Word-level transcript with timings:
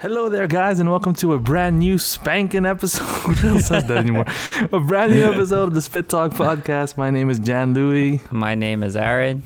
Hello 0.00 0.28
there, 0.28 0.46
guys, 0.46 0.78
and 0.78 0.88
welcome 0.88 1.12
to 1.14 1.32
a 1.32 1.38
brand 1.38 1.78
new 1.80 1.98
spanking 1.98 2.64
episode. 2.64 3.04
I 3.38 3.42
don't 3.42 3.60
say 3.60 3.80
that 3.80 3.90
anymore. 3.96 4.26
A 4.72 4.78
brand 4.78 5.12
new 5.12 5.24
episode 5.24 5.64
of 5.64 5.74
the 5.74 5.82
Spit 5.82 6.08
Talk 6.08 6.32
podcast. 6.32 6.96
My 6.96 7.10
name 7.10 7.30
is 7.30 7.40
Jan 7.40 7.74
Louis, 7.74 8.20
My 8.30 8.54
name 8.54 8.84
is 8.84 8.96
Aaron. 8.96 9.42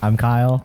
I'm 0.00 0.16
Kyle. 0.16 0.64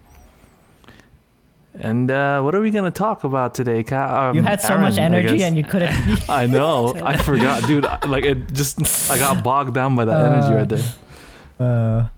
and 1.80 2.12
uh, 2.12 2.42
what 2.44 2.54
are 2.54 2.62
we 2.62 2.70
gonna 2.70 2.92
talk 2.92 3.24
about 3.24 3.56
today, 3.56 3.82
Kyle? 3.82 4.30
Um, 4.30 4.36
You 4.36 4.44
had 4.44 4.62
so 4.62 4.78
much 4.78 5.00
Aaron, 5.00 5.14
I 5.16 5.18
energy 5.20 5.38
guess. 5.40 5.48
and 5.48 5.58
you 5.58 5.64
couldn't. 5.64 5.94
I 6.30 6.46
know. 6.46 6.94
I 7.04 7.18
forgot, 7.18 7.66
dude. 7.66 7.86
I- 7.88 8.06
Like 8.06 8.26
it 8.26 8.54
just, 8.54 9.10
I 9.10 9.18
got 9.18 9.44
bogged 9.44 9.74
down 9.74 9.96
by 9.96 10.06
that 10.06 10.26
energy 10.32 10.54
right 10.54 10.70
there. 10.70 12.10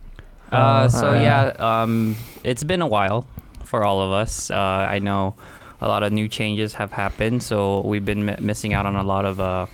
uh, 0.51 0.53
Uh, 0.53 0.89
so 0.89 1.11
uh, 1.11 1.13
yeah, 1.21 1.53
um, 1.59 2.17
it's 2.43 2.63
been 2.65 2.81
a 2.81 2.87
while 2.87 3.25
for 3.63 3.85
all 3.85 4.01
of 4.01 4.11
us. 4.11 4.51
Uh, 4.51 4.55
I 4.57 4.99
know 4.99 5.35
a 5.85 5.87
lot 5.87 6.01
of 6.01 6.11
new 6.11 6.27
changes 6.27 6.73
have 6.73 6.91
happened, 6.91 7.43
so 7.43 7.81
we've 7.81 8.03
been 8.03 8.25
mi- 8.25 8.35
missing 8.39 8.73
out 8.73 8.87
on 8.87 8.95
a 8.95 9.03
lot 9.03 9.23
of 9.23 9.39
uh, 9.39 9.67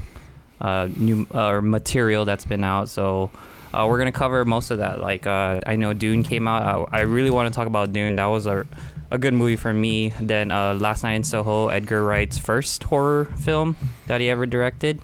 uh, 0.59 0.89
new 0.97 1.25
uh, 1.31 1.61
material 1.61 2.25
that's 2.25 2.43
been 2.43 2.65
out. 2.65 2.89
So 2.89 3.31
uh, 3.73 3.85
we're 3.88 3.97
gonna 3.97 4.11
cover 4.11 4.43
most 4.43 4.71
of 4.71 4.79
that. 4.79 4.99
Like 4.99 5.25
uh, 5.25 5.61
I 5.66 5.77
know 5.77 5.93
Dune 5.93 6.23
came 6.23 6.49
out. 6.49 6.89
I, 6.91 6.99
I 6.99 7.02
really 7.03 7.31
want 7.31 7.52
to 7.52 7.55
talk 7.55 7.66
about 7.66 7.93
Dune. 7.93 8.17
That 8.17 8.25
was 8.25 8.45
a 8.45 8.67
a 9.09 9.17
good 9.17 9.33
movie 9.33 9.55
for 9.55 9.73
me. 9.73 10.13
Then 10.19 10.52
uh, 10.52 10.73
Last 10.73 11.03
Night 11.03 11.13
in 11.13 11.23
Soho, 11.23 11.69
Edgar 11.69 12.03
Wright's 12.03 12.38
first 12.38 12.83
horror 12.83 13.25
film 13.39 13.77
that 14.07 14.19
he 14.19 14.30
ever 14.30 14.45
directed, 14.45 14.99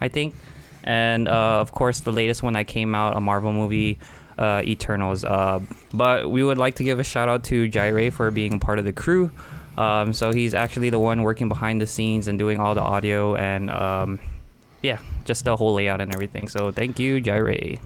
I 0.00 0.06
think. 0.06 0.36
And 0.84 1.26
of 1.26 1.72
course, 1.72 2.00
the 2.00 2.12
latest 2.12 2.44
one 2.44 2.52
that 2.52 2.68
came 2.68 2.94
out, 2.94 3.16
a 3.16 3.20
Marvel 3.20 3.52
movie, 3.52 3.98
Eternals. 4.38 5.24
But 5.92 6.30
we 6.30 6.44
would 6.44 6.58
like 6.58 6.76
to 6.76 6.84
give 6.84 7.00
a 7.00 7.04
shout 7.04 7.28
out 7.28 7.42
to 7.44 7.68
Jaire 7.68 8.12
for 8.12 8.30
being 8.30 8.60
part 8.60 8.78
of 8.78 8.84
the 8.84 8.92
crew. 8.92 9.32
Um, 9.76 10.12
so 10.12 10.32
he's 10.32 10.54
actually 10.54 10.90
the 10.90 10.98
one 10.98 11.22
working 11.22 11.48
behind 11.48 11.80
the 11.80 11.86
scenes 11.86 12.28
and 12.28 12.38
doing 12.38 12.58
all 12.58 12.74
the 12.74 12.80
audio 12.80 13.36
and 13.36 13.70
um, 13.70 14.18
yeah, 14.82 14.98
just 15.24 15.44
the 15.44 15.56
whole 15.56 15.74
layout 15.74 16.00
and 16.00 16.12
everything. 16.14 16.48
So 16.48 16.70
thank 16.70 16.98
you, 16.98 17.20
Jaire. 17.20 17.78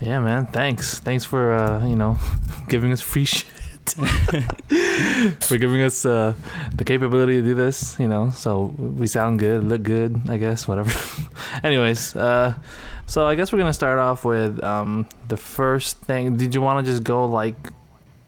Yeah, 0.00 0.20
man. 0.20 0.46
Thanks. 0.46 0.98
Thanks 0.98 1.24
for 1.24 1.54
uh, 1.54 1.86
you 1.86 1.96
know 1.96 2.18
giving 2.68 2.92
us 2.92 3.00
free 3.00 3.24
shit. 3.26 3.46
for 5.40 5.58
giving 5.58 5.82
us 5.82 6.06
uh, 6.06 6.34
the 6.72 6.84
capability 6.84 7.40
to 7.40 7.42
do 7.42 7.54
this. 7.54 7.96
You 7.98 8.06
know, 8.08 8.30
so 8.30 8.74
we 8.78 9.06
sound 9.06 9.40
good, 9.40 9.64
look 9.64 9.82
good. 9.82 10.20
I 10.28 10.36
guess 10.36 10.68
whatever. 10.68 10.92
Anyways, 11.64 12.14
uh, 12.14 12.54
so 13.06 13.26
I 13.26 13.34
guess 13.34 13.52
we're 13.52 13.58
gonna 13.58 13.72
start 13.72 13.98
off 13.98 14.24
with 14.24 14.62
um, 14.62 15.06
the 15.28 15.36
first 15.36 15.98
thing. 15.98 16.36
Did 16.36 16.54
you 16.54 16.60
want 16.60 16.84
to 16.86 16.92
just 16.92 17.02
go 17.02 17.26
like 17.26 17.56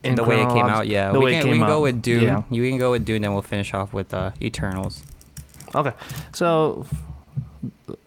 in 0.04 0.14
the 0.14 0.24
way 0.24 0.42
it 0.42 0.48
came 0.48 0.66
out, 0.66 0.86
yeah. 0.86 1.12
The 1.12 1.18
we 1.18 1.26
way 1.26 1.36
it 1.36 1.40
can, 1.40 1.50
we 1.50 1.54
came 1.54 1.62
can 1.62 1.68
go 1.68 1.80
with 1.80 2.02
Dune. 2.02 2.22
Yeah. 2.22 2.42
You 2.50 2.68
can 2.68 2.78
go 2.78 2.90
with 2.90 3.04
Dune, 3.04 3.24
and 3.24 3.32
we'll 3.32 3.42
finish 3.42 3.74
off 3.74 3.92
with 3.92 4.12
uh, 4.12 4.32
Eternals. 4.40 5.02
Okay. 5.74 5.92
So, 6.32 6.86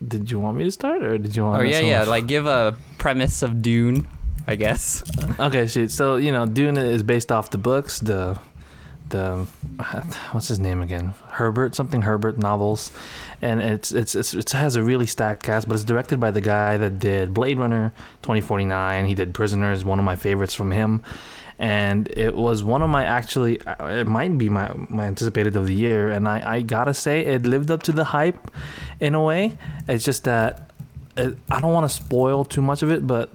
did 0.08 0.32
you 0.32 0.40
want 0.40 0.58
me 0.58 0.64
to 0.64 0.72
start, 0.72 1.04
or 1.04 1.18
did 1.18 1.36
you 1.36 1.44
want? 1.44 1.62
Oh 1.62 1.64
yeah, 1.64 1.80
yeah. 1.80 2.04
Like 2.08 2.28
give 2.28 2.46
a 2.46 2.78
premise 2.98 3.42
of 3.42 3.62
Dune, 3.62 4.08
I 4.48 4.56
guess. 4.56 5.04
Okay, 5.40 5.68
shoot. 5.68 5.92
So 5.92 6.16
you 6.18 6.32
know, 6.32 6.46
Dune 6.46 6.78
is 6.78 7.04
based 7.04 7.32
off 7.32 7.50
the 7.50 7.58
books, 7.58 8.00
the 8.00 8.40
the 9.10 9.48
what's 10.32 10.48
his 10.48 10.60
name 10.60 10.82
again? 10.82 11.14
Herbert 11.30 11.76
something 11.76 12.02
Herbert 12.02 12.38
novels, 12.38 12.92
and 13.42 13.62
it's 13.62 13.92
it's, 13.92 14.16
it's 14.16 14.34
it 14.34 14.52
has 14.52 14.76
a 14.76 14.84
really 14.84 15.06
stacked 15.06 15.44
cast, 15.44 15.68
but 15.68 15.76
it's 15.76 15.84
directed 15.84 16.20
by 16.20 16.32
the 16.32 16.42
guy 16.42 16.78
that 16.78 17.00
did 17.00 17.34
Blade 17.34 17.58
Runner 17.58 17.94
2049. 18.22 19.06
He 19.06 19.16
did 19.16 19.34
Prisoners, 19.34 19.86
one 19.86 20.00
of 20.00 20.06
my 20.06 20.16
favorites 20.16 20.54
from 20.54 20.72
him, 20.72 21.04
and 21.60 22.08
it 22.10 22.36
was 22.36 22.64
one 22.64 22.82
of 22.82 22.90
my 22.90 23.06
actually 23.06 23.62
uh, 23.62 23.86
it 23.88 24.08
might 24.08 24.38
be 24.38 24.50
my 24.50 24.72
my 24.90 25.06
anticipated 25.06 25.56
of 25.56 25.68
the 25.68 25.76
year, 25.76 26.10
and 26.12 26.28
I 26.28 26.56
I 26.58 26.62
gotta 26.62 26.94
say 26.94 27.26
it 27.26 27.44
lived 27.44 27.72
up 27.72 27.84
to 27.84 27.92
the 27.92 28.06
hype, 28.06 28.52
in 29.00 29.16
a 29.16 29.24
way. 29.24 29.58
It's 29.88 30.06
just 30.06 30.24
that. 30.26 30.72
It, 31.16 31.36
I 31.50 31.60
don't 31.60 31.74
want 31.74 31.90
to 31.90 31.96
spoil 31.96 32.46
too 32.46 32.62
much 32.62 32.84
of 32.84 32.92
it, 32.92 33.08
but 33.08 33.32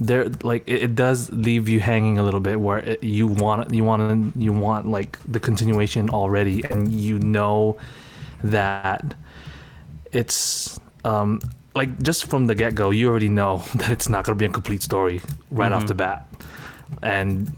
there 0.00 0.28
like 0.42 0.62
it, 0.66 0.82
it 0.82 0.94
does 0.94 1.30
leave 1.32 1.68
you 1.68 1.80
hanging 1.80 2.18
a 2.18 2.22
little 2.22 2.40
bit 2.40 2.60
where 2.60 2.78
it, 2.78 3.02
you 3.02 3.26
want 3.26 3.72
you 3.72 3.84
want 3.84 4.36
you 4.36 4.52
want 4.52 4.86
like 4.88 5.18
the 5.26 5.40
continuation 5.40 6.10
already 6.10 6.62
and 6.70 6.92
you 6.92 7.18
know 7.18 7.76
that 8.42 9.14
it's 10.12 10.78
um 11.04 11.40
like 11.74 12.02
just 12.02 12.26
from 12.26 12.46
the 12.46 12.54
get-go 12.54 12.90
you 12.90 13.08
already 13.08 13.28
know 13.28 13.58
that 13.74 13.90
it's 13.90 14.08
not 14.08 14.24
going 14.24 14.36
to 14.36 14.42
be 14.42 14.46
a 14.46 14.52
complete 14.52 14.82
story 14.82 15.20
right 15.50 15.72
off 15.72 15.84
Mhm. 15.84 15.88
the 15.88 15.94
bat 15.94 16.26
and 17.02 17.52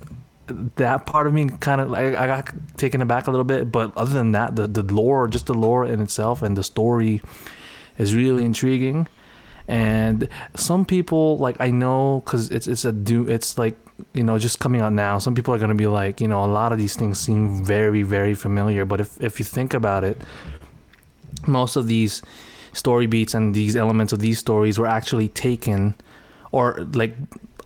that 0.76 1.06
part 1.06 1.26
of 1.26 1.32
me 1.34 1.48
kind 1.60 1.80
of 1.80 1.91
like 1.91 2.14
I 2.14 2.26
got 2.26 2.50
taken 2.76 3.03
aback 3.03 3.26
a 3.26 3.30
little 3.30 3.44
bit 3.44 3.72
but 3.72 3.92
other 3.97 4.12
than 4.14 4.32
that 4.32 4.56
the 4.56 4.66
the 4.68 4.82
lore 4.82 5.26
just 5.28 5.47
the 5.47 5.54
lore 5.54 5.84
in 5.84 6.00
itself 6.00 6.42
and 6.42 6.56
the 6.56 6.62
story 6.62 7.20
is 7.98 8.14
really 8.14 8.44
intriguing 8.44 9.08
and 9.69 10.28
some 10.54 10.84
people 10.84 11.38
like 11.38 11.56
I 11.60 11.71
know 11.71 12.22
because 12.25 12.50
it's 12.50 12.66
it's 12.66 12.84
a 12.84 12.93
do 12.93 13.28
it's 13.28 13.59
like 13.59 13.77
you 14.15 14.22
know 14.22 14.38
just 14.38 14.60
coming 14.60 14.81
out 14.81 14.93
now. 14.93 15.19
Some 15.19 15.34
people 15.34 15.53
are 15.54 15.59
gonna 15.59 15.75
be 15.75 15.87
like 15.87 16.21
you 16.21 16.28
know 16.28 16.44
a 16.44 16.47
lot 16.47 16.72
of 16.72 16.78
these 16.78 16.97
things 16.97 17.19
seem 17.19 17.65
very 17.65 18.03
very 18.03 18.34
familiar, 18.34 18.84
but 18.84 19.00
if 19.00 19.21
if 19.21 19.38
you 19.38 19.44
think 19.44 19.75
about 19.75 20.04
it, 20.04 20.21
most 21.47 21.77
of 21.77 21.87
these 21.87 22.22
story 22.72 23.06
beats 23.06 23.34
and 23.34 23.54
these 23.54 23.75
elements 23.75 24.12
of 24.12 24.21
these 24.21 24.38
stories 24.38 24.78
were 24.78 24.87
actually 24.87 25.28
taken, 25.28 25.94
or 26.53 26.87
like 26.93 27.16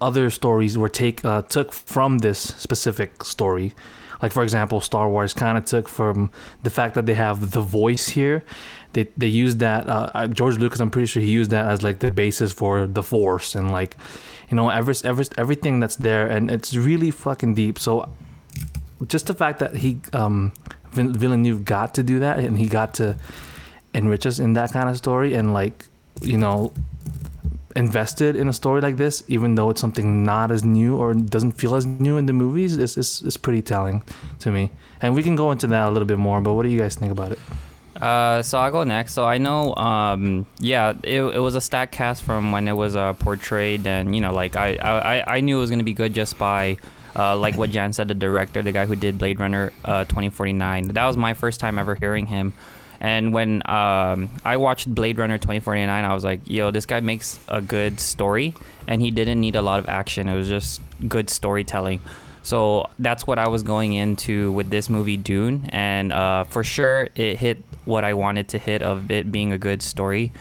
other 0.00 0.31
stories 0.31 0.78
were 0.78 0.88
take 0.88 1.25
uh, 1.25 1.43
took 1.43 1.72
from 1.72 2.19
this 2.19 2.38
specific 2.38 3.25
story. 3.25 3.75
Like 4.22 4.32
for 4.32 4.43
example, 4.43 4.81
Star 4.81 5.09
Wars 5.09 5.34
kind 5.34 5.56
of 5.59 5.65
took 5.65 5.88
from 5.88 6.31
the 6.62 6.71
fact 6.71 6.94
that 6.94 7.06
they 7.06 7.15
have 7.15 7.53
the 7.53 7.61
voice 7.61 8.09
here. 8.09 8.44
They 8.92 9.08
they 9.16 9.26
used 9.26 9.58
that 9.60 9.88
uh, 9.88 10.10
uh, 10.14 10.26
George 10.26 10.58
Lucas. 10.58 10.80
I'm 10.80 10.90
pretty 10.90 11.06
sure 11.06 11.22
he 11.22 11.30
used 11.30 11.50
that 11.50 11.66
as 11.66 11.82
like 11.82 12.00
the 12.00 12.10
basis 12.10 12.52
for 12.52 12.86
the 12.86 13.02
Force 13.02 13.54
and 13.54 13.70
like, 13.70 13.96
you 14.50 14.56
know, 14.56 14.68
every, 14.68 14.94
every, 15.04 15.26
everything 15.38 15.80
that's 15.80 15.96
there, 15.96 16.26
and 16.26 16.50
it's 16.50 16.74
really 16.74 17.10
fucking 17.10 17.54
deep. 17.54 17.78
So, 17.78 18.08
just 19.06 19.26
the 19.26 19.34
fact 19.34 19.60
that 19.60 19.76
he 19.76 20.00
um, 20.12 20.52
Vill- 20.92 21.12
Villeneuve 21.12 21.64
got 21.64 21.94
to 21.94 22.02
do 22.02 22.18
that 22.20 22.38
and 22.38 22.58
he 22.58 22.66
got 22.66 22.94
to 22.94 23.16
enrich 23.94 24.26
us 24.26 24.38
in 24.38 24.54
that 24.54 24.72
kind 24.72 24.88
of 24.88 24.96
story 24.96 25.34
and 25.34 25.52
like, 25.52 25.86
you 26.20 26.36
know, 26.36 26.72
invested 27.76 28.34
in 28.34 28.48
a 28.48 28.52
story 28.52 28.80
like 28.80 28.96
this, 28.96 29.22
even 29.28 29.54
though 29.54 29.70
it's 29.70 29.80
something 29.80 30.24
not 30.24 30.50
as 30.50 30.64
new 30.64 30.96
or 30.96 31.14
doesn't 31.14 31.52
feel 31.52 31.76
as 31.76 31.86
new 31.86 32.16
in 32.16 32.26
the 32.26 32.32
movies, 32.32 32.76
is 32.76 32.96
is 32.96 33.22
is 33.22 33.36
pretty 33.36 33.62
telling 33.62 34.02
to 34.40 34.50
me. 34.50 34.70
And 35.00 35.14
we 35.14 35.22
can 35.22 35.36
go 35.36 35.52
into 35.52 35.66
that 35.68 35.88
a 35.88 35.90
little 35.90 36.06
bit 36.06 36.18
more. 36.18 36.40
But 36.40 36.54
what 36.54 36.64
do 36.64 36.68
you 36.68 36.78
guys 36.78 36.96
think 36.96 37.12
about 37.12 37.32
it? 37.32 37.38
Uh, 38.00 38.43
so 38.43 38.59
I'll 38.59 38.71
go 38.71 38.84
next. 38.84 39.12
So 39.12 39.25
I 39.27 39.38
know, 39.38 39.75
um, 39.75 40.47
yeah, 40.59 40.94
it, 41.03 41.21
it 41.21 41.38
was 41.38 41.55
a 41.55 41.61
stack 41.61 41.93
cast 41.93 42.22
from 42.22 42.50
when 42.50 42.66
it 42.66 42.72
was 42.72 42.97
uh, 42.97 43.12
portrayed, 43.15 43.87
and 43.87 44.15
you 44.15 44.21
know, 44.21 44.33
like 44.33 44.56
I, 44.56 44.77
I, 44.77 45.37
I 45.37 45.41
knew 45.41 45.59
it 45.59 45.61
was 45.61 45.71
gonna 45.71 45.83
be 45.83 45.93
good 45.93 46.15
just 46.15 46.38
by, 46.38 46.78
uh, 47.15 47.37
like 47.37 47.56
what 47.56 47.71
Jan 47.71 47.93
said, 47.93 48.09
the 48.09 48.15
director, 48.15 48.62
the 48.62 48.72
guy 48.72 48.87
who 48.87 48.97
did 48.97 49.19
Blade 49.19 49.38
Runner, 49.38 49.72
uh, 49.84 50.05
2049. 50.05 50.88
That 50.88 51.06
was 51.06 51.16
my 51.16 51.34
first 51.34 51.61
time 51.61 51.78
ever 51.78 51.94
hearing 51.94 52.27
him, 52.27 52.55
and 53.00 53.34
when 53.34 53.62
um, 53.69 54.31
I 54.44 54.56
watched 54.56 54.94
Blade 54.94 55.19
Runner 55.19 55.37
2049, 55.37 56.05
I 56.05 56.15
was 56.15 56.25
like, 56.25 56.41
yo, 56.47 56.71
this 56.71 56.87
guy 56.87 57.00
makes 57.00 57.38
a 57.49 57.61
good 57.61 58.00
story, 58.00 58.55
and 58.87 59.03
he 59.03 59.11
didn't 59.11 59.41
need 59.41 59.56
a 59.56 59.62
lot 59.62 59.78
of 59.78 59.88
action. 59.88 60.27
It 60.27 60.37
was 60.37 60.49
just 60.49 60.81
good 61.06 61.28
storytelling. 61.28 62.00
So 62.42 62.88
that's 62.98 63.26
what 63.26 63.38
I 63.38 63.48
was 63.48 63.62
going 63.62 63.92
into 63.92 64.52
with 64.52 64.70
this 64.70 64.88
movie, 64.88 65.16
Dune, 65.16 65.68
and 65.72 66.12
uh, 66.12 66.44
for 66.44 66.64
sure 66.64 67.08
it 67.14 67.38
hit 67.38 67.62
what 67.84 68.04
I 68.04 68.14
wanted 68.14 68.48
to 68.48 68.58
hit 68.58 68.82
of 68.82 69.10
it 69.10 69.30
being 69.30 69.52
a 69.52 69.58
good 69.58 69.82
story 69.82 70.32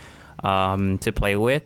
um, 0.44 0.98
to 1.00 1.12
play 1.12 1.36
with. 1.36 1.64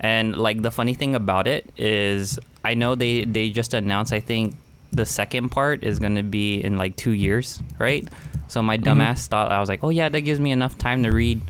And 0.00 0.36
like 0.36 0.62
the 0.62 0.70
funny 0.70 0.94
thing 0.94 1.14
about 1.14 1.46
it 1.46 1.72
is, 1.76 2.38
I 2.64 2.74
know 2.74 2.94
they 2.94 3.24
they 3.24 3.50
just 3.50 3.74
announced. 3.74 4.12
I 4.12 4.20
think 4.20 4.54
the 4.92 5.06
second 5.06 5.48
part 5.48 5.82
is 5.82 5.98
gonna 5.98 6.22
be 6.22 6.62
in 6.62 6.78
like 6.78 6.96
two 6.96 7.12
years, 7.12 7.60
right? 7.78 8.06
So 8.48 8.62
my 8.62 8.78
dumbass 8.78 9.26
thought 9.26 9.50
I 9.50 9.58
was 9.58 9.68
like, 9.68 9.82
oh 9.82 9.90
yeah, 9.90 10.08
that 10.08 10.20
gives 10.20 10.38
me 10.38 10.52
enough 10.52 10.78
time 10.78 11.02
to 11.02 11.10
read 11.10 11.40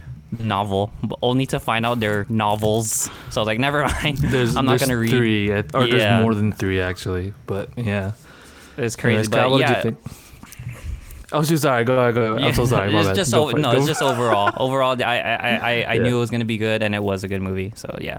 novel, 0.40 0.92
but 1.02 1.18
only 1.22 1.46
to 1.46 1.60
find 1.60 1.84
out 1.86 2.00
they're 2.00 2.26
novels. 2.28 3.10
So 3.30 3.40
I 3.40 3.42
was 3.42 3.46
like, 3.46 3.58
never 3.58 3.82
mind. 3.86 4.18
There's 4.34 4.56
I'm 4.56 4.64
not 4.66 4.72
there's 4.78 4.82
gonna 4.82 4.98
read. 4.98 5.10
three, 5.10 5.52
uh, 5.52 5.62
or 5.74 5.86
Yeah. 5.86 5.96
there's 5.98 6.22
more 6.22 6.34
than 6.34 6.52
three 6.52 6.80
actually. 6.80 7.34
But 7.46 7.70
yeah, 7.76 8.12
It's 8.76 8.96
crazy, 8.96 9.14
Anyways, 9.14 9.28
but 9.28 9.36
Kyle, 9.38 9.50
what 9.50 9.60
yeah. 9.60 9.74
did 9.82 9.84
you 9.84 9.90
think? 9.92 10.16
Oh, 11.32 11.42
so 11.42 11.56
sorry. 11.56 11.84
Go 11.84 11.98
ahead. 11.98 12.14
Go 12.14 12.34
ahead. 12.34 12.44
I'm 12.48 12.54
so 12.54 12.64
sorry. 12.66 12.92
My 12.92 13.00
it's 13.00 13.08
bad. 13.08 13.16
just 13.16 13.34
o- 13.34 13.50
for 13.50 13.58
it. 13.58 13.60
no, 13.60 13.72
Go 13.72 13.78
it's 13.78 13.86
just 13.86 14.02
overall. 14.02 14.52
Overall, 14.56 14.96
I 15.02 15.18
I, 15.18 15.18
I, 15.18 15.72
I 15.88 15.92
Yeah. 15.94 16.02
knew 16.02 16.16
it 16.16 16.20
was 16.20 16.30
gonna 16.30 16.44
be 16.44 16.58
good, 16.58 16.82
and 16.82 16.94
it 16.94 17.02
was 17.02 17.24
a 17.24 17.28
good 17.28 17.42
movie. 17.42 17.72
So 17.76 17.96
yeah. 18.00 18.18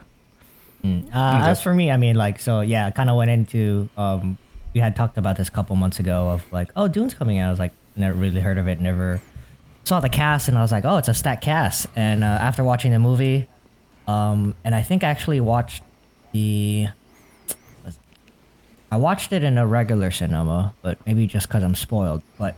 Mm. 0.83 1.07
Uh, 1.15 1.47
As 1.49 1.61
for 1.61 1.73
me, 1.73 1.89
I 1.91 1.97
mean, 1.97 2.15
like, 2.15 2.39
so 2.39 2.61
yeah, 2.61 2.87
I 2.87 2.91
kind 2.91 3.09
of 3.09 3.15
went 3.15 3.31
into. 3.31 3.89
Um, 3.97 4.37
we 4.73 4.81
had 4.81 4.95
talked 4.95 5.17
about 5.17 5.37
this 5.37 5.47
a 5.47 5.51
couple 5.51 5.75
months 5.77 5.99
ago 5.99 6.29
of 6.29 6.43
like, 6.51 6.69
oh, 6.75 6.87
Dune's 6.89 7.13
coming 7.13 7.37
out. 7.39 7.47
I 7.47 7.51
was 7.51 7.59
like, 7.59 7.71
never 7.95 8.13
really 8.17 8.41
heard 8.41 8.57
of 8.57 8.67
it. 8.67 8.81
Never 8.81 9.21
saw 9.85 9.99
the 9.99 10.09
cast, 10.09 10.49
and 10.49 10.57
I 10.57 10.61
was 10.61 10.71
like, 10.71 10.83
oh, 10.83 10.97
it's 10.97 11.07
a 11.07 11.13
stacked 11.13 11.43
cast. 11.43 11.87
And 11.95 12.23
uh, 12.23 12.27
after 12.27 12.63
watching 12.63 12.91
the 12.91 12.99
movie, 12.99 13.47
um, 14.07 14.55
and 14.63 14.75
I 14.75 14.81
think 14.81 15.03
I 15.03 15.09
actually 15.09 15.39
watched 15.39 15.83
the. 16.33 16.89
I 18.91 18.97
watched 18.97 19.33
it 19.33 19.43
in 19.43 19.57
a 19.57 19.65
regular 19.65 20.11
cinema, 20.11 20.73
but 20.81 21.05
maybe 21.05 21.27
just 21.27 21.47
because 21.47 21.63
I'm 21.63 21.75
spoiled. 21.75 22.21
But 22.37 22.55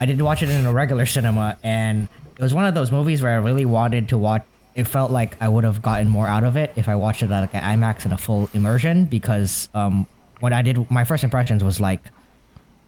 I 0.00 0.06
did 0.06 0.20
watch 0.20 0.42
it 0.42 0.48
in 0.48 0.64
a 0.64 0.72
regular 0.72 1.06
cinema, 1.06 1.58
and 1.62 2.08
it 2.36 2.42
was 2.42 2.54
one 2.54 2.66
of 2.66 2.74
those 2.74 2.92
movies 2.92 3.20
where 3.20 3.32
I 3.32 3.36
really 3.36 3.64
wanted 3.64 4.08
to 4.10 4.18
watch. 4.18 4.44
It 4.74 4.84
felt 4.84 5.10
like 5.10 5.36
I 5.42 5.48
would 5.48 5.64
have 5.64 5.82
gotten 5.82 6.08
more 6.08 6.28
out 6.28 6.44
of 6.44 6.56
it 6.56 6.72
if 6.76 6.88
I 6.88 6.94
watched 6.94 7.24
it 7.24 7.30
at 7.32 7.40
like 7.40 7.54
an 7.54 7.62
IMAX 7.62 8.06
in 8.06 8.12
a 8.12 8.18
full 8.18 8.48
immersion 8.54 9.06
because 9.06 9.68
um, 9.74 10.06
what 10.38 10.52
I 10.52 10.62
did, 10.62 10.88
my 10.88 11.02
first 11.02 11.24
impressions 11.24 11.64
was 11.64 11.80
like, 11.80 12.00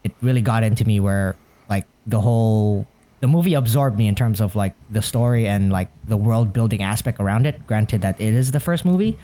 it 0.04 0.12
really 0.22 0.40
got 0.40 0.62
into 0.62 0.84
me 0.84 1.00
where 1.00 1.34
like 1.68 1.86
the 2.06 2.20
whole 2.20 2.86
the 3.20 3.26
movie 3.28 3.54
absorbed 3.54 3.96
me 3.98 4.08
in 4.08 4.14
terms 4.14 4.40
of 4.40 4.56
like 4.56 4.74
the 4.90 5.02
story 5.02 5.46
and 5.46 5.70
like 5.70 5.88
the 6.08 6.16
world 6.16 6.52
building 6.52 6.82
aspect 6.82 7.20
around 7.20 7.46
it. 7.46 7.66
Granted 7.66 8.00
that 8.02 8.20
it 8.20 8.34
is 8.34 8.50
the 8.52 8.60
first 8.60 8.84
movie, 8.84 9.18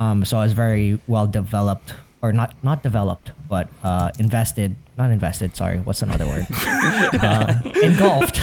um, 0.00 0.24
so 0.24 0.38
I 0.38 0.42
was 0.44 0.52
very 0.52 1.00
well 1.06 1.26
developed 1.26 1.94
or 2.20 2.32
not 2.32 2.52
not 2.62 2.82
developed, 2.82 3.32
but 3.48 3.68
uh, 3.82 4.10
invested. 4.18 4.76
Not 4.98 5.10
invested. 5.12 5.54
Sorry, 5.54 5.78
what's 5.78 6.02
another 6.02 6.26
word? 6.26 6.46
uh, 7.22 7.54
engulfed. 7.82 8.40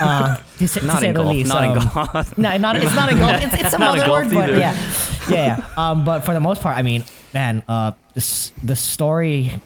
Uh, 0.00 0.36
to, 0.58 0.68
say- 0.68 0.80
to 0.80 0.86
Not 0.86 1.00
the 1.00 1.08
engulfed, 1.08 1.28
least, 1.30 1.48
not 1.48 1.64
um, 1.64 1.78
engulfed. 1.78 2.38
no, 2.38 2.56
not 2.56 2.76
it's 2.76 2.94
not 2.94 3.10
engulfed. 3.10 3.42
It's, 3.44 3.54
it's 3.54 3.70
some 3.72 3.80
Not 3.80 3.98
other 3.98 4.10
word, 4.10 4.24
engulfed 4.26 4.50
but 4.52 4.58
yeah, 4.60 4.76
yeah, 5.28 5.58
yeah. 5.58 5.66
Um, 5.90 6.04
but 6.04 6.20
for 6.20 6.32
the 6.34 6.40
most 6.40 6.62
part, 6.62 6.76
I 6.78 6.82
mean, 6.82 7.02
man, 7.34 7.64
uh, 7.68 7.92
this 8.14 8.52
the 8.62 8.76
story, 8.76 9.60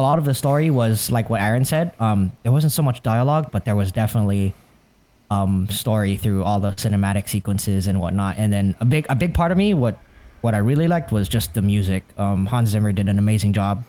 a 0.00 0.02
lot 0.08 0.18
of 0.18 0.24
the 0.24 0.34
story 0.34 0.70
was 0.70 1.10
like 1.10 1.28
what 1.30 1.40
Aaron 1.40 1.64
said. 1.64 1.92
Um, 2.00 2.32
there 2.42 2.52
wasn't 2.52 2.72
so 2.72 2.82
much 2.82 3.02
dialogue, 3.02 3.50
but 3.52 3.64
there 3.64 3.76
was 3.76 3.92
definitely 3.92 4.54
um 5.30 5.68
story 5.68 6.16
through 6.16 6.42
all 6.42 6.58
the 6.58 6.72
cinematic 6.72 7.28
sequences 7.28 7.86
and 7.86 8.00
whatnot. 8.00 8.36
And 8.38 8.52
then 8.52 8.74
a 8.80 8.84
big 8.84 9.06
a 9.08 9.14
big 9.14 9.34
part 9.34 9.52
of 9.52 9.58
me, 9.58 9.74
what 9.74 9.98
what 10.40 10.54
I 10.54 10.58
really 10.58 10.88
liked 10.88 11.12
was 11.12 11.28
just 11.28 11.54
the 11.54 11.62
music. 11.62 12.02
Um, 12.16 12.46
Hans 12.46 12.70
Zimmer 12.70 12.92
did 12.92 13.08
an 13.08 13.18
amazing 13.18 13.52
job 13.52 13.84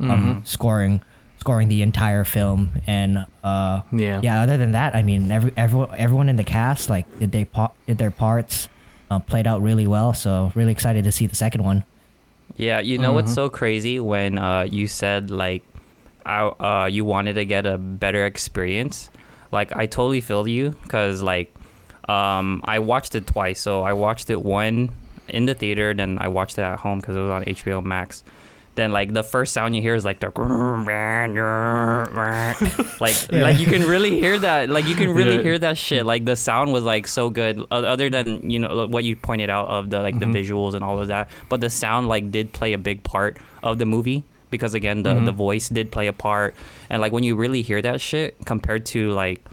um, 0.00 0.42
scoring 0.44 1.00
scoring 1.38 1.68
the 1.68 1.82
entire 1.82 2.24
film 2.24 2.70
and 2.86 3.24
uh 3.44 3.82
Yeah. 3.92 4.20
yeah 4.22 4.42
other 4.42 4.56
than 4.58 4.72
that 4.72 4.94
i 4.94 5.02
mean 5.02 5.30
every 5.32 5.52
everyone 5.56 5.90
everyone 5.96 6.28
in 6.28 6.36
the 6.36 6.44
cast 6.44 6.88
like 6.90 7.06
did 7.18 7.30
they 7.32 7.44
pa- 7.44 7.72
did 7.86 7.98
their 7.98 8.10
parts 8.12 8.68
uh, 9.10 9.18
played 9.18 9.46
out 9.46 9.60
really 9.60 9.86
well 9.88 10.12
so 10.14 10.50
really 10.54 10.70
excited 10.72 11.02
to 11.04 11.10
see 11.12 11.26
the 11.26 11.34
second 11.34 11.62
one 11.64 11.82
Yeah, 12.56 12.80
you 12.80 12.98
know 12.98 13.12
what's 13.12 13.32
so 13.32 13.48
crazy 13.48 13.98
when 13.98 14.38
uh, 14.38 14.62
you 14.70 14.86
said 14.86 15.30
like, 15.30 15.62
I, 16.24 16.42
uh, 16.42 16.86
you 16.86 17.04
wanted 17.04 17.34
to 17.34 17.44
get 17.44 17.66
a 17.66 17.78
better 17.78 18.26
experience. 18.26 19.10
Like 19.50 19.74
I 19.74 19.86
totally 19.86 20.20
feel 20.20 20.46
you 20.46 20.70
because 20.82 21.22
like, 21.22 21.54
um, 22.08 22.60
I 22.64 22.78
watched 22.78 23.14
it 23.14 23.26
twice. 23.26 23.60
So 23.60 23.82
I 23.82 23.92
watched 23.92 24.30
it 24.30 24.42
one 24.42 24.90
in 25.28 25.46
the 25.46 25.54
theater, 25.54 25.94
then 25.94 26.18
I 26.20 26.28
watched 26.28 26.58
it 26.58 26.62
at 26.62 26.78
home 26.78 27.00
because 27.00 27.16
it 27.16 27.20
was 27.20 27.30
on 27.30 27.44
HBO 27.44 27.82
Max. 27.82 28.22
Then 28.74 28.92
like 28.92 29.12
the 29.12 29.22
first 29.22 29.52
sound 29.52 29.76
you 29.76 29.82
hear 29.82 29.94
is 29.94 30.04
like 30.04 30.20
the 30.20 30.28
like 33.00 33.16
Yeah. 33.30 33.42
like 33.42 33.58
you 33.58 33.66
can 33.66 33.86
really 33.86 34.18
hear 34.18 34.38
that 34.38 34.70
like 34.70 34.86
you 34.86 34.94
can 34.94 35.10
really 35.14 35.36
Yeah. 35.36 35.42
hear 35.42 35.58
that 35.58 35.76
shit. 35.76 36.06
Like 36.06 36.24
the 36.24 36.36
sound 36.36 36.72
was 36.72 36.82
like 36.82 37.06
so 37.06 37.28
good 37.28 37.62
other 37.70 38.08
than 38.08 38.50
you 38.50 38.58
know 38.58 38.68
uh, 38.68 38.86
what 38.86 39.04
you 39.04 39.16
pointed 39.16 39.50
out 39.50 39.68
of 39.68 39.90
the 39.90 40.00
like 40.00 40.18
the 40.18 40.26
mm-hmm. 40.26 40.36
visuals 40.36 40.74
and 40.74 40.82
all 40.82 41.00
of 41.00 41.08
that. 41.08 41.28
But 41.48 41.60
the 41.60 41.70
sound 41.70 42.08
like 42.08 42.30
did 42.30 42.52
play 42.52 42.72
a 42.72 42.78
big 42.78 43.02
part 43.02 43.36
of 43.62 43.78
the 43.78 43.86
movie 43.86 44.24
because 44.50 44.74
again 44.74 45.02
the, 45.02 45.14
the 45.14 45.20
mm-hmm. 45.20 45.36
voice 45.36 45.68
did 45.68 45.92
play 45.92 46.06
a 46.06 46.12
part. 46.12 46.54
And 46.88 47.02
like 47.02 47.12
when 47.12 47.24
you 47.24 47.36
really 47.36 47.62
hear 47.62 47.82
that 47.82 48.00
shit 48.00 48.36
compared 48.46 48.86
to 48.86 49.12
like 49.12 49.44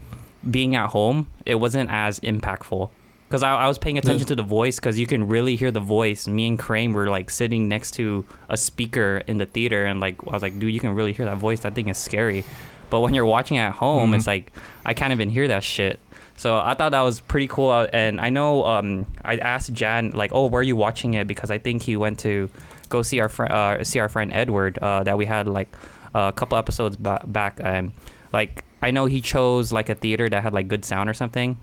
being 0.50 0.76
at 0.76 0.92
home 0.92 1.28
it 1.46 1.56
wasn't 1.56 1.90
as 1.92 2.20
impactful 2.22 2.90
because 3.30 3.44
I, 3.44 3.54
I 3.54 3.68
was 3.68 3.78
paying 3.78 4.00
attention 4.00 4.26
to 4.26 4.36
the 4.36 4.42
voice 4.42 4.78
because 4.78 4.98
you 4.98 5.06
can 5.06 5.28
really 5.28 5.56
hear 5.56 5.70
the 5.70 5.80
voice. 5.80 6.28
Me 6.28 6.48
and 6.48 6.58
Crane 6.58 6.94
were 6.94 7.12
like 7.12 7.30
sitting 7.30 7.68
next 7.68 7.92
to 7.92 8.26
a 8.50 8.58
speaker 8.58 9.22
in 9.28 9.38
the 9.38 9.46
theater 9.46 9.86
and 9.86 10.00
like 10.00 10.16
I 10.28 10.32
was 10.32 10.42
like 10.42 10.58
dude 10.58 10.74
you 10.74 10.80
can 10.80 10.96
really 10.96 11.14
hear 11.14 11.26
that 11.26 11.38
voice. 11.38 11.60
That 11.60 11.76
thing 11.76 11.90
is 11.90 11.98
scary. 12.00 12.44
But 12.90 13.02
when 13.02 13.14
you're 13.14 13.28
watching 13.28 13.60
at 13.60 13.74
home 13.74 14.16
it's 14.16 14.26
like 14.26 14.52
I 14.84 14.96
can't 14.96 15.14
even 15.14 15.30
hear 15.30 15.48
that 15.48 15.64
shit. 15.64 16.00
So 16.38 16.58
I 16.58 16.74
thought 16.74 16.90
that 16.90 17.02
was 17.02 17.20
pretty 17.20 17.48
cool 17.48 17.70
uh, 17.70 17.88
and 17.94 18.20
I 18.20 18.32
know 18.32 18.66
um, 18.66 19.06
I 19.24 19.38
asked 19.38 19.74
Jan 19.74 20.10
like 20.12 20.32
oh 20.34 20.48
where 20.48 20.62
are 20.62 20.64
you 20.64 20.76
watching 20.76 21.14
it? 21.14 21.28
Because 21.28 21.52
I 21.52 21.60
think 21.60 21.84
he 21.84 21.98
went 21.98 22.18
to 22.20 22.50
go 22.90 23.04
see 23.04 23.20
our 23.20 23.30
friend 23.30 23.54
uh, 23.54 23.84
see 23.84 24.00
our 24.00 24.10
friend 24.10 24.34
Edward 24.34 24.80
uh, 24.80 25.04
that 25.04 25.20
we 25.20 25.28
had 25.28 25.48
like 25.48 25.70
a 26.16 26.34
couple 26.36 26.58
episodes 26.58 26.98
ba- 26.98 27.22
back 27.28 27.60
and 27.64 27.92
like 28.34 28.66
I 28.82 28.90
know 28.90 29.06
he 29.06 29.22
chose 29.22 29.72
like 29.72 29.90
a 29.90 29.96
theater 29.96 30.28
that 30.30 30.42
had 30.42 30.52
like 30.52 30.68
good 30.68 30.84
sound 30.84 31.12
or 31.12 31.14
something 31.14 31.60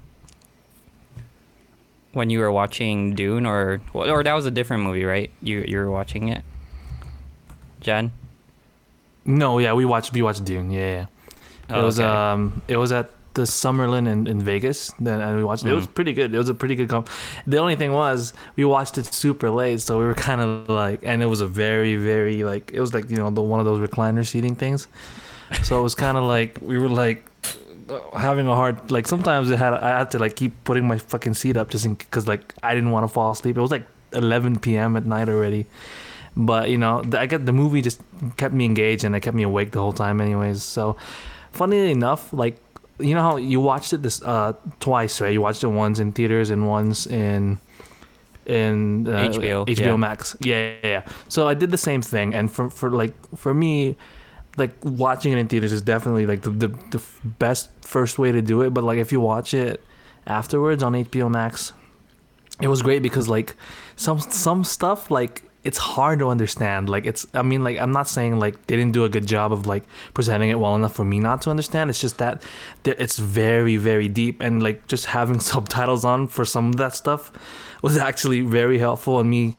when 2.17 2.31
you 2.33 2.41
were 2.41 2.51
watching 2.51 3.15
Dune 3.15 3.45
or 3.45 3.81
or 3.93 4.25
that 4.25 4.33
was 4.33 4.47
a 4.47 4.51
different 4.51 4.83
movie, 4.83 5.05
right? 5.05 5.31
You 5.43 5.65
you 5.69 5.77
were 5.79 5.91
watching 5.91 6.29
it, 6.29 6.43
Jen. 7.81 8.13
No, 9.25 9.59
yeah, 9.59 9.73
we 9.75 9.85
watched 9.85 10.13
we 10.13 10.23
watched 10.23 10.45
Dune. 10.45 10.71
Yeah, 10.71 10.81
yeah. 10.81 11.07
It 11.69 11.81
Oh, 11.81 11.85
was 11.85 11.99
okay. 12.01 12.09
um 12.09 12.63
it 12.69 12.77
was 12.77 12.93
at 12.93 13.11
the 13.35 13.43
Summerlin 13.43 14.09
in, 14.09 14.27
in 14.27 14.41
Vegas. 14.41 14.93
Then 14.99 15.21
and 15.21 15.37
we 15.37 15.45
watched 15.45 15.65
it. 15.65 15.71
It 15.71 15.75
was 15.75 15.87
Mhm. 15.87 15.95
pretty 15.95 16.13
good. 16.15 16.35
It 16.35 16.39
was 16.39 16.49
a 16.49 16.55
pretty 16.55 16.75
good 16.75 16.89
comp. 16.89 17.11
The 17.47 17.59
only 17.59 17.77
thing 17.77 17.93
was 17.93 18.33
we 18.57 18.65
watched 18.65 18.97
it 18.99 19.07
super 19.13 19.51
late, 19.51 19.81
so 19.83 19.99
we 19.99 20.07
were 20.07 20.15
kind 20.15 20.41
of 20.41 20.69
like, 20.71 21.01
and 21.03 21.23
it 21.23 21.27
was 21.27 21.41
a 21.43 21.47
very 21.47 21.97
very 21.97 22.45
like 22.45 22.71
it 22.73 22.81
was 22.81 22.95
like 22.95 23.11
you 23.11 23.17
know 23.19 23.29
the 23.31 23.43
one 23.43 23.61
of 23.61 23.67
those 23.67 23.81
recliner 23.87 24.25
seating 24.25 24.55
things. 24.57 24.89
So 25.63 25.79
it 25.79 25.83
was 25.83 25.95
kind 25.95 26.17
of 26.17 26.25
like 26.25 26.59
we 26.63 26.79
were 26.79 26.89
like 26.89 27.25
having 28.15 28.49
a 28.49 28.55
hard 28.55 28.91
like 28.91 29.07
sometimes 29.07 29.51
it 29.51 29.59
had 29.59 29.75
I 29.75 29.99
had 29.99 30.11
to 30.13 30.19
like 30.19 30.37
keep 30.37 30.53
putting 30.65 30.87
my 30.87 30.99
fucking 30.99 31.35
seat 31.35 31.57
up 31.57 31.71
just 31.71 31.85
in 31.85 31.95
because 31.95 32.27
like 32.27 32.55
I 32.63 32.75
didn't 32.75 32.91
want 32.91 33.05
to 33.05 33.09
fall 33.09 33.33
asleep. 33.33 33.57
It 33.57 33.61
was 33.61 33.71
like 33.71 33.87
11 34.13 34.61
p.m. 34.61 34.97
at 34.97 35.07
night 35.07 35.29
already. 35.29 35.67
But 36.37 36.69
you 36.69 36.79
know, 36.79 37.03
the, 37.03 37.19
I 37.19 37.27
get 37.27 37.47
the 37.47 37.53
movie 37.53 37.81
just 37.81 38.01
kept 38.37 38.53
me 38.53 38.65
engaged 38.65 39.05
and 39.05 39.15
it 39.17 39.21
kept 39.21 39.37
me 39.37 39.43
awake 39.43 39.73
the 39.73 39.81
whole 39.81 39.93
time, 39.93 40.21
anyways. 40.21 40.63
So, 40.63 40.97
funny 41.53 41.91
enough, 41.91 42.33
like 42.33 42.59
you 42.99 43.15
know 43.15 43.23
how 43.23 43.37
you 43.37 43.61
watched 43.61 43.93
it 43.93 44.03
this 44.03 44.21
uh 44.23 44.53
twice, 44.81 45.21
right? 45.21 45.33
You 45.33 45.41
watched 45.41 45.65
it 45.65 45.69
once 45.69 45.99
in 45.99 46.13
theaters 46.13 46.51
and 46.51 46.67
once 46.67 47.07
in 47.07 47.59
in 48.45 49.09
uh, 49.09 49.29
HBO, 49.29 49.67
HBO 49.67 49.79
yeah. 49.79 49.97
Max. 49.97 50.37
Yeah, 50.41 50.75
yeah, 50.83 50.89
yeah. 50.89 51.03
So 51.29 51.49
I 51.49 51.55
did 51.55 51.71
the 51.71 51.79
same 51.79 52.03
thing, 52.03 52.35
and 52.35 52.53
for 52.53 52.69
for 52.69 52.91
like 52.91 53.15
for 53.37 53.55
me, 53.55 53.97
like 54.57 54.73
watching 54.83 55.33
it 55.33 55.39
in 55.39 55.49
theaters 55.49 55.73
is 55.73 55.83
definitely 55.83 56.27
like 56.27 56.43
the 56.43 56.51
the, 56.51 56.69
the 56.69 57.03
best 57.25 57.71
first 57.83 58.19
way 58.19 58.33
to 58.33 58.43
do 58.43 58.63
it. 58.63 58.71
But 58.75 58.85
like 58.85 58.99
if 58.99 59.13
you 59.13 59.21
watch 59.21 59.55
it 59.55 59.83
afterwards 60.27 60.83
on 60.83 60.93
HBO 60.93 61.31
Max, 61.31 61.73
it 62.61 62.69
was 62.69 62.83
great 62.83 63.03
because 63.03 63.29
like 63.29 63.57
some 63.97 64.21
some 64.21 64.65
stuff 64.65 65.11
like 65.11 65.43
it's 65.67 65.79
hard 65.79 66.21
to 66.21 66.29
understand 66.29 66.89
like 66.89 67.07
it's 67.07 67.27
i 67.35 67.43
mean 67.43 67.65
like 67.65 67.77
i'm 67.79 67.91
not 67.91 68.09
saying 68.09 68.39
like 68.39 68.55
they 68.69 68.77
didn't 68.77 68.93
do 68.93 69.05
a 69.05 69.09
good 69.09 69.27
job 69.27 69.53
of 69.53 69.67
like 69.67 69.83
presenting 70.15 70.49
it 70.49 70.61
well 70.61 70.77
enough 70.77 70.95
for 70.95 71.05
me 71.05 71.19
not 71.19 71.43
to 71.43 71.51
understand 71.51 71.91
it's 71.91 72.01
just 72.01 72.19
that 72.19 72.41
it's 72.85 73.19
very 73.19 73.77
very 73.77 74.07
deep 74.07 74.41
and 74.41 74.63
like 74.63 74.87
just 74.87 75.07
having 75.07 75.41
subtitles 75.53 76.05
on 76.05 76.29
for 76.29 76.45
some 76.45 76.69
of 76.71 76.77
that 76.77 76.95
stuff 76.95 77.33
was 77.83 77.97
actually 77.99 78.43
very 78.43 78.79
helpful 78.79 79.19
in 79.19 79.29
me 79.29 79.57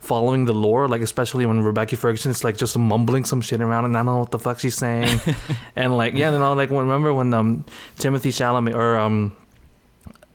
following 0.00 0.44
the 0.44 0.52
lore 0.54 0.88
like 0.88 1.00
especially 1.00 1.46
when 1.46 1.60
rebecca 1.62 1.96
ferguson 1.96 2.30
is 2.30 2.44
like 2.44 2.56
just 2.56 2.76
mumbling 2.78 3.24
some 3.24 3.40
shit 3.40 3.60
around 3.60 3.84
and 3.84 3.96
i 3.96 4.00
don't 4.00 4.06
know 4.06 4.18
what 4.18 4.30
the 4.30 4.38
fuck 4.38 4.58
she's 4.58 4.76
saying 4.76 5.20
and 5.76 5.96
like 5.96 6.14
yeah 6.14 6.30
you 6.30 6.38
know 6.38 6.52
like 6.54 6.70
remember 6.70 7.12
when 7.12 7.32
um 7.34 7.64
timothy 7.98 8.30
chalamet 8.30 8.74
or 8.74 8.96
um 8.98 9.36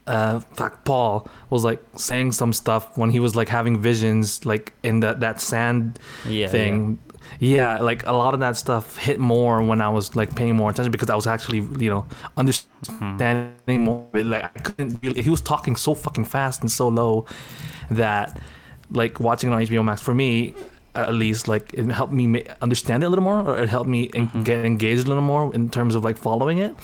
uh 0.07 0.39
fuck 0.55 0.83
Paul 0.83 1.29
was 1.51 1.63
like 1.63 1.81
saying 1.95 2.31
some 2.31 2.53
stuff 2.53 2.97
when 2.97 3.11
he 3.11 3.19
was 3.19 3.35
like 3.35 3.47
having 3.47 3.79
visions 3.79 4.45
like 4.45 4.73
in 4.83 4.99
that 5.01 5.19
that 5.19 5.39
sand 5.39 5.99
Yeah, 6.27 6.47
thing. 6.47 6.97
Yeah. 7.39 7.77
like 7.79 8.05
a 8.07 8.11
lot 8.11 8.33
of 8.33 8.39
that 8.39 8.57
stuff 8.57 8.97
hit 8.97 9.19
more 9.19 9.61
when 9.63 9.79
I 9.79 9.89
was 9.89 10.15
like 10.15 10.35
paying 10.35 10.55
more 10.55 10.71
attention 10.71 10.91
because 10.91 11.11
I 11.11 11.15
was 11.15 11.27
actually 11.27 11.59
you 11.83 11.89
know 11.91 12.05
understanding 12.35 13.81
more. 13.83 14.07
of 14.13 14.19
it. 14.19 14.25
Like 14.25 14.43
I 14.43 14.59
couldn't 14.59 14.99
really. 15.03 15.21
He 15.21 15.29
was 15.29 15.41
talking 15.41 15.75
so 15.75 15.93
fucking 15.93 16.25
fast 16.25 16.61
and 16.61 16.71
so 16.71 16.87
low 16.87 17.25
that 17.91 18.39
like 18.91 19.19
watching 19.19 19.51
it 19.51 19.53
on 19.55 19.61
HBO 19.61 19.83
Max 19.83 20.01
for 20.01 20.13
me 20.13 20.53
at 20.93 21.13
least 21.13 21.47
like 21.47 21.73
it 21.73 21.85
helped 21.89 22.11
me 22.11 22.27
ma- 22.27 22.39
understand 22.61 23.01
it 23.01 23.05
a 23.05 23.09
little 23.09 23.23
more 23.23 23.39
or 23.41 23.57
it 23.57 23.69
helped 23.69 23.89
me 23.89 24.09
en- 24.13 24.43
get 24.43 24.65
engaged 24.65 25.05
a 25.05 25.07
little 25.07 25.23
more 25.23 25.53
in 25.55 25.69
terms 25.69 25.95
of 25.95 26.03
like 26.03 26.17
following 26.17 26.57
it. 26.57 26.75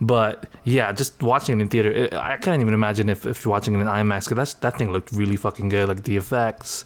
But 0.00 0.44
yeah 0.64 0.92
just 0.92 1.22
watching 1.22 1.58
it 1.58 1.62
in 1.62 1.68
theater 1.70 1.90
it, 1.90 2.12
i 2.12 2.36
can't 2.36 2.60
even 2.60 2.74
imagine 2.74 3.08
if, 3.08 3.24
if 3.24 3.44
you're 3.44 3.50
watching 3.52 3.74
it 3.74 3.78
in 3.78 3.86
imax 3.86 4.24
because 4.24 4.36
that's 4.36 4.54
that 4.54 4.76
thing 4.76 4.92
looked 4.92 5.10
really 5.12 5.36
fucking 5.36 5.70
good 5.70 5.88
like 5.88 6.02
the 6.04 6.16
effects 6.18 6.84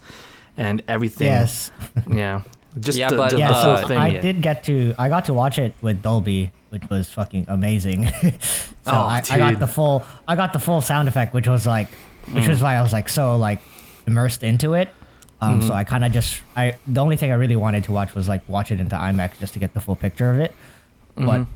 and 0.57 0.83
everything. 0.87 1.27
Yes. 1.27 1.73
Yeah. 2.09 2.43
Just 2.79 2.97
Yeah, 2.97 3.09
the, 3.11 3.17
but, 3.17 3.37
yeah 3.37 3.49
the 3.49 3.55
uh, 3.55 3.81
so 3.83 3.89
thing. 3.89 3.99
I 3.99 4.09
yeah. 4.11 4.21
did 4.21 4.41
get 4.43 4.62
to 4.65 4.95
i 4.97 5.09
got 5.09 5.25
to 5.25 5.35
watch 5.35 5.59
it 5.59 5.75
with 5.83 6.03
dolby 6.03 6.53
which 6.69 6.85
was 6.89 7.09
fucking 7.11 7.47
amazing. 7.49 8.09
So 8.85 8.93
Oh, 8.93 9.00
I, 9.03 9.23
I 9.31 9.39
got 9.39 9.59
the 9.59 9.67
full 9.67 10.05
i 10.29 10.35
got 10.37 10.53
the 10.53 10.59
full 10.61 10.81
sound 10.81 11.09
effect 11.09 11.35
which 11.35 11.49
was 11.49 11.67
like 11.67 11.89
which 12.33 12.47
was 12.49 12.62
why 12.62 12.77
i 12.77 12.83
was 12.83 12.93
like 12.93 13.09
so 13.09 13.37
like 13.37 13.61
immersed 14.11 14.43
into 14.43 14.75
it. 14.75 14.88
Um 15.40 15.62
so 15.67 15.73
i 15.81 15.85
kind 15.85 16.05
of 16.05 16.12
just 16.12 16.43
i 16.55 16.64
the 16.87 17.00
only 17.00 17.17
thing 17.17 17.31
i 17.33 17.38
really 17.45 17.57
wanted 17.57 17.83
to 17.88 17.93
watch 17.99 18.11
was 18.14 18.26
like 18.29 18.43
watch 18.57 18.69
it 18.75 18.79
into 18.85 18.97
imax 18.97 19.38
just 19.40 19.52
to 19.55 19.59
get 19.64 19.73
the 19.73 19.81
full 19.81 19.97
picture 19.97 20.31
of 20.35 20.38
it. 20.47 20.52
But 21.17 21.47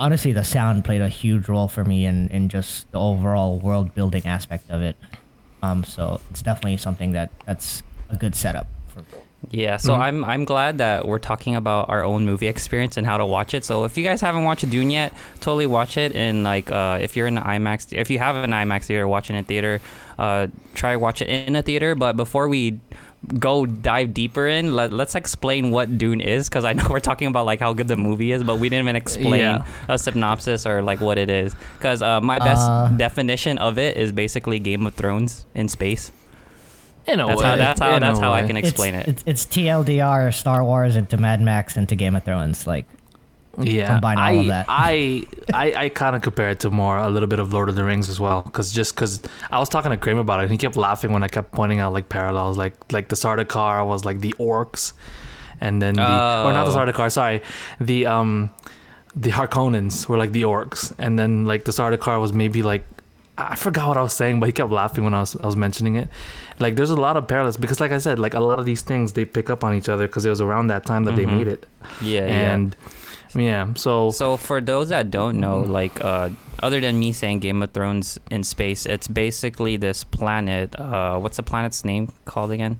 honestly 0.00 0.32
the 0.32 0.42
sound 0.44 0.84
played 0.84 1.00
a 1.00 1.08
huge 1.08 1.48
role 1.48 1.68
for 1.68 1.84
me 1.84 1.98
in 2.10 2.28
in 2.36 2.48
just 2.48 2.90
the 2.90 2.98
overall 2.98 3.52
world 3.66 3.94
building 3.94 4.24
aspect 4.26 4.70
of 4.70 4.82
it. 4.82 4.96
Um 5.62 5.84
so 5.84 6.20
it's 6.30 6.42
definitely 6.42 6.78
something 6.78 7.12
that 7.12 7.30
that's 7.46 7.82
a 8.10 8.16
good 8.16 8.34
setup 8.34 8.66
Yeah, 9.50 9.76
so 9.76 9.94
Mhm. 9.94 9.98
I'm 9.98 10.24
I'm 10.24 10.44
glad 10.44 10.78
that 10.78 11.06
we're 11.06 11.18
talking 11.18 11.56
about 11.56 11.88
our 11.88 12.04
own 12.04 12.24
movie 12.24 12.46
experience 12.46 12.96
and 12.96 13.06
how 13.06 13.18
to 13.18 13.26
watch 13.26 13.54
it. 13.54 13.64
So 13.64 13.84
if 13.84 13.98
you 13.98 14.04
guys 14.04 14.20
haven't 14.20 14.44
watched 14.44 14.68
Dune 14.70 14.90
yet, 14.90 15.12
totally 15.40 15.66
watch 15.66 15.96
it. 15.98 16.14
And 16.14 16.44
like, 16.44 16.70
uh, 16.70 16.98
if 17.02 17.16
you're 17.16 17.26
in 17.26 17.34
the 17.34 17.40
IMAX, 17.42 17.92
if 17.92 18.08
you 18.08 18.18
have 18.18 18.36
an 18.36 18.52
IMAX 18.52 18.84
theater, 18.84 19.06
watching 19.08 19.36
in 19.36 19.42
a 19.44 19.46
theater, 19.46 19.80
uh, 20.18 20.46
try 20.74 20.96
watch 20.96 21.20
it 21.22 21.28
in 21.28 21.56
a 21.56 21.62
theater. 21.62 21.94
But 21.94 22.16
before 22.16 22.48
we 22.48 22.78
go 23.38 23.66
dive 23.66 24.12
deeper 24.14 24.48
in, 24.48 24.74
let, 24.74 24.92
let's 24.92 25.14
explain 25.14 25.70
what 25.70 25.96
Dune 25.98 26.20
is, 26.20 26.48
because 26.48 26.64
I 26.64 26.72
know 26.72 26.86
we're 26.90 27.00
talking 27.00 27.28
about 27.28 27.44
like 27.46 27.60
how 27.60 27.72
good 27.72 27.88
the 27.88 27.96
movie 27.96 28.32
is, 28.32 28.42
but 28.42 28.58
we 28.58 28.68
didn't 28.68 28.84
even 28.84 28.96
explain 28.96 29.40
Yeah. 29.40 29.64
a 29.88 29.98
synopsis 29.98 30.66
or 30.66 30.82
like 30.82 31.00
what 31.00 31.18
it 31.18 31.30
is. 31.30 31.54
Because 31.78 32.00
uh, 32.02 32.20
my 32.20 32.38
best 32.38 32.62
Uh. 32.68 32.88
definition 32.96 33.58
of 33.58 33.76
it 33.78 33.96
is 33.96 34.12
basically 34.12 34.58
Game 34.60 34.86
of 34.86 34.94
Thrones 34.94 35.46
in 35.54 35.68
space. 35.68 36.10
In 37.06 37.18
a 37.20 37.26
That's 37.26 37.40
way. 37.40 37.46
how 37.46 37.56
that's 37.56 37.80
how 37.80 37.98
that's 37.98 38.18
how 38.20 38.32
I 38.32 38.46
can 38.46 38.56
explain 38.56 38.94
it's, 38.94 39.08
it. 39.08 39.22
It's, 39.26 39.44
it's 39.44 39.56
TLDR, 39.56 40.32
Star 40.32 40.64
Wars 40.64 40.94
into 40.94 41.16
Mad 41.16 41.40
Max 41.40 41.76
into 41.76 41.96
Game 41.96 42.14
of 42.14 42.24
Thrones. 42.24 42.66
Like, 42.66 42.86
yeah 43.60 43.86
combine 43.88 44.16
all 44.18 44.24
I, 44.24 44.30
of 44.32 44.46
that. 44.46 44.66
I 44.68 45.24
I, 45.52 45.74
I 45.74 45.88
kind 45.88 46.16
of 46.16 46.22
compare 46.22 46.50
it 46.50 46.60
to 46.60 46.70
more 46.70 46.96
a 46.96 47.10
little 47.10 47.26
bit 47.26 47.38
of 47.38 47.52
Lord 47.52 47.68
of 47.68 47.74
the 47.74 47.84
Rings 47.84 48.08
as 48.08 48.20
well, 48.20 48.42
because 48.42 48.72
just 48.72 48.94
because 48.94 49.20
I 49.50 49.58
was 49.58 49.68
talking 49.68 49.90
to 49.90 49.96
Kramer 49.96 50.20
about 50.20 50.40
it, 50.40 50.44
and 50.44 50.52
he 50.52 50.58
kept 50.58 50.76
laughing 50.76 51.12
when 51.12 51.22
I 51.22 51.28
kept 51.28 51.52
pointing 51.52 51.80
out 51.80 51.92
like 51.92 52.08
parallels, 52.08 52.56
like 52.56 52.74
like 52.92 53.08
the 53.08 53.16
Sardaukar 53.16 53.86
was 53.86 54.04
like 54.04 54.20
the 54.20 54.32
orcs, 54.38 54.92
and 55.60 55.82
then 55.82 55.94
the 55.94 56.02
or 56.02 56.52
not 56.52 56.64
the 56.66 56.70
Oh. 56.70 56.76
Sardaukar, 56.76 57.10
sorry, 57.10 57.42
the 57.80 58.06
um 58.06 58.50
the 59.14 59.30
Harkonnens 59.30 60.08
were 60.08 60.16
like 60.16 60.32
the 60.32 60.42
orcs, 60.42 60.92
and 60.98 61.18
then 61.18 61.44
like 61.46 61.64
the 61.64 61.72
Sardaukar 61.72 62.20
was 62.20 62.32
maybe 62.32 62.62
like 62.62 62.84
I 63.36 63.56
forgot 63.56 63.88
what 63.88 63.96
I 63.96 64.02
was 64.02 64.12
saying, 64.12 64.40
but 64.40 64.46
he 64.46 64.52
kept 64.52 64.70
laughing 64.70 65.04
when 65.04 65.14
I 65.14 65.20
was 65.20 65.36
I 65.36 65.46
was 65.46 65.56
mentioning 65.56 65.96
it. 65.96 66.08
Like 66.62 66.76
there's 66.76 66.90
a 66.90 67.00
lot 67.06 67.16
of 67.16 67.26
parallels 67.26 67.56
because, 67.56 67.80
like 67.80 67.92
I 67.92 67.98
said, 67.98 68.18
like 68.18 68.34
a 68.34 68.40
lot 68.40 68.58
of 68.58 68.64
these 68.64 68.82
things 68.82 69.12
they 69.12 69.24
pick 69.26 69.50
up 69.50 69.64
on 69.64 69.74
each 69.74 69.88
other 69.88 70.06
because 70.06 70.24
it 70.24 70.30
was 70.30 70.40
around 70.40 70.68
that 70.68 70.86
time 70.86 71.02
that 71.04 71.16
they 71.16 71.26
Mhm. 71.26 71.36
made 71.38 71.48
it, 71.48 71.66
Yeah, 72.00 72.26
yeah. 72.26 72.52
and 72.54 72.76
yeah, 73.34 73.66
so 73.74 74.10
So 74.12 74.36
for 74.36 74.60
those 74.60 74.88
that 74.94 75.10
don't 75.10 75.36
know, 75.40 75.60
like 75.60 75.98
uh, 76.04 76.30
other 76.62 76.80
than 76.80 76.98
me 77.02 77.12
saying 77.12 77.40
Game 77.40 77.62
of 77.62 77.72
Thrones 77.72 78.18
in 78.30 78.44
space, 78.44 78.86
it's 78.86 79.08
basically 79.08 79.76
this 79.76 80.04
planet. 80.04 80.78
Uh, 80.78 81.18
what's 81.18 81.36
the 81.36 81.42
planet's 81.42 81.84
name 81.84 82.12
called 82.24 82.52
again? 82.52 82.78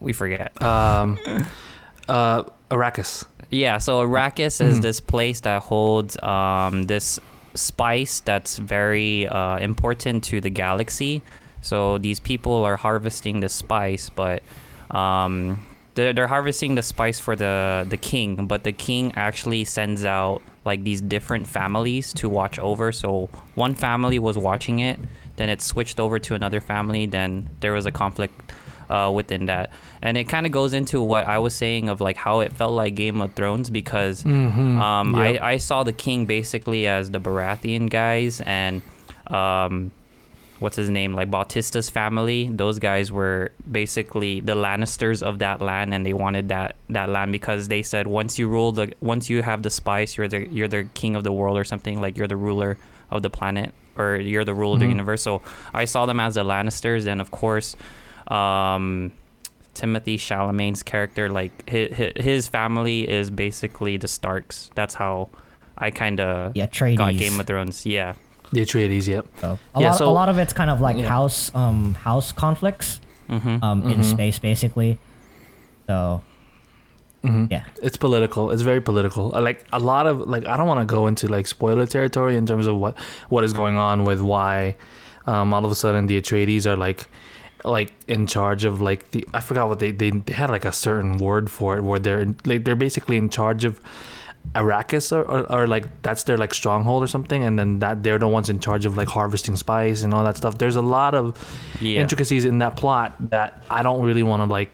We 0.00 0.12
forget. 0.12 0.50
um, 0.62 1.18
uh, 2.08 2.42
Arrakis. 2.70 3.24
Yeah, 3.50 3.78
so 3.78 4.02
Arrakis 4.06 4.60
is 4.60 4.78
Mhm. 4.78 4.82
this 4.82 5.00
place 5.00 5.40
that 5.40 5.62
holds 5.62 6.16
um, 6.22 6.84
this 6.84 7.18
spice 7.58 8.20
that's 8.20 8.56
very 8.58 9.28
uh, 9.28 9.58
important 9.58 10.24
to 10.24 10.40
the 10.40 10.50
galaxy. 10.50 11.22
So 11.60 11.98
these 11.98 12.20
people 12.20 12.64
are 12.64 12.76
harvesting 12.76 13.40
the 13.40 13.48
spice, 13.48 14.10
but 14.10 14.42
um, 14.90 15.66
they're, 15.94 16.12
they're 16.12 16.28
harvesting 16.28 16.76
the 16.76 16.82
spice 16.82 17.18
for 17.18 17.36
the 17.36 17.86
the 17.88 17.96
king. 17.96 18.46
But 18.46 18.62
the 18.64 18.72
king 18.72 19.12
actually 19.16 19.64
sends 19.64 20.04
out 20.04 20.42
like 20.64 20.84
these 20.84 21.00
different 21.00 21.46
families 21.46 22.12
to 22.14 22.28
watch 22.28 22.58
over. 22.58 22.92
So 22.92 23.28
one 23.54 23.74
family 23.74 24.18
was 24.18 24.38
watching 24.38 24.78
it, 24.78 24.98
then 25.36 25.48
it 25.48 25.60
switched 25.60 25.98
over 25.98 26.18
to 26.20 26.34
another 26.34 26.60
family. 26.60 27.06
Then 27.06 27.50
there 27.60 27.72
was 27.72 27.86
a 27.86 27.92
conflict 27.92 28.52
uh, 28.90 29.10
within 29.14 29.46
that. 29.46 29.70
And 30.02 30.16
it 30.16 30.24
kind 30.28 30.46
of 30.46 30.52
goes 30.52 30.72
into 30.72 31.02
what 31.02 31.26
I 31.26 31.38
was 31.38 31.54
saying 31.54 31.88
of 31.88 32.00
like 32.00 32.16
how 32.16 32.40
it 32.40 32.52
felt 32.52 32.72
like 32.72 32.94
Game 32.94 33.20
of 33.20 33.34
Thrones 33.34 33.68
because 33.70 34.22
Mhm. 34.24 34.78
um, 34.80 35.14
Yep. 35.14 35.42
I, 35.42 35.52
I 35.52 35.56
saw 35.58 35.82
the 35.82 35.92
king 35.92 36.26
basically 36.26 36.86
as 36.86 37.10
the 37.10 37.20
Baratheon 37.20 37.90
guys 37.90 38.40
and 38.46 38.82
um, 39.26 39.90
what's 40.58 40.76
his 40.76 40.88
name 40.90 41.14
like 41.14 41.30
Bautista's 41.30 41.90
family. 41.90 42.48
Those 42.52 42.78
guys 42.78 43.12
were 43.12 43.52
basically 43.70 44.40
the 44.40 44.54
Lannisters 44.54 45.22
of 45.22 45.38
that 45.40 45.60
land, 45.60 45.92
and 45.94 46.04
they 46.04 46.12
wanted 46.14 46.48
that 46.48 46.76
that 46.90 47.08
land 47.08 47.30
because 47.32 47.68
they 47.68 47.82
said 47.82 48.06
once 48.06 48.38
you 48.38 48.48
rule 48.48 48.72
the 48.72 48.92
once 49.00 49.28
you 49.30 49.42
have 49.42 49.62
the 49.62 49.70
spice, 49.70 50.16
you're 50.16 50.28
the 50.28 50.48
you're 50.48 50.68
the 50.68 50.84
king 50.94 51.14
of 51.14 51.24
the 51.24 51.32
world 51.32 51.56
or 51.58 51.64
something 51.64 52.00
like 52.00 52.16
you're 52.16 52.26
the 52.28 52.36
ruler 52.36 52.78
of 53.10 53.22
the 53.22 53.30
planet 53.30 53.72
or 53.96 54.16
you're 54.16 54.44
the 54.44 54.54
ruler 54.54 54.74
of 54.74 54.80
the 54.80 54.86
Mhm. 54.86 54.90
universe. 54.90 55.22
So 55.22 55.42
I 55.74 55.84
saw 55.84 56.06
them 56.06 56.20
as 56.20 56.34
the 56.34 56.44
Lannisters, 56.44 57.06
and 57.06 57.20
of 57.20 57.30
course. 57.30 57.76
Um, 58.30 59.12
Timothy 59.74 60.18
Chalamet's 60.18 60.82
character, 60.82 61.28
like 61.28 61.68
his, 61.68 62.12
his 62.16 62.48
family 62.48 63.08
is 63.08 63.30
basically 63.30 63.96
the 63.96 64.08
Starks. 64.08 64.70
That's 64.74 64.94
how 64.94 65.28
I 65.78 65.90
kind 65.90 66.18
of 66.20 66.56
yeah, 66.56 66.66
got 66.66 66.72
Atreides. 66.72 67.18
Game 67.18 67.38
of 67.40 67.46
Thrones. 67.46 67.86
Yeah. 67.86 68.14
The 68.52 68.62
Atreides, 68.62 69.06
yep. 69.06 69.26
So 69.40 69.58
a 69.74 69.80
Yeah, 69.80 69.90
lot, 69.90 69.98
so- 69.98 70.08
a 70.08 70.10
lot 70.10 70.28
of 70.28 70.38
it's 70.38 70.52
kind 70.52 70.70
of 70.70 70.80
like 70.80 70.96
Yeah. 70.96 71.06
house, 71.08 71.54
um, 71.54 71.94
house 71.94 72.32
conflicts, 72.32 73.00
Mm-hmm. 73.30 73.62
um, 73.62 73.82
in 73.82 74.00
Mhm. 74.00 74.04
space 74.04 74.38
basically. 74.38 74.98
So 75.86 76.22
hmm 77.22 77.46
yeah, 77.50 77.64
It's 77.82 77.96
political. 77.96 78.50
It's 78.50 78.62
very 78.62 78.80
political. 78.80 79.34
Uh, 79.34 79.40
Like 79.42 79.64
a 79.72 79.78
lot 79.78 80.06
of 80.06 80.20
like 80.20 80.46
I 80.46 80.56
don't 80.56 80.66
want 80.66 80.80
to 80.80 80.86
go 80.86 81.06
into 81.08 81.28
like 81.28 81.46
spoiler 81.46 81.86
territory 81.86 82.36
in 82.36 82.46
terms 82.46 82.66
of 82.66 82.76
what 82.76 82.94
what 83.28 83.44
is 83.44 83.52
going 83.52 83.76
on 83.76 84.04
with 84.04 84.20
why 84.20 84.76
um 85.26 85.52
all 85.52 85.64
of 85.64 85.70
a 85.70 85.74
sudden 85.74 86.06
the 86.06 86.20
Atreides 86.20 86.64
are 86.66 86.76
like 86.76 87.06
like 87.64 87.92
in 88.06 88.26
charge 88.26 88.64
of 88.64 88.80
like 88.80 89.10
the 89.10 89.26
I 89.34 89.40
forgot 89.40 89.68
what 89.68 89.78
they 89.80 89.90
they, 89.90 90.10
they 90.10 90.32
had 90.32 90.50
like 90.50 90.64
a 90.64 90.72
certain 90.72 91.18
word 91.18 91.50
for 91.50 91.76
it 91.76 91.82
where 91.82 91.98
they're 91.98 92.26
like 92.44 92.64
they're 92.64 92.76
basically 92.76 93.16
in 93.16 93.28
charge 93.30 93.64
of 93.64 93.80
Arrakis 94.54 95.12
or, 95.12 95.22
or, 95.22 95.52
or 95.52 95.66
like 95.66 95.84
that's 96.02 96.22
their 96.22 96.38
like 96.38 96.54
stronghold 96.54 97.02
or 97.02 97.06
something 97.06 97.44
and 97.44 97.58
then 97.58 97.80
that 97.80 98.02
they're 98.02 98.18
the 98.18 98.28
ones 98.28 98.48
in 98.48 98.60
charge 98.60 98.86
of 98.86 98.96
like 98.96 99.08
harvesting 99.08 99.56
spice 99.56 100.02
and 100.02 100.14
all 100.14 100.24
that 100.24 100.36
stuff. 100.36 100.56
There's 100.58 100.76
a 100.76 100.82
lot 100.82 101.14
of 101.14 101.36
Yeah. 101.80 102.00
intricacies 102.00 102.44
in 102.44 102.58
that 102.58 102.76
plot 102.76 103.14
that 103.30 103.62
I 103.68 103.82
don't 103.82 104.02
really 104.02 104.22
want 104.22 104.40
to 104.42 104.46
like 104.46 104.70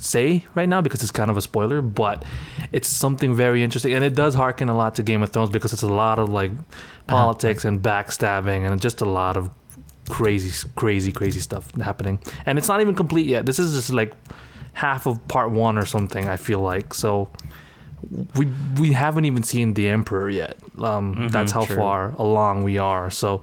say 0.00 0.44
right 0.54 0.68
now 0.68 0.80
because 0.80 1.02
it's 1.02 1.12
kind 1.12 1.30
of 1.30 1.36
a 1.36 1.42
spoiler, 1.42 1.80
but 1.82 2.24
it's 2.72 2.88
something 2.88 3.34
very 3.34 3.62
interesting 3.62 3.92
and 3.92 4.04
it 4.04 4.14
does 4.14 4.34
harken 4.34 4.68
a 4.68 4.76
lot 4.76 4.94
to 4.96 5.02
Game 5.02 5.22
of 5.22 5.30
Thrones 5.30 5.50
because 5.50 5.72
it's 5.72 5.82
a 5.82 5.88
lot 5.88 6.18
of 6.18 6.28
like 6.28 6.50
uh-huh. 6.50 7.16
politics 7.16 7.64
and 7.64 7.80
backstabbing 7.80 8.68
and 8.70 8.80
just 8.80 9.00
a 9.00 9.04
lot 9.06 9.36
of 9.36 9.50
crazy, 10.08 10.68
crazy, 10.76 11.12
crazy 11.12 11.40
stuff 11.40 11.70
happening. 11.76 12.18
And 12.46 12.58
it's 12.58 12.68
not 12.68 12.80
even 12.80 12.94
complete 12.94 13.26
yet. 13.26 13.46
This 13.46 13.58
is 13.58 13.74
just 13.74 13.90
like 13.90 14.12
half 14.72 15.06
of 15.06 15.26
part 15.28 15.50
one 15.50 15.78
or 15.78 15.86
something. 15.86 16.28
I 16.28 16.36
feel 16.36 16.60
like 16.60 16.94
so. 16.94 17.28
We 18.36 18.46
we 18.78 18.92
haven't 18.92 19.24
even 19.24 19.42
seen 19.42 19.72
the 19.74 19.88
Emperor 19.88 20.28
yet. 20.28 20.56
Um, 20.78 21.14
Mhm, 21.16 21.30
that's 21.30 21.52
how 21.52 21.64
true. 21.64 21.76
far 21.76 22.14
along 22.18 22.62
we 22.62 22.76
are. 22.76 23.10
So, 23.10 23.42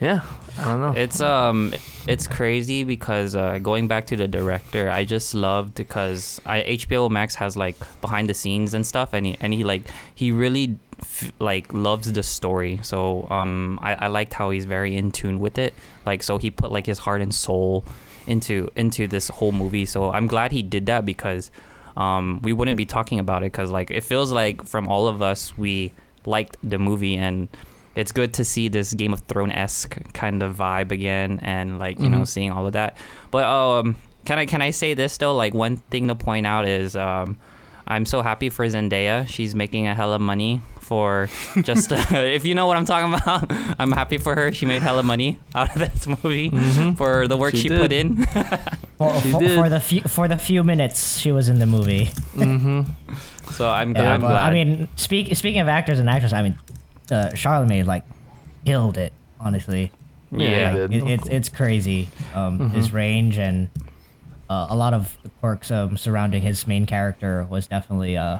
yeah, 0.00 0.22
I 0.58 0.64
don't 0.64 0.80
know. 0.80 0.92
It's 1.00 1.20
um, 1.20 1.72
it's 2.08 2.26
crazy 2.26 2.82
because 2.82 3.36
uh, 3.36 3.58
going 3.58 3.86
back 3.86 4.06
to 4.06 4.16
the 4.16 4.26
director, 4.26 4.90
I 4.90 5.04
just 5.04 5.32
loved 5.32 5.74
because 5.76 6.40
I 6.44 6.62
HBO 6.62 7.08
Max 7.08 7.36
has 7.36 7.56
like 7.56 7.76
behind 8.00 8.28
the 8.28 8.34
scenes 8.34 8.74
and 8.74 8.84
stuff, 8.84 9.10
and 9.12 9.26
he 9.26 9.36
and 9.40 9.54
he 9.54 9.62
like 9.62 9.82
he 10.16 10.32
really 10.32 10.76
like 11.38 11.72
loves 11.72 12.12
the 12.12 12.22
story. 12.22 12.80
So 12.82 13.26
um, 13.30 13.78
I, 13.82 13.94
I 13.94 14.06
liked 14.08 14.32
how 14.34 14.50
he's 14.50 14.64
very 14.64 14.96
in 14.96 15.10
tune 15.12 15.40
with 15.40 15.58
it. 15.58 15.74
Like 16.06 16.22
so, 16.22 16.38
he 16.38 16.50
put 16.50 16.72
like 16.72 16.86
his 16.86 16.98
heart 16.98 17.20
and 17.22 17.34
soul 17.34 17.84
into 18.26 18.68
into 18.76 19.06
this 19.08 19.28
whole 19.28 19.52
movie. 19.52 19.86
So 19.86 20.10
I'm 20.12 20.26
glad 20.26 20.52
he 20.52 20.62
did 20.62 20.86
that 20.86 21.04
because 21.04 21.50
um, 21.96 22.40
we 22.42 22.52
wouldn't 22.52 22.76
be 22.76 22.86
talking 22.86 23.18
about 23.18 23.42
it 23.42 23.52
because 23.52 23.70
like 23.70 23.90
it 23.90 24.02
feels 24.04 24.32
like 24.32 24.66
from 24.66 24.88
all 24.88 25.08
of 25.08 25.22
us 25.22 25.56
we 25.58 25.92
liked 26.24 26.56
the 26.62 26.78
movie 26.78 27.16
and 27.16 27.48
it's 27.94 28.12
good 28.12 28.32
to 28.34 28.44
see 28.44 28.68
this 28.68 28.94
Game 28.94 29.12
of 29.12 29.20
Thrones 29.22 29.52
esque 29.54 29.98
kind 30.14 30.42
of 30.42 30.56
vibe 30.56 30.92
again 30.92 31.40
and 31.42 31.78
like 31.78 31.98
you 32.00 32.08
know 32.08 32.20
Mhm. 32.20 32.28
seeing 32.28 32.50
all 32.52 32.66
of 32.66 32.72
that. 32.72 32.96
But 33.30 33.44
um, 33.44 33.96
can 34.24 34.38
I 34.38 34.46
can 34.46 34.62
I 34.62 34.70
say 34.70 34.94
this 34.94 35.18
though? 35.18 35.34
Like 35.34 35.52
one 35.52 35.76
thing 35.90 36.08
to 36.08 36.14
point 36.14 36.46
out 36.46 36.66
is 36.66 36.96
um, 36.96 37.36
I'm 37.86 38.06
so 38.06 38.22
happy 38.22 38.48
for 38.48 38.64
Zendaya. 38.66 39.28
She's 39.28 39.54
making 39.54 39.88
a 39.88 39.94
hell 39.94 40.14
of 40.14 40.20
money 40.22 40.62
for 40.82 41.28
just 41.62 41.90
if 42.12 42.44
you 42.44 42.54
know 42.54 42.66
what 42.66 42.76
I'm 42.76 42.84
talking 42.84 43.14
about. 43.14 43.50
I'm 43.78 43.92
happy 43.92 44.18
for 44.18 44.34
her. 44.34 44.52
She 44.52 44.66
made 44.66 44.82
hella 44.82 45.02
money 45.02 45.38
out 45.54 45.74
of 45.74 45.78
this 45.80 46.06
movie 46.06 46.50
Mhm. 46.50 46.96
for 46.96 47.26
the 47.28 47.36
work 47.36 47.52
She 47.54 47.62
she, 47.62 47.68
put 47.68 47.92
in. 47.92 48.26
for, 48.98 49.20
She 49.22 49.30
for, 49.32 49.40
did. 49.40 49.54
for 49.58 49.68
the 49.68 49.80
few 49.80 50.00
for 50.02 50.28
the 50.28 50.36
few 50.36 50.62
minutes 50.64 51.18
she 51.18 51.32
was 51.32 51.48
in 51.48 51.58
the 51.58 51.66
movie. 51.66 52.06
mm-hmm. 52.34 52.82
so 53.52 53.68
I'm, 53.70 53.94
Yeah, 53.94 54.14
I'm 54.14 54.20
but, 54.20 54.28
glad. 54.28 54.42
I 54.42 54.52
mean, 54.52 54.88
speak, 54.96 55.34
speaking 55.36 55.60
of 55.60 55.68
actors 55.68 55.98
and 55.98 56.08
actresses, 56.10 56.32
I 56.34 56.42
mean, 56.42 56.58
uh, 57.10 57.30
Chalamet 57.34 57.86
like 57.86 58.04
killed 58.66 58.98
it. 58.98 59.12
Honestly, 59.40 59.90
yeah. 60.30 60.72
Like, 60.72 60.90
it, 60.92 61.02
it's 61.08 61.28
it's 61.28 61.48
crazy. 61.48 62.08
Um, 62.34 62.58
Mhm. 62.58 62.70
His 62.72 62.92
range 62.92 63.38
and 63.38 63.70
uh, 64.50 64.66
a 64.70 64.76
lot 64.76 64.94
of 64.94 65.16
the 65.22 65.30
quirks 65.40 65.70
um, 65.70 65.96
surrounding 65.96 66.42
his 66.42 66.66
main 66.66 66.86
character 66.86 67.46
was 67.50 67.66
definitely 67.66 68.16
uh 68.16 68.38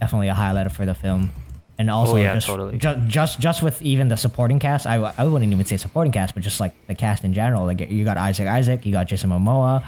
definitely 0.00 0.28
a 0.28 0.34
highlight 0.34 0.70
for 0.72 0.84
the 0.86 0.94
film. 0.94 1.30
And 1.76 1.90
also, 1.90 2.12
Oh, 2.12 2.16
yeah, 2.16 2.34
just, 2.34 2.46
totally. 2.46 2.78
ju- 2.78 3.02
just 3.08 3.40
just 3.40 3.60
with 3.62 3.82
even 3.82 4.06
the 4.08 4.16
supporting 4.16 4.60
cast, 4.60 4.86
I, 4.86 4.94
I 5.18 5.24
wouldn't 5.24 5.52
even 5.52 5.64
say 5.66 5.76
supporting 5.76 6.12
cast, 6.12 6.32
but 6.34 6.42
just 6.44 6.60
like 6.60 6.72
the 6.86 6.94
cast 6.94 7.24
in 7.24 7.34
general. 7.34 7.66
Like 7.66 7.80
you 7.90 8.04
got 8.04 8.16
Isaac 8.16 8.46
Isaac, 8.46 8.86
you 8.86 8.92
got 8.92 9.08
Jason 9.08 9.30
Momoa, 9.30 9.82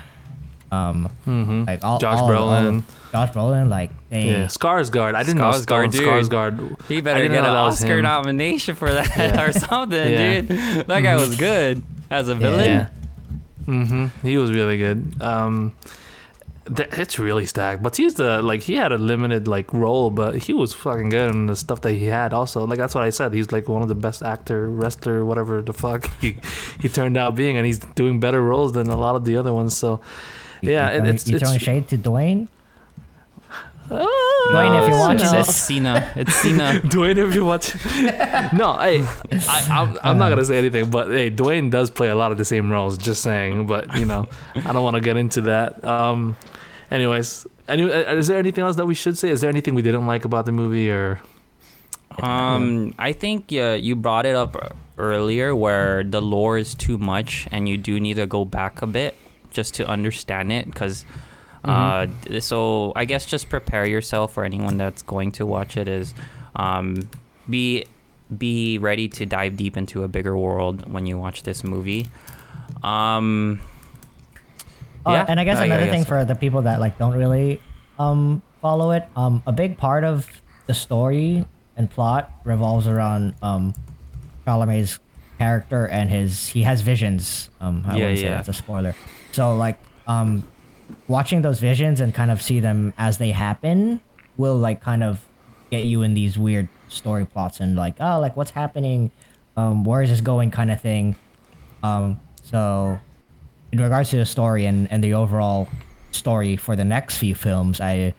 um, 0.72 1.08
Mm-hmm. 1.26 1.64
like 1.64 1.84
all 1.84 1.98
Josh 2.00 2.18
all- 2.18 2.32
all- 2.32 2.50
Brolin. 2.50 2.82
Josh 3.12 3.30
Brolin, 3.30 3.68
like 3.68 3.90
they, 4.10 4.26
Yeah, 4.30 4.44
Skarsgård. 4.46 5.14
I 5.14 5.22
didn't 5.22 5.38
know 5.38 5.50
Skarsgård, 5.52 5.92
dude. 5.92 6.02
Skarsgård. 6.02 6.82
He 6.88 7.00
better 7.00 7.20
didn't 7.20 7.32
get 7.36 7.42
know 7.44 7.48
an 7.50 7.54
that 7.54 7.62
was 7.62 7.74
Oscar 7.80 7.98
him. 7.98 8.02
nomination 8.02 8.74
for 8.74 8.92
that 8.92 9.08
Yeah. 9.16 9.42
or 9.44 9.52
something, 9.52 10.12
Yeah. 10.12 10.40
dude. 10.40 10.86
That 10.88 11.00
guy 11.02 11.14
was 11.14 11.36
good 11.36 11.82
as 12.10 12.28
a 12.28 12.34
villain. 12.34 12.64
Yeah. 12.68 12.86
hmm 13.64 14.06
He 14.22 14.36
was 14.38 14.50
really 14.50 14.76
good. 14.76 15.14
Um, 15.20 15.72
th- 15.84 15.94
it's 16.68 17.18
really 17.18 17.46
stacked. 17.46 17.82
But 17.82 17.96
he's 17.96 18.14
the 18.14 18.42
like 18.42 18.62
he 18.62 18.74
had 18.74 18.92
a 18.92 18.98
limited 18.98 19.46
like 19.48 19.72
role, 19.72 20.10
but 20.10 20.36
he 20.36 20.52
was 20.52 20.72
fucking 20.72 21.10
good 21.10 21.30
in 21.30 21.46
the 21.46 21.56
stuff 21.56 21.80
that 21.82 21.92
he 21.92 22.06
had. 22.06 22.32
Also, 22.32 22.66
like 22.66 22.78
that's 22.78 22.94
what 22.94 23.04
I 23.04 23.10
said. 23.10 23.32
He's 23.32 23.52
like 23.52 23.68
one 23.68 23.82
of 23.82 23.88
the 23.88 23.94
best 23.94 24.22
actor, 24.22 24.68
wrestler, 24.68 25.24
whatever 25.24 25.62
the 25.62 25.72
fuck 25.72 26.10
he 26.20 26.36
he 26.80 26.88
turned 26.88 27.16
out 27.16 27.34
being, 27.34 27.56
and 27.56 27.66
he's 27.66 27.78
doing 27.78 28.20
better 28.20 28.42
roles 28.42 28.72
than 28.72 28.88
a 28.88 28.96
lot 28.96 29.16
of 29.16 29.24
the 29.24 29.36
other 29.36 29.52
ones. 29.52 29.76
So, 29.76 30.00
yeah, 30.60 30.90
you 30.90 30.96
it, 30.96 31.00
throwing, 31.00 31.14
it's 31.14 31.28
you 31.28 31.36
it's. 31.36 31.44
throwing 31.44 31.58
shade 31.58 31.88
to 31.88 31.98
Dwayne. 31.98 32.48
Ah, 33.88 34.04
Dwayne, 34.50 34.82
if 34.82 34.88
you 34.88 34.98
watch 34.98 35.20
watching 35.20 35.26
it's, 35.26 35.32
no. 35.32 35.38
it's 35.38 35.54
Cena. 35.54 36.12
It's 36.16 36.34
Cena. 36.34 36.80
Dwayne, 36.84 37.18
if 37.18 37.34
you 37.34 37.44
watch, 37.44 37.74
no, 38.52 38.76
hey, 38.78 39.06
I, 39.48 39.66
I'm, 39.70 39.98
I'm 40.02 40.18
not 40.18 40.30
gonna 40.30 40.44
say 40.44 40.58
anything, 40.58 40.90
but 40.90 41.08
hey, 41.08 41.30
Dwayne 41.30 41.70
does 41.70 41.90
play 41.90 42.08
a 42.08 42.16
lot 42.16 42.32
of 42.32 42.38
the 42.38 42.44
same 42.44 42.70
roles. 42.70 42.98
Just 42.98 43.22
saying, 43.22 43.66
but 43.68 43.96
you 43.96 44.04
know, 44.04 44.26
I 44.56 44.72
don't 44.72 44.82
want 44.82 44.94
to 44.96 45.00
get 45.00 45.16
into 45.16 45.42
that. 45.42 45.84
Um, 45.84 46.36
anyways, 46.90 47.46
any, 47.68 47.90
uh, 47.90 48.14
is 48.14 48.28
there 48.28 48.38
anything 48.38 48.64
else 48.64 48.76
that 48.76 48.86
we 48.86 48.94
should 48.94 49.18
say? 49.18 49.30
Is 49.30 49.40
there 49.40 49.50
anything 49.50 49.74
we 49.74 49.82
didn't 49.82 50.06
like 50.06 50.24
about 50.24 50.46
the 50.46 50.52
movie, 50.52 50.90
or 50.90 51.20
Um, 52.18 52.94
I 52.98 53.12
think 53.12 53.52
yeah, 53.52 53.74
you 53.74 53.96
brought 53.96 54.26
it 54.26 54.34
up 54.34 54.76
earlier 54.96 55.54
where 55.54 56.02
the 56.02 56.22
lore 56.22 56.56
is 56.56 56.74
too 56.74 56.98
much, 56.98 57.46
and 57.52 57.68
you 57.68 57.76
do 57.76 58.00
need 58.00 58.16
to 58.16 58.26
go 58.26 58.44
back 58.44 58.82
a 58.82 58.86
bit 58.86 59.16
just 59.50 59.74
to 59.74 59.86
understand 59.86 60.52
it. 60.52 60.64
Because, 60.66 61.04
uh, 61.64 62.06
so 62.40 62.92
I 62.96 63.04
guess 63.04 63.26
just 63.26 63.48
prepare 63.48 63.86
yourself 63.86 64.32
for 64.32 64.44
anyone 64.44 64.78
that's 64.78 65.02
going 65.02 65.32
to 65.32 65.44
watch 65.44 65.76
it. 65.76 65.88
Is, 65.88 66.14
um, 66.54 67.08
be 67.50 67.84
be 68.38 68.78
ready 68.78 69.08
to 69.08 69.26
dive 69.26 69.56
deep 69.56 69.76
into 69.76 70.02
a 70.02 70.08
bigger 70.08 70.36
world 70.36 70.90
when 70.90 71.06
you 71.06 71.18
watch 71.18 71.42
this 71.42 71.62
movie. 71.62 72.08
Um, 72.82 73.60
Uh, 75.06 75.12
Yeah, 75.12 75.24
and 75.28 75.38
I 75.38 75.44
guess 75.44 75.58
I- 75.58 75.62
I 75.62 75.66
another 75.66 75.84
guess 75.84 75.94
thing 75.94 76.02
so. 76.02 76.08
for 76.08 76.24
the 76.24 76.34
people 76.34 76.62
that 76.62 76.80
like 76.80 76.98
don't 76.98 77.14
really 77.14 77.62
um 77.98 78.42
follow 78.60 78.90
it, 78.90 79.04
um 79.16 79.42
a 79.46 79.52
big 79.52 79.78
part 79.78 80.02
of 80.04 80.26
the 80.66 80.74
story 80.74 81.46
and 81.76 81.88
plot 81.90 82.30
revolves 82.44 82.86
around 82.88 83.34
um 83.42 83.72
Chalamet's 84.46 84.98
character 85.38 85.86
and 85.86 86.10
his 86.10 86.48
he 86.48 86.62
has 86.62 86.80
visions. 86.82 87.50
Um 87.60 87.84
I 87.86 87.92
Yeah, 87.96 88.02
wouldn't 88.04 88.18
say 88.18 88.24
yeah. 88.24 88.30
that's 88.36 88.48
a 88.48 88.52
spoiler. 88.52 88.94
So 89.32 89.56
like 89.56 89.78
um 90.06 90.44
watching 91.08 91.42
those 91.42 91.58
visions 91.60 92.00
and 92.00 92.14
kind 92.14 92.30
of 92.30 92.40
see 92.42 92.60
them 92.60 92.94
as 92.98 93.18
they 93.18 93.30
happen 93.32 94.00
will 94.36 94.56
like 94.56 94.80
kind 94.80 95.02
of 95.02 95.20
get 95.70 95.84
you 95.84 96.02
in 96.02 96.14
these 96.14 96.38
weird 96.38 96.68
story 96.88 97.26
plots 97.26 97.58
and 97.60 97.74
like 97.76 97.96
oh 98.00 98.20
like 98.20 98.36
what's 98.36 98.52
happening 98.52 99.10
um 99.56 99.82
where 99.82 100.02
is 100.02 100.10
this 100.10 100.20
going 100.20 100.50
kind 100.52 100.70
of 100.70 100.80
thing 100.80 101.16
um 101.82 102.20
so 102.42 103.00
in 103.72 103.80
regards 103.80 104.10
to 104.10 104.16
the 104.16 104.26
story 104.26 104.66
and, 104.66 104.90
and 104.90 105.02
the 105.02 105.14
overall 105.14 105.68
story 106.10 106.56
for 106.56 106.76
the 106.76 106.84
next 106.84 107.18
few 107.18 107.34
films, 107.34 107.80
I 107.80 108.14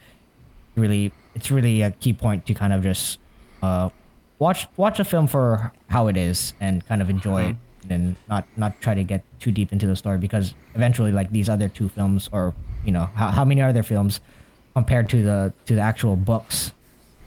really 0.76 1.12
it's 1.36 1.52
really 1.52 1.82
a 1.82 1.92
key 1.92 2.14
point 2.14 2.46
to 2.48 2.54
kind 2.54 2.74
of 2.74 2.84
just 2.84 3.20
uh, 3.62 3.90
watch 4.40 4.68
watch 4.78 5.00
a 5.00 5.06
film 5.06 5.28
for 5.28 5.72
how 5.88 6.08
it 6.08 6.18
is 6.18 6.54
and 6.60 6.86
kind 6.88 7.02
of 7.02 7.10
enjoy 7.10 7.44
it 7.50 7.56
and 7.90 8.16
not 8.28 8.46
not 8.58 8.80
try 8.82 8.94
to 8.94 9.04
get 9.04 9.24
too 9.40 9.52
deep 9.52 9.72
into 9.72 9.88
the 9.88 9.96
story 9.96 10.18
because 10.18 10.54
eventually 10.76 11.12
like 11.12 11.32
these 11.32 11.50
other 11.50 11.70
two 11.70 11.90
films 11.90 12.30
or 12.32 12.54
you 12.86 12.92
know 12.92 13.10
how, 13.16 13.30
how 13.30 13.46
many 13.46 13.62
other 13.62 13.84
films 13.84 14.20
compared 14.74 15.10
to 15.10 15.24
the 15.24 15.54
to 15.66 15.76
the 15.76 15.82
actual 15.82 16.16
books 16.16 16.72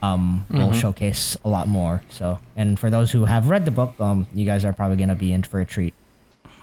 um 0.01 0.45
will 0.49 0.73
showcase 0.73 1.37
a 1.45 1.49
lot 1.49 1.67
more. 1.67 2.01
So 2.09 2.39
and 2.55 2.79
for 2.79 2.89
those 2.89 3.11
who 3.11 3.25
have 3.25 3.49
read 3.49 3.65
the 3.65 3.71
book 3.71 3.93
um 3.99 4.27
you 4.33 4.45
guys 4.45 4.65
are 4.65 4.73
probably 4.73 4.97
gonna 4.97 5.15
be 5.15 5.31
in 5.33 5.43
for 5.43 5.59
a 5.61 5.65
treat 5.65 5.93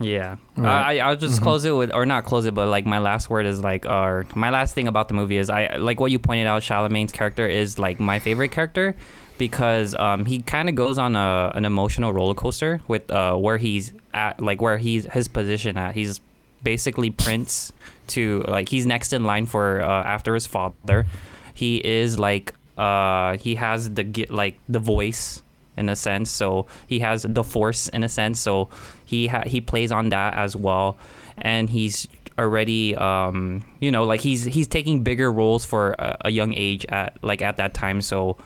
Yeah, 0.01 0.37
Right. 0.57 0.99
I 0.99 1.09
I'll 1.09 1.17
just 1.17 1.43
close 1.43 1.65
it 1.65 1.73
with, 1.73 1.93
or 1.93 2.07
not 2.07 2.25
close 2.25 2.45
it, 2.45 2.55
but 2.55 2.69
like 2.69 2.87
my 2.87 2.99
last 2.99 3.29
word 3.29 3.47
is 3.47 3.61
like, 3.63 3.85
or 3.85 4.27
my 4.35 4.51
last 4.51 4.75
thing 4.75 4.87
about 4.89 5.09
the 5.09 5.15
movie 5.15 5.39
is 5.39 5.51
I 5.51 5.77
like 5.77 5.99
what 5.99 6.11
you 6.13 6.19
pointed 6.19 6.47
out. 6.47 6.63
Chalamet's 6.63 7.13
character 7.13 7.47
is 7.49 7.79
like 7.79 7.99
my 7.99 8.19
favorite 8.19 8.51
character 8.51 8.95
because 9.39 9.95
um 9.95 10.25
he 10.25 10.43
kind 10.43 10.69
of 10.69 10.75
goes 10.75 10.99
on 10.99 11.17
a 11.17 11.53
an 11.55 11.65
emotional 11.65 12.13
roller 12.13 12.35
coaster 12.35 12.81
with 12.89 13.11
uh 13.11 13.35
where 13.35 13.57
he's 13.59 13.93
at, 14.15 14.41
like 14.41 14.61
where 14.61 14.79
he's 14.79 15.05
his 15.07 15.27
position 15.29 15.77
at. 15.77 15.95
He's 15.95 16.21
basically 16.63 17.11
prince 17.11 17.73
to 18.09 18.43
like 18.49 18.69
he's 18.69 18.87
next 18.87 19.13
in 19.13 19.25
line 19.25 19.47
for 19.47 19.83
uh, 19.83 20.03
after 20.05 20.35
his 20.35 20.47
father. 20.47 21.07
He 21.55 21.77
is 21.85 22.19
like 22.19 22.55
uh 22.77 23.37
he 23.39 23.57
has 23.57 23.91
the 23.91 24.27
like 24.31 24.59
the 24.69 24.79
voice 24.79 25.43
in 25.77 25.89
a 25.89 25.97
sense. 25.97 26.31
So 26.31 26.67
he 26.87 26.99
has 27.01 27.23
the 27.29 27.45
force 27.45 27.89
in 27.89 28.03
a 28.03 28.09
sense. 28.09 28.41
So 28.41 28.69
he 29.09 29.27
ha- 29.27 29.45
he 29.47 29.61
plays 29.61 29.91
on 29.91 30.11
that 30.11 30.35
as 30.35 30.55
well, 30.55 30.99
and 31.39 31.71
he's 31.71 32.07
already 32.39 32.95
um 32.95 33.65
you 33.81 33.91
know 33.91 34.05
like 34.05 34.21
he's 34.21 34.45
he's 34.45 34.69
taking 34.69 35.03
bigger 35.03 35.33
roles 35.33 35.65
for 35.65 35.97
a, 35.99 36.17
a 36.27 36.31
young 36.31 36.53
age 36.55 36.85
at 36.91 37.17
like 37.23 37.43
at 37.43 37.57
that 37.57 37.75
time. 37.75 38.03
So 38.03 38.37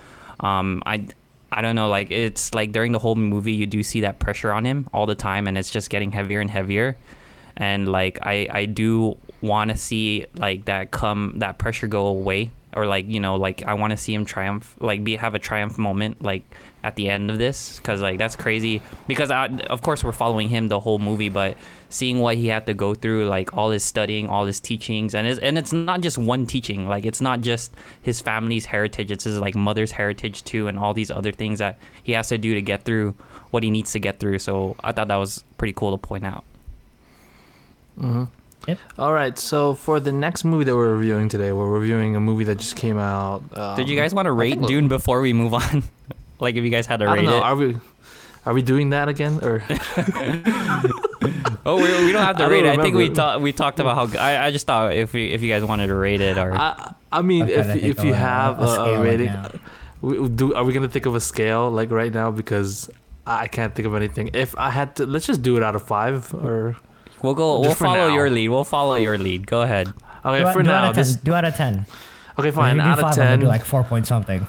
um 0.40 0.82
I. 0.86 1.06
I 1.54 1.60
don't 1.60 1.76
know, 1.76 1.90
like 1.90 2.10
it's 2.10 2.54
like 2.54 2.72
during 2.72 2.92
the 2.92 2.98
whole 2.98 3.14
movie 3.14 3.52
you 3.52 3.66
do 3.66 3.82
see 3.82 4.00
that 4.00 4.18
pressure 4.18 4.50
on 4.52 4.64
him 4.64 4.88
all 4.94 5.04
the 5.04 5.14
time 5.14 5.46
and 5.46 5.58
it's 5.58 5.68
just 5.68 5.90
getting 5.90 6.10
heavier 6.10 6.40
and 6.40 6.50
heavier. 6.50 6.96
And 7.58 7.92
like 7.92 8.18
I 8.22 8.48
I 8.50 8.64
do 8.64 9.18
want 9.42 9.70
to 9.70 9.76
see 9.76 10.24
like 10.36 10.64
that 10.64 10.92
come 10.92 11.34
that 11.40 11.58
pressure 11.58 11.88
go 11.88 12.06
away 12.06 12.50
or 12.74 12.86
like 12.86 13.06
you 13.06 13.20
know 13.20 13.36
like 13.36 13.62
I 13.64 13.74
want 13.74 13.90
to 13.90 13.98
see 13.98 14.14
him 14.14 14.24
triumph 14.24 14.74
like 14.80 15.04
be 15.04 15.16
have 15.16 15.34
a 15.34 15.38
triumph 15.38 15.76
moment 15.76 16.22
like 16.22 16.42
at 16.84 16.96
the 16.96 17.08
end 17.08 17.30
of 17.30 17.38
this 17.38 17.76
because 17.76 18.00
like 18.00 18.18
that's 18.18 18.36
crazy. 18.36 18.82
Because 19.06 19.30
I, 19.30 19.46
of 19.70 19.82
course 19.82 20.02
we're 20.02 20.12
following 20.12 20.48
him 20.48 20.68
the 20.68 20.80
whole 20.80 20.98
movie 20.98 21.28
but 21.28 21.56
seeing 21.88 22.20
what 22.20 22.36
he 22.36 22.48
had 22.48 22.66
to 22.66 22.74
go 22.74 22.94
through 22.94 23.28
like 23.28 23.56
all 23.56 23.70
his 23.70 23.84
studying 23.84 24.26
all 24.28 24.46
his 24.46 24.60
teachings 24.60 25.14
and 25.14 25.26
it's, 25.26 25.40
and 25.40 25.58
it's 25.58 25.72
not 25.72 26.00
just 26.00 26.18
one 26.18 26.46
teaching. 26.46 26.88
Like 26.88 27.04
it's 27.04 27.20
not 27.20 27.40
just 27.40 27.72
his 28.02 28.20
family's 28.20 28.64
heritage. 28.64 29.10
It's 29.10 29.24
his 29.24 29.38
like 29.38 29.54
mother's 29.54 29.92
heritage 29.92 30.44
too 30.44 30.68
and 30.68 30.78
all 30.78 30.94
these 30.94 31.10
other 31.10 31.32
things 31.32 31.58
that 31.58 31.78
he 32.02 32.12
has 32.12 32.28
to 32.28 32.38
do 32.38 32.54
to 32.54 32.62
get 32.62 32.84
through 32.84 33.14
what 33.50 33.62
he 33.62 33.70
needs 33.70 33.92
to 33.92 33.98
get 33.98 34.18
through. 34.18 34.38
So 34.38 34.76
I 34.82 34.92
thought 34.92 35.08
that 35.08 35.16
was 35.16 35.44
pretty 35.58 35.74
cool 35.74 35.92
to 35.92 35.98
point 35.98 36.24
out. 36.24 36.44
All 38.98 39.12
right? 39.12 39.38
So 39.38 39.74
for 39.74 40.00
the 40.00 40.12
next 40.12 40.44
movie 40.44 40.64
that 40.64 40.74
we're 40.74 40.94
reviewing 40.94 41.28
today, 41.28 41.52
we're 41.52 41.68
reviewing 41.70 42.16
a 42.16 42.20
movie 42.20 42.44
that 42.44 42.58
just 42.58 42.76
came 42.76 42.98
out. 42.98 43.42
Um, 43.54 43.76
did 43.76 43.88
you 43.88 43.96
guys 43.96 44.14
want 44.14 44.26
to 44.26 44.32
rate 44.32 44.60
Dune 44.62 44.88
before 44.88 45.20
we 45.20 45.32
move 45.32 45.54
on 45.54 45.82
like 46.42 46.56
if 46.56 46.64
you 46.64 46.70
guys 46.70 46.86
had 46.86 46.98
to 47.00 47.06
I 47.06 47.14
rate 47.14 47.22
don't 47.22 47.30
know. 47.30 47.36
it 47.38 47.42
Are 47.42 47.56
we? 47.56 47.76
Are 48.44 48.52
we 48.52 48.60
doing 48.62 48.90
that 48.90 49.08
again, 49.08 49.38
or 49.42 49.62
Oh, 51.64 51.76
we, 51.76 51.82
we 52.06 52.10
don't 52.12 52.24
have 52.24 52.36
to 52.38 52.44
I 52.44 52.48
rate 52.48 52.64
it. 52.66 52.70
don't 52.74 52.80
I 52.80 52.82
think 52.82 52.96
we 52.96 53.02
remember. 53.04 53.14
talked 53.14 53.40
we 53.42 53.52
talked 53.52 53.78
about 53.80 54.10
how. 54.10 54.20
I 54.20 54.50
just 54.50 54.66
thought 54.66 54.92
if 54.94 55.12
we, 55.12 55.32
if 55.32 55.42
you 55.42 55.48
guys 55.48 55.62
wanted 55.64 55.86
to 55.86 55.94
rate 55.94 56.20
it 56.20 56.36
or 56.38 56.52
I, 56.52 56.92
I 57.12 57.22
mean, 57.22 57.42
I'm 57.44 57.48
if 57.48 57.76
if 57.76 58.04
you 58.04 58.14
have 58.14 58.58
a 58.60 58.64
a, 58.64 59.00
a 59.00 59.02
rating, 59.02 59.26
now. 59.26 59.50
we, 60.00 60.28
do 60.28 60.54
are 60.54 60.64
we 60.64 60.72
gonna 60.72 60.88
think 60.88 61.06
of 61.06 61.14
a 61.14 61.20
scale 61.20 61.70
like 61.70 61.92
right 61.92 62.12
now? 62.12 62.32
Because 62.32 62.90
I 63.26 63.46
can't 63.46 63.72
think 63.74 63.86
of 63.86 63.94
anything. 63.94 64.30
If 64.34 64.58
I 64.58 64.70
had 64.70 64.96
to, 64.96 65.06
let's 65.06 65.26
just 65.26 65.42
do 65.42 65.56
it 65.56 65.62
out 65.62 65.76
of 65.76 65.86
five. 65.86 66.34
Or 66.34 66.76
we'll 67.22 67.34
go. 67.34 67.62
Just 67.62 67.80
We'll 67.80 67.90
follow 67.90 68.08
now. 68.08 68.14
your 68.14 68.28
lead. 68.28 68.48
We'll 68.48 68.64
follow 68.64 68.96
your 68.96 69.16
lead. 69.16 69.46
Go 69.46 69.62
ahead. 69.62 69.92
okay, 70.24 70.42
do, 70.44 70.52
for 70.52 70.62
do 70.64 70.68
now, 70.68 70.84
out 70.86 70.88
of 70.90 70.94
10 70.96 71.04
this 71.04 71.14
do 71.16 71.32
out 71.34 71.44
of 71.44 71.54
10 71.54 71.86
okay, 72.40 72.50
fine. 72.50 72.80
Out 72.80 72.98
of 72.98 73.04
I'm 73.04 73.10
gonna 73.10 73.14
ten, 73.14 73.40
do 73.40 73.46
like 73.46 73.64
four 73.64 73.84
point 73.84 74.08
something 74.08 74.44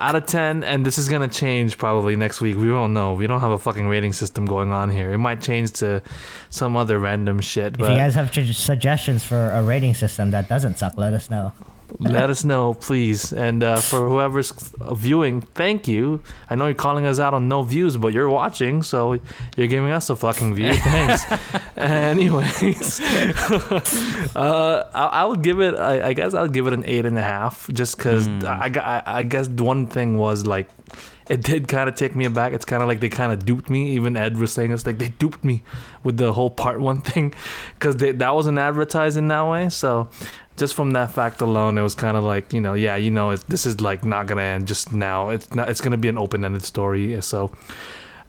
out 0.00 0.14
of 0.14 0.26
ten, 0.26 0.64
and 0.64 0.86
this 0.86 0.98
is 0.98 1.08
gonna 1.08 1.28
change 1.28 1.78
probably 1.78 2.16
next 2.16 2.40
week. 2.40 2.56
We 2.56 2.68
don't 2.68 2.92
know. 2.94 3.14
We 3.14 3.26
don't 3.26 3.40
have 3.40 3.50
a 3.50 3.58
fucking 3.58 3.88
rating 3.88 4.12
system 4.12 4.46
going 4.46 4.72
on 4.72 4.90
here. 4.90 5.12
It 5.12 5.18
might 5.18 5.40
change 5.40 5.72
to 5.74 6.02
some 6.50 6.76
other 6.76 6.98
random 6.98 7.40
shit. 7.40 7.74
if 7.74 7.80
you 7.80 7.86
guys 7.86 8.14
have 8.14 8.32
suggestions 8.54 9.24
for 9.24 9.50
a 9.50 9.62
rating 9.62 9.94
system 9.94 10.30
that 10.30 10.48
doesn't 10.48 10.78
suck 10.78 10.96
let 10.96 11.12
us 11.12 11.30
know 11.30 11.52
let 11.98 12.30
us 12.30 12.44
know, 12.44 12.74
please. 12.74 13.32
And 13.32 13.62
uh, 13.62 13.76
for 13.76 14.08
whoever's 14.08 14.52
viewing, 14.92 15.40
thank 15.40 15.86
you. 15.88 16.22
I 16.48 16.54
know 16.54 16.66
you're 16.66 16.74
calling 16.74 17.06
us 17.06 17.18
out 17.18 17.34
on 17.34 17.48
no 17.48 17.62
views, 17.62 17.96
but 17.96 18.12
you're 18.12 18.28
watching, 18.28 18.82
so 18.82 19.18
you're 19.56 19.66
giving 19.66 19.90
us 19.90 20.10
a 20.10 20.16
fucking 20.16 20.54
view. 20.54 20.74
Thanks. 20.74 21.24
Anyways, 21.76 23.00
uh, 24.36 24.90
I, 24.94 25.04
I 25.04 25.24
would 25.24 25.42
give 25.42 25.60
it. 25.60 25.74
I, 25.74 26.08
I 26.08 26.12
guess 26.12 26.34
I'll 26.34 26.48
give 26.48 26.66
it 26.66 26.72
an 26.72 26.84
eight 26.86 27.06
and 27.06 27.18
a 27.18 27.22
half, 27.22 27.68
just 27.72 27.96
because 27.96 28.28
I, 28.28 28.70
I, 28.76 29.18
I 29.18 29.22
guess 29.22 29.48
one 29.48 29.86
thing 29.86 30.18
was 30.18 30.46
like. 30.46 30.68
It 31.28 31.40
did 31.40 31.68
kind 31.68 31.88
of 31.88 31.94
take 31.94 32.16
me 32.16 32.24
aback. 32.24 32.52
It's 32.52 32.64
kind 32.64 32.82
of 32.82 32.88
like 32.88 32.98
they 32.98 33.08
kind 33.08 33.32
of 33.32 33.46
duped 33.46 33.70
me. 33.70 33.92
Even 33.92 34.16
Ed 34.16 34.36
was 34.36 34.52
saying 34.52 34.72
it's 34.72 34.84
like 34.84 34.98
they 34.98 35.10
duped 35.10 35.44
me 35.44 35.62
with 36.02 36.16
the 36.16 36.32
whole 36.32 36.50
part 36.50 36.80
one 36.80 37.00
thing, 37.10 37.32
because 37.74 37.96
that 37.98 38.34
wasn't 38.34 38.58
advertised 38.58 39.16
in 39.16 39.28
that 39.28 39.42
way. 39.42 39.68
So 39.68 40.10
just 40.56 40.74
from 40.74 40.92
that 40.92 41.12
fact 41.12 41.40
alone, 41.40 41.78
it 41.78 41.82
was 41.82 41.94
kind 41.94 42.16
of 42.16 42.24
like 42.24 42.52
you 42.52 42.60
know, 42.60 42.74
yeah, 42.74 42.96
you 42.96 43.10
know, 43.10 43.30
it's, 43.30 43.44
this 43.44 43.66
is 43.66 43.80
like 43.80 44.04
not 44.04 44.26
gonna 44.26 44.42
end 44.42 44.68
just 44.68 44.92
now. 44.92 45.30
It's 45.30 45.52
not. 45.54 45.68
It's 45.68 45.80
gonna 45.80 45.96
be 45.96 46.08
an 46.08 46.18
open-ended 46.18 46.62
story. 46.62 47.20
So 47.22 47.50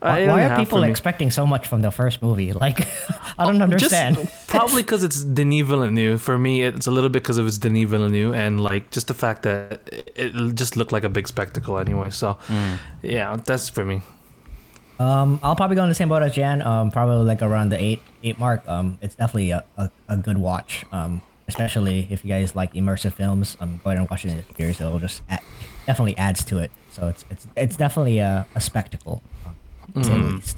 uh, 0.02 0.10
why, 0.20 0.28
why 0.28 0.44
are 0.46 0.58
people 0.58 0.84
expecting 0.84 1.32
so 1.32 1.46
much 1.48 1.66
from 1.68 1.82
the 1.82 1.90
first 1.90 2.22
movie 2.22 2.52
like 2.66 2.86
i 3.38 3.46
don't 3.46 3.62
understand 3.62 4.18
Just 4.18 4.48
probably 4.50 4.82
because 4.84 5.02
it's 5.02 5.24
Denis 5.24 5.66
Villeneuve. 5.66 6.22
For 6.22 6.38
me, 6.38 6.64
it's 6.64 6.88
a 6.88 6.92
little 6.92 7.10
bit 7.10 7.24
because 7.24 7.38
of 7.38 7.48
it's 7.48 7.58
Denis 7.58 7.90
Villeneuve 7.90 8.34
and 8.36 8.62
like 8.62 8.92
just 8.92 9.08
the 9.08 9.14
fact 9.14 9.44
that 9.44 9.82
it, 9.92 10.12
it 10.16 10.56
just 10.56 10.76
looked 10.76 10.92
like 10.92 11.06
a 11.06 11.10
big 11.10 11.28
spectacle 11.28 11.78
anyway. 11.78 12.10
So 12.10 12.38
Mm. 12.50 12.78
yeah, 13.02 13.38
that's 13.46 13.70
for 13.70 13.86
me. 13.86 14.02
Um, 15.00 15.40
I'll 15.42 15.56
probably 15.56 15.76
go 15.76 15.84
in 15.84 15.90
the 15.90 15.96
same 15.96 16.10
boat 16.10 16.22
as 16.22 16.34
Jan. 16.36 16.62
Um, 16.62 16.92
probably 16.92 17.26
like 17.26 17.42
around 17.42 17.70
the 17.70 17.82
eight 17.82 18.02
eight 18.24 18.38
mark. 18.38 18.68
Um, 18.68 18.98
it's 19.02 19.16
definitely 19.16 19.52
a, 19.52 19.64
a, 19.78 19.90
a 20.08 20.18
good 20.18 20.38
watch. 20.38 20.86
Um, 20.92 21.22
especially 21.48 22.08
if 22.10 22.24
you 22.24 22.30
guys 22.30 22.56
like 22.56 22.74
immersive 22.74 23.14
films. 23.14 23.58
Um, 23.60 23.80
go 23.84 23.90
ahead 23.90 24.00
and 24.00 24.10
watch 24.10 24.26
it 24.26 24.30
in 24.30 24.38
the 24.38 24.44
theaters. 24.44 24.80
It'll 24.82 25.00
just 25.00 25.22
add, 25.30 25.42
definitely 25.86 26.18
adds 26.18 26.44
to 26.46 26.60
it. 26.60 26.72
So 26.92 27.08
it's 27.08 27.26
it's 27.30 27.48
it's 27.56 27.76
definitely 27.76 28.20
a, 28.20 28.46
a 28.56 28.62
spectacle, 28.62 29.22
um, 29.96 30.36
least. 30.36 30.58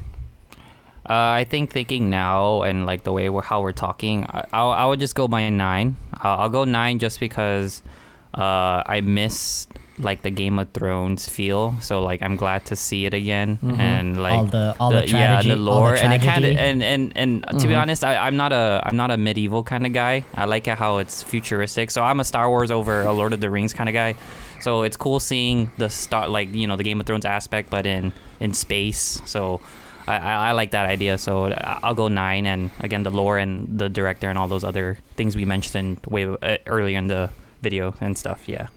Uh, 1.07 1.37
I 1.37 1.43
think 1.47 1.71
thinking 1.71 2.09
now 2.09 2.63
and 2.63 2.87
like 2.87 3.03
the 3.03 3.13
way 3.13 3.29
we're 3.29 3.43
how 3.43 3.61
we're 3.61 3.73
talking, 3.73 4.25
I, 4.25 4.45
I'll, 4.51 4.71
I 4.71 4.85
would 4.85 4.99
just 4.99 5.13
go 5.13 5.27
by 5.27 5.41
a 5.41 5.51
nine. 5.51 5.97
Uh, 6.13 6.37
I'll 6.37 6.49
go 6.49 6.63
nine 6.63 6.97
just 6.97 7.19
because 7.19 7.83
uh, 8.33 8.81
I 8.85 9.01
miss 9.01 9.67
like 9.97 10.21
the 10.23 10.29
Game 10.31 10.59
of 10.59 10.71
Thrones 10.73 11.27
feel. 11.29 11.75
So 11.81 12.01
like 12.03 12.21
I'm 12.21 12.35
glad 12.35 12.65
to 12.65 12.75
see 12.75 13.05
it 13.05 13.13
again 13.13 13.59
and 13.79 14.21
like 14.21 14.33
All 14.33 14.45
the- 14.45 14.75
all 14.79 14.91
the 14.91 15.07
yeah 15.07 15.41
tragedy- 15.41 15.49
the 15.49 15.55
all 15.55 15.63
the 15.65 15.71
lore 15.71 15.95
and 15.95 16.13
it 16.13 16.21
kind 16.21 16.43
of 16.45 16.57
and 16.57 16.83
and 16.83 17.13
and 17.15 17.45
to 17.59 17.67
be 17.67 17.73
honest, 17.75 18.03
I, 18.03 18.17
I'm 18.17 18.35
not 18.35 18.51
a 18.51 18.81
I'm 18.83 18.97
not 18.97 19.11
a 19.11 19.17
medieval 19.17 19.63
kind 19.63 19.85
of 19.85 19.93
guy. 19.93 20.25
I 20.35 20.45
like 20.45 20.67
it 20.67 20.77
how 20.77 20.97
it's 20.97 21.23
futuristic. 21.23 21.91
So 21.91 22.03
I'm 22.03 22.19
a 22.19 22.25
Star 22.25 22.49
Wars 22.49 22.71
over 22.71 23.01
a 23.03 23.13
Lord 23.13 23.31
of 23.33 23.39
the 23.39 23.49
Rings 23.49 23.73
kind 23.73 23.87
of 23.89 23.93
guy. 23.93 24.15
So 24.61 24.83
it's 24.83 24.97
cool 24.97 25.19
seeing 25.19 25.71
the 25.77 25.89
star 25.89 26.27
like 26.27 26.53
you 26.53 26.67
know 26.67 26.75
the 26.75 26.83
Game 26.83 26.99
of 26.99 27.05
Thrones 27.05 27.25
aspect, 27.25 27.69
but 27.69 27.85
in 27.85 28.11
in 28.39 28.53
space. 28.53 29.21
So. 29.25 29.61
I, 30.07 30.17
I 30.17 30.33
I 30.49 30.51
like 30.51 30.69
that 30.77 30.85
idea, 30.85 31.17
so 31.17 31.51
I'll 31.81 31.95
go 31.95 32.09
nine. 32.09 32.45
And 32.45 32.69
again, 32.79 33.01
the 33.01 33.09
lore 33.09 33.39
and 33.39 33.79
the 33.79 33.89
director 33.89 34.29
and 34.29 34.37
all 34.37 34.47
those 34.47 34.63
other 34.63 34.99
things 35.17 35.35
we 35.35 35.45
mentioned 35.45 35.97
way 36.07 36.25
uh, 36.29 36.57
earlier 36.67 36.99
in 36.99 37.07
the 37.07 37.31
video 37.63 37.95
and 37.99 38.15
stuff. 38.15 38.47
Yeah. 38.47 38.67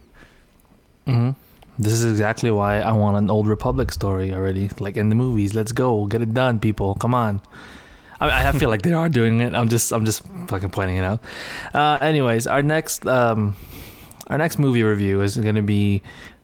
This 1.81 1.93
is 1.93 2.05
exactly 2.05 2.51
why 2.51 2.81
I 2.81 2.93
want 2.93 3.17
an 3.17 3.31
old 3.31 3.47
Republic 3.47 3.93
story 3.93 4.33
already, 4.35 4.69
like 4.81 4.97
in 4.97 5.11
the 5.11 5.15
movies. 5.15 5.55
Let's 5.55 5.73
go, 5.73 6.07
get 6.07 6.23
it 6.23 6.35
done, 6.35 6.59
people. 6.59 6.97
Come 6.97 7.15
on. 7.15 7.41
I, 8.21 8.49
I 8.49 8.53
feel 8.53 8.69
like 8.69 8.83
they 8.83 8.93
are 8.93 9.09
doing 9.09 9.41
it. 9.41 9.55
I'm 9.55 9.69
just, 9.69 9.93
I'm 9.93 10.05
just 10.05 10.23
fucking 10.49 10.71
pointing 10.71 10.97
it 10.97 11.05
out. 11.05 11.21
Uh, 11.73 11.99
anyways, 12.01 12.49
our 12.49 12.63
next, 12.63 13.07
um, 13.07 13.55
our 14.27 14.37
next 14.39 14.59
movie 14.59 14.83
review 14.83 15.23
is 15.23 15.37
going 15.37 15.55
to 15.55 15.63
be 15.63 16.03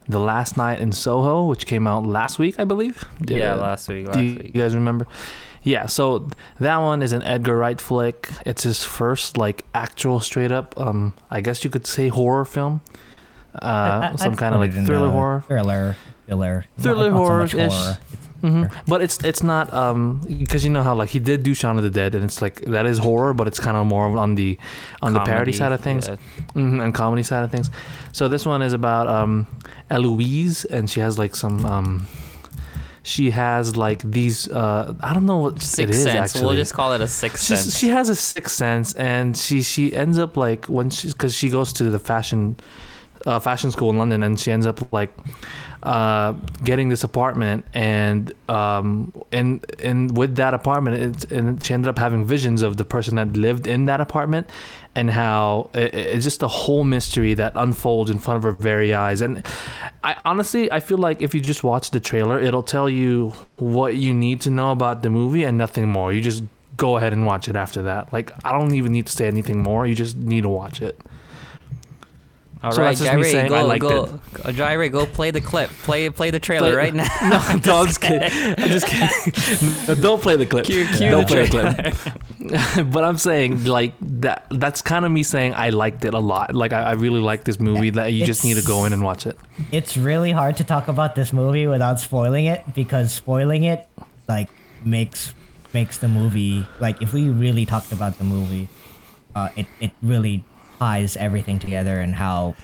The 0.09 0.21
Last 0.21 0.57
Night 0.57 0.79
in 0.79 0.93
Soho, 0.93 1.47
which 1.47 1.67
came 1.67 1.89
out 1.89 2.07
last 2.07 2.39
week, 2.39 2.61
I 2.61 2.65
believe. 2.65 3.05
Yeah, 3.27 3.55
last 3.55 3.89
week. 3.89 4.07
Last 4.07 4.19
Do 4.19 4.23
you, 4.23 4.37
week. 4.37 4.55
you 4.55 4.61
guys 4.63 4.77
remember? 4.77 5.09
Yeah, 5.65 5.87
so 5.87 6.29
that 6.61 6.77
one 6.77 7.03
is 7.03 7.13
an 7.13 7.23
Edgar 7.23 7.57
Wright 7.57 7.81
flick. 7.81 8.29
It's 8.47 8.63
his 8.63 8.85
first 8.85 9.37
like 9.37 9.65
actual 9.75 10.21
straight 10.21 10.53
up 10.53 10.79
um 10.79 11.15
I 11.31 11.41
guess 11.41 11.65
you 11.65 11.71
could 11.71 11.87
say 11.87 12.09
horror 12.09 12.45
film. 12.45 12.83
Uh 13.61 14.17
some 14.25 14.35
kind 14.37 14.55
of 14.55 14.61
like 14.61 14.73
thriller 14.73 15.11
horror. 15.11 15.45
Thriller, 15.49 15.97
thriller, 16.27 16.65
Thriller 16.81 17.11
not, 17.11 17.17
not 17.41 17.51
so 17.51 17.59
horror-ish. 17.59 17.73
horror. 17.73 17.99
hmm 18.43 18.65
But 18.87 19.01
it's 19.03 19.19
it's 19.25 19.43
not 19.43 19.73
um 19.73 20.21
because 20.39 20.65
you 20.65 20.71
know 20.71 20.83
how 20.83 20.95
like 20.95 21.09
he 21.11 21.19
did 21.19 21.43
do 21.43 21.55
Shaun 21.55 21.77
of 21.79 21.83
the 21.85 21.91
Dead 21.91 22.15
and 22.15 22.25
it's 22.25 22.43
like 22.43 22.61
that 22.67 22.85
is 22.87 22.99
horror 22.99 23.33
but 23.33 23.47
it's 23.47 23.61
kind 23.61 23.77
of 23.77 23.87
more 23.87 24.07
on 24.19 24.35
the 24.35 24.59
on 25.03 25.13
the 25.15 25.21
parody 25.21 25.53
side 25.53 25.73
of 25.73 25.81
things 25.81 26.09
yeah. 26.09 26.17
hmm 26.53 26.81
and 26.81 26.95
comedy 26.95 27.23
side 27.23 27.45
of 27.45 27.51
things. 27.51 27.71
So 28.13 28.29
this 28.29 28.45
one 28.45 28.61
is 28.63 28.73
about 28.73 29.07
um 29.09 29.47
Eloise 29.91 30.65
and 30.67 30.89
she 30.91 31.01
has 31.01 31.19
like 31.19 31.35
some 31.37 31.65
um 31.65 32.07
she 33.03 33.31
has 33.31 33.77
like 33.77 34.01
these 34.03 34.49
uh 34.49 34.95
I 35.01 35.13
don't 35.15 35.27
know 35.27 35.39
what 35.39 35.57
it 35.57 35.63
Sixth 35.63 35.95
is 35.95 36.03
Sense. 36.05 36.17
actually. 36.35 36.47
We'll 36.47 36.57
just 36.57 36.75
call 36.75 36.93
it 36.95 37.01
a 37.03 37.07
sixth 37.09 37.45
She's, 37.47 37.61
sense. 37.61 37.79
she 37.79 37.89
has 37.89 38.09
a 38.09 38.17
sixth 38.17 38.57
sense, 38.57 38.95
and 38.95 39.37
she 39.37 39.63
she 39.63 39.95
ends 39.95 40.19
up 40.19 40.37
like 40.39 40.65
when 40.67 40.89
she's 40.91 41.13
because 41.13 41.35
she 41.35 41.51
goes 41.51 41.73
to 41.75 41.85
the 41.91 41.99
fashion 41.99 42.57
uh, 43.27 43.41
fashion 43.41 43.71
school 43.71 43.91
in 43.91 43.99
London, 43.99 44.23
and 44.23 44.39
she 44.39 44.53
ends 44.53 44.67
up 44.67 44.93
like 44.93 45.11
uh, 45.83 46.33
getting 46.63 46.89
this 46.89 47.05
apartment, 47.05 47.65
and 47.75 48.33
um 48.49 49.13
and 49.33 49.65
and 49.83 50.17
with 50.17 50.37
that 50.37 50.55
apartment, 50.55 51.31
and 51.31 51.65
she 51.65 51.75
ended 51.75 51.89
up 51.89 51.99
having 51.99 52.25
visions 52.25 52.63
of 52.63 52.77
the 52.77 52.85
person 52.85 53.17
that 53.17 53.37
lived 53.37 53.67
in 53.67 53.87
that 53.87 54.01
apartment, 54.01 54.49
and 54.95 55.11
how 55.11 55.71
it, 55.75 55.95
it's 55.95 56.25
just 56.25 56.43
a 56.43 56.49
whole 56.49 56.85
mystery 56.85 57.35
that 57.35 57.53
unfolds 57.57 58.11
in 58.11 58.19
front 58.19 58.39
of 58.39 58.43
her 58.45 58.53
very 58.53 58.95
eyes, 58.95 59.21
and 59.21 59.47
I 60.03 60.17
honestly 60.25 60.71
I 60.71 60.81
feel 60.81 60.99
like 60.99 61.23
if 61.23 61.35
you 61.35 61.41
just 61.41 61.65
watch 61.65 61.91
the 61.91 62.01
trailer, 62.01 62.41
it'll 62.41 62.63
tell 62.63 62.89
you 62.89 63.33
what 63.57 63.97
you 63.97 64.15
need 64.15 64.41
to 64.43 64.51
know 64.51 64.71
about 64.71 65.03
the 65.03 65.11
movie 65.11 65.45
and 65.45 65.59
nothing 65.59 65.89
more. 65.89 66.13
You 66.13 66.21
just 66.21 66.45
go 66.77 66.97
ahead 66.97 67.13
and 67.13 67.25
watch 67.25 67.49
it 67.49 67.57
after 67.57 67.83
that. 67.83 68.13
Like 68.13 68.33
I 68.45 68.53
don't 68.53 68.75
even 68.75 68.93
need 68.93 69.07
to 69.07 69.13
say 69.13 69.27
anything 69.27 69.63
more. 69.63 69.87
You 69.87 69.95
just 69.95 70.17
need 70.17 70.43
to 70.43 70.49
watch 70.49 70.83
it. 70.83 71.01
All 72.65 72.73
so 72.73 72.83
right, 72.83 72.97
that's 72.97 73.01
just 73.01 73.15
me 73.17 73.23
saying 73.25 73.49
go, 73.49 73.55
I 73.57 73.61
liked 73.63 73.83
go, 73.83 74.05
it. 74.05 74.11
uh, 74.45 74.49
Jaire, 74.53 74.91
go 74.91 75.05
play 75.07 75.31
the 75.31 75.41
clip. 75.41 75.69
Play 75.83 76.09
play 76.11 76.31
the 76.31 76.41
trailer 76.41 76.71
Play- 76.73 76.77
right 76.77 76.95
now. 76.95 77.09
No, 77.65 77.81
I'm 77.81 77.87
just 77.87 78.01
kidding. 78.01 78.55
I'm 78.59 78.69
just 78.69 78.87
kidding. 78.87 79.87
No, 79.87 79.95
don't 79.95 80.23
play 80.23 80.37
the 80.37 80.47
clip. 80.47 80.65
Cue- 80.65 80.87
cue 80.87 81.11
don't 81.11 81.29
the 81.29 81.47
play 81.47 81.47
the 81.47 81.93
clip. 81.93 82.91
but 82.93 83.05
I'm 83.05 83.19
saying 83.19 83.65
like 83.65 83.93
that. 84.01 84.47
That's 84.51 84.81
kind 84.83 85.05
of 85.05 85.13
me 85.13 85.23
saying 85.23 85.55
I 85.55 85.71
liked 85.71 86.05
it 86.05 86.15
a 86.15 86.19
lot. 86.19 86.55
Like 86.55 86.73
I, 86.73 86.83
I 86.83 86.93
really 86.93 87.21
like 87.21 87.45
this 87.45 87.61
movie. 87.61 87.91
That 87.91 88.13
you 88.13 88.25
just 88.25 88.45
need 88.45 88.55
to 88.57 88.63
go 88.65 88.85
in 88.87 88.93
and 88.93 89.03
watch 89.03 89.27
it. 89.27 89.39
It's 89.71 89.97
really 89.97 90.33
hard 90.33 90.57
to 90.57 90.65
talk 90.65 90.89
about 90.89 91.15
this 91.15 91.33
movie 91.33 91.67
without 91.67 92.01
spoiling 92.01 92.47
it 92.47 92.65
because 92.75 93.13
spoiling 93.13 93.65
it 93.65 93.87
like 94.29 94.49
makes 94.85 95.35
makes 95.75 95.99
the 95.99 96.09
movie 96.09 96.67
like 96.81 97.03
if 97.03 97.13
we 97.13 97.29
really 97.29 97.67
talked 97.67 97.93
about 97.93 98.17
the 98.19 98.25
movie, 98.25 98.69
uh, 99.35 99.49
it 99.57 99.67
it 99.81 99.91
really 100.03 100.45
ties 100.79 101.17
everything 101.17 101.59
together 101.59 102.01
and 102.01 102.15
how 102.15 102.55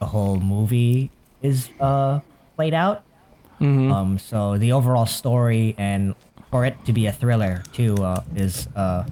the 0.00 0.06
whole 0.06 0.38
movie 0.40 1.10
is 1.42 1.70
uh 1.80 2.20
played 2.56 2.74
out. 2.74 3.02
Um, 3.60 4.18
so 4.18 4.58
the 4.58 4.72
overall 4.72 5.06
story 5.06 5.74
and 5.78 6.14
for 6.50 6.66
it 6.66 6.76
to 6.84 6.92
be 6.92 7.06
a 7.06 7.12
thriller 7.12 7.62
too 7.72 7.94
uh, 7.96 8.22
is 8.34 8.68
uh. 8.76 9.04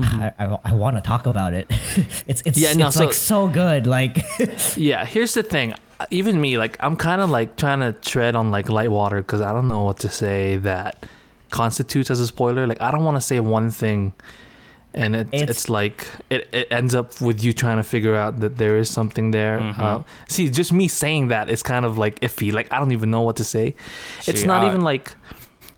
I, 0.00 0.32
I, 0.38 0.58
I 0.64 0.72
want 0.74 0.96
to 0.96 1.02
talk 1.02 1.26
about 1.26 1.54
it. 1.54 1.66
it's 2.26 2.42
it's, 2.44 2.58
Yeah, 2.58 2.72
no, 2.72 2.88
it's 2.88 2.96
so- 2.96 3.04
like 3.04 3.14
so 3.14 3.48
good. 3.48 3.86
Like 3.86 4.24
Yeah. 4.76 5.04
Here's 5.04 5.34
the 5.34 5.42
thing. 5.42 5.74
Even 6.10 6.40
me, 6.40 6.58
like 6.58 6.76
I'm 6.80 6.96
kind 6.96 7.20
of 7.20 7.30
like 7.30 7.56
trying 7.56 7.80
to 7.80 7.92
tread 7.92 8.34
on 8.34 8.50
like 8.50 8.68
light 8.68 8.90
water 8.90 9.18
because 9.18 9.40
I 9.40 9.52
don't 9.52 9.68
know 9.68 9.84
what 9.84 9.98
to 9.98 10.08
say 10.08 10.56
that 10.58 11.06
constitutes 11.50 12.10
as 12.10 12.18
a 12.18 12.26
spoiler. 12.26 12.66
Like 12.66 12.80
I 12.82 12.90
don't 12.90 13.04
want 13.04 13.16
to 13.16 13.20
say 13.20 13.38
one 13.40 13.70
thing 13.70 14.12
and 14.94 15.16
it, 15.16 15.28
it's, 15.32 15.42
It's- 15.42 15.68
like 15.68 16.06
it, 16.30 16.48
it 16.52 16.68
ends 16.70 16.94
up 16.94 17.20
with 17.20 17.42
you 17.42 17.52
trying 17.52 17.76
to 17.78 17.82
figure 17.82 18.14
out 18.14 18.40
that 18.40 18.56
there 18.58 18.76
is 18.78 18.88
something 18.90 19.30
there. 19.32 19.60
Uh, 19.78 20.02
see 20.28 20.48
just 20.48 20.72
me 20.72 20.88
saying 20.88 21.28
that 21.28 21.48
is 21.50 21.62
kind 21.62 21.84
of 21.84 21.98
like 21.98 22.20
iffy. 22.20 22.52
Like 22.52 22.72
i 22.72 22.78
don't 22.78 22.92
even 22.92 23.10
know 23.10 23.22
what 23.22 23.36
to 23.36 23.44
say. 23.44 23.74
It's 24.26 24.44
not 24.44 24.64
uh, 24.64 24.68
even 24.68 24.82
like 24.82 25.12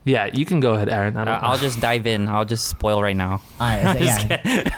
yeah 0.06 0.30
you 0.32 0.46
can 0.46 0.60
go 0.60 0.72
ahead 0.74 0.88
aaron 0.88 1.16
I 1.16 1.24
don't, 1.26 1.34
Uh, 1.34 1.40
I'll 1.42 1.58
just 1.58 1.80
dive 1.80 2.06
in. 2.06 2.28
I'll 2.28 2.44
just 2.46 2.68
spoil 2.68 3.02
right 3.02 3.16
now. 3.16 3.42
Alright, 3.60 4.00
yeah. 4.08 4.22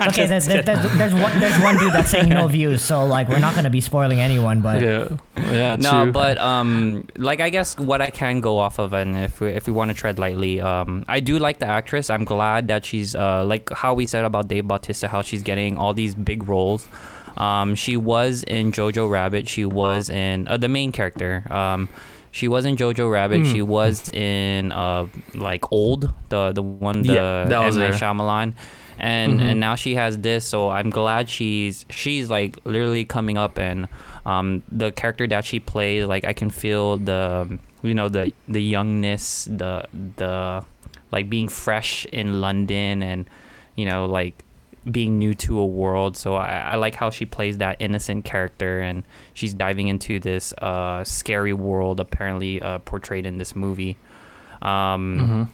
Okay, 0.09 0.27
there's, 0.27 0.47
there's, 0.51 0.65
there's, 0.65 0.83
there's 0.99 1.15
one 1.15 1.39
there's 1.39 1.59
one 1.63 1.77
dude 1.79 1.93
that's 1.93 2.11
saying 2.11 2.31
no 2.31 2.49
views, 2.59 2.81
so 2.83 3.05
like 3.05 3.29
we're 3.29 3.39
not 3.39 3.55
gonna 3.55 3.71
be 3.71 3.81
spoiling 3.81 4.19
anyone, 4.19 4.61
but 4.63 4.81
yeah 4.83 5.07
yeah 5.37 5.77
No, 5.77 6.05
true. 6.05 6.13
but 6.13 6.39
um, 6.39 7.07
like 7.17 7.41
I 7.41 7.51
guess 7.51 7.79
what 7.79 8.01
I 8.01 8.11
can 8.11 8.41
go 8.41 8.59
off 8.59 8.79
of, 8.81 8.93
and 8.93 9.17
if 9.17 9.41
we, 9.41 9.49
if 9.53 9.67
we 9.69 9.73
want 9.73 9.91
to 9.91 9.95
tread 9.95 10.19
lightly, 10.19 10.61
um, 10.61 11.05
I 11.09 11.21
do 11.21 11.39
like 11.39 11.59
the 11.61 11.67
actress. 11.67 12.09
I'm 12.11 12.25
glad 12.25 12.69
that 12.69 12.85
she's 12.89 13.15
uh, 13.15 13.45
like 13.45 13.71
how 13.71 13.93
we 13.95 14.07
said 14.07 14.25
about 14.25 14.49
Dave 14.49 14.67
Bautista, 14.67 15.07
how 15.09 15.23
she's 15.23 15.43
getting 15.43 15.77
all 15.77 15.93
these 15.95 16.15
big 16.15 16.49
roles. 16.49 16.89
Um, 17.37 17.75
she 17.77 17.97
was 17.97 18.43
in 18.45 18.73
Jojo 18.73 19.09
Rabbit. 19.09 19.49
She 19.49 19.65
was 19.65 20.11
in 20.11 20.49
uh, 20.49 20.57
the 20.57 20.69
main 20.69 20.91
character. 20.91 21.45
Um, 21.53 21.89
she 22.31 22.49
was 22.49 22.65
in 22.65 22.77
Jojo 22.77 23.11
Rabbit. 23.11 23.47
She 23.47 23.63
was 23.63 24.09
in 24.13 24.73
uh, 24.73 25.07
like 25.35 25.71
Old, 25.73 26.13
the 26.29 26.53
the 26.53 26.63
one 26.63 27.05
the 27.05 27.13
Yeah, 27.15 27.45
that 27.47 27.61
was 27.61 27.77
M. 27.77 27.93
Shyamalan, 27.93 28.55
and 28.99 29.41
and 29.41 29.61
now 29.61 29.75
she 29.75 29.95
has 29.95 30.19
this. 30.19 30.45
So 30.47 30.71
I'm 30.71 30.91
glad 30.91 31.29
she's 31.29 31.85
she's 31.91 32.29
like 32.31 32.59
literally 32.65 33.05
coming 33.05 33.39
up 33.39 33.59
and 33.59 33.89
um 34.27 34.63
the 34.71 34.93
character 34.93 35.27
that 35.29 35.45
she 35.45 35.61
plays 35.61 36.05
like 36.07 36.25
I 36.25 36.33
can 36.33 36.51
feel 36.51 36.99
the 36.99 37.59
you 37.83 37.95
know 37.95 38.09
the 38.09 38.33
the 38.49 38.63
youngness 38.63 39.45
the 39.45 39.87
the 40.17 40.65
like 41.13 41.31
being 41.31 41.49
fresh 41.49 42.05
in 42.07 42.41
London 42.41 43.03
and 43.03 43.29
you 43.77 43.87
know 43.87 44.07
like 44.07 44.45
being 44.91 45.19
new 45.19 45.35
to 45.35 45.59
a 45.59 45.67
world 45.67 46.17
so 46.17 46.35
I, 46.35 46.71
I 46.73 46.77
like 46.77 46.95
how 46.95 47.11
she 47.11 47.27
plays 47.27 47.59
that 47.59 47.77
innocent 47.79 48.25
character 48.25 48.81
and 48.81 49.05
she's 49.35 49.55
diving 49.55 49.89
into 49.89 50.19
this 50.19 50.53
uh 50.55 51.05
scary 51.05 51.53
world 51.53 52.01
apparently 52.01 52.63
uh 52.63 52.79
portrayed 52.79 53.27
in 53.27 53.39
this 53.39 53.55
movie 53.55 53.97
um 54.63 55.51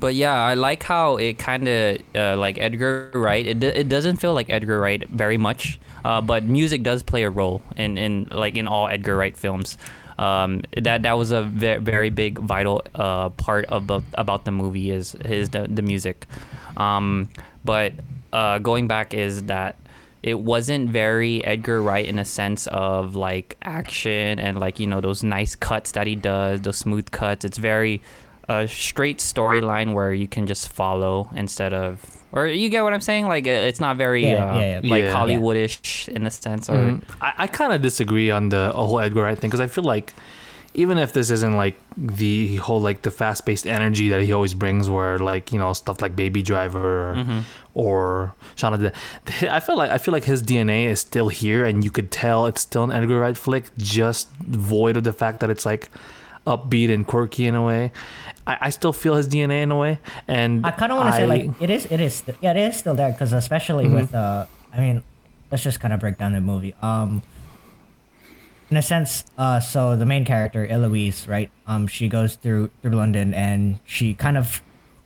but 0.00 0.14
yeah, 0.14 0.34
I 0.34 0.54
like 0.54 0.82
how 0.82 1.16
it 1.16 1.38
kind 1.38 1.68
of 1.68 1.98
uh, 2.14 2.36
like 2.36 2.58
Edgar 2.58 3.10
Wright. 3.14 3.46
It, 3.46 3.62
it 3.62 3.88
doesn't 3.88 4.16
feel 4.16 4.34
like 4.34 4.50
Edgar 4.50 4.80
Wright 4.80 5.08
very 5.08 5.38
much, 5.38 5.78
uh, 6.04 6.20
but 6.20 6.44
music 6.44 6.82
does 6.82 7.02
play 7.02 7.24
a 7.24 7.30
role 7.30 7.62
in, 7.76 7.98
in 7.98 8.28
like 8.30 8.56
in 8.56 8.66
all 8.66 8.88
Edgar 8.88 9.16
Wright 9.16 9.36
films. 9.36 9.78
Um, 10.18 10.62
that 10.80 11.02
that 11.02 11.14
was 11.14 11.30
a 11.30 11.42
ve- 11.42 11.78
very 11.78 12.10
big 12.10 12.38
vital 12.38 12.82
uh, 12.94 13.30
part 13.30 13.64
of 13.66 13.86
the, 13.86 14.02
about 14.14 14.44
the 14.44 14.50
movie 14.50 14.90
is 14.90 15.14
is 15.14 15.50
the, 15.50 15.66
the 15.68 15.82
music. 15.82 16.26
Um, 16.76 17.28
but 17.64 17.92
uh, 18.32 18.58
going 18.58 18.88
back 18.88 19.14
is 19.14 19.44
that 19.44 19.76
it 20.22 20.38
wasn't 20.38 20.88
very 20.90 21.44
Edgar 21.44 21.82
Wright 21.82 22.06
in 22.06 22.18
a 22.18 22.24
sense 22.24 22.66
of 22.68 23.16
like 23.16 23.56
action 23.62 24.38
and 24.38 24.60
like 24.60 24.78
you 24.78 24.86
know 24.86 25.00
those 25.00 25.22
nice 25.22 25.54
cuts 25.56 25.92
that 25.92 26.06
he 26.06 26.14
does, 26.16 26.60
those 26.60 26.76
smooth 26.78 27.10
cuts. 27.10 27.44
It's 27.44 27.58
very 27.58 28.00
a 28.48 28.66
straight 28.68 29.18
storyline 29.18 29.94
where 29.94 30.12
you 30.12 30.26
can 30.28 30.46
just 30.46 30.68
follow 30.68 31.28
instead 31.34 31.72
of 31.72 32.00
or 32.32 32.46
you 32.46 32.68
get 32.70 32.82
what 32.82 32.92
I'm 32.94 33.00
saying? 33.00 33.26
Like 33.28 33.46
uh, 33.46 33.50
it's 33.50 33.80
not 33.80 33.96
very 33.96 34.24
Yeah, 34.24 34.44
uh, 34.54 34.58
yeah, 34.58 34.80
yeah. 34.82 34.90
like 34.90 35.04
Yeah. 35.04 35.14
Hollywoodish 35.14 36.08
in 36.08 36.26
a 36.26 36.30
sense. 36.30 36.68
Or 36.70 36.74
Mhm. 36.76 37.02
I, 37.20 37.32
I 37.38 37.46
kind 37.46 37.72
of 37.72 37.82
disagree 37.82 38.30
on 38.30 38.48
the 38.48 38.72
whole 38.74 39.00
Edgar 39.00 39.22
Wright 39.22 39.38
thing 39.38 39.50
because 39.50 39.60
I 39.60 39.66
feel 39.66 39.84
like 39.84 40.14
even 40.74 40.96
if 40.98 41.12
this 41.12 41.30
isn't 41.30 41.56
like 41.56 41.76
the 41.96 42.56
whole 42.56 42.80
like 42.80 43.02
the 43.02 43.10
fast 43.10 43.44
paced 43.44 43.66
energy 43.66 44.08
that 44.08 44.22
he 44.22 44.32
always 44.32 44.54
brings, 44.54 44.88
where 44.88 45.18
like 45.18 45.52
you 45.52 45.58
know 45.58 45.72
stuff 45.72 46.00
like 46.00 46.16
Baby 46.16 46.42
Driver 46.42 47.14
Mm-hmm. 47.16 47.40
or 47.74 48.34
Shaun 48.56 48.74
of 48.74 48.80
the, 48.80 48.92
I 49.54 49.60
feel 49.60 49.76
like 49.76 49.90
I 49.90 49.98
feel 49.98 50.12
like 50.12 50.24
his 50.24 50.42
DNA 50.42 50.86
is 50.86 51.00
still 51.00 51.28
here, 51.28 51.64
and 51.64 51.84
you 51.84 51.90
could 51.90 52.10
tell 52.10 52.46
it's 52.46 52.62
still 52.62 52.84
an 52.84 52.92
Edgar 52.92 53.20
Wright 53.20 53.36
flick, 53.36 53.70
just 53.76 54.28
void 54.40 54.96
of 54.96 55.04
the 55.04 55.12
fact 55.12 55.40
that 55.40 55.50
it's 55.50 55.66
like 55.66 55.90
upbeat 56.46 56.92
and 56.92 57.06
quirky 57.06 57.46
in 57.46 57.54
a 57.54 57.62
way. 57.64 57.92
I, 58.46 58.58
I 58.62 58.70
still 58.70 58.92
feel 58.92 59.14
his 59.14 59.28
DNA 59.28 59.62
in 59.62 59.70
a 59.70 59.76
way, 59.78 59.98
and 60.26 60.66
I 60.66 60.70
kind 60.72 60.90
of 60.90 60.98
want 60.98 61.10
to 61.10 61.16
say 61.16 61.26
like 61.26 61.50
it 61.60 61.70
is 61.70 61.86
it 61.86 62.00
is 62.00 62.22
yeah 62.40 62.50
it 62.52 62.56
is 62.56 62.76
still 62.76 62.94
there 62.94 63.12
because 63.12 63.32
especially 63.32 63.84
Mm-hmm. 63.84 63.94
with 63.94 64.14
uh 64.14 64.46
I 64.72 64.80
mean 64.80 65.02
let's 65.50 65.62
just 65.62 65.80
kind 65.80 65.92
of 65.94 66.00
break 66.00 66.16
down 66.18 66.32
the 66.32 66.40
movie 66.40 66.74
um 66.82 67.22
in 68.72 68.76
a 68.78 68.82
sense 68.82 69.24
uh 69.36 69.60
so 69.60 69.96
the 70.00 70.06
main 70.08 70.24
character 70.24 70.64
Eloise 70.66 71.28
right 71.28 71.50
um 71.68 71.84
she 71.86 72.08
goes 72.08 72.36
through 72.40 72.70
through 72.80 72.96
London 72.96 73.34
and 73.36 73.78
she 73.84 74.14
kind 74.16 74.38
of 74.40 74.62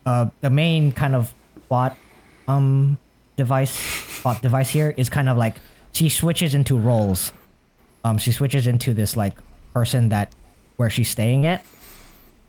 uh 0.07 0.27
the 0.41 0.51
main 0.51 0.93
kind 0.95 1.17
of 1.19 1.35
plot 1.67 1.99
um 2.47 2.97
device 3.37 3.75
plot 4.23 4.41
device 4.41 4.71
here 4.71 4.95
is 4.97 5.11
kind 5.11 5.29
of 5.29 5.37
like 5.37 5.57
she 5.91 6.09
switches 6.09 6.55
into 6.55 6.79
roles 6.79 7.33
um 8.07 8.19
she 8.19 8.31
switches 8.31 8.69
into 8.69 8.95
this 8.95 9.17
like 9.19 9.35
person 9.75 10.11
that 10.15 10.31
where 10.79 10.89
she's 10.89 11.11
staying 11.11 11.45
at 11.45 11.65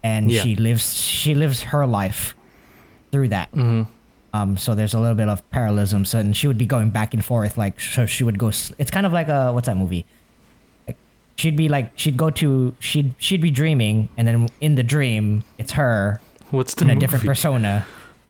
and 0.04 0.30
Yeah. 0.30 0.44
she 0.44 0.56
lives 0.56 0.94
she 0.94 1.34
lives 1.34 1.64
her 1.74 1.88
life 1.88 2.36
through 3.12 3.30
that 3.30 3.50
Mm-hmm. 3.58 3.90
um 4.38 4.56
so 4.56 4.76
there's 4.76 4.94
a 4.94 5.00
little 5.00 5.16
bit 5.18 5.30
of 5.34 5.42
parallelism 5.50 6.06
so 6.06 6.20
and 6.20 6.38
she 6.38 6.46
would 6.46 6.60
be 6.62 6.68
going 6.68 6.92
back 6.92 7.16
and 7.16 7.26
forth 7.26 7.58
like 7.58 7.80
so 7.82 8.06
she 8.06 8.24
would 8.24 8.38
go 8.38 8.50
it's 8.78 8.92
kind 8.92 9.08
of 9.10 9.14
like 9.14 9.30
a 9.30 9.50
what's 9.52 9.66
that 9.66 9.78
movie 9.78 10.06
she'd 11.38 11.56
be 11.56 11.70
like 11.70 11.92
she'd 11.96 12.18
go 12.18 12.30
to 12.32 12.76
she'd 12.80 13.14
she'd 13.18 13.42
be 13.42 13.52
dreaming 13.52 14.10
and 14.18 14.28
then 14.28 14.48
in 14.60 14.76
the 14.76 14.84
dream 14.84 15.44
it's 15.58 15.72
her 15.74 16.20
what's 16.52 16.74
the 16.76 16.84
in 16.84 16.90
a 16.92 16.96
different 16.96 17.24
persona. 17.26 17.86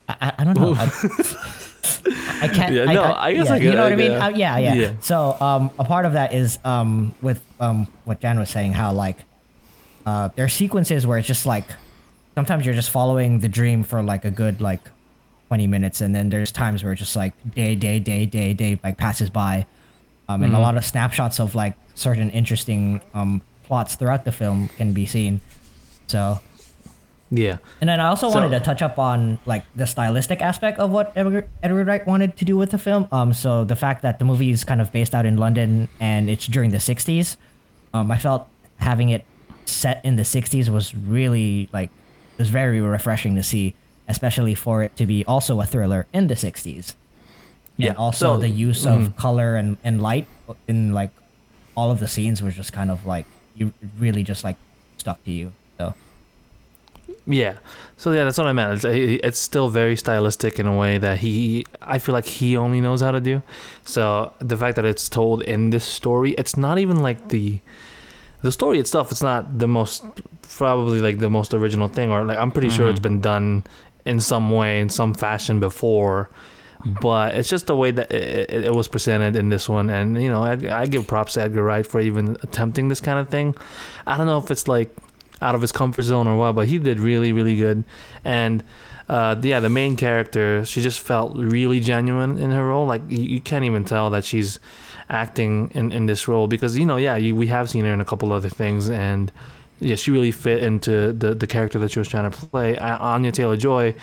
I, 0.09 0.15
I, 0.21 0.33
I 0.39 0.43
don't 0.45 0.57
know. 0.59 0.73
I, 0.73 0.85
I 2.41 2.47
can't 2.47 2.73
Yeah, 2.73 2.85
no, 2.85 3.03
I 3.03 3.33
guess 3.33 3.47
yeah, 3.47 3.53
I 3.53 3.57
you 3.57 3.71
know 3.71 3.83
what 3.83 3.91
I 3.91 3.93
I 3.93 3.95
mean? 3.95 4.11
get- 4.11 4.21
Uh, 4.21 4.29
yeah, 4.35 4.57
yeah. 4.57 4.73
Yeah. 4.75 4.91
so 5.01 5.37
um 5.41 5.71
a 5.79 5.83
part 5.83 6.05
of 6.05 6.13
that 6.13 6.33
is 6.33 6.59
um 6.63 7.13
with 7.21 7.41
um 7.59 7.87
what 8.05 8.19
Jan 8.21 8.39
was 8.39 8.49
saying 8.49 8.73
how 8.73 8.91
like 8.93 9.17
uh 10.05 10.29
there 10.35 10.45
are 10.45 10.49
sequences 10.49 11.05
where 11.07 11.17
it's 11.17 11.27
just 11.27 11.45
like 11.45 11.65
sometimes 12.35 12.65
you're 12.65 12.75
just 12.75 12.89
following 12.91 13.39
the 13.39 13.49
dream 13.49 13.83
for 13.83 14.01
like 14.03 14.25
a 14.25 14.31
good 14.31 14.61
like 14.61 14.81
20 15.47 15.65
minutes 15.67 16.01
and 16.01 16.13
then 16.13 16.29
there's 16.29 16.51
times 16.51 16.83
where 16.83 16.91
it's 16.93 16.99
just 16.99 17.15
like 17.15 17.33
day 17.55 17.73
day 17.75 17.99
day 17.99 18.25
day 18.25 18.53
day 18.53 18.79
like 18.83 18.97
passes 18.97 19.29
by. 19.29 19.65
Um 20.29 20.43
and 20.43 20.53
a 20.55 20.59
lot 20.59 20.75
of 20.77 20.83
snapshots 20.85 21.39
of 21.39 21.55
like 21.55 21.75
certain 21.97 22.29
interesting 22.29 23.01
um 23.17 23.41
plots 23.65 23.95
throughout 23.97 24.23
the 24.23 24.31
film 24.31 24.69
can 24.77 24.93
be 24.93 25.05
seen 25.05 25.41
so 26.07 26.39
Yeah. 27.29 27.57
and 27.81 27.89
then 27.89 27.99
I 27.99 28.07
also 28.07 28.29
So- 28.29 28.35
wanted 28.39 28.57
to 28.57 28.63
touch 28.63 28.81
up 28.81 28.97
on 28.97 29.39
like 29.45 29.63
the 29.75 29.85
stylistic 29.85 30.39
aspect 30.41 30.79
of 30.79 30.91
what 30.91 31.11
Edward, 31.15 31.49
Edward 31.61 31.87
Wright 31.87 32.05
wanted 32.07 32.37
to 32.37 32.45
do 32.45 32.55
with 32.55 32.71
the 32.71 32.77
film. 32.77 33.07
Um, 33.11 33.33
so 33.33 33.65
the 33.65 33.75
fact 33.75 34.01
that 34.03 34.19
the 34.19 34.23
movie 34.25 34.51
is 34.51 34.63
kind 34.63 34.79
of 34.79 34.91
based 34.93 35.13
out 35.13 35.25
in 35.25 35.35
London 35.35 35.89
and 35.99 36.29
it's 36.29 36.47
during 36.47 36.71
the 36.71 36.77
'60s, 36.79 37.35
um, 37.93 38.11
I 38.11 38.17
felt 38.17 38.47
having 38.77 39.09
it 39.09 39.25
set 39.65 39.99
in 40.05 40.15
the 40.15 40.23
'60s 40.23 40.69
was 40.69 40.95
really 40.95 41.67
like 41.73 41.89
it 42.37 42.39
was 42.39 42.49
very 42.49 42.79
refreshing 42.79 43.35
to 43.35 43.43
see, 43.43 43.73
especially 44.07 44.55
for 44.55 44.83
it 44.83 44.95
to 44.95 45.05
be 45.05 45.25
also 45.25 45.59
a 45.59 45.65
thriller 45.65 46.05
in 46.13 46.27
the 46.27 46.35
'60s. 46.35 46.95
Yeah, 47.75 47.89
And 47.89 47.97
also 47.97 48.35
so- 48.35 48.37
the 48.39 48.47
use 48.49 48.85
of 48.87 49.17
color 49.17 49.57
and, 49.59 49.75
and 49.83 50.01
light 50.01 50.27
in 50.69 50.93
like 50.93 51.11
all 51.77 51.91
of 51.91 51.99
the 52.01 52.07
scenes 52.07 52.41
were 52.41 52.51
just 52.51 52.73
kind 52.73 52.91
of 52.91 53.05
like 53.05 53.25
you 53.55 53.71
really 53.97 54.23
just 54.23 54.43
like 54.43 54.57
stuck 54.97 55.23
to 55.23 55.31
you. 55.31 55.53
So 55.77 55.93
Yeah. 57.27 57.57
So 57.97 58.11
yeah, 58.13 58.23
that's 58.23 58.37
what 58.37 58.47
I 58.47 58.53
meant. 58.53 58.83
It's, 58.83 59.23
it's 59.23 59.39
still 59.39 59.69
very 59.69 59.95
stylistic 59.97 60.59
in 60.59 60.65
a 60.65 60.75
way 60.75 60.97
that 60.97 61.19
he, 61.19 61.65
I 61.81 61.99
feel 61.99 62.13
like 62.13 62.25
he 62.25 62.55
only 62.55 62.79
knows 62.79 63.01
how 63.01 63.11
to 63.11 63.19
do. 63.19 63.43
So 63.83 64.33
the 64.39 64.55
fact 64.57 64.77
that 64.77 64.85
it's 64.85 65.09
told 65.09 65.43
in 65.43 65.69
this 65.69 65.83
story, 65.83 66.31
it's 66.31 66.55
not 66.55 66.79
even 66.79 67.01
like 67.03 67.27
the, 67.27 67.59
the 68.41 68.51
story 68.51 68.79
itself. 68.79 69.11
It's 69.11 69.21
not 69.21 69.59
the 69.59 69.67
most, 69.67 70.05
probably 70.41 71.01
like 71.01 71.19
the 71.19 71.29
most 71.29 71.53
original 71.53 71.89
thing, 71.89 72.11
or 72.11 72.23
like 72.23 72.37
I'm 72.37 72.51
pretty 72.51 72.69
sure 72.69 72.85
mm-hmm. 72.85 72.91
it's 72.91 72.99
been 72.99 73.21
done 73.21 73.65
in 74.05 74.19
some 74.21 74.49
way, 74.49 74.79
in 74.79 74.89
some 74.89 75.13
fashion 75.13 75.59
before. 75.59 76.29
But 76.85 77.35
it's 77.35 77.49
just 77.49 77.67
the 77.67 77.75
way 77.75 77.91
that 77.91 78.11
it, 78.11 78.49
it, 78.49 78.65
it 78.65 78.73
was 78.73 78.87
presented 78.87 79.35
in 79.35 79.49
this 79.49 79.67
one, 79.67 79.89
and 79.89 80.21
you 80.21 80.29
know, 80.29 80.43
I, 80.43 80.81
I 80.81 80.85
give 80.85 81.07
props 81.07 81.33
to 81.33 81.41
Edgar 81.41 81.63
Wright 81.63 81.85
for 81.85 81.99
even 81.99 82.37
attempting 82.43 82.87
this 82.87 83.01
kind 83.01 83.19
of 83.19 83.29
thing. 83.29 83.55
I 84.05 84.15
don't 84.17 84.27
know 84.27 84.37
if 84.37 84.51
it's 84.51 84.67
like 84.67 84.95
out 85.41 85.55
of 85.55 85.61
his 85.61 85.71
comfort 85.71 86.03
zone 86.03 86.27
or 86.27 86.37
what, 86.37 86.53
but 86.53 86.67
he 86.67 86.77
did 86.79 86.99
really, 86.99 87.33
really 87.33 87.55
good. 87.55 87.83
And 88.23 88.63
uh, 89.09 89.35
yeah, 89.41 89.59
the 89.59 89.69
main 89.69 89.95
character, 89.95 90.65
she 90.65 90.81
just 90.81 90.99
felt 90.99 91.35
really 91.35 91.79
genuine 91.79 92.37
in 92.37 92.51
her 92.51 92.67
role. 92.67 92.85
Like 92.85 93.01
you, 93.09 93.23
you 93.23 93.41
can't 93.41 93.65
even 93.65 93.83
tell 93.85 94.09
that 94.11 94.25
she's 94.25 94.59
acting 95.09 95.71
in, 95.73 95.91
in 95.91 96.05
this 96.05 96.27
role 96.27 96.47
because 96.47 96.77
you 96.77 96.85
know, 96.85 96.97
yeah, 96.97 97.15
you, 97.15 97.35
we 97.35 97.47
have 97.47 97.69
seen 97.69 97.85
her 97.85 97.93
in 97.93 98.01
a 98.01 98.05
couple 98.05 98.33
other 98.33 98.49
things, 98.49 98.89
and 98.89 99.31
yeah, 99.79 99.95
she 99.95 100.11
really 100.11 100.31
fit 100.31 100.63
into 100.63 101.13
the 101.13 101.33
the 101.35 101.47
character 101.47 101.79
that 101.79 101.91
she 101.91 101.99
was 101.99 102.07
trying 102.07 102.29
to 102.29 102.37
play. 102.37 102.77
Anya 102.77 103.31
Taylor 103.31 103.57
Joy 103.57 103.95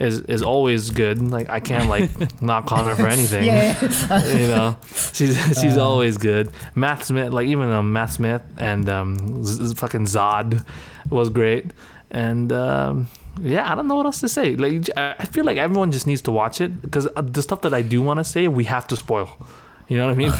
is 0.00 0.20
is 0.22 0.42
always 0.42 0.90
good. 0.90 1.20
Like 1.30 1.48
I 1.50 1.60
can't 1.60 1.88
like 1.88 2.10
knock 2.42 2.72
on 2.72 2.86
her 2.86 2.96
for 2.96 3.06
anything 3.06 3.44
you 4.40 4.48
know, 4.48 4.76
she's 5.12 5.36
she's 5.60 5.76
always 5.76 6.16
good. 6.16 6.50
Matt 6.74 7.04
Smith, 7.04 7.32
like 7.32 7.46
even 7.46 7.70
um, 7.70 7.92
Matt 7.92 8.10
Smith 8.10 8.42
and 8.58 8.88
um, 8.88 9.44
Z- 9.44 9.66
Z- 9.66 9.74
fucking 9.74 10.06
Zod 10.06 10.64
was 11.10 11.28
great, 11.28 11.66
and 12.10 12.50
um, 12.52 13.08
yeah, 13.42 13.70
I 13.70 13.74
don't 13.74 13.86
know 13.88 13.94
what 13.96 14.06
else 14.06 14.20
to 14.20 14.28
say. 14.28 14.56
Like 14.56 14.88
I 14.96 15.14
I 15.18 15.24
feel 15.26 15.44
like 15.44 15.58
everyone 15.58 15.92
just 15.92 16.06
needs 16.06 16.22
to 16.22 16.30
watch 16.32 16.60
it 16.60 16.80
because 16.82 17.06
the 17.16 17.42
stuff 17.42 17.60
that 17.62 17.74
I 17.74 17.82
do 17.82 18.00
want 18.02 18.18
to 18.18 18.24
say, 18.24 18.48
we 18.48 18.64
have 18.64 18.86
to 18.88 18.96
spoil. 18.96 19.28
You 19.88 19.98
know 19.98 20.06
what 20.06 20.12
I 20.12 20.16
mean? 20.16 20.32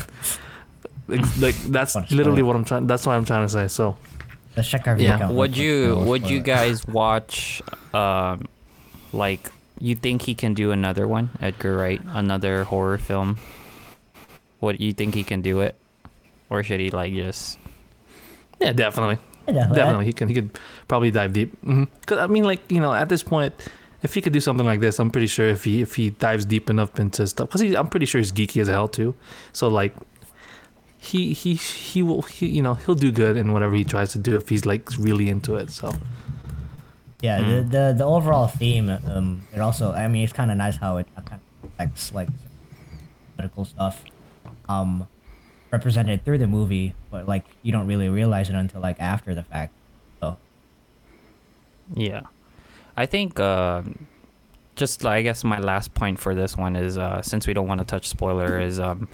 like, 1.08 1.36
like 1.38 1.56
that's 1.76 1.94
literally 2.10 2.42
what 2.42 2.56
I'm 2.56 2.64
trying. 2.64 2.86
That's 2.86 3.04
what 3.06 3.12
I'm 3.14 3.24
trying 3.26 3.44
to 3.46 3.52
say. 3.52 3.68
So 3.68 3.96
let's 4.56 4.68
check 4.68 4.86
our 4.88 4.94
Yeah. 4.96 5.12
video 5.12 5.18
count 5.18 5.34
Would 5.34 5.56
you 5.56 5.96
would 5.96 6.30
you 6.30 6.40
Uh, 6.40 6.42
guys 6.54 6.86
watch 6.86 7.60
um 7.92 8.46
like 9.12 9.50
you 9.78 9.94
think 9.94 10.22
he 10.22 10.34
can 10.34 10.54
do 10.54 10.72
another 10.72 11.08
one, 11.08 11.30
Edgar 11.40 11.76
Wright, 11.76 12.00
another 12.06 12.64
horror 12.64 12.98
film? 12.98 13.38
What 14.58 14.80
you 14.80 14.92
think 14.92 15.14
he 15.14 15.24
can 15.24 15.40
do 15.40 15.60
it? 15.60 15.74
Or 16.50 16.62
should 16.62 16.80
he 16.80 16.90
like 16.90 17.14
just 17.14 17.58
yeah, 18.60 18.72
definitely. 18.72 19.18
Yeah, 19.46 19.54
definitely. 19.54 19.76
Definitely, 19.76 20.04
he 20.06 20.12
can. 20.12 20.28
He 20.28 20.34
could 20.34 20.58
probably 20.86 21.10
dive 21.10 21.32
deep. 21.32 21.52
Mm-hmm. 21.62 21.84
Because 22.00 22.18
I 22.18 22.26
mean, 22.26 22.44
like 22.44 22.60
you 22.70 22.80
know, 22.80 22.92
at 22.92 23.08
this 23.08 23.22
point, 23.22 23.54
if 24.02 24.14
he 24.14 24.20
could 24.20 24.32
do 24.32 24.40
something 24.40 24.66
like 24.66 24.80
this, 24.80 24.98
I'm 24.98 25.10
pretty 25.10 25.26
sure 25.26 25.48
if 25.48 25.64
he 25.64 25.80
if 25.82 25.94
he 25.96 26.10
dives 26.10 26.44
deep 26.44 26.70
enough 26.70 27.00
into 27.00 27.26
stuff, 27.26 27.50
because 27.50 27.74
I'm 27.74 27.88
pretty 27.88 28.06
sure 28.06 28.20
he's 28.20 28.32
geeky 28.32 28.60
as 28.60 28.68
hell 28.68 28.86
too. 28.86 29.14
So 29.52 29.68
like, 29.68 29.94
he 30.98 31.32
he 31.32 31.54
he 31.54 32.02
will 32.02 32.22
he 32.22 32.46
you 32.46 32.62
know 32.62 32.74
he'll 32.74 32.94
do 32.94 33.10
good 33.10 33.36
in 33.36 33.52
whatever 33.52 33.74
he 33.74 33.84
tries 33.84 34.12
to 34.12 34.18
do 34.18 34.36
if 34.36 34.48
he's 34.48 34.66
like 34.66 34.88
really 34.98 35.28
into 35.30 35.56
it. 35.56 35.70
So 35.70 35.92
Yeah, 37.22 37.40
Mm. 37.40 37.70
the, 37.70 37.78
the 37.78 37.94
the 37.98 38.04
overall 38.04 38.46
theme, 38.48 38.88
um, 38.88 39.46
it 39.52 39.60
also, 39.60 39.92
I 39.92 40.08
mean, 40.08 40.24
it's 40.24 40.32
kind 40.32 40.50
of 40.50 40.56
nice 40.56 40.76
how 40.76 40.96
it 40.96 41.06
kind 41.14 41.40
of 41.62 41.70
affects 41.70 42.12
like 42.14 42.28
political 43.36 43.64
stuff, 43.64 44.02
um, 44.68 45.06
represented 45.70 46.24
through 46.24 46.38
the 46.38 46.46
movie, 46.46 46.94
but 47.10 47.28
like 47.28 47.44
you 47.62 47.72
don't 47.72 47.86
really 47.86 48.08
realize 48.08 48.48
it 48.48 48.54
until 48.54 48.80
like 48.80 48.98
after 49.00 49.34
the 49.34 49.42
fact. 49.42 49.72
So 50.20 50.38
Yeah. 51.94 52.22
I 52.96 53.06
think 53.06 53.38
uh, 53.38 53.82
just 54.76 55.04
I 55.04 55.22
guess 55.22 55.44
my 55.44 55.58
last 55.58 55.92
point 55.94 56.18
for 56.18 56.34
this 56.34 56.56
one 56.56 56.74
is 56.76 56.96
uh, 56.98 57.22
since 57.22 57.46
we 57.46 57.52
don't 57.54 57.66
want 57.68 57.80
to 57.80 57.84
touch 57.84 58.08
spoiler 58.08 58.58
is 58.60 58.80
um, 58.80 59.08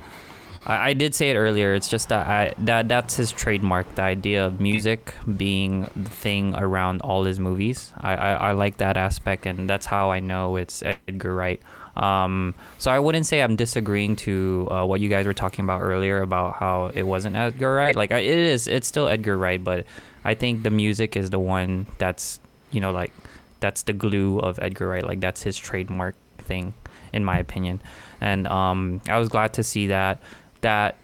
I, 0.66 0.90
I 0.90 0.92
did 0.92 1.14
say 1.14 1.30
it 1.30 1.36
earlier. 1.36 1.74
It's 1.74 1.88
just 1.88 2.08
that 2.08 2.26
I 2.26 2.54
that 2.58 2.88
that's 2.88 3.16
his 3.16 3.32
trademark. 3.32 3.94
The 3.94 4.02
idea 4.02 4.44
of 4.44 4.60
music 4.60 5.14
being 5.36 5.88
the 5.96 6.10
thing 6.10 6.54
around 6.56 7.00
all 7.02 7.24
his 7.24 7.40
movies. 7.40 7.92
I, 8.00 8.14
I, 8.16 8.32
I 8.32 8.52
like 8.52 8.78
that 8.78 8.96
aspect, 8.96 9.46
and 9.46 9.70
that's 9.70 9.86
how 9.86 10.10
I 10.10 10.20
know 10.20 10.56
it's 10.56 10.82
Edgar 10.82 11.34
Wright. 11.34 11.62
Um, 11.96 12.54
so 12.76 12.90
I 12.90 12.98
wouldn't 12.98 13.24
say 13.24 13.42
I'm 13.42 13.56
disagreeing 13.56 14.16
to 14.16 14.68
uh, 14.70 14.84
what 14.84 15.00
you 15.00 15.08
guys 15.08 15.24
were 15.24 15.32
talking 15.32 15.64
about 15.64 15.80
earlier 15.80 16.20
about 16.20 16.56
how 16.56 16.90
it 16.92 17.04
wasn't 17.04 17.36
Edgar 17.36 17.74
Wright. 17.74 17.96
Like 17.96 18.10
it 18.10 18.24
is, 18.24 18.68
it's 18.68 18.86
still 18.86 19.08
Edgar 19.08 19.38
Wright, 19.38 19.62
but 19.62 19.86
I 20.24 20.34
think 20.34 20.62
the 20.62 20.70
music 20.70 21.16
is 21.16 21.30
the 21.30 21.38
one 21.38 21.86
that's 21.98 22.40
you 22.70 22.80
know 22.80 22.90
like 22.90 23.12
that's 23.60 23.84
the 23.84 23.94
glue 23.94 24.38
of 24.40 24.58
Edgar 24.60 24.88
Wright. 24.88 25.06
Like 25.06 25.20
that's 25.20 25.42
his 25.42 25.56
trademark 25.56 26.16
thing, 26.38 26.74
in 27.12 27.24
my 27.24 27.38
opinion. 27.38 27.80
and 28.20 28.46
um, 28.46 29.00
I 29.08 29.18
was 29.18 29.28
glad 29.28 29.52
to 29.54 29.62
see 29.62 29.86
that 29.88 30.20
that 30.60 30.96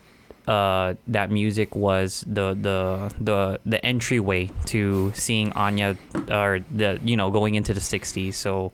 uh, 0.46 0.94
that 1.06 1.30
music 1.30 1.74
was 1.76 2.24
the 2.26 2.54
the 2.54 3.14
the 3.20 3.60
the 3.64 3.84
entryway 3.84 4.50
to 4.66 5.12
seeing 5.14 5.52
Anya 5.52 5.96
or 6.30 6.60
the 6.70 6.98
you 7.04 7.16
know 7.16 7.30
going 7.30 7.54
into 7.54 7.72
the 7.72 7.80
60s. 7.80 8.34
So 8.34 8.72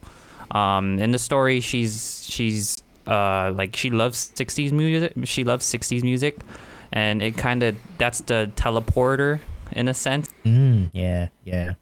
um, 0.51 0.99
in 0.99 1.13
the 1.13 1.19
story, 1.19 1.61
she's 1.61 2.27
she's 2.29 2.83
uh, 3.07 3.53
like 3.55 3.77
she 3.77 3.91
loves 3.91 4.33
60s 4.35 4.73
music. 4.73 5.13
She 5.25 5.45
loves 5.45 5.67
60s 5.67 6.03
music, 6.03 6.41
and 6.93 7.23
it 7.23 7.37
kind 7.37 7.63
of 7.63 7.77
that's 7.99 8.21
the 8.21 8.51
teleporter 8.57 9.41
in 9.73 9.89
a 9.89 9.95
sense. 9.95 10.29
Mm, 10.45 10.91
yeah, 10.93 11.29
yeah. 11.45 11.75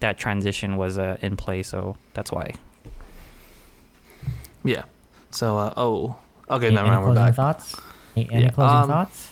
That 0.00 0.18
transition 0.18 0.76
was 0.76 0.98
uh, 0.98 1.16
in 1.20 1.36
play, 1.36 1.62
so 1.62 1.96
that's 2.14 2.32
why. 2.32 2.54
Yeah. 4.64 4.84
So 5.32 5.58
uh, 5.58 5.74
oh, 5.76 6.16
okay, 6.50 6.66
Any, 6.66 6.74
never 6.76 6.86
any 6.88 6.96
mind. 6.96 7.06
We're 7.08 7.14
closing 7.14 7.24
back. 7.26 7.34
thoughts? 7.34 7.76
Any, 8.16 8.30
any 8.32 8.42
Yeah, 8.44 8.50
closing 8.50 8.76
um, 8.76 8.88
thoughts? 8.88 9.28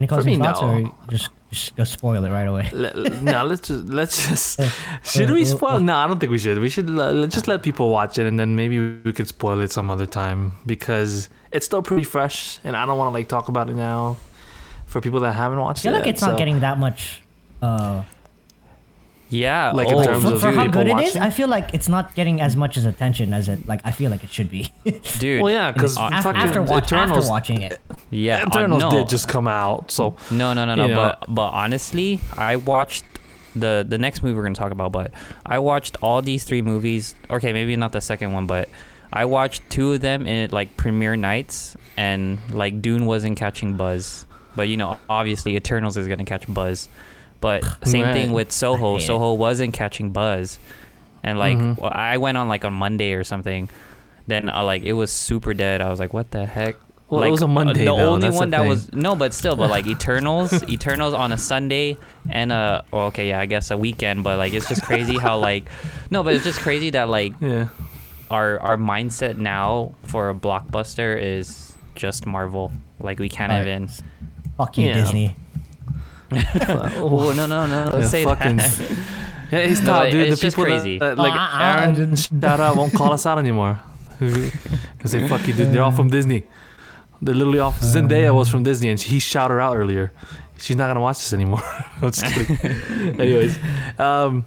Any 0.00 0.06
closing 0.08 0.38
me, 0.38 0.44
thoughts, 0.44 0.60
no. 0.60 0.68
or 0.68 0.94
just 1.10 1.30
just 1.50 1.74
go 1.76 1.84
spoil 1.84 2.22
it 2.24 2.30
right 2.30 2.46
away? 2.46 2.68
Let, 2.72 2.94
no, 3.22 3.44
let's 3.44 3.66
just 3.68 3.86
let's 3.86 4.28
just. 4.28 4.60
Should 5.04 5.30
we 5.30 5.44
spoil? 5.44 5.80
No, 5.80 5.96
I 5.96 6.06
don't 6.06 6.20
think 6.20 6.30
we 6.30 6.38
should. 6.38 6.58
We 6.58 6.68
should 6.68 6.90
uh, 6.90 7.26
just 7.26 7.48
let 7.48 7.62
people 7.62 7.88
watch 7.90 8.18
it, 8.18 8.26
and 8.26 8.38
then 8.38 8.54
maybe 8.54 8.78
we 8.78 9.12
could 9.12 9.26
spoil 9.28 9.60
it 9.60 9.72
some 9.72 9.90
other 9.90 10.06
time 10.06 10.52
because 10.66 11.28
it's 11.50 11.64
still 11.66 11.82
pretty 11.82 12.04
fresh, 12.04 12.58
and 12.64 12.76
I 12.76 12.84
don't 12.86 12.98
want 12.98 13.08
to 13.08 13.14
like 13.14 13.28
talk 13.28 13.48
about 13.48 13.70
it 13.70 13.76
now 13.76 14.18
for 14.86 15.00
people 15.00 15.20
that 15.20 15.32
haven't 15.32 15.58
I 15.58 15.62
watched 15.62 15.82
feel 15.82 15.92
it. 15.94 15.96
like 15.98 16.06
yet, 16.06 16.14
it's 16.16 16.22
not 16.22 16.32
so- 16.32 16.38
getting 16.38 16.60
that 16.60 16.78
much. 16.78 17.22
Uh, 17.62 18.02
Yeah, 19.30 19.72
Like, 19.72 19.88
in 19.88 19.94
oh, 19.94 20.04
terms 20.04 20.24
for, 20.24 20.34
of 20.34 20.40
for 20.40 20.52
how 20.52 20.64
people 20.64 20.84
good 20.84 20.88
it 20.88 20.98
is. 21.00 21.16
I 21.16 21.30
feel 21.30 21.48
like 21.48 21.74
it's 21.74 21.88
not 21.88 22.14
getting 22.14 22.40
as 22.40 22.56
much 22.56 22.76
as 22.78 22.86
attention 22.86 23.34
as 23.34 23.48
it 23.48 23.66
like 23.68 23.80
I 23.84 23.90
feel 23.90 24.10
like 24.10 24.24
it 24.24 24.30
should 24.30 24.50
be. 24.50 24.72
dude. 25.18 25.42
Well, 25.42 25.52
yeah, 25.52 25.70
because 25.70 25.98
Uh, 25.98 26.08
after, 26.12 26.30
after, 26.30 26.62
watch, 26.62 26.92
after 26.92 27.28
watching 27.28 27.60
it. 27.62 27.78
yeah, 28.10 28.42
uh, 28.42 28.46
Eternals 28.46 28.82
no. 28.82 28.90
did 28.90 29.08
just 29.08 29.28
come 29.28 29.46
out, 29.46 29.90
so 29.90 30.16
No, 30.30 30.54
no, 30.54 30.64
no, 30.64 30.74
no. 30.74 30.86
you 30.86 30.94
know. 30.94 31.14
But 31.18 31.24
but 31.34 31.50
honestly, 31.52 32.20
I 32.36 32.56
watched 32.56 33.04
the 33.54 33.84
the 33.86 33.98
next 33.98 34.22
movie 34.22 34.34
we're 34.34 34.44
gonna 34.44 34.54
talk 34.54 34.72
about. 34.72 34.92
But 34.92 35.12
I 35.44 35.58
watched 35.58 35.96
all 36.00 36.22
these 36.22 36.44
three 36.44 36.62
movies. 36.62 37.14
Okay, 37.30 37.52
maybe 37.52 37.76
not 37.76 37.92
the 37.92 38.00
second 38.00 38.32
one, 38.32 38.46
but 38.46 38.68
I 39.12 39.24
watched 39.26 39.68
two 39.68 39.92
of 39.92 40.00
them 40.00 40.26
in 40.26 40.50
like 40.52 40.76
premiere 40.76 41.16
nights, 41.16 41.76
and 41.96 42.38
like 42.50 42.80
Dune 42.80 43.04
wasn't 43.04 43.38
catching 43.38 43.74
buzz. 43.76 44.24
But 44.56 44.68
you 44.68 44.76
know, 44.76 44.98
obviously, 45.08 45.56
Eternals 45.56 45.96
is 45.96 46.08
gonna 46.08 46.24
catch 46.24 46.46
buzz. 46.52 46.88
But 47.40 47.64
same 47.86 48.12
thing 48.12 48.32
with 48.32 48.50
Soho. 48.52 48.98
Soho 48.98 49.34
wasn't 49.34 49.72
catching 49.74 50.10
buzz, 50.10 50.58
and 51.22 51.38
like 51.38 51.56
Mhm. 51.58 51.78
well, 51.78 51.92
I 51.94 52.16
went 52.18 52.36
on 52.38 52.48
like 52.48 52.64
a 52.64 52.70
Monday 52.70 53.12
or 53.12 53.24
something. 53.24 53.68
Then 54.26 54.48
uh, 54.50 54.62
like 54.64 54.82
it 54.82 54.92
was 54.94 55.10
super 55.12 55.54
dead. 55.54 55.80
I 55.80 55.88
was 55.88 55.98
like, 56.00 56.12
what 56.12 56.30
the 56.30 56.44
heck? 56.46 56.76
Well, 57.08 57.22
it 57.22 57.30
was 57.30 57.40
a 57.40 57.46
uh, 57.46 57.48
Monday, 57.48 57.72
The 57.80 57.84
though, 57.86 57.96
only 57.96 58.20
that's 58.20 58.34
the 58.34 58.38
one 58.38 58.50
that 58.50 58.60
thing. 58.60 58.68
was 58.68 58.92
no, 58.92 59.16
but 59.16 59.32
still, 59.32 59.56
but 59.56 59.70
like 59.70 59.86
Eternals, 59.96 60.52
Eternals 60.68 61.14
on 61.14 61.32
a 61.32 61.38
Sunday 61.38 61.96
and 62.28 62.52
a 62.52 62.84
well, 62.92 63.06
okay, 63.06 63.28
yeah, 63.30 63.40
I 63.40 63.46
guess 63.46 63.70
a 63.70 63.78
weekend, 63.78 64.24
but 64.24 64.36
like 64.36 64.52
it's 64.52 64.68
just 64.68 64.82
crazy 64.82 65.16
how 65.16 65.38
like 65.50 65.70
no, 66.10 66.22
but 66.22 66.34
it's 66.34 66.44
just 66.44 66.60
crazy 66.60 66.90
that 66.90 67.08
like 67.08 67.32
yeah. 67.40 67.68
our 68.30 68.60
our 68.60 68.76
mindset 68.76 69.38
now 69.38 69.94
for 70.02 70.28
a 70.28 70.34
blockbuster 70.34 71.18
is 71.18 71.72
just 71.94 72.26
Marvel. 72.26 72.72
Like 73.00 73.18
we 73.18 73.30
can't 73.30 73.52
Right. 73.52 73.62
even. 73.62 73.88
Fuck 74.58 74.76
you, 74.76 74.88
Yeah. 74.88 74.94
Disney. 74.94 75.34
Oh 76.96 77.32
no 77.34 77.46
no 77.46 77.66
no! 77.66 77.90
Don't 77.90 78.00
Yeah, 78.02 78.06
say 78.08 78.24
fucking- 78.24 78.56
that. 78.58 78.98
Yeah, 79.50 79.66
he's 79.66 79.80
No, 79.80 79.92
not, 79.92 80.10
dude. 80.10 80.28
it's 80.28 80.40
the 80.40 80.46
just 80.46 80.56
people 80.56 80.64
crazy. 80.70 80.98
That, 80.98 81.16
that, 81.16 81.22
like 81.22 81.32
Oh, 81.32 81.36
I- 81.38 81.50
I 81.62 81.80
Aaron 81.82 81.94
didn't- 81.94 82.16
shout 82.16 82.60
out 82.60 82.76
won't 82.76 82.92
call 82.92 83.12
us 83.12 83.24
out 83.24 83.38
anymore 83.38 83.80
because 84.18 85.12
they 85.12 85.26
fuck 85.28 85.46
you, 85.46 85.54
dude. 85.54 85.72
They're 85.72 85.82
all 85.82 85.92
from 85.92 86.08
Disney. 86.10 86.44
They're 87.22 87.34
literally 87.34 87.58
off. 87.60 87.80
Zendaya 87.80 88.34
was 88.34 88.48
from 88.48 88.62
Disney, 88.62 88.90
and 88.90 89.00
he 89.00 89.18
shouted 89.18 89.54
her 89.54 89.60
out 89.60 89.76
earlier. 89.76 90.12
She's 90.60 90.76
not 90.76 90.88
gonna 90.88 91.00
watch 91.00 91.18
this 91.18 91.32
anymore. 91.32 91.62
I'm 92.02 92.10
just 92.12 92.24
kidding. 92.24 93.20
Anyways, 93.20 93.58
um, 93.98 94.44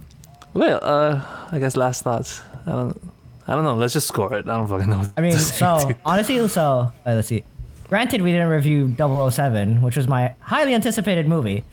well, 0.54 0.80
uh, 0.84 1.22
I 1.52 1.60
guess 1.60 1.76
last 1.76 2.04
thoughts. 2.04 2.42
I 2.68 2.72
don't, 2.72 3.12
I 3.48 3.56
don't 3.56 3.64
know. 3.64 3.76
Let's 3.76 3.94
just 3.94 4.08
score 4.08 4.34
it. 4.36 4.48
I 4.48 4.56
don't 4.58 4.68
fucking 4.68 4.90
know. 4.90 5.04
I 5.18 5.22
mean, 5.22 5.38
so 5.38 5.92
honestly, 6.06 6.48
so 6.48 6.62
uh, 7.06 7.14
let's 7.16 7.28
see. 7.28 7.44
Granted, 7.90 8.22
we 8.22 8.32
didn't 8.32 8.48
review 8.50 8.96
007, 8.98 9.82
which 9.82 9.98
was 9.98 10.08
my 10.08 10.34
highly 10.40 10.74
anticipated 10.74 11.28
movie. 11.28 11.66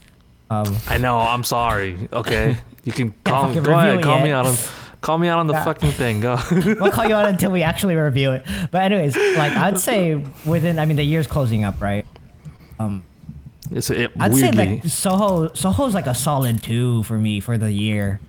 Um, 0.51 0.77
I 0.89 0.99
know. 0.99 1.19
I'm 1.19 1.45
sorry. 1.45 2.09
Okay, 2.13 2.57
you 2.85 2.93
can 2.93 3.13
call, 3.25 3.53
go 3.55 3.73
ahead. 3.79 3.99
it 3.99 4.03
Call 4.03 4.21
me 4.21 4.31
out 4.31 4.47
on, 4.47 4.57
call 5.01 5.19
me 5.19 5.29
out 5.29 5.39
on 5.39 5.47
the 5.47 5.53
Yeah. 5.55 5.65
fucking 5.65 5.93
thing. 5.93 6.21
Go. 6.21 6.39
we'll 6.51 6.91
call 6.91 7.07
you 7.07 7.15
out 7.15 7.29
until 7.29 7.51
we 7.51 7.63
actually 7.63 7.95
review 7.97 8.33
it. 8.33 8.45
But 8.71 8.83
anyways, 8.83 9.17
like 9.37 9.53
I'd 9.53 9.79
say 9.79 10.15
within, 10.47 10.79
I 10.79 10.85
mean, 10.87 10.97
the 10.97 11.05
year's 11.05 11.27
closing 11.27 11.65
up, 11.65 11.81
right? 11.81 12.07
Um, 12.79 13.05
it's 13.71 13.91
it, 13.91 14.11
I'd 14.19 14.33
weirdly. 14.33 14.53
say 14.65 14.75
like 14.81 14.85
Soho. 14.87 15.53
Soho's 15.53 15.93
like 15.95 16.07
a 16.07 16.15
solid 16.15 16.63
two 16.63 17.03
for 17.03 17.19
me 17.19 17.41
for 17.41 17.59
the 17.59 17.71
year. 17.71 18.21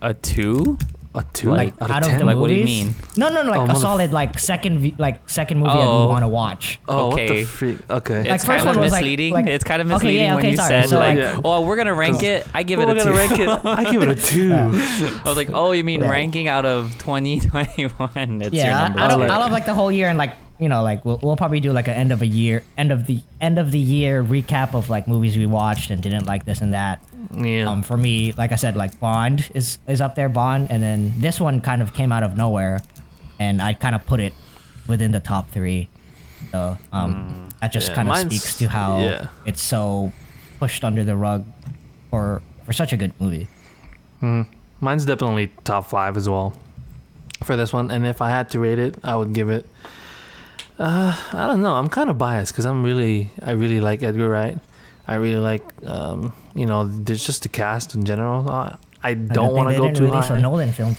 A 0.00 0.14
two? 0.14 0.78
A 1.16 1.24
two 1.32 1.50
Like 1.50 1.74
out 1.80 1.90
out 1.90 2.02
of 2.02 2.06
of 2.06 2.10
ten. 2.10 2.18
the 2.20 2.24
Like, 2.26 2.36
what 2.36 2.48
do 2.48 2.54
you 2.54 2.64
mean? 2.64 2.94
No, 3.16 3.28
no, 3.30 3.42
no, 3.42 3.50
like 3.50 3.60
Oh, 3.60 3.64
a 3.64 3.66
mother- 3.68 3.80
solid 3.80 4.12
like 4.12 4.38
second, 4.38 4.78
v- 4.80 4.94
like 4.98 5.28
second 5.28 5.58
movie 5.60 5.70
that 5.72 5.78
Oh. 5.86 6.02
we 6.02 6.06
want 6.08 6.22
to 6.22 6.28
watch. 6.28 6.78
Oh, 6.88 7.06
what 7.08 7.14
Okay. 7.14 7.28
the 7.40 7.44
freak? 7.44 7.78
Okay. 7.90 8.18
Like, 8.22 8.26
It's 8.32 8.44
first 8.44 8.64
kind 8.64 8.68
of 8.70 8.76
one 8.76 8.84
was, 8.84 8.92
like- 8.92 9.02
like- 9.04 9.46
it's 9.46 9.64
kind 9.64 9.80
of 9.82 9.88
misleading 9.88 9.88
Okay, 9.88 9.92
misleading 9.92 10.22
yeah, 10.22 10.34
when 10.34 10.38
okay, 10.44 10.50
you 10.50 10.56
sorry. 10.56 10.68
said 10.82 10.88
So, 10.90 10.98
like, 10.98 11.18
like- 11.18 11.40
"Oh, 11.44 11.60
we're 11.62 11.76
gonna 11.76 11.94
rank 11.94 12.22
it." 12.22 12.46
I 12.54 12.62
give 12.62 12.78
We're 12.78 12.90
it 12.90 12.98
a 12.98 13.04
two. 13.04 13.12
rank 13.12 13.38
it. 13.38 13.48
I 13.64 13.90
give 13.90 14.02
it 14.02 14.08
a 14.08 14.14
two. 14.30 14.52
I 14.54 15.28
was 15.28 15.36
like, 15.36 15.50
"Oh, 15.52 15.72
you 15.72 15.84
mean 15.84 16.02
Yeah. 16.02 16.10
ranking 16.10 16.48
out 16.48 16.66
of 16.66 16.96
2021?" 16.98 18.42
It's 18.42 18.54
your 18.54 18.64
yeah, 18.66 18.82
number. 18.88 19.00
I, 19.00 19.06
I, 19.06 19.14
like- 19.14 19.30
I 19.30 19.36
love 19.38 19.52
like 19.52 19.66
the 19.66 19.74
whole 19.74 19.90
year 19.90 20.08
and 20.08 20.18
like 20.18 20.32
you 20.58 20.68
know 20.68 20.82
like 20.82 21.04
we'll, 21.04 21.18
we'll 21.22 21.36
probably 21.36 21.60
do 21.60 21.72
like 21.72 21.88
an 21.88 21.94
end 21.94 22.12
of 22.12 22.22
a 22.22 22.26
year, 22.26 22.62
end 22.78 22.92
of 22.92 23.06
the 23.06 23.20
end 23.40 23.58
of 23.58 23.70
the 23.72 23.78
year 23.78 24.22
recap 24.24 24.74
of 24.74 24.88
like 24.90 25.06
movies 25.08 25.36
we 25.36 25.46
watched 25.46 25.90
and 25.90 26.02
didn't 26.02 26.26
like 26.26 26.44
this 26.44 26.60
and 26.60 26.72
that. 26.74 27.02
Yeah. 27.34 27.68
Um, 27.68 27.82
for 27.82 27.96
me, 27.96 28.32
like 28.32 28.52
I 28.52 28.56
said, 28.56 28.76
like 28.76 28.98
Bond 29.00 29.50
is 29.54 29.78
is 29.88 30.00
up 30.00 30.14
there, 30.14 30.28
Bond, 30.28 30.70
and 30.70 30.82
then 30.82 31.12
this 31.18 31.40
one 31.40 31.60
kind 31.60 31.82
of 31.82 31.92
came 31.94 32.12
out 32.12 32.22
of 32.22 32.36
nowhere, 32.36 32.80
and 33.38 33.60
I 33.60 33.74
kind 33.74 33.94
of 33.94 34.06
put 34.06 34.20
it 34.20 34.32
within 34.86 35.12
the 35.12 35.20
top 35.20 35.50
three. 35.50 35.88
So 36.52 36.78
um, 36.92 37.48
that 37.60 37.72
just 37.72 37.86
Mm. 37.86 37.90
Yeah, 37.90 37.94
kind 37.96 38.10
of 38.10 38.18
speaks 38.32 38.56
to 38.58 38.68
how 38.68 38.98
yeah. 39.00 39.26
it's 39.44 39.60
so 39.62 40.12
pushed 40.60 40.84
under 40.84 41.02
the 41.04 41.16
rug 41.16 41.44
for 42.10 42.40
for 42.64 42.72
such 42.72 42.92
a 42.92 42.96
good 42.96 43.12
movie. 43.20 43.48
Mine's 44.80 45.04
definitely 45.04 45.50
top 45.64 45.88
five 45.88 46.16
as 46.16 46.28
well 46.28 46.52
for 47.44 47.56
this 47.56 47.72
one. 47.72 47.90
And 47.90 48.06
if 48.06 48.20
I 48.20 48.30
had 48.30 48.48
to 48.50 48.60
rate 48.60 48.78
it, 48.78 48.96
I 49.02 49.16
would 49.16 49.32
give 49.32 49.48
it. 49.50 49.66
Uh, 50.78 51.16
I 51.32 51.46
don't 51.46 51.62
know. 51.62 51.74
I'm 51.74 51.88
kind 51.88 52.10
of 52.10 52.18
biased 52.18 52.52
because 52.52 52.66
I'm 52.66 52.82
really, 52.82 53.30
I 53.42 53.52
really 53.52 53.80
like 53.80 54.02
Edgar 54.02 54.28
Wright. 54.28 54.58
I 55.08 55.14
really 55.14 55.40
like, 55.40 55.62
um, 55.86 56.32
you 56.54 56.66
know, 56.66 56.86
there's 56.86 57.24
just 57.24 57.42
the 57.44 57.48
cast 57.48 57.94
in 57.94 58.04
general. 58.04 58.48
Uh, 58.48 58.76
I 59.02 59.10
I 59.10 59.14
don't 59.14 59.54
want 59.54 59.70
to 59.70 59.76
go 59.76 59.92
too 59.92 60.08
high. 60.10 60.36
a 60.36 60.40
Nolan 60.40 60.72
film. 60.72 60.96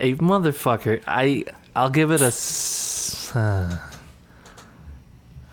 A 0.00 0.14
motherfucker. 0.14 1.02
I, 1.06 1.44
I'll 1.76 1.90
give 1.90 2.10
it 2.10 2.20
a. 2.22 2.26
s- 2.26 3.30
Uh, 3.36 3.78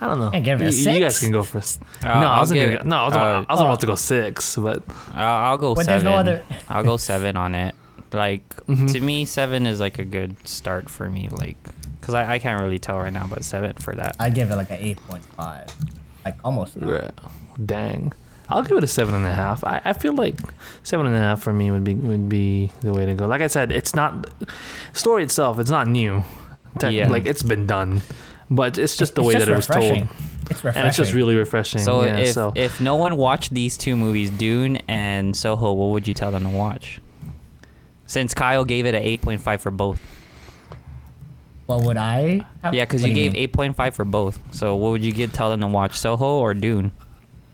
I 0.02 0.08
don't 0.08 0.20
know. 0.20 0.32
Yeah, 0.34 0.40
give 0.40 0.62
it 0.62 0.74
a 0.74 0.76
you, 0.76 0.92
you 0.92 1.00
guys 1.00 1.20
can 1.20 1.32
go 1.32 1.44
first. 1.44 1.82
Uh, 2.02 2.08
no, 2.08 2.28
I 2.28 2.34
I'll 2.34 2.40
wasn't 2.42 2.60
give 2.60 2.70
gonna. 2.70 2.80
it- 2.82 2.86
No, 2.86 2.96
I 2.98 3.06
was, 3.06 3.14
uh, 3.16 3.46
I 3.48 3.54
was 3.54 3.62
about 3.62 3.80
to 3.82 3.86
go 3.88 3.96
six, 3.96 4.56
but 4.56 4.84
I'll, 5.14 5.52
I'll 5.52 5.58
go 5.58 5.76
But 5.76 5.86
there's 5.86 6.04
no 6.04 6.14
other- 6.16 6.44
I'll 6.70 6.84
go 6.84 6.98
seven 6.98 7.38
on 7.38 7.56
it. 7.56 7.76
Like 8.12 8.48
Mhm. 8.68 8.92
to 8.94 9.00
me, 9.00 9.26
seven 9.26 9.66
is 9.68 9.80
like 9.80 10.00
a 10.00 10.06
good 10.06 10.36
start 10.48 10.90
for 10.90 11.10
me. 11.10 11.30
Like, 11.32 11.58
cause 12.04 12.14
I, 12.16 12.34
I 12.34 12.40
can't 12.40 12.62
really 12.62 12.78
tell 12.80 12.98
right 13.00 13.12
now, 13.14 13.26
but 13.28 13.44
seven 13.44 13.74
for 13.74 13.96
that. 13.96 14.16
I'd 14.20 14.36
give 14.36 14.52
it 14.52 14.56
like 14.56 14.70
an 14.70 14.78
eight 14.80 14.98
point 15.08 15.24
five, 15.26 15.68
like 16.26 16.36
almost. 16.44 16.76
Yeah. 16.80 17.10
Dang. 17.66 18.14
I'll 18.50 18.62
give 18.62 18.78
it 18.78 18.84
a 18.84 18.88
seven 18.88 19.16
and 19.16 19.26
a 19.26 19.34
half. 19.34 19.64
I, 19.64 19.82
I 19.86 19.94
feel 19.94 20.14
like 20.14 20.36
seven 20.84 21.08
and 21.08 21.16
a 21.16 21.20
half 21.20 21.42
for 21.42 21.54
me 21.54 21.72
would 21.72 21.84
be 21.84 21.96
would 21.96 22.28
be 22.30 22.72
the 22.82 22.92
way 22.94 23.06
to 23.06 23.14
go. 23.16 23.26
Like 23.26 23.42
I 23.42 23.48
said, 23.48 23.72
it's 23.72 23.96
not 23.96 24.30
story 24.92 25.24
itself. 25.24 25.60
It's 25.60 25.72
not 25.72 25.88
new. 25.88 26.24
Tech- 26.78 26.94
Yeah. 26.94 27.08
Like 27.10 27.26
it's 27.26 27.42
been 27.44 27.66
done, 27.66 28.02
but 28.52 28.78
it's 28.78 28.98
just 28.98 29.16
the 29.16 29.22
It's 29.22 29.28
way 29.28 29.34
just 29.36 29.46
that 29.46 29.52
it 29.52 29.56
was 29.56 29.68
told. 29.68 30.08
It's 30.50 30.62
refreshing. 30.62 30.78
and 30.80 30.88
it's 30.90 30.98
just 30.98 31.14
really 31.14 31.36
refreshing. 31.36 31.80
So 31.82 32.04
yeah. 32.04 32.18
if 32.18 32.34
so 32.34 32.52
if 32.54 32.82
no 32.82 32.98
one 32.98 33.16
watched 33.16 33.54
these 33.54 33.78
two 33.78 33.96
movies, 33.96 34.30
Dune 34.30 34.76
and 34.90 35.36
Soho, 35.36 35.72
what 35.72 35.92
would 35.92 36.06
you 36.08 36.14
tell 36.14 36.32
them 36.32 36.44
to 36.44 36.50
watch? 36.50 37.00
Since 38.08 38.34
Kyle 38.34 38.66
gave 38.66 38.86
it 38.86 38.94
an 38.94 39.02
eight 39.02 39.22
point 39.22 39.42
five 39.42 39.62
for 39.62 39.72
both. 39.72 40.02
What 41.66 41.84
would 41.84 41.98
I? 41.98 42.46
Have? 42.62 42.74
Yeah, 42.74 42.84
because 42.86 43.02
What 43.02 43.10
you 43.10 43.16
gave 43.16 43.36
eight 43.36 43.54
point 43.54 43.76
five 43.76 43.96
for 43.96 44.04
both. 44.06 44.40
So 44.52 44.76
what 44.76 44.92
would 44.92 45.04
you 45.04 45.12
give 45.14 45.32
tell 45.34 45.50
them 45.50 45.62
to 45.62 45.68
watch? 45.68 45.98
Soho 45.98 46.40
or 46.40 46.54
Dune? 46.54 46.92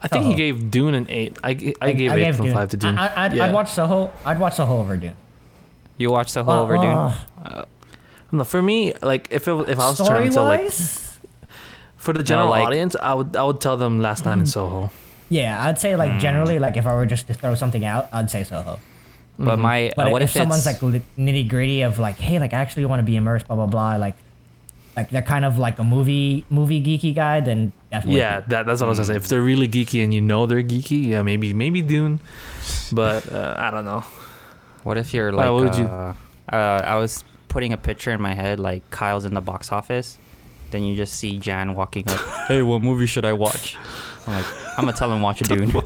I 0.01 0.07
think 0.07 0.25
he 0.25 0.33
gave 0.33 0.71
Dune 0.71 0.93
an 0.95 1.05
eight. 1.09 1.37
I, 1.43 1.53
gave 1.53 1.75
eight 1.81 2.35
point 2.35 2.41
Dune. 2.43 2.53
five 2.53 2.69
to 2.69 2.77
Dune. 2.77 2.97
I, 2.97 3.25
I'd, 3.25 3.33
yeah. 3.33 3.45
I'd 3.45 3.53
watch 3.53 3.69
Soho. 3.71 4.11
I'd 4.25 4.39
watch 4.39 4.55
Soho 4.55 4.79
over 4.79 4.97
Dune. 4.97 5.15
You 5.97 6.09
watch 6.11 6.29
Soho 6.29 6.49
Uh, 6.51 6.61
over 6.63 6.77
Dune? 6.77 6.85
uh, 7.45 7.65
No, 8.31 8.43
for 8.45 8.61
me, 8.61 8.93
like 9.01 9.27
if 9.31 9.47
it, 9.47 9.69
if 9.69 9.79
I 9.79 9.89
was 9.89 9.97
trying 9.97 10.27
to 10.29 10.33
tell 10.33 10.45
like 10.45 10.61
wise, 10.61 11.19
for 11.97 12.13
the 12.13 12.23
general 12.23 12.49
like- 12.49 12.65
audience, 12.65 12.95
I 13.01 13.13
would 13.13 13.35
I 13.35 13.43
would 13.43 13.59
tell 13.61 13.75
them 13.77 13.99
Last 14.01 14.25
Night 14.25 14.37
in 14.39 14.45
Soho. 14.45 14.89
yeah, 15.29 15.63
I'd 15.67 15.77
say 15.79 15.95
like 15.95 16.19
generally, 16.19 16.57
like 16.59 16.77
if 16.77 16.87
I 16.87 16.95
were 16.95 17.05
just 17.05 17.27
to 17.27 17.33
throw 17.33 17.53
something 17.55 17.83
out, 17.85 18.07
I'd 18.13 18.31
say 18.31 18.43
Soho. 18.43 18.79
But 19.39 19.57
my 19.57 19.93
But 19.95 20.07
uh, 20.07 20.09
what 20.11 20.21
if, 20.21 20.29
if, 20.29 20.33
someone's 20.33 20.67
it's 20.67 20.83
like 20.83 20.93
nitty 21.17 21.47
gritty 21.47 21.81
of 21.83 21.97
like, 21.97 22.17
hey, 22.19 22.39
like 22.39 22.53
I 22.53 22.57
actually 22.57 22.85
want 22.85 22.99
to 22.99 23.03
be 23.05 23.15
immersed, 23.15 23.47
blah 23.47 23.55
blah 23.55 23.67
blah, 23.67 23.95
like, 23.95 24.15
like 24.97 25.09
they're 25.11 25.21
kind 25.21 25.45
of 25.45 25.57
like 25.57 25.79
a 25.79 25.83
movie 25.83 26.43
movie 26.49 26.81
geeky 26.83 27.15
guy, 27.15 27.39
then 27.39 27.71
definitely. 27.89 28.19
Yeah, 28.19 28.41
that, 28.41 28.65
that's 28.65 28.81
what 28.81 28.87
I 28.87 28.89
was 28.89 28.97
gonna 28.99 29.07
say. 29.07 29.15
If 29.15 29.29
they're 29.29 29.41
really 29.41 29.69
geeky 29.69 30.03
and 30.03 30.13
you 30.13 30.19
know 30.19 30.45
they're 30.45 30.61
geeky, 30.61 31.07
yeah, 31.07 31.21
maybe 31.21 31.53
maybe 31.53 31.81
Dune, 31.81 32.19
but 32.91 33.31
uh, 33.31 33.55
I 33.57 33.71
don't 33.71 33.85
know. 33.85 34.03
what 34.83 34.97
if 34.97 35.13
you're 35.13 35.31
Why 35.31 35.47
like 35.47 35.63
would 35.63 35.75
you- 35.77 35.85
uh, 35.85 36.13
uh, 36.51 36.81
I 36.83 36.95
was 36.97 37.23
putting 37.47 37.71
a 37.71 37.77
picture 37.77 38.11
in 38.11 38.21
my 38.21 38.33
head 38.33 38.59
like 38.59 38.89
Kyle's 38.91 39.23
in 39.23 39.33
the 39.33 39.41
box 39.41 39.71
office, 39.71 40.17
then 40.71 40.83
you 40.83 40.97
just 40.97 41.13
see 41.13 41.37
Jan 41.39 41.75
walking 41.75 42.03
up. 42.09 42.19
hey, 42.49 42.61
what 42.61 42.81
movie 42.81 43.05
should 43.05 43.23
I 43.25 43.33
watch? 43.33 43.77
I'm 44.27 44.33
like, 44.33 44.45
I'm 44.77 44.83
gonna 44.85 44.97
tell 44.97 45.11
him 45.13 45.21
watch 45.21 45.39
Dune. 45.47 45.71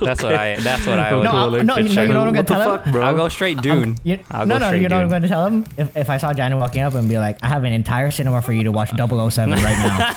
that's 0.00 0.22
what 0.22 0.34
I. 0.34 0.56
That's 0.56 0.86
what 0.86 0.98
I 0.98 1.14
would. 1.18 1.24
No, 1.24 1.30
Cool, 1.30 1.40
I- 1.40 1.44
like, 1.44 1.62
no, 1.64 1.76
you 1.78 1.94
know, 1.94 2.02
you 2.02 2.08
know 2.12 2.18
what 2.20 2.28
I'm 2.28 2.34
gonna 2.34 2.44
tell 2.44 2.78
him? 2.78 2.92
bro? 2.92 3.02
I'll 3.02 3.14
go 3.14 3.28
straight 3.28 3.60
Dune. 3.62 3.96
You, 4.04 4.18
I'll 4.30 4.46
no, 4.46 4.54
go 4.54 4.58
no, 4.60 4.66
straight 4.68 4.82
you 4.82 4.88
know 4.88 4.96
what 4.96 5.02
I'm 5.04 5.08
going 5.10 5.22
to 5.22 5.28
tell 5.28 5.46
him? 5.46 5.64
If, 5.76 5.96
if 5.96 6.10
I 6.10 6.18
saw 6.18 6.32
Johnny 6.32 6.54
walking 6.54 6.82
up 6.82 6.94
and 6.94 7.08
be 7.08 7.18
like, 7.18 7.38
I 7.42 7.48
have 7.48 7.64
an 7.64 7.72
entire 7.72 8.10
cinema 8.10 8.42
for 8.42 8.52
you 8.52 8.64
to 8.64 8.72
watch 8.72 8.90
007 8.90 9.50
right 9.62 9.78
now. 9.78 10.14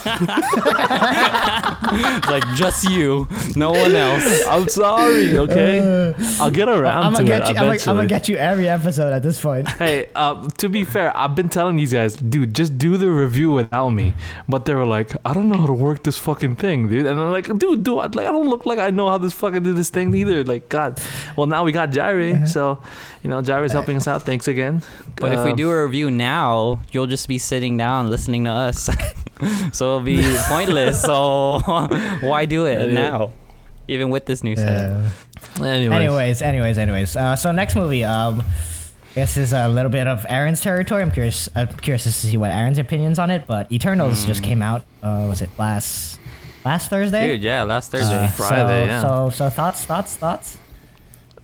like 2.30 2.44
just 2.56 2.90
you, 2.90 3.28
no 3.56 3.72
one 3.72 3.96
else. 3.96 4.46
I'm 4.48 4.68
sorry, 4.68 5.38
okay? 5.38 6.14
I'll 6.40 6.52
get 6.52 6.70
around 6.70 7.04
I'm 7.04 7.14
to 7.16 7.24
gonna 7.24 7.36
it 7.36 7.40
get 7.40 7.50
you. 7.50 7.50
I'm 7.50 7.56
gonna, 7.68 7.80
I'm 7.92 7.96
gonna 7.98 8.08
get 8.08 8.30
you 8.30 8.38
every 8.38 8.70
episode 8.70 9.14
at 9.14 9.24
this 9.24 9.42
point. 9.42 9.68
Hey, 9.80 10.10
uh, 10.14 10.46
to 10.58 10.68
be 10.68 10.84
fair, 10.84 11.16
I've 11.16 11.36
been 11.36 11.48
telling 11.48 11.78
these 11.78 11.94
guys, 11.94 12.16
dude, 12.16 12.54
just 12.54 12.78
do 12.78 12.98
the 12.98 13.10
review 13.10 13.52
without 13.52 13.90
me. 13.92 14.14
But 14.50 14.66
they 14.66 14.76
were 14.76 14.86
like, 14.86 15.14
I 15.24 15.34
don't 15.34 15.48
know 15.48 15.58
how 15.58 15.68
to 15.68 15.74
work 15.74 16.04
this 16.04 16.18
fucking 16.18 16.58
thing, 16.58 16.90
dude. 16.90 17.06
And 17.06 17.18
I'm 17.20 17.32
like, 17.32 17.46
dude, 17.58 17.84
do 17.84 18.00
I, 18.00 18.08
like 18.08 18.28
I 18.28 18.32
don't 18.32 18.50
look 18.50 18.66
like 18.66 18.78
I 18.78 18.90
know 18.90 19.08
how 19.10 19.18
this 19.22 19.34
fucking 19.34 19.64
do 19.64 19.74
this 19.74 19.90
thing 19.90 20.14
either. 20.16 20.44
Like, 20.44 20.70
God. 20.70 21.00
Well, 21.36 21.48
now 21.48 21.64
we 21.64 21.72
got 21.72 21.92
Jairi, 21.92 22.48
so 22.48 22.82
you 23.24 23.30
know, 23.30 23.42
Jairi's 23.42 23.72
helping 23.72 23.98
us 23.98 24.08
out. 24.08 24.24
Thanks 24.24 24.48
again. 24.48 24.82
But 25.18 25.34
if 25.34 25.44
we 25.44 25.52
Um, 25.52 25.58
do 25.58 25.70
a 25.72 25.84
review 25.86 26.10
now, 26.12 26.80
you'll 26.92 27.08
just 27.08 27.28
be 27.28 27.38
sitting 27.38 27.78
down 27.78 28.10
listening 28.10 28.46
to 28.46 28.52
us. 28.52 28.90
so 29.74 29.86
it'll 29.96 30.00
be 30.02 30.22
pointless. 30.48 31.02
So 31.02 31.60
why 32.22 32.46
do 32.46 32.66
it 32.66 32.92
Yeah. 32.92 33.10
now? 33.10 33.32
Even 33.88 34.10
with 34.10 34.26
this 34.26 34.44
new 34.44 34.56
setup. 34.56 35.12
anyways, 35.60 35.92
Anyways, 35.92 36.42
anyways, 36.42 36.78
anyways. 36.78 37.16
Uh, 37.16 37.36
so 37.36 37.52
next 37.52 37.76
movie, 37.76 38.04
um, 38.04 38.44
this 39.16 39.36
is 39.36 39.52
a 39.52 39.68
little 39.68 39.90
bit 39.90 40.06
of 40.08 40.26
Aaron's 40.30 40.62
territory. 40.62 41.02
I'm 41.02 41.10
curious. 41.12 41.50
I'm 41.56 41.68
curious 41.68 42.04
to 42.04 42.12
see 42.12 42.38
what 42.38 42.52
Aaron's 42.52 42.78
opinions 42.78 43.18
on 43.18 43.32
it. 43.32 43.46
But 43.48 43.72
Eternals 43.72 44.26
just 44.26 44.44
came 44.44 44.62
out. 44.62 44.84
Uh, 45.02 45.26
was 45.28 45.42
it 45.42 45.50
last 45.58 46.19
last 46.66 46.90
Thursday? 46.90 47.28
Dude, 47.28 47.44
yeah, 47.44 47.64
last 47.64 47.92
Thursday. 47.92 48.26
Uh, 48.26 48.28
Friday, 48.30 48.86
so, 48.86 48.86
yeah. 48.86 49.02
So 49.02 49.30
so 49.30 49.50
thoughts 49.50 49.86
thoughts 49.86 50.16
thoughts. 50.18 50.58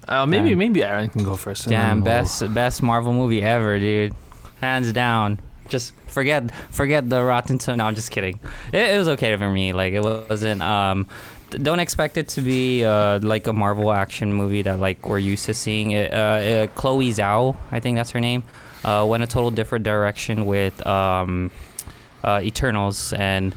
uh, 0.07 0.26
maybe 0.26 0.49
Damn. 0.49 0.57
maybe 0.59 0.84
Aaron 0.84 1.09
can 1.09 1.24
go 1.24 1.36
first. 1.36 1.66
and 1.66 1.72
Damn, 1.72 1.82
then 1.82 1.95
we'll- 2.13 2.24
best 2.24 2.53
best 2.53 2.84
Marvel 2.84 3.13
movie 3.13 3.41
ever, 3.41 3.80
dude. 3.80 4.13
Hands 4.61 4.91
down. 4.93 5.39
Just 5.68 5.93
forget 6.07 6.49
forget 6.70 7.09
the 7.09 7.24
Rotten 7.24 7.57
Tomatoes. 7.57 7.78
No, 7.78 7.86
I'm 7.86 7.95
just 7.95 8.11
kidding. 8.11 8.39
It, 8.72 8.89
it 8.95 8.97
was 8.97 9.07
okay 9.09 9.36
for 9.36 9.49
me. 9.49 9.74
Like 9.74 9.93
it 9.93 10.01
wasn't. 10.01 10.61
Um, 10.61 11.07
don't 11.49 11.80
expect 11.80 12.18
it 12.18 12.28
to 12.30 12.41
be 12.41 12.84
uh, 12.84 13.20
like 13.22 13.47
a 13.47 13.53
Marvel 13.53 13.91
action 13.91 14.34
movie 14.34 14.61
that 14.63 14.80
like 14.80 15.07
we're 15.07 15.20
used 15.20 15.45
to 15.45 15.53
seeing. 15.53 15.91
It, 15.91 16.11
uh, 16.13 16.16
uh, 16.16 16.68
Chloe 16.76 17.09
Zhao, 17.11 17.55
I 17.72 17.80
think 17.80 17.97
that's 17.97 18.11
her 18.11 18.20
name, 18.20 18.43
uh, 18.84 19.05
went 19.07 19.24
a 19.24 19.28
total 19.28 19.51
different 19.51 19.86
direction 19.86 20.45
with 20.45 20.86
um, 20.86 21.51
uh, 22.24 22.41
Eternals, 22.43 23.13
and 23.13 23.55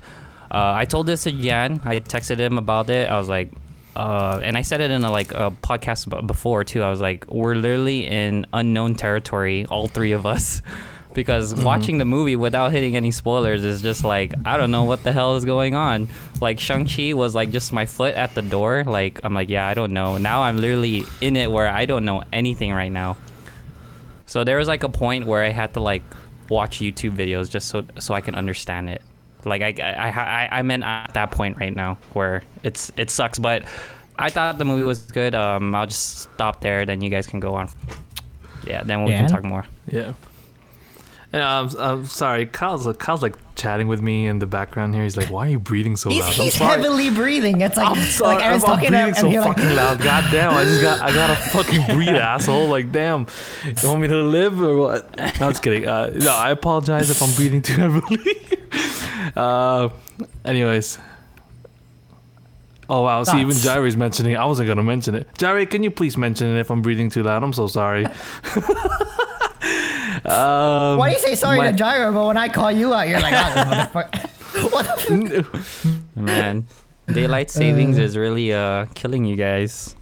uh, 0.50 0.72
I 0.74 0.84
told 0.84 1.06
this 1.06 1.24
to 1.24 1.32
Jan. 1.32 1.80
I 1.84 2.00
texted 2.00 2.38
him 2.38 2.58
about 2.58 2.88
it. 2.90 3.10
I 3.10 3.18
was 3.18 3.28
like, 3.28 3.52
uh, 3.94 4.40
and 4.42 4.56
I 4.56 4.62
said 4.62 4.80
it 4.80 4.90
in 4.90 5.04
a 5.04 5.10
like 5.10 5.32
a 5.32 5.50
podcast 5.50 6.26
before 6.26 6.64
too. 6.64 6.82
I 6.82 6.90
was 6.90 7.00
like, 7.00 7.26
we're 7.28 7.54
literally 7.54 8.06
in 8.06 8.46
unknown 8.52 8.94
territory, 8.94 9.66
all 9.66 9.88
three 9.88 10.12
of 10.12 10.24
us, 10.24 10.62
because 11.14 11.54
watching 11.54 11.98
the 11.98 12.04
movie 12.04 12.36
without 12.36 12.70
hitting 12.70 12.96
any 12.96 13.10
spoilers 13.10 13.64
is 13.64 13.82
just 13.82 14.04
like 14.04 14.34
I 14.44 14.56
don't 14.56 14.70
know 14.70 14.84
what 14.84 15.02
the 15.02 15.12
hell 15.12 15.36
is 15.36 15.44
going 15.44 15.74
on. 15.74 16.08
Like 16.40 16.60
Shang 16.60 16.86
Chi 16.86 17.12
was 17.12 17.34
like 17.34 17.50
just 17.50 17.72
my 17.72 17.86
foot 17.86 18.14
at 18.14 18.34
the 18.34 18.42
door. 18.42 18.84
Like 18.84 19.20
I'm 19.24 19.34
like, 19.34 19.48
yeah, 19.48 19.66
I 19.66 19.74
don't 19.74 19.92
know. 19.92 20.16
Now 20.16 20.42
I'm 20.42 20.58
literally 20.58 21.04
in 21.20 21.36
it 21.36 21.50
where 21.50 21.68
I 21.68 21.84
don't 21.84 22.04
know 22.04 22.22
anything 22.32 22.72
right 22.72 22.92
now. 22.92 23.16
So 24.26 24.44
there 24.44 24.58
was 24.58 24.68
like 24.68 24.84
a 24.84 24.88
point 24.88 25.26
where 25.26 25.42
I 25.42 25.50
had 25.50 25.74
to 25.74 25.80
like 25.80 26.02
watch 26.48 26.78
YouTube 26.78 27.16
videos 27.16 27.50
just 27.50 27.68
so 27.68 27.84
so 27.98 28.14
I 28.14 28.20
can 28.20 28.34
understand 28.34 28.88
it. 28.90 29.02
Like 29.44 29.62
I 29.62 29.74
I 29.82 30.08
I, 30.08 30.48
I 30.58 30.62
meant 30.62 30.84
at 30.84 31.14
that 31.14 31.30
point 31.30 31.58
right 31.58 31.74
now 31.74 31.98
where 32.12 32.42
it's 32.62 32.90
it 32.96 33.10
sucks, 33.10 33.38
but 33.38 33.64
I 34.18 34.30
thought 34.30 34.58
the 34.58 34.64
movie 34.64 34.82
was 34.82 35.02
good. 35.02 35.34
Um, 35.34 35.74
I'll 35.74 35.86
just 35.86 36.18
stop 36.34 36.60
there. 36.60 36.84
Then 36.84 37.00
you 37.00 37.10
guys 37.10 37.26
can 37.26 37.40
go 37.40 37.54
on. 37.54 37.70
Yeah, 38.66 38.82
then 38.82 39.04
we 39.04 39.12
Dan? 39.12 39.26
can 39.26 39.34
talk 39.34 39.44
more. 39.44 39.64
Yeah. 39.90 40.12
And 41.30 41.42
I'm, 41.42 41.68
I'm 41.78 42.06
sorry, 42.06 42.46
Kyle's 42.46 42.86
like, 42.86 42.98
Kyle's 42.98 43.22
like 43.22 43.36
chatting 43.54 43.86
with 43.86 44.00
me 44.00 44.26
in 44.26 44.38
the 44.38 44.46
background 44.46 44.94
here. 44.94 45.02
He's 45.04 45.16
like, 45.16 45.28
"Why 45.28 45.46
are 45.46 45.50
you 45.50 45.58
breathing 45.58 45.94
so 45.94 46.08
He's, 46.08 46.22
loud?" 46.22 46.32
I'm 46.32 46.40
he's 46.44 46.54
sorry. 46.54 46.80
heavily 46.80 47.10
breathing. 47.10 47.60
It's 47.60 47.76
like 47.76 47.86
I'm 47.86 48.02
sorry. 48.02 48.36
like 48.36 48.44
Aaron's 48.44 48.64
I'm, 48.64 48.70
I'm 48.70 48.76
talking 48.76 48.92
to 48.92 48.98
him, 48.98 49.04
breathing 49.04 49.08
and 49.08 49.16
so 49.18 49.28
you're 49.28 49.42
like, 49.44 49.56
fucking 49.58 49.76
loud. 49.76 50.00
God 50.00 50.24
damn! 50.30 50.54
I 50.54 50.64
just 50.64 50.80
got 50.80 51.00
I 51.02 51.12
got 51.12 51.26
to 51.26 51.36
fucking 51.50 51.94
breathe, 51.94 52.08
asshole. 52.16 52.68
Like 52.68 52.90
damn. 52.92 53.26
You 53.64 53.88
want 53.88 54.00
me 54.00 54.08
to 54.08 54.22
live 54.22 54.60
or 54.62 54.76
what? 54.78 55.16
No, 55.18 55.24
I'm 55.24 55.52
just 55.52 55.62
kidding. 55.62 55.86
Uh, 55.86 56.12
no, 56.14 56.34
I 56.34 56.50
apologize 56.50 57.10
if 57.10 57.22
I'm 57.22 57.34
breathing 57.34 57.60
too 57.60 57.74
heavily. 57.74 58.16
uh, 59.36 59.88
anyways. 60.44 60.98
Oh 62.90 63.02
wow! 63.02 63.22
See, 63.24 63.40
even 63.40 63.52
Thoughts? 63.54 63.66
Jairi's 63.66 63.96
mentioning. 63.96 64.32
it. 64.32 64.36
I 64.36 64.46
wasn't 64.46 64.68
gonna 64.68 64.82
mention 64.82 65.14
it. 65.14 65.28
Jairi, 65.34 65.68
can 65.70 65.82
you 65.82 65.90
please 65.90 66.16
mention 66.16 66.56
it 66.56 66.58
if 66.60 66.70
I'm 66.70 66.80
breathing 66.80 67.10
too 67.10 67.22
loud? 67.22 67.42
I'm 67.42 67.52
so 67.52 67.66
sorry. 67.66 68.06
um, 70.24 70.96
Why 70.98 71.10
do 71.10 71.16
you 71.16 71.18
say 71.18 71.34
sorry 71.34 71.58
my- 71.58 71.70
to 71.70 71.76
Gyro, 71.76 72.12
but 72.12 72.26
when 72.26 72.36
I 72.38 72.48
call 72.48 72.72
you 72.72 72.94
out, 72.94 73.08
you're 73.08 73.20
like, 73.20 73.34
oh, 73.34 73.90
what 74.70 74.86
the 75.06 75.44
fuck? 75.44 76.16
Man, 76.16 76.66
daylight 77.06 77.50
savings 77.50 77.98
is 77.98 78.16
really 78.16 78.52
uh 78.52 78.86
killing 78.94 79.24
you 79.26 79.36
guys. 79.36 79.94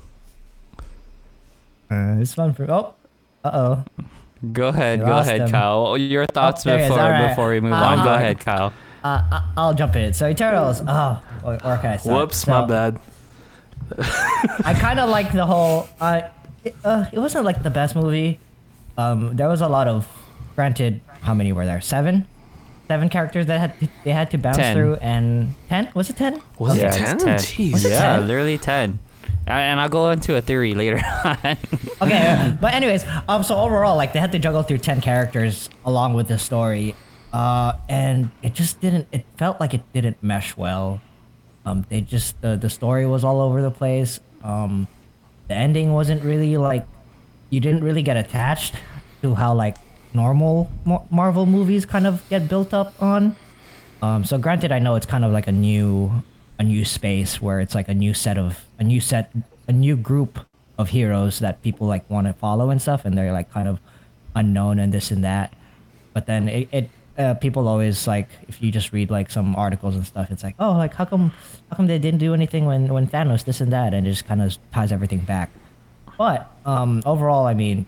Uh, 1.91 2.17
it's 2.21 2.35
fun 2.35 2.55
for. 2.55 2.71
Oh, 2.71 2.95
uh 3.45 3.51
oh. 3.53 3.85
Go 4.53 4.69
ahead, 4.69 5.01
go 5.01 5.17
ahead, 5.19 5.41
him. 5.43 5.51
Kyle. 5.51 5.97
Your 5.99 6.27
thoughts 6.27 6.63
there 6.63 6.79
he 6.79 6.85
is. 6.85 6.89
before 6.91 7.03
All 7.03 7.11
right. 7.11 7.29
before 7.31 7.49
we 7.51 7.61
move 7.61 7.73
Uh, 7.73 7.77
on. 7.77 8.05
Go 8.05 8.11
uh, 8.13 8.17
ahead, 8.17 8.39
Kyle. 8.39 8.73
Uh, 9.07 9.23
I- 9.37 9.45
I'll 9.57 9.75
jump 9.75 9.95
in. 9.97 10.13
So 10.15 10.27
Eternals. 10.29 10.83
Oh, 10.87 11.23
where 11.43 11.59
where 11.59 11.79
can 11.79 11.91
I 11.93 11.97
start? 11.99 12.17
Whoops, 12.17 12.47
my 12.47 12.65
bad. 12.67 12.99
I 14.65 14.75
kind 14.79 14.99
of 14.99 15.09
like 15.09 15.33
the 15.33 15.47
whole. 15.47 15.89
Uh, 16.01 16.23
it, 16.65 16.75
uh, 16.85 17.05
it 17.13 17.19
wasn't 17.19 17.45
like 17.45 17.63
the 17.63 17.71
best 17.71 17.95
movie. 17.95 18.41
Um, 18.99 19.37
there 19.37 19.49
was 19.49 19.61
a 19.61 19.69
lot 19.69 19.87
of. 19.89 20.07
Granted, 20.57 21.01
how 21.21 21.35
many 21.35 21.53
were 21.53 21.67
there? 21.67 21.81
Seven, 21.81 22.27
seven 22.89 23.09
characters 23.09 23.47
that 23.47 23.61
had 23.61 23.91
they 24.05 24.11
had 24.11 24.31
to 24.33 24.39
bounce 24.39 24.57
Ten. 24.57 24.75
through, 24.75 24.95
and 24.97 25.55
ten 25.69 25.89
was 25.95 26.11
it 26.11 26.17
ten? 26.17 26.41
Was 26.59 26.77
Yeah, 26.77 26.89
it 26.95 26.99
10? 26.99 27.19
10. 27.19 27.39
Jeez. 27.39 27.73
Was 27.75 27.85
it 27.85 27.91
Yeah, 27.91 28.17
10? 28.17 28.27
literally 28.27 28.59
ten. 28.59 28.99
Uh, 29.47 29.51
And 29.53 29.79
I'll 29.79 29.89
go 29.89 30.11
into 30.11 30.35
a 30.35 30.41
theory 30.41 30.75
later 30.75 30.97
on. 31.25 31.39
okay, 32.03 32.27
uh, 32.27 32.51
but 32.61 32.75
anyways, 32.75 33.05
um, 33.29 33.45
so 33.45 33.55
overall, 33.57 33.95
like 33.97 34.13
they 34.13 34.19
had 34.19 34.33
to 34.33 34.39
juggle 34.41 34.63
through 34.65 34.79
ten 34.79 35.01
characters 35.01 35.69
along 35.85 36.15
with 36.15 36.27
the 36.27 36.39
story, 36.39 36.97
uh, 37.37 37.77
and 37.87 38.31
it 38.41 38.55
just 38.55 38.81
didn't. 38.81 39.07
It 39.13 39.27
felt 39.37 39.61
like 39.61 39.75
it 39.75 39.83
didn't 39.93 40.23
mesh 40.23 40.57
well. 40.57 41.03
Um, 41.67 41.85
they 41.91 42.01
just 42.01 42.41
the 42.41 42.57
the 42.57 42.71
story 42.71 43.05
was 43.05 43.25
all 43.25 43.43
over 43.43 43.61
the 43.61 43.71
place. 43.71 44.21
Um, 44.43 44.89
the 45.49 45.55
ending 45.55 45.93
wasn't 45.93 46.25
really 46.25 46.57
like 46.57 46.87
you 47.51 47.61
didn't 47.61 47.85
really 47.85 48.01
get 48.01 48.17
attached 48.17 48.77
to 49.21 49.35
how 49.35 49.53
like 49.53 49.77
normal 50.15 50.71
Mar- 50.87 51.05
Marvel 51.11 51.45
movies 51.45 51.85
kind 51.85 52.07
of 52.07 52.27
get 52.31 52.49
built 52.49 52.73
up 52.73 52.97
on. 53.03 53.37
Um, 54.01 54.25
so 54.25 54.39
granted, 54.39 54.73
I 54.73 54.79
know 54.79 54.95
it's 54.95 55.05
kind 55.05 55.25
of 55.25 55.31
like 55.31 55.47
a 55.47 55.53
new, 55.53 56.25
a 56.59 56.65
new 56.65 56.87
space 56.87 57.43
where 57.43 57.61
it's 57.61 57.75
like 57.75 57.89
a 57.89 57.95
new 57.95 58.15
set 58.15 58.39
of 58.39 58.65
a 58.79 58.85
new 58.85 59.01
set, 59.01 59.31
a 59.69 59.73
new 59.73 59.95
group 59.95 60.41
of 60.79 60.89
heroes 60.89 61.41
that 61.41 61.61
people 61.61 61.87
like 61.87 62.09
want 62.09 62.29
to 62.29 62.33
follow 62.33 62.71
and 62.71 62.81
stuff, 62.81 63.05
and 63.05 63.13
they're 63.13 63.33
like 63.33 63.53
kind 63.53 63.69
of 63.69 63.79
unknown 64.35 64.79
and 64.79 64.89
this 64.89 65.11
and 65.11 65.23
that. 65.23 65.53
But 66.15 66.25
then 66.25 66.49
it, 66.49 66.69
it 66.73 66.91
uh, 67.19 67.35
people 67.35 67.67
always 67.69 68.07
like 68.07 68.29
if 68.49 68.63
you 68.63 68.71
just 68.71 68.93
read 68.93 69.11
like 69.11 69.31
some 69.31 69.57
articles 69.57 69.95
and 69.97 70.07
stuff, 70.07 70.31
it's 70.31 70.43
like 70.43 70.55
oh 70.59 70.73
like 70.73 70.95
how 70.95 71.05
come 71.05 71.33
how 71.71 71.77
come 71.77 71.87
they 71.87 71.99
didn't 71.99 72.19
do 72.21 72.35
anything 72.35 72.67
when 72.67 72.89
when 72.93 73.07
Thanos 73.09 73.45
this 73.45 73.61
and 73.61 73.73
that, 73.73 73.95
and 73.95 74.07
it 74.07 74.11
just 74.11 74.27
kind 74.27 74.43
of 74.43 74.57
ties 74.73 74.93
everything 74.93 75.21
back. 75.21 75.51
But 76.19 76.51
um, 76.65 77.03
overall, 77.05 77.47
I 77.47 77.55
mean, 77.55 77.85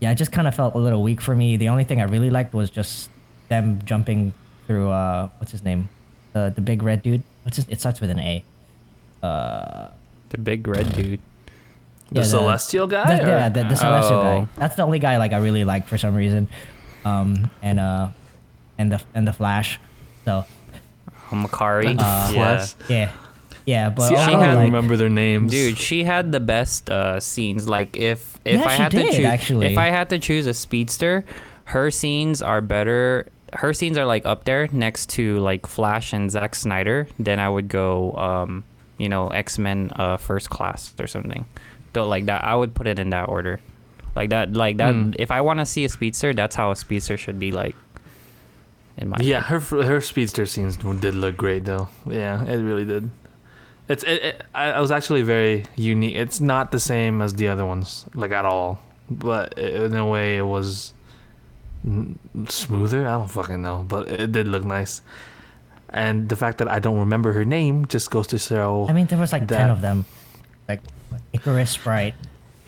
yeah, 0.00 0.10
it 0.12 0.16
just 0.16 0.32
kind 0.32 0.46
of 0.46 0.54
felt 0.54 0.74
a 0.74 0.78
little 0.78 1.02
weak 1.02 1.20
for 1.20 1.34
me. 1.34 1.56
The 1.56 1.68
only 1.70 1.84
thing 1.84 2.00
I 2.00 2.04
really 2.04 2.30
liked 2.30 2.52
was 2.54 2.70
just 2.70 3.10
them 3.48 3.80
jumping 3.84 4.34
through 4.66 4.90
uh 4.90 5.28
what's 5.38 5.52
his 5.52 5.62
name? 5.64 5.88
The 6.34 6.52
the 6.54 6.60
big 6.60 6.82
red 6.82 7.02
dude. 7.02 7.22
What's 7.44 7.56
his 7.56 7.66
it 7.68 7.80
starts 7.80 8.00
with 8.00 8.10
an 8.10 8.18
A. 8.20 8.44
Uh, 9.22 9.88
the 10.30 10.38
big 10.38 10.66
red 10.68 10.94
dude. 10.94 11.20
The 12.12 12.20
Yeah, 12.20 12.26
celestial 12.26 12.86
guy? 12.86 13.16
The, 13.18 13.26
yeah, 13.26 13.48
the, 13.48 13.64
the 13.64 13.74
celestial 13.74 14.18
Oh. 14.18 14.22
guy. 14.22 14.48
That's 14.56 14.76
the 14.76 14.82
only 14.82 14.98
guy 14.98 15.16
like 15.18 15.32
I 15.32 15.38
really 15.38 15.64
like 15.64 15.86
for 15.86 15.98
some 15.98 16.14
reason. 16.14 16.48
Um 17.04 17.50
and 17.62 17.80
uh 17.80 18.08
and 18.78 18.92
the 18.92 19.02
and 19.14 19.26
the 19.26 19.32
Flash. 19.32 19.80
So 20.24 20.44
Makkari. 21.30 21.96
Uh, 21.98 22.30
yeah. 22.32 22.66
Yeah. 22.88 23.12
Yeah, 23.66 23.90
but 23.90 24.08
See, 24.08 24.16
I 24.16 24.30
don't 24.30 24.40
like, 24.40 24.64
remember 24.64 24.96
their 24.96 25.10
names. 25.10 25.50
Dude, 25.52 25.76
she 25.76 26.02
had 26.02 26.32
the 26.32 26.40
best 26.40 26.88
uh, 26.88 27.20
scenes. 27.20 27.68
Like 27.68 27.98
if 27.98 28.38
if 28.46 28.60
Yeah, 28.60 28.66
I 28.66 28.76
she 28.76 28.82
had 28.82 28.90
to 28.92 29.04
choose, 29.12 29.24
actually. 29.26 29.66
if 29.66 29.76
I 29.76 29.88
had 29.90 30.08
to 30.08 30.18
choose 30.18 30.46
a 30.46 30.54
speedster, 30.54 31.22
her 31.64 31.90
scenes 31.90 32.40
are 32.40 32.62
better. 32.62 33.26
Her 33.52 33.74
scenes 33.74 33.98
are 33.98 34.06
like 34.06 34.24
up 34.24 34.44
there 34.44 34.68
next 34.72 35.10
to 35.10 35.38
like 35.40 35.66
Flash 35.66 36.14
and 36.14 36.30
Zack 36.30 36.54
Snyder. 36.54 37.08
Then 37.18 37.40
I 37.40 37.50
would 37.50 37.68
go, 37.68 38.12
um, 38.14 38.64
you 38.96 39.10
know, 39.10 39.28
X 39.28 39.58
Men 39.58 39.90
uh, 39.96 40.16
First 40.16 40.48
Class 40.48 40.94
or 40.98 41.06
something. 41.06 41.44
So 41.94 42.08
like 42.08 42.24
that, 42.24 42.44
I 42.44 42.54
would 42.54 42.74
put 42.74 42.86
it 42.86 42.98
in 42.98 43.10
that 43.10 43.28
order. 43.28 43.60
Like 44.16 44.30
that, 44.30 44.52
like 44.52 44.78
that. 44.78 44.94
Hmm. 44.94 45.12
If 45.18 45.30
I 45.30 45.40
want 45.40 45.60
to 45.60 45.66
see 45.66 45.84
a 45.84 45.88
speedster, 45.88 46.32
that's 46.34 46.56
how 46.56 46.70
a 46.70 46.76
speedster 46.76 47.16
should 47.16 47.38
be 47.38 47.52
like. 47.52 47.76
In 48.96 49.10
my 49.10 49.16
Yeah, 49.20 49.40
her 49.42 49.60
her 49.60 50.00
speedster 50.00 50.44
scenes 50.46 50.76
did 50.76 51.14
look 51.14 51.36
great 51.36 51.64
though. 51.64 51.88
Yeah, 52.06 52.44
it 52.44 52.56
really 52.56 52.84
did. 52.84 53.10
It's 53.88 54.02
it, 54.02 54.22
it 54.22 54.42
I, 54.54 54.72
I 54.72 54.80
was 54.80 54.90
actually 54.90 55.22
very 55.22 55.64
unique. 55.76 56.16
It's 56.16 56.40
not 56.40 56.72
the 56.72 56.80
same 56.80 57.22
as 57.22 57.34
the 57.34 57.48
other 57.48 57.64
ones, 57.64 58.06
like 58.14 58.32
at 58.32 58.44
all. 58.44 58.80
But 59.10 59.56
in 59.58 59.94
a 59.94 60.06
way, 60.06 60.36
it 60.36 60.42
was 60.42 60.92
smoother. 62.48 63.06
I 63.06 63.12
don't 63.12 63.30
fucking 63.30 63.62
know, 63.62 63.84
but 63.88 64.08
it 64.08 64.32
did 64.32 64.48
look 64.48 64.64
nice. 64.64 65.00
And 65.90 66.28
the 66.28 66.36
fact 66.36 66.58
that 66.58 66.68
I 66.68 66.80
don't 66.80 66.98
remember 66.98 67.32
her 67.32 67.44
name 67.44 67.86
just 67.86 68.10
goes 68.10 68.26
to 68.28 68.38
show. 68.38 68.86
I 68.88 68.92
mean, 68.92 69.06
there 69.06 69.18
was 69.18 69.32
like 69.32 69.48
ten 69.48 69.70
of 69.70 69.80
them, 69.80 70.04
like 70.68 70.82
Ikaris, 71.32 71.68
Sprite. 71.68 72.14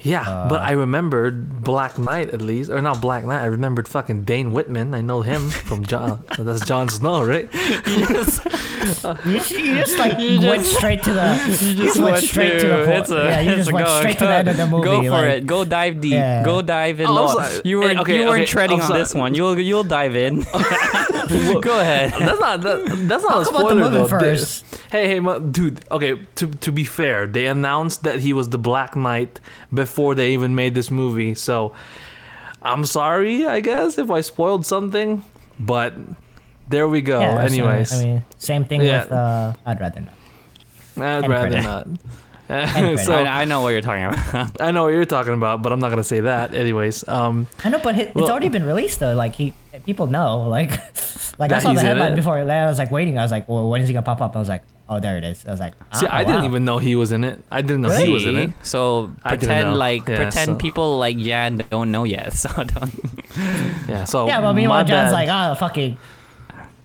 Yeah, 0.03 0.47
but 0.49 0.61
Uh, 0.61 0.65
I 0.65 0.71
remembered 0.73 1.63
Black 1.63 1.99
Knight 1.99 2.31
at 2.31 2.41
least, 2.41 2.71
or 2.71 2.81
not 2.81 3.01
Black 3.03 3.25
Knight. 3.25 3.43
I 3.43 3.47
remembered 3.47 3.87
fucking 3.87 4.25
Dane 4.25 4.53
Whitman. 4.53 4.95
I 4.95 5.03
know 5.03 5.21
him 5.23 5.51
from 5.51 5.85
John. 5.85 6.25
that's 6.39 6.65
Jon 6.65 6.89
Snow, 6.89 7.23
right? 7.25 7.49
You 7.91 8.07
just, 8.07 8.45
you 9.27 9.75
just 9.77 9.99
like 9.99 10.17
went 10.17 10.65
straight 10.65 11.03
to 11.03 11.13
the. 11.13 11.37
You 11.61 11.85
just, 11.85 12.01
went 12.01 12.17
straight 12.25 12.61
to 12.61 12.67
the 12.69 12.85
point. 12.87 12.99
it's 13.01 13.11
a- 13.11 13.15
yeah, 13.15 13.41
you 13.41 13.51
it's 13.51 13.59
just 13.59 13.73
went 13.73 13.87
go- 13.87 13.99
straight 14.01 14.19
to 14.19 14.25
the 14.25 14.33
end 14.33 14.49
of 14.49 14.57
the 14.57 14.67
movie. 14.73 14.85
Go 14.85 15.03
for 15.03 15.11
like, 15.11 15.29
it. 15.43 15.47
Go 15.47 15.65
dive 15.67 16.01
deep. 16.01 16.13
Yeah. 16.15 16.43
Go 16.45 16.63
dive 16.63 16.99
in. 17.01 17.07
Oh, 17.07 17.11
I'm 17.11 17.15
low. 17.17 17.35
sorry. 17.35 17.61
You 17.65 17.79
were 17.79 17.89
Hey, 17.91 17.99
okay, 17.99 18.19
you 18.21 18.25
weren't 18.25 18.43
okay, 18.43 18.47
treading 18.47 18.81
I'm 18.81 18.91
on 18.93 18.99
this 18.99 19.15
one. 19.15 19.35
You'll 19.35 19.59
you'll 19.61 19.85
dive 19.85 20.17
in. 20.17 20.47
go 21.61 21.81
ahead. 21.81 22.13
That's 22.19 22.41
not 22.41 22.61
that, 22.63 22.85
that's 23.09 23.23
not 23.25 23.43
a 23.43 23.45
Talk 23.45 23.51
about 23.51 23.53
the 23.53 23.69
spoiler 23.69 23.75
movie 23.77 23.97
though. 23.99 24.07
first. 24.09 24.65
Hey, 24.91 25.07
hey, 25.09 25.21
mo- 25.21 25.39
dude. 25.39 25.85
Okay, 25.91 26.19
to 26.37 26.47
to 26.49 26.73
be 26.73 26.85
fair, 26.85 27.27
they 27.27 27.47
announced 27.47 28.03
that 28.03 28.21
he 28.21 28.33
was 28.33 28.49
the 28.49 28.59
Black 28.59 28.97
Knight 28.97 29.39
before 29.73 30.15
they 30.15 30.33
even 30.33 30.55
made 30.55 30.75
this 30.75 30.91
movie. 30.91 31.35
So, 31.35 31.73
I'm 32.63 32.85
sorry, 32.85 33.47
I 33.47 33.61
guess, 33.61 33.99
if 33.99 34.11
I 34.11 34.21
spoiled 34.23 34.67
something. 34.67 35.23
But 35.59 35.95
there 36.69 36.89
we 36.89 37.01
go. 37.03 37.21
yeah, 37.21 37.35
so, 37.47 37.55
Anyways, 37.55 37.93
I 37.93 38.05
mean, 38.05 38.25
same 38.39 38.65
thing 38.65 38.83
Yeah. 38.83 39.03
with. 39.05 39.13
Uh, 39.13 39.53
I'd 39.67 39.81
rather 39.81 40.01
not. 40.01 40.15
I'd 40.97 41.25
End 41.25 41.29
rather 41.29 41.51
credit. 41.51 41.65
not. 41.65 41.87
so 43.05 43.15
I, 43.15 43.43
I 43.43 43.45
know 43.45 43.61
what 43.63 43.69
you're 43.71 43.81
talking 43.81 44.07
about. 44.07 44.61
I 44.61 44.73
know 44.73 44.83
what 44.85 44.89
you're 44.93 45.05
talking 45.05 45.35
about, 45.35 45.63
but 45.63 45.71
I'm 45.73 45.79
not 45.79 45.91
gonna 45.91 46.03
say 46.03 46.19
that. 46.21 46.53
Anyways, 46.53 47.07
um, 47.07 47.47
I 47.63 47.69
know, 47.69 47.79
but 47.79 47.95
it, 47.97 48.09
it's 48.09 48.15
Well- 48.17 48.29
already 48.31 48.49
been 48.49 48.65
released 48.67 48.99
though. 48.99 49.15
Like 49.15 49.37
he, 49.37 49.55
people 49.87 50.07
know. 50.07 50.43
Like, 50.49 50.71
like 51.39 51.53
I 51.53 51.59
saw 51.61 51.73
the 51.73 51.81
in 51.81 51.87
headline 51.87 52.13
it? 52.13 52.17
before. 52.17 52.39
I 52.39 52.67
was 52.67 52.79
like 52.79 52.91
waiting. 52.91 53.19
I 53.19 53.23
was 53.23 53.31
like, 53.31 53.49
well, 53.49 53.69
when 53.71 53.81
is 53.83 53.89
he 53.89 53.93
gonna 53.95 54.05
pop 54.05 54.21
up? 54.21 54.37
I 54.37 54.39
was 54.39 54.49
like, 54.49 54.63
oh, 54.89 54.99
there 55.01 55.17
it 55.19 55.25
is. 55.25 55.45
I 55.47 55.51
was 55.53 55.61
like, 55.61 55.75
see, 55.95 56.07
ah, 56.07 56.17
I 56.17 56.25
didn't 56.25 56.43
wow. 56.43 56.49
even 56.49 56.65
know 56.65 56.79
he 56.79 56.97
was 56.97 57.13
in 57.13 57.25
it. 57.25 57.43
I 57.51 57.63
didn't 57.63 57.83
know 57.83 57.91
he 57.91 58.13
was 58.13 58.27
in 58.27 58.37
it. 58.37 58.51
So 58.63 59.13
I 59.25 59.37
pretend 59.37 59.77
like 59.77 60.09
Yeah, 60.09 60.17
pretend 60.17 60.47
so- 60.49 60.55
people 60.57 60.99
like 60.99 61.17
Jan 61.19 61.65
don't 61.71 61.91
know 61.93 62.05
yet. 62.05 62.33
So 62.43 62.49
don't. 62.65 62.95
Yeah. 63.89 64.05
So 64.05 64.27
Yeah, 64.27 64.41
but 64.41 64.53
meanwhile, 64.55 64.85
John's 64.85 65.11
bad. 65.11 65.13
like, 65.13 65.29
ah, 65.29 65.55
fucking. 65.55 65.97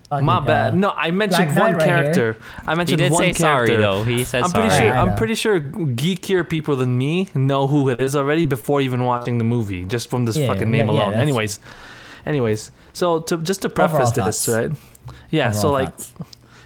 fucking, 0.10 0.26
My 0.26 0.38
uh, 0.38 0.42
bad. 0.42 0.76
No, 0.76 0.92
I 0.92 1.10
mentioned 1.12 1.56
Black 1.56 1.58
Knight 1.58 1.64
one 1.64 1.74
right 1.78 1.86
here. 1.88 2.14
character. 2.14 2.38
I 2.68 2.72
He 2.72 2.78
mentioned 2.78 2.98
did 3.00 3.12
one 3.12 3.22
say 3.24 3.34
sorry 3.34 3.68
character. 3.70 3.82
though. 3.82 4.04
He 4.04 4.24
said 4.24 4.44
I'm 4.44 4.50
sorry. 4.52 4.70
pretty 4.70 4.84
sure. 4.86 4.94
I 4.96 5.02
I'm 5.02 5.16
pretty 5.16 5.36
sure 5.36 5.60
geekier 5.60 6.48
people 6.48 6.76
than 6.76 6.96
me 6.98 7.30
know 7.34 7.66
who 7.68 7.90
it 7.90 8.00
is 8.00 8.16
already 8.16 8.46
before 8.46 8.80
even 8.82 9.04
watching 9.06 9.40
the 9.40 9.44
movie, 9.44 9.84
just 9.86 10.10
from 10.12 10.26
this 10.26 10.38
Yeah, 10.38 10.48
fucking 10.48 10.70
name 10.70 10.86
yeah, 10.88 10.94
yeah, 10.94 11.00
alone. 11.00 11.12
that's- 11.12 11.22
anyways, 11.24 11.60
anyways. 12.26 12.72
So 12.94 13.20
to 13.22 13.38
just 13.38 13.62
to 13.64 13.70
preface 13.70 14.10
Overall 14.10 14.12
to 14.14 14.22
this, 14.24 14.46
thoughts. 14.46 14.58
right? 14.58 14.72
Yeah. 15.32 15.52
so 15.52 15.72
like, 15.72 15.90
thoughts. 15.96 16.14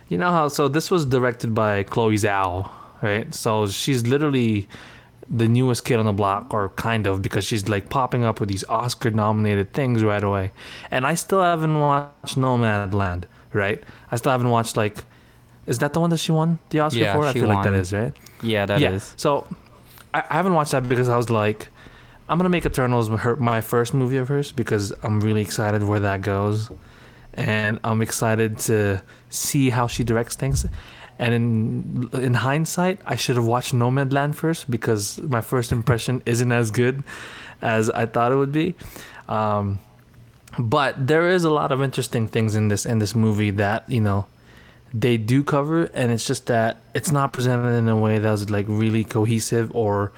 you 0.10 0.18
know 0.18 0.32
how? 0.32 0.48
So 0.48 0.68
this 0.68 0.90
was 0.92 1.06
directed 1.06 1.54
by 1.56 1.84
Chloe 1.84 2.16
Zhao, 2.16 2.70
right? 3.02 3.34
So 3.34 3.68
she's 3.68 4.06
literally 4.08 4.68
the 5.30 5.48
newest 5.48 5.86
kid 5.86 6.00
on 6.00 6.06
the 6.06 6.14
block, 6.14 6.52
or 6.54 6.70
kind 6.70 7.06
of, 7.06 7.22
because 7.22 7.46
she's 7.46 7.70
like 7.70 7.90
popping 7.90 8.24
up 8.24 8.40
with 8.40 8.50
these 8.50 8.64
Oscar-nominated 8.68 9.74
things 9.74 10.04
right 10.04 10.24
away. 10.24 10.52
And 10.90 11.06
I 11.06 11.14
still 11.14 11.42
haven't 11.44 11.80
watched 11.80 12.36
Nomadland, 12.36 13.26
right? 13.54 13.84
I 14.12 14.16
still 14.16 14.32
haven't 14.32 14.50
watched 14.50 14.76
like, 14.76 14.98
is 15.68 15.78
that 15.80 15.94
the 15.94 16.00
one 16.00 16.10
that 16.10 16.18
she 16.18 16.32
won 16.32 16.58
the 16.72 16.80
Oscar 16.80 17.00
Yeah, 17.00 17.14
for? 17.14 17.26
I 17.26 17.34
she 17.34 17.42
feel 17.42 17.50
like 17.50 17.64
that 17.64 17.76
is 17.76 17.94
right. 17.94 18.12
Yeah, 18.42 18.66
that 18.66 18.82
is. 18.82 18.82
yeah. 18.82 19.14
So 19.18 19.46
I, 20.16 20.24
I 20.28 20.34
haven't 20.34 20.56
watched 20.56 20.72
that 20.72 20.90
because 20.90 21.10
I 21.10 21.16
was 21.18 21.30
like, 21.30 21.68
I'm 22.30 22.38
gonna 22.38 22.50
make 22.50 22.66
Eternals 22.66 23.10
her 23.10 23.36
my 23.36 23.60
first 23.60 23.94
movie 23.94 24.18
of 24.18 24.28
hers 24.28 24.52
because 24.52 24.94
I'm 25.02 25.20
really 25.20 25.42
excited 25.42 25.84
where 25.84 26.00
that 26.00 26.22
goes, 26.22 26.70
and 27.34 27.80
I'm 27.84 28.02
excited 28.04 28.60
to 28.60 29.02
see 29.30 29.72
how 29.72 29.88
she 29.88 30.04
directs 30.04 30.36
things. 30.36 30.66
And 31.18 31.34
in 31.34 32.10
in 32.14 32.36
hindsight, 32.36 33.00
I 33.06 33.16
should 33.16 33.36
have 33.36 33.46
watched 33.46 33.74
Nomadland 33.74 34.36
first 34.36 34.70
because 34.70 35.20
my 35.22 35.42
first 35.42 35.72
impression 35.72 36.22
isn't 36.28 36.52
as 36.52 36.70
good 36.70 37.04
as 37.64 37.90
I 37.90 38.06
thought 38.06 38.32
it 38.32 38.36
would 38.36 38.52
be. 38.52 38.76
Um, 39.28 39.80
but 40.58 41.08
there 41.08 41.30
is 41.30 41.44
a 41.44 41.50
lot 41.50 41.72
of 41.72 41.82
interesting 41.82 42.28
things 42.28 42.56
in 42.56 42.68
this 42.68 42.86
in 42.86 43.00
this 43.00 43.16
movie 43.16 43.52
that 43.52 43.90
you 43.90 44.02
know 44.02 44.28
they 44.94 45.18
do 45.18 45.44
cover 45.44 45.86
and 45.94 46.12
it's 46.12 46.26
just 46.26 46.48
that 46.48 46.78
it's 46.96 47.12
not 47.12 47.34
presented 47.34 47.70
in 47.70 47.88
a 47.88 47.96
way 47.96 48.18
that's 48.18 48.50
like 48.50 48.66
really 48.68 49.04
cohesive 49.04 49.74
or 49.76 50.12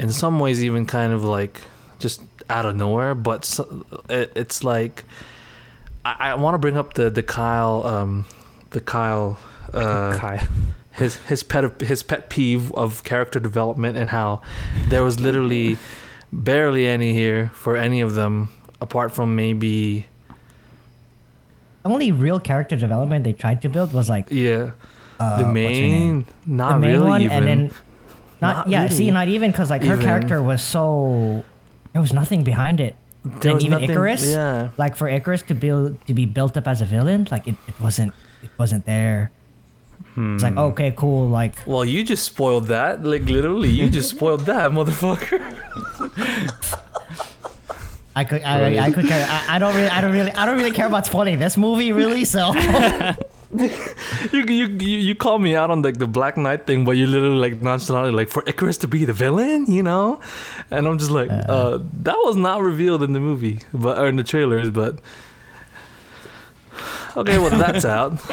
in 0.00 0.10
some 0.10 0.40
ways 0.40 0.64
even 0.64 0.86
kind 0.86 1.12
of 1.12 1.22
like 1.22 1.60
just 1.98 2.22
out 2.48 2.66
of 2.66 2.74
nowhere 2.74 3.14
but 3.14 3.44
so, 3.44 3.84
it, 4.08 4.32
it's 4.34 4.64
like 4.64 5.04
i, 6.04 6.30
I 6.30 6.34
want 6.34 6.54
to 6.54 6.58
bring 6.58 6.76
up 6.76 6.94
the 6.94 7.10
the 7.10 7.22
kyle 7.22 7.86
um 7.86 8.26
the 8.70 8.80
kyle 8.80 9.38
uh 9.74 10.16
Kai. 10.18 10.46
his 10.92 11.16
his 11.28 11.42
pet 11.42 11.80
his 11.82 12.02
pet 12.02 12.30
peeve 12.30 12.72
of 12.72 13.04
character 13.04 13.38
development 13.38 13.96
and 13.98 14.10
how 14.10 14.40
there 14.88 15.04
was 15.04 15.20
literally 15.20 15.76
barely 16.32 16.86
any 16.86 17.12
here 17.12 17.50
for 17.54 17.76
any 17.76 18.00
of 18.00 18.14
them 18.14 18.48
apart 18.80 19.12
from 19.12 19.36
maybe 19.36 20.06
The 21.82 21.90
only 21.90 22.10
real 22.10 22.40
character 22.40 22.76
development 22.76 23.24
they 23.24 23.32
tried 23.34 23.60
to 23.62 23.68
build 23.68 23.92
was 23.92 24.08
like 24.08 24.26
yeah. 24.30 24.72
Uh, 25.20 25.42
the 25.42 25.48
main? 25.52 26.24
not 26.46 26.72
the 26.72 26.78
main 26.78 26.90
really 26.92 27.06
one, 27.10 27.20
even. 27.22 27.36
and 27.36 27.46
then 27.46 27.70
not, 28.40 28.56
Not 28.56 28.68
yeah. 28.68 28.88
See, 28.88 29.10
not 29.10 29.28
even 29.28 29.50
because 29.50 29.70
like 29.70 29.82
her 29.82 29.94
even. 29.94 30.04
character 30.04 30.42
was 30.42 30.62
so 30.62 31.44
there 31.92 32.00
was 32.02 32.12
nothing 32.12 32.42
behind 32.44 32.80
it. 32.80 32.96
There 33.24 33.50
and 33.52 33.54
was 33.56 33.64
even 33.64 33.80
nothing- 33.80 33.96
Ikaris, 33.96 34.32
yeah. 34.32 34.70
like 34.78 34.96
for 34.96 35.08
Ikaris 35.08 35.44
to 35.48 35.54
build 35.54 36.04
to 36.06 36.14
be 36.14 36.24
built 36.24 36.56
up 36.56 36.66
as 36.66 36.80
a 36.80 36.86
villain, 36.86 37.28
like 37.30 37.46
it, 37.46 37.56
it 37.68 37.78
wasn't 37.80 38.14
it 38.42 38.50
wasn't 38.58 38.86
there. 38.86 39.30
It's 40.16 40.42
like 40.42 40.54
hmm. 40.54 40.58
okay, 40.72 40.92
cool, 40.96 41.28
like 41.28 41.54
Well, 41.66 41.84
you 41.84 42.02
just 42.02 42.24
spoiled 42.24 42.66
that. 42.66 43.04
Like 43.04 43.24
literally, 43.24 43.68
you 43.68 43.88
just 43.88 44.10
spoiled 44.16 44.40
that, 44.46 44.70
motherfucker. 44.72 45.38
I 48.16 48.24
could 48.24 48.42
I, 48.42 48.86
I 48.86 48.90
could 48.90 49.06
care. 49.06 49.26
I, 49.28 49.56
I 49.56 49.58
don't 49.58 49.74
really 49.74 49.88
I 49.88 50.00
don't 50.00 50.12
really 50.12 50.32
I 50.32 50.46
don't 50.46 50.56
really 50.56 50.72
care 50.72 50.86
about 50.86 51.06
spoiling 51.06 51.38
this 51.38 51.56
movie 51.56 51.92
really. 51.92 52.24
So 52.24 52.52
You, 54.32 54.44
you 54.44 54.66
you 54.66 54.98
you 54.98 55.14
call 55.14 55.38
me 55.38 55.56
out 55.56 55.70
on 55.70 55.82
like 55.82 55.98
the 55.98 56.06
Black 56.06 56.36
Knight 56.36 56.66
thing, 56.66 56.84
but 56.84 56.92
you 56.92 57.06
literally 57.06 57.36
like 57.36 57.60
nonchalantly 57.62 58.12
like 58.12 58.28
for 58.28 58.42
Ikaris 58.42 58.78
to 58.80 58.88
be 58.88 59.04
the 59.04 59.12
villain, 59.12 59.66
you 59.66 59.82
know? 59.82 60.20
And 60.70 60.86
I'm 60.86 60.98
just 60.98 61.10
like, 61.10 61.30
uh, 61.30 61.78
that 62.02 62.16
was 62.18 62.36
not 62.36 62.62
revealed 62.62 63.02
in 63.02 63.12
the 63.12 63.20
movie, 63.20 63.60
but 63.72 63.98
or 63.98 64.08
in 64.08 64.16
the 64.16 64.24
trailers, 64.24 64.70
but. 64.70 64.98
Okay, 67.16 67.38
well 67.38 67.50
that's 67.50 67.84
out. 67.84 68.18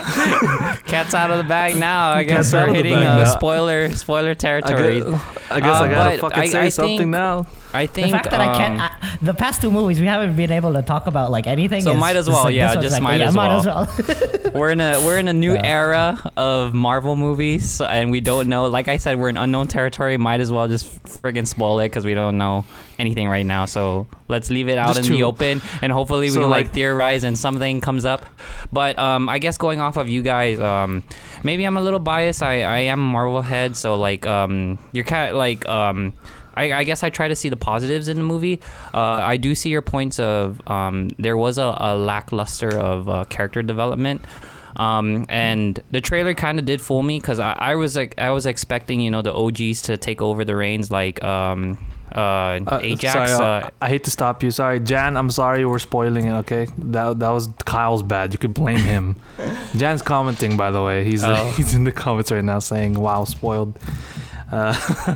Cat's 0.86 1.14
out 1.14 1.32
of 1.32 1.38
the 1.38 1.44
bag 1.44 1.76
now. 1.76 2.12
I 2.12 2.24
guess 2.24 2.54
out 2.54 2.64
we're 2.70 2.78
of 2.78 2.84
the 2.84 2.90
hitting 2.90 2.94
bag 2.94 3.08
uh, 3.08 3.24
now. 3.24 3.36
spoiler 3.36 3.92
spoiler 3.92 4.32
I 4.32 4.34
territory. 4.36 5.02
guess, 5.02 5.22
I, 5.52 5.60
guess 5.60 5.70
I 5.82 5.88
Uh, 5.88 5.88
gotta 5.90 6.10
but 6.10 6.20
fucking 6.22 6.44
I- 6.44 6.46
say 6.48 6.60
I 6.60 6.70
something 6.70 6.98
think- 7.00 7.10
now. 7.12 7.48
I 7.74 7.86
think 7.86 8.08
the 8.08 8.12
fact 8.14 8.32
that 8.32 8.40
I 8.40 8.48
um, 8.48 8.58
can't 8.58 8.80
I, 8.82 9.18
the 9.22 9.34
past 9.34 9.62
two 9.62 9.70
movies 9.70 10.00
we 10.00 10.06
haven't 10.08 10.38
been 10.38 10.52
able 10.54 10.72
to 10.74 10.82
talk 10.82 11.06
about 11.06 11.32
like 11.32 11.48
anything. 11.48 11.82
So 11.82 11.92
is- 11.92 11.98
might 12.00 12.16
as 12.16 12.30
well, 12.30 12.46
like, 12.46 12.56
yeah, 12.56 12.68
this 12.68 12.76
one's 12.78 12.86
just 12.86 12.94
like, 12.94 13.04
might 13.04 13.20
yeah, 13.20 13.28
as 13.28 13.36
might 13.36 13.48
well. 13.50 13.60
as 13.60 13.98
well. 14.46 14.52
we're 14.54 14.70
in 14.72 14.80
a 14.80 15.02
we're 15.06 15.18
in 15.20 15.28
a 15.28 15.34
new 15.34 15.54
Yeah. 15.54 15.66
era 15.66 16.32
of 16.38 16.74
Marvel 16.74 17.18
movies, 17.18 17.82
and 17.82 18.10
we 18.10 18.22
don't 18.22 18.48
know. 18.48 18.68
Like 18.68 18.88
I 18.88 18.98
said, 18.98 19.20
we're 19.20 19.28
in 19.30 19.36
unknown 19.38 19.68
territory. 19.68 20.18
Might 20.18 20.40
as 20.40 20.50
well 20.50 20.68
just 20.70 20.88
friggin' 21.22 21.46
spoil 21.46 21.80
it 21.82 21.90
because 21.90 22.06
we 22.06 22.14
don't 22.14 22.38
know 22.38 22.64
anything 23.00 23.28
right 23.28 23.46
now. 23.46 23.66
So 23.66 24.08
let's 24.30 24.50
leave 24.50 24.70
it 24.70 24.78
out 24.78 24.96
Just 24.96 25.10
in 25.10 25.16
the 25.16 25.24
open, 25.24 25.62
and 25.82 25.92
hopefully 25.92 26.28
we 26.28 26.30
So, 26.30 26.42
can 26.42 26.50
like 26.50 26.68
like- 26.68 26.74
theorize 26.74 27.26
and 27.26 27.38
something 27.38 27.82
comes 27.82 28.06
up. 28.06 28.26
But 28.72 28.98
um, 29.00 29.30
I 29.30 29.40
guess 29.40 29.58
going 29.58 29.80
off 29.80 29.98
of 29.98 30.10
you 30.10 30.22
guys, 30.22 30.60
um, 30.60 31.04
maybe 31.44 31.64
I'm 31.64 31.78
a 31.78 31.82
little 31.82 32.00
biased. 32.00 32.44
I 32.44 32.64
I 32.64 32.80
am 32.80 33.00
Marvel 33.00 33.42
head, 33.42 33.76
so 33.76 33.96
like 33.96 34.26
um, 34.26 34.78
you're 34.92 35.06
kind 35.06 35.32
of 35.32 35.38
like 35.38 35.68
um. 35.68 36.14
I, 36.56 36.74
I 36.74 36.84
guess 36.86 37.04
I 37.04 37.12
try 37.12 37.28
to 37.28 37.36
see 37.36 37.50
the 37.50 37.56
positives 37.56 38.08
in 38.08 38.18
the 38.18 38.24
movie. 38.24 38.60
Uh, 38.92 38.98
I 39.22 39.38
do 39.38 39.54
see 39.54 39.70
your 39.70 39.84
points 39.84 40.20
of 40.20 40.60
um, 40.68 41.10
there 41.20 41.38
was 41.38 41.60
a, 41.60 41.78
a 41.80 41.96
lackluster 41.96 42.76
of 42.76 43.08
uh, 43.08 43.26
character 43.26 43.62
development. 43.62 44.26
Um, 44.78 45.26
and 45.30 45.82
the 45.92 46.02
trailer 46.02 46.34
kind 46.34 46.60
of 46.60 46.66
did 46.66 46.82
fool 46.82 47.04
me 47.04 47.20
because 47.20 47.40
I, 47.40 47.54
I 47.54 47.76
was 47.76 47.96
like 47.96 48.16
I 48.18 48.32
was 48.32 48.46
expecting 48.46 49.00
you 49.02 49.12
know 49.12 49.22
the 49.22 49.34
OGs 49.34 49.84
to 49.84 49.98
take 49.98 50.22
over 50.22 50.46
the 50.46 50.56
reins 50.56 50.92
like 50.92 51.24
um, 51.24 51.78
uh, 52.18 52.60
Uh, 52.68 52.80
Ajak. 52.80 53.12
sorry, 53.14 53.32
uh, 53.32 53.42
uh, 53.68 53.70
I 53.82 53.88
hate 53.90 54.04
to 54.06 54.12
stop 54.12 54.42
you. 54.44 54.50
Sorry, 54.52 54.80
Jan. 54.80 55.16
I'm 55.16 55.30
sorry 55.30 55.66
we're 55.66 55.80
spoiling 55.80 56.26
it. 56.26 56.34
Okay, 56.44 56.68
that 56.80 57.20
that 57.20 57.30
was 57.30 57.50
Kyle's 57.66 58.04
bad. 58.04 58.34
You 58.34 58.40
could 58.40 58.54
blame 58.54 58.80
him. 58.80 59.16
Jan's 59.78 60.02
commenting, 60.02 60.58
by 60.58 60.72
the 60.72 60.82
way. 60.82 61.04
He's 61.04 61.24
Oh. 61.24 61.54
he's 61.58 61.74
in 61.76 61.84
the 61.84 61.92
comments 61.92 62.32
right 62.32 62.44
now 62.44 62.60
saying, 62.60 62.94
"Wow, 63.00 63.24
spoiled." 63.26 63.78
Uh, 64.52 64.74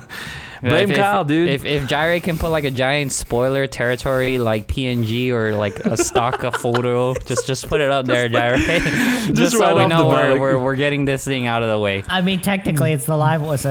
blame 0.61 0.91
if, 0.91 0.97
Kyle, 0.97 1.21
if, 1.21 1.27
dude. 1.27 1.49
If 1.49 1.65
if 1.65 1.87
Gyre 1.87 2.19
can 2.19 2.37
put 2.37 2.49
like 2.49 2.65
a 2.65 2.71
giant 2.71 3.11
spoiler 3.13 3.65
territory 3.65 4.37
like 4.37 4.67
PNG 4.67 5.31
or 5.31 5.55
like 5.55 5.79
a 5.85 5.95
stock 5.97 6.43
of 6.43 6.53
photo, 6.55 7.13
just 7.25 7.47
just 7.47 7.67
put 7.67 7.81
it 7.81 7.89
up 7.89 8.05
there, 8.05 8.27
Gyre. 8.29 8.57
just 8.57 9.33
Just 9.35 9.51
so 9.53 9.61
right 9.61 9.75
we 9.75 9.87
know 9.87 10.07
we're, 10.09 10.39
we're 10.39 10.59
we're 10.59 10.75
getting 10.75 11.05
this 11.05 11.23
thing 11.25 11.47
out 11.47 11.63
of 11.63 11.69
the 11.69 11.79
way. 11.79 12.03
I 12.07 12.21
mean, 12.21 12.41
technically, 12.41 12.91
it's 12.93 13.05
the 13.05 13.17
live 13.17 13.41
was 13.41 13.65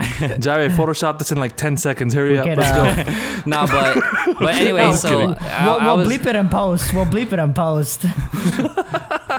Jared, 0.38 0.72
Photoshop 0.72 1.18
this 1.18 1.30
in 1.30 1.38
like 1.38 1.56
10 1.56 1.76
seconds. 1.76 2.14
Hurry 2.14 2.32
We 2.32 2.38
up. 2.38 2.46
could, 2.46 2.58
Let's 2.58 2.70
uh, 2.70 3.04
go. 3.04 3.42
no, 3.50 3.66
but 3.66 4.38
but 4.38 4.54
anyway, 4.60 4.82
I'm 4.82 4.96
so. 4.96 5.18
We'll 5.18 5.36
I 5.40 5.84
we'll 5.84 5.96
was, 5.98 6.08
bleep 6.08 6.26
it 6.26 6.36
in 6.36 6.48
post. 6.48 6.94
We'll 6.94 7.04
bleep 7.06 7.32
it 7.32 7.38
in 7.38 7.52
post. 7.54 8.04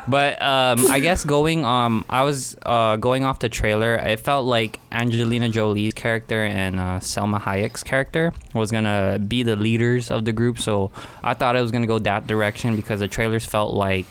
but 0.07 0.41
um, 0.41 0.85
I 0.91 0.99
guess 0.99 1.23
going 1.25 1.65
um, 1.65 2.05
I 2.09 2.23
was 2.23 2.55
uh 2.65 2.97
going 2.97 3.23
off 3.23 3.39
the 3.39 3.49
trailer. 3.49 3.95
It 3.95 4.19
felt 4.19 4.45
like 4.45 4.79
Angelina 4.91 5.49
Jolie's 5.49 5.93
character 5.93 6.43
and 6.43 6.79
uh, 6.79 6.99
Salma 6.99 7.41
Hayek's 7.41 7.83
character 7.83 8.33
was 8.53 8.71
gonna 8.71 9.19
be 9.19 9.43
the 9.43 9.55
leaders 9.55 10.11
of 10.11 10.25
the 10.25 10.31
group. 10.33 10.59
So 10.59 10.91
I 11.23 11.33
thought 11.33 11.55
it 11.55 11.61
was 11.61 11.71
gonna 11.71 11.87
go 11.87 11.99
that 11.99 12.27
direction 12.27 12.75
because 12.75 12.99
the 12.99 13.07
trailers 13.07 13.45
felt 13.45 13.73
like. 13.73 14.05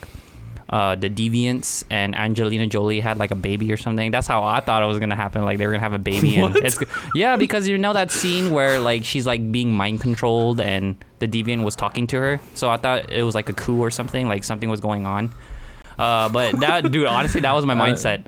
Uh, 0.71 0.95
the 0.95 1.11
Deviants 1.11 1.83
and 1.91 2.15
Angelina 2.15 2.65
Jolie 2.69 3.01
had 3.01 3.19
like 3.19 3.33
a 3.33 3.35
baby 3.35 3.73
or 3.73 3.77
something. 3.77 4.13
That's 4.13 4.29
how 4.29 4.45
I 4.45 4.61
thought 4.61 4.85
it 4.85 4.87
was 4.87 5.01
gonna 5.01 5.17
happen. 5.17 5.45
Like 5.45 5.59
they 5.59 5.67
were 5.67 5.73
gonna 5.73 5.83
have 5.83 5.95
a 5.95 5.99
baby, 5.99 6.37
and 6.37 6.55
What? 6.55 6.65
it's 6.65 6.79
yeah, 7.13 7.35
because 7.37 7.67
you 7.67 7.77
know 7.77 7.93
that 7.93 8.13
scene 8.13 8.53
where 8.53 8.79
like 8.79 9.05
she's 9.05 9.27
like 9.27 9.51
being 9.51 9.73
mind 9.73 10.01
controlled 10.01 10.61
and 10.61 10.95
the 11.19 11.27
Deviant 11.27 11.65
was 11.65 11.75
talking 11.75 12.07
to 12.07 12.17
her. 12.19 12.41
So 12.55 12.71
I 12.71 12.77
thought 12.77 13.11
it 13.11 13.25
was 13.25 13.35
like 13.35 13.49
a 13.49 13.53
coup 13.53 13.81
or 13.83 13.91
something, 13.91 14.29
like 14.29 14.45
something 14.45 14.71
was 14.71 14.79
going 14.81 15.07
on. 15.07 15.35
Uh, 15.99 16.29
but 16.29 16.59
that 16.61 16.91
dude, 16.93 17.07
honestly, 17.07 17.41
that 17.41 17.53
was 17.53 17.67
my 17.67 17.75
Uh, 17.75 17.87
mindset. 17.87 18.25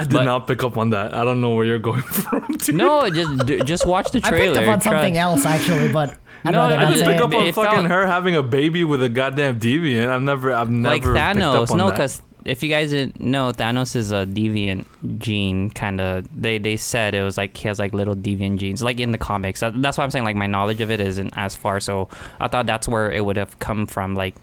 I 0.00 0.04
did 0.04 0.12
but- 0.12 0.24
not 0.24 0.46
pick 0.46 0.62
up 0.64 0.76
on 0.76 0.90
that. 0.90 1.14
I 1.14 1.24
don't 1.24 1.40
know 1.40 1.50
where 1.54 1.64
you're 1.64 1.78
going 1.78 2.02
from. 2.20 2.46
Dude. 2.58 2.74
No, 2.76 3.08
just 3.10 3.66
just 3.66 3.86
watch 3.86 4.10
the 4.10 4.20
trailer. 4.20 4.44
I 4.52 4.54
picked 4.54 4.56
up 4.68 4.68
on 4.74 4.80
something 4.80 5.14
trust- 5.14 5.44
else 5.44 5.46
actually, 5.46 5.92
but 5.92 6.16
I'd 6.44 6.52
No, 6.52 6.58
rather 6.60 6.76
I 6.76 6.86
I 6.86 6.90
just 6.92 7.04
pick 7.04 7.20
up 7.20 7.34
on 7.34 7.46
It 7.46 7.54
fucking 7.54 7.70
felt- 7.80 7.86
her 7.88 8.06
having 8.06 8.34
a 8.36 8.42
baby 8.42 8.84
with 8.84 9.02
a 9.02 9.08
goddamn 9.08 9.60
deviant. 9.60 10.08
I've 10.08 10.22
never, 10.22 10.52
I've 10.52 10.70
never 10.70 10.94
like 10.94 11.02
picked 11.02 11.16
up 11.16 11.36
Thanos. 11.36 11.70
on 11.70 11.78
No, 11.78 11.90
because 11.90 12.22
if 12.46 12.62
you 12.62 12.70
guys 12.70 12.88
didn't 12.90 13.20
know, 13.20 13.52
Thanos 13.52 13.94
is 13.94 14.12
a 14.12 14.24
deviant 14.24 14.86
gene. 15.18 15.68
Kind 15.68 16.00
of, 16.00 16.24
they 16.34 16.56
they 16.56 16.78
said 16.78 17.14
it 17.14 17.22
was 17.22 17.36
like 17.36 17.54
he 17.54 17.68
has 17.68 17.78
like 17.78 17.92
little 17.92 18.16
deviant 18.16 18.56
genes, 18.56 18.82
like 18.82 18.98
in 19.00 19.12
the 19.12 19.18
comics. 19.18 19.60
That, 19.60 19.80
that's 19.82 19.98
why 19.98 20.04
I'm 20.04 20.10
saying 20.10 20.24
like 20.24 20.36
my 20.36 20.46
knowledge 20.46 20.80
of 20.80 20.90
it 20.90 21.00
isn't 21.00 21.34
as 21.36 21.54
far. 21.54 21.78
So 21.80 22.08
I 22.40 22.48
thought 22.48 22.64
that's 22.64 22.88
where 22.88 23.12
it 23.12 23.22
would 23.24 23.36
have 23.36 23.58
come 23.58 23.86
from, 23.86 24.14
like 24.14 24.34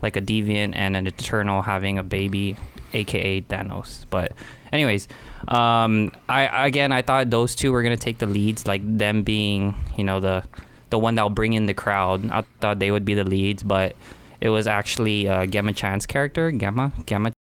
like 0.00 0.16
a 0.16 0.22
deviant 0.22 0.72
and 0.74 0.96
an 0.96 1.06
eternal 1.06 1.60
having 1.60 1.98
a 1.98 2.02
baby, 2.02 2.56
aka 2.94 3.42
Thanos. 3.42 4.06
But 4.08 4.32
anyways, 4.74 5.08
um, 5.48 6.12
I 6.28 6.66
again 6.66 6.92
I 6.92 7.00
thought 7.00 7.30
those 7.30 7.54
two 7.54 7.72
were 7.72 7.82
gonna 7.82 7.96
take 7.96 8.18
the 8.18 8.26
leads, 8.26 8.66
like 8.66 8.82
them 8.84 9.22
being 9.22 9.74
you 9.96 10.04
know 10.04 10.20
the 10.20 10.42
the 10.90 10.98
one 10.98 11.14
that'll 11.14 11.30
bring 11.30 11.54
in 11.54 11.64
the 11.66 11.74
crowd. 11.74 12.28
I 12.30 12.42
thought 12.60 12.78
they 12.78 12.90
would 12.90 13.04
be 13.06 13.14
the 13.14 13.24
leads, 13.24 13.62
but 13.62 13.96
it 14.40 14.50
was 14.50 14.66
actually 14.66 15.26
uh, 15.28 15.46
Gemma 15.46 15.72
Chan's 15.72 16.04
character, 16.06 16.52
Gemma, 16.52 16.92
Gemma, 17.06 17.32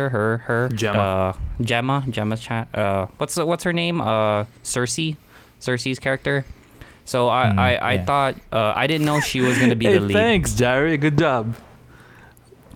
her, 0.00 0.38
her, 0.38 0.68
Gemma. 0.70 0.98
uh, 0.98 1.32
Gemma, 1.62 2.04
Gemma 2.10 2.36
Chan. 2.36 2.66
Uh, 2.74 3.06
what's 3.18 3.36
the, 3.36 3.46
what's 3.46 3.62
her 3.64 3.72
name? 3.72 4.00
Uh, 4.00 4.44
Sersi, 4.64 5.16
Sersi's 5.60 5.98
character. 6.00 6.44
So 7.04 7.28
I, 7.28 7.46
Mm, 7.50 7.58
I, 7.58 7.76
I 7.76 7.92
yeah. 7.94 8.04
thought 8.04 8.34
uh, 8.52 8.72
I 8.74 8.86
didn't 8.86 9.06
know 9.06 9.20
she 9.20 9.40
was 9.40 9.58
gonna 9.58 9.76
be 9.76 9.84
hey, 9.88 9.94
the 9.94 10.00
lead. 10.00 10.14
thanks, 10.14 10.54
Jerry. 10.54 10.96
Good 10.96 11.16
job. 11.18 11.54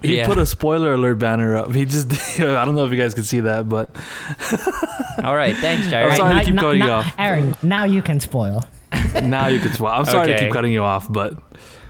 He 0.03 0.17
Yeah. 0.19 0.27
put 0.27 0.39
a 0.39 0.47
spoiler 0.47 0.95
alert 0.95 1.17
banner 1.19 1.57
up. 1.57 1.73
He 1.75 1.85
just, 1.85 2.13
I 2.41 2.65
don't 2.65 2.75
know 2.75 2.85
if 2.87 2.93
you 2.93 2.99
guys 2.99 3.15
can 3.15 3.25
see 3.25 3.41
that, 3.41 3.69
but 3.69 3.91
All 5.25 5.35
right, 5.35 5.57
thanks, 5.57 5.85
I'm 5.87 5.91
Jared. 5.91 6.17
sorry 6.17 6.31
to 6.31 6.35
now- 6.39 6.45
keep 6.45 6.55
now- 6.55 6.63
cutting 6.63 6.83
you 6.83 6.91
off. 6.91 7.15
Aaron, 7.19 7.57
now 7.63 7.85
you 7.85 8.03
can 8.03 8.21
spoil. 8.21 8.65
now 9.23 9.49
you 9.49 9.59
can 9.61 9.73
spoil. 9.73 9.89
I'm 9.93 10.05
sorry 10.05 10.29
to 10.33 10.39
keep 10.39 10.53
cutting 10.53 10.73
you 10.73 10.83
off, 10.83 11.11
but 11.13 11.35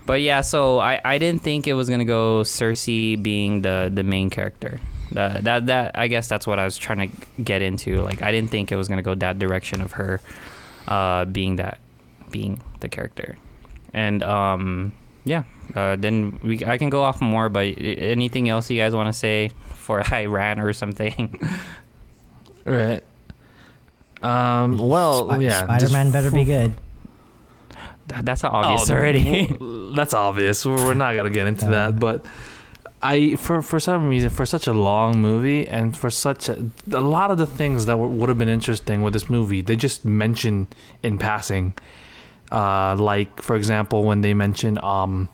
But 0.06 0.22
yeah, 0.22 0.40
so 0.40 0.78
I, 0.78 1.00
I 1.04 1.18
didn't 1.18 1.42
think 1.42 1.66
it 1.68 1.74
was 1.74 1.88
gonna 1.90 2.04
go 2.06 2.40
Sersi 2.42 3.22
being 3.22 3.60
the 3.62 3.90
the 3.92 4.02
main 4.02 4.30
character. 4.30 4.80
That 5.12 5.44
that 5.44 5.66
that 5.66 5.98
I 5.98 6.08
guess 6.08 6.28
that's 6.28 6.46
what 6.46 6.58
I 6.58 6.64
was 6.64 6.76
trying 6.78 7.10
to 7.10 7.42
get 7.42 7.60
into. 7.62 8.00
Like 8.02 8.22
I 8.22 8.32
didn't 8.32 8.50
think 8.50 8.72
it 8.72 8.76
was 8.76 8.88
gonna 8.88 9.02
go 9.02 9.14
that 9.16 9.38
direction 9.38 9.80
of 9.82 9.92
her, 9.92 10.20
uh, 10.88 11.24
being 11.26 11.56
that, 11.56 11.78
being 12.30 12.60
the 12.80 12.88
character, 12.88 13.36
and 13.92 14.22
um 14.22 14.92
yeah. 15.28 15.44
Uh, 15.76 15.96
then 15.96 16.40
we 16.42 16.64
I 16.64 16.78
can 16.78 16.88
go 16.88 17.02
off 17.04 17.20
more, 17.20 17.48
but 17.52 17.66
anything 17.76 18.48
else 18.48 18.70
you 18.70 18.80
guys 18.80 18.94
want 18.94 19.12
to 19.12 19.12
say 19.12 19.50
for 19.74 20.00
Iran 20.12 20.58
or 20.60 20.72
something? 20.72 21.38
right. 22.64 23.04
Um. 24.22 24.78
Well, 24.78 25.28
Spi- 25.30 25.44
yeah. 25.44 25.64
Spider-Man 25.64 26.06
just 26.06 26.12
better 26.12 26.30
be 26.30 26.44
good. 26.44 26.72
That- 28.08 28.24
that's 28.24 28.42
obvious 28.42 28.90
Oh, 28.90 28.94
already. 28.94 29.54
That's 29.94 30.14
obvious. 30.14 30.64
We're 30.64 30.76
we're 30.84 30.94
not 30.94 31.14
gonna 31.16 31.30
get 31.30 31.46
into 31.46 31.66
that, 31.66 31.98
but 32.00 32.24
I 33.02 33.36
for 33.36 33.60
for 33.62 33.78
some 33.80 34.08
reason 34.08 34.30
for 34.30 34.46
such 34.46 34.66
a 34.66 34.72
long 34.72 35.20
movie 35.20 35.68
and 35.68 35.96
for 35.96 36.08
such 36.10 36.48
a, 36.48 36.56
a 36.92 37.00
lot 37.00 37.30
of 37.30 37.36
the 37.38 37.46
things 37.46 37.84
that 37.86 37.98
were, 37.98 38.08
would 38.08 38.28
have 38.28 38.38
been 38.38 38.48
interesting 38.48 39.02
with 39.02 39.12
this 39.12 39.28
movie 39.28 39.60
they 39.60 39.76
just 39.76 40.04
mention 40.04 40.68
in 41.02 41.18
passing. 41.18 41.74
Uh, 42.50 42.96
like 42.96 43.42
for 43.42 43.56
example, 43.56 44.04
when 44.04 44.20
they 44.22 44.34
mention 44.34 44.82
um, 44.82 45.28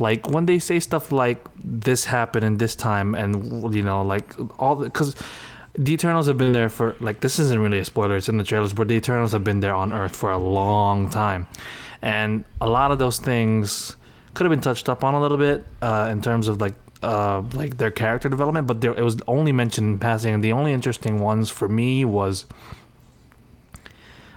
like 0.00 0.28
when 0.28 0.46
they 0.46 0.58
say 0.58 0.80
stuff 0.80 1.12
like 1.12 1.44
this 1.56 2.04
happened 2.04 2.44
in 2.44 2.58
this 2.58 2.76
time 2.76 3.14
and 3.14 3.74
you 3.74 3.82
know 3.82 4.02
like 4.02 4.34
all 4.58 4.76
because 4.76 5.14
the 5.74 5.92
Eternals 5.92 6.26
have 6.26 6.38
been 6.38 6.52
there 6.52 6.68
for 6.68 6.96
like 7.00 7.20
this 7.20 7.38
isn't 7.38 7.58
really 7.60 7.78
a 7.78 7.84
spoiler 7.84 8.16
it's 8.16 8.28
in 8.28 8.36
the 8.36 8.44
trailers 8.44 8.72
but 8.72 8.88
the 8.88 8.94
Eternals 8.94 9.32
have 9.32 9.44
been 9.44 9.60
there 9.60 9.74
on 9.74 9.92
Earth 9.92 10.14
for 10.14 10.30
a 10.30 10.38
long 10.38 11.08
time. 11.10 11.46
And 12.00 12.44
a 12.60 12.68
lot 12.68 12.92
of 12.92 12.98
those 12.98 13.18
things 13.18 13.96
could 14.34 14.44
have 14.44 14.50
been 14.50 14.60
touched 14.60 14.88
up 14.88 15.02
on 15.02 15.14
a 15.14 15.20
little 15.20 15.38
bit 15.38 15.64
uh, 15.82 16.08
in 16.10 16.22
terms 16.22 16.48
of 16.48 16.60
like 16.60 16.74
uh, 17.02 17.42
like 17.54 17.76
their 17.76 17.90
character 17.90 18.28
development 18.28 18.66
but 18.66 18.80
there, 18.80 18.92
it 18.92 19.02
was 19.02 19.16
only 19.28 19.52
mentioned 19.52 19.86
in 19.88 19.98
passing 19.98 20.34
and 20.34 20.42
the 20.42 20.52
only 20.52 20.72
interesting 20.72 21.20
ones 21.20 21.48
for 21.48 21.68
me 21.68 22.04
was 22.04 22.44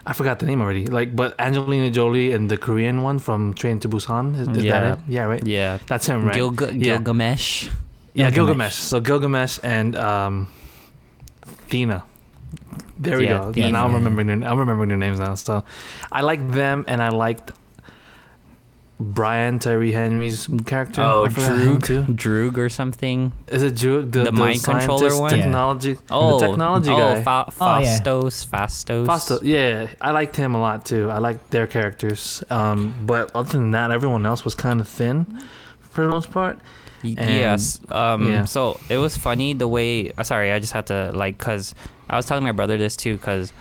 I 0.05 0.13
forgot 0.13 0.39
the 0.39 0.45
name 0.45 0.61
already. 0.61 0.87
Like, 0.87 1.15
but 1.15 1.35
Angelina 1.39 1.91
Jolie 1.91 2.31
and 2.33 2.49
the 2.49 2.57
Korean 2.57 3.03
one 3.03 3.19
from 3.19 3.53
Train 3.53 3.79
to 3.81 3.89
Busan. 3.89 4.33
Is, 4.39 4.47
is 4.57 4.63
Yeah. 4.63 4.79
that 4.79 4.97
it? 4.97 4.99
Yeah, 5.07 5.23
right. 5.25 5.45
yeah, 5.45 5.77
That's 5.87 6.07
him, 6.07 6.25
right? 6.25 6.35
Yeah. 6.35 6.97
Gilgamesh. 6.97 7.69
Yeah, 8.13 8.29
Gilgamesh. 8.31 8.73
So 8.73 8.99
Gilgamesh 8.99 9.59
and 9.63 9.95
um, 9.95 10.47
Thena. 11.69 12.03
There 12.97 13.17
we 13.17 13.25
Yeah, 13.25 13.39
go. 13.39 13.51
Thena. 13.53 13.71
Now 13.71 13.85
I'm 13.85 13.93
remembering. 13.93 14.27
Their, 14.27 14.49
I'm 14.49 14.57
remembering 14.59 14.89
their 14.89 14.97
names 14.97 15.19
now. 15.19 15.35
So, 15.35 15.63
I 16.11 16.21
like 16.21 16.41
them, 16.51 16.83
and 16.87 17.01
I 17.01 17.09
liked 17.09 17.51
Brian 19.01 19.59
Tyree 19.59 19.91
Henry's 19.91 20.47
character. 20.65 21.01
Oh, 21.01 21.25
I 21.25 21.29
forgot 21.29 21.59
him 21.59 21.77
Druig, 21.79 21.83
too. 21.85 22.03
Druig 22.13 22.57
or 22.57 22.69
something. 22.69 23.33
Is 23.47 23.63
it 23.63 23.73
Druig? 23.75 24.11
The, 24.11 24.23
The 24.25 24.31
mind 24.31 24.63
controller 24.63 25.09
scientist, 25.09 25.21
one? 25.21 25.31
Yeah. 25.31 25.43
Technology. 25.43 25.97
Oh, 26.09 26.39
the 26.39 26.47
technology 26.47 26.91
oh, 26.91 26.97
guy. 26.97 27.23
Fa- 27.23 27.51
Oh, 27.59 27.79
yeah. 27.79 27.99
Phastos, 27.99 28.45
Phastos. 28.47 29.05
Fasto, 29.07 29.39
yeah, 29.43 29.87
I 29.99 30.11
liked 30.11 30.35
him 30.35 30.55
a 30.55 30.61
lot 30.61 30.85
too. 30.85 31.09
I 31.09 31.17
liked 31.17 31.49
their 31.51 31.67
characters. 31.67 32.43
Um, 32.49 32.93
but 33.05 33.31
other 33.35 33.51
than 33.53 33.71
that, 33.71 33.91
everyone 33.91 34.25
else 34.25 34.45
was 34.45 34.55
kind 34.55 34.79
of 34.79 34.87
thin 34.87 35.41
for 35.89 36.03
the 36.05 36.09
most 36.09 36.31
part. 36.31 36.59
And- 37.03 37.17
yes. 37.17 37.79
Um. 37.89 38.29
yeah. 38.31 38.45
So 38.45 38.79
it 38.87 38.97
was 38.99 39.17
funny 39.17 39.53
the 39.53 39.67
way. 39.67 40.11
Uh, 40.17 40.23
sorry, 40.23 40.51
I 40.51 40.59
just 40.59 40.73
had 40.73 40.85
to 40.87 41.11
like, 41.13 41.39
cause 41.39 41.73
I 42.09 42.15
was 42.15 42.25
telling 42.27 42.43
my 42.43 42.51
brother 42.51 42.77
this 42.77 42.95
too, 42.95 43.17
cause, 43.17 43.51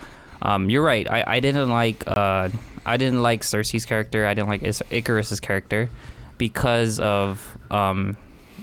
um, 0.43 0.69
you're 0.69 0.83
right. 0.83 1.09
I 1.09 1.23
I 1.37 1.39
didn't 1.39 1.69
like 1.69 2.03
uh 2.05 2.49
I 2.85 2.97
didn't 2.97 3.21
like 3.21 3.43
Sersi's 3.43 3.85
character. 3.85 4.25
I 4.25 4.33
didn't 4.33 4.49
like 4.49 4.61
Ikaris's 4.61 5.39
character, 5.39 5.89
because 6.37 6.99
of 6.99 7.57
um. 7.69 8.17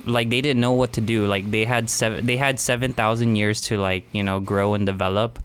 Like 0.06 0.30
they 0.30 0.40
didn't 0.40 0.60
know 0.60 0.72
what 0.72 0.94
to 0.94 1.02
do. 1.02 1.26
Like 1.26 1.50
they 1.50 1.66
had 1.66 1.90
seven. 1.90 2.24
They 2.24 2.38
had 2.38 2.58
seven 2.58 2.94
thousand 2.94 3.36
years 3.36 3.60
to 3.62 3.76
like 3.76 4.06
you 4.12 4.22
know 4.22 4.40
grow 4.40 4.72
and 4.72 4.86
develop, 4.86 5.38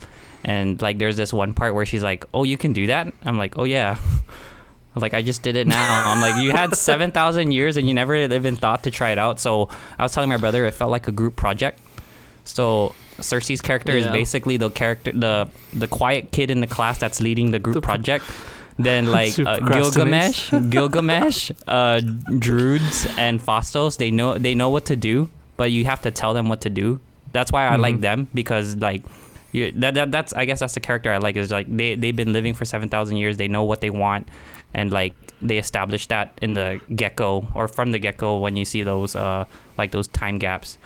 and 0.45 0.82
like 0.82 0.99
there's 0.99 1.17
this 1.17 1.34
one 1.34 1.53
part 1.53 1.76
where 1.76 1.86
she's 1.86 2.03
like, 2.03 2.24
"Oh, 2.34 2.45
you 2.45 2.57
can 2.57 2.71
do 2.71 2.88
that." 2.88 3.11
I'm 3.26 3.38
like, 3.38 3.57
"Oh 3.57 3.65
yeah." 3.65 3.97
Like 4.95 5.15
I 5.15 5.24
just 5.24 5.41
did 5.41 5.55
it 5.55 5.65
now. 5.65 6.03
I'm 6.05 6.21
like, 6.21 6.41
you 6.41 6.51
had 6.51 6.76
seven 6.78 7.11
thousand 7.11 7.51
years 7.51 7.78
and 7.78 7.88
you 7.88 7.95
never 7.95 8.15
even 8.15 8.55
thought 8.55 8.84
to 8.84 8.91
try 8.91 9.09
it 9.09 9.17
out. 9.17 9.39
So 9.39 9.69
I 9.97 10.03
was 10.03 10.13
telling 10.13 10.30
my 10.30 10.38
brother 10.38 10.65
it 10.65 10.76
felt 10.76 10.91
like 10.91 11.07
a 11.07 11.11
group 11.11 11.36
project. 11.36 11.80
So 12.45 12.93
Sersi's 13.19 13.59
character 13.61 13.93
is 13.93 14.05
basically 14.07 14.57
the 14.57 14.69
character, 14.69 15.11
the 15.11 15.49
the 15.74 15.88
quiet 15.88 16.32
kid 16.32 16.51
in 16.51 16.61
the 16.61 16.67
class 16.67 16.99
that's 16.99 17.21
leading 17.21 17.51
the 17.51 17.57
group 17.59 17.84
project. 17.84 18.26
Then 18.80 19.05
like 19.19 19.38
uh. 19.39 19.59
Gilgamesh, 19.59 20.51
Gilgamesh, 20.69 21.51
uh, 21.67 22.01
Druids, 22.39 23.07
and 23.17 23.41
Phastos, 23.41 23.97
they 23.97 24.11
know 24.11 24.38
they 24.38 24.55
know 24.55 24.69
what 24.69 24.86
to 24.86 24.95
do. 24.95 25.30
but 25.55 25.71
you 25.71 25.86
have 25.86 26.01
to 26.01 26.09
tell 26.11 26.34
them 26.34 26.49
what 26.49 26.61
to 26.61 26.69
do. 26.69 26.99
That's 27.32 27.51
why 27.51 27.67
I 27.67 27.76
like 27.78 27.97
Mhm. 27.97 28.01
them 28.01 28.28
because 28.34 28.76
like 28.78 29.03
you, 29.51 29.71
that, 29.74 29.93
that 29.93 30.11
that's 30.11 30.34
I 30.34 30.45
guess 30.45 30.59
that's 30.61 30.74
the 30.74 30.80
character 30.80 31.11
I 31.13 31.17
like 31.17 31.36
is 31.36 31.51
like 31.51 31.67
they 31.69 31.93
they've 31.95 32.15
been 32.15 32.34
living 32.34 32.53
for 32.55 32.65
7,000 32.65 33.17
years. 33.17 33.38
They 33.38 33.47
know 33.47 33.63
what 33.63 33.80
they 33.82 33.91
want 33.91 34.28
and 34.74 34.91
like 34.91 35.13
they 35.41 35.57
established 35.59 36.09
that 36.09 36.34
in 36.41 36.53
the 36.55 36.82
get-go 36.95 37.47
or 37.53 37.67
from 37.67 37.91
the 37.91 37.99
get-go 37.99 38.39
when 38.39 38.55
you 38.57 38.65
see 38.65 38.82
those 38.82 39.15
uh 39.15 39.45
like 39.78 39.91
those 39.91 40.07
time 40.07 40.39
gaps. 40.39 40.78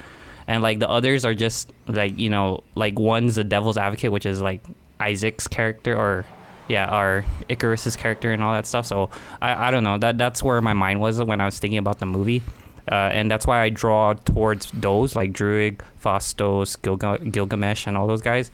And 0.48 0.62
like 0.62 0.80
the 0.80 0.90
others 0.90 1.24
are 1.24 1.34
just 1.36 1.72
like, 1.88 2.18
you 2.20 2.30
know, 2.30 2.64
like 2.76 3.00
one's 3.00 3.36
the 3.36 3.44
devil's 3.46 3.78
advocate 3.78 4.12
which 4.12 4.26
is 4.26 4.42
like 4.42 4.62
Isaac's 5.00 5.48
character 5.48 5.96
or 5.96 6.26
yeah, 6.68 6.86
our 6.88 7.26
Ikaris's 7.50 7.96
character 7.96 8.32
and 8.32 8.44
all 8.44 8.54
that 8.54 8.66
stuff. 8.66 8.86
So 8.86 9.10
I, 9.42 9.68
I 9.68 9.72
don't 9.72 9.84
know. 9.84 9.98
That 9.98 10.18
that's 10.18 10.44
where 10.44 10.62
my 10.62 10.74
mind 10.74 11.00
was 11.00 11.22
when 11.22 11.42
I 11.42 11.46
was 11.46 11.60
thinking 11.60 11.80
about 11.80 12.00
the 12.00 12.06
movie. 12.06 12.42
Uh, 12.90 12.96
and 12.96 13.30
that's 13.30 13.46
why 13.46 13.62
I 13.62 13.70
draw 13.70 14.14
towards 14.14 14.72
those 14.72 15.16
like 15.16 15.34
Druig, 15.34 15.82
Phastos, 16.04 16.82
Gilga- 16.82 17.20
Gilgamesh, 17.32 17.86
and 17.86 17.98
all 17.98 18.08
those 18.08 18.22
guys, 18.22 18.50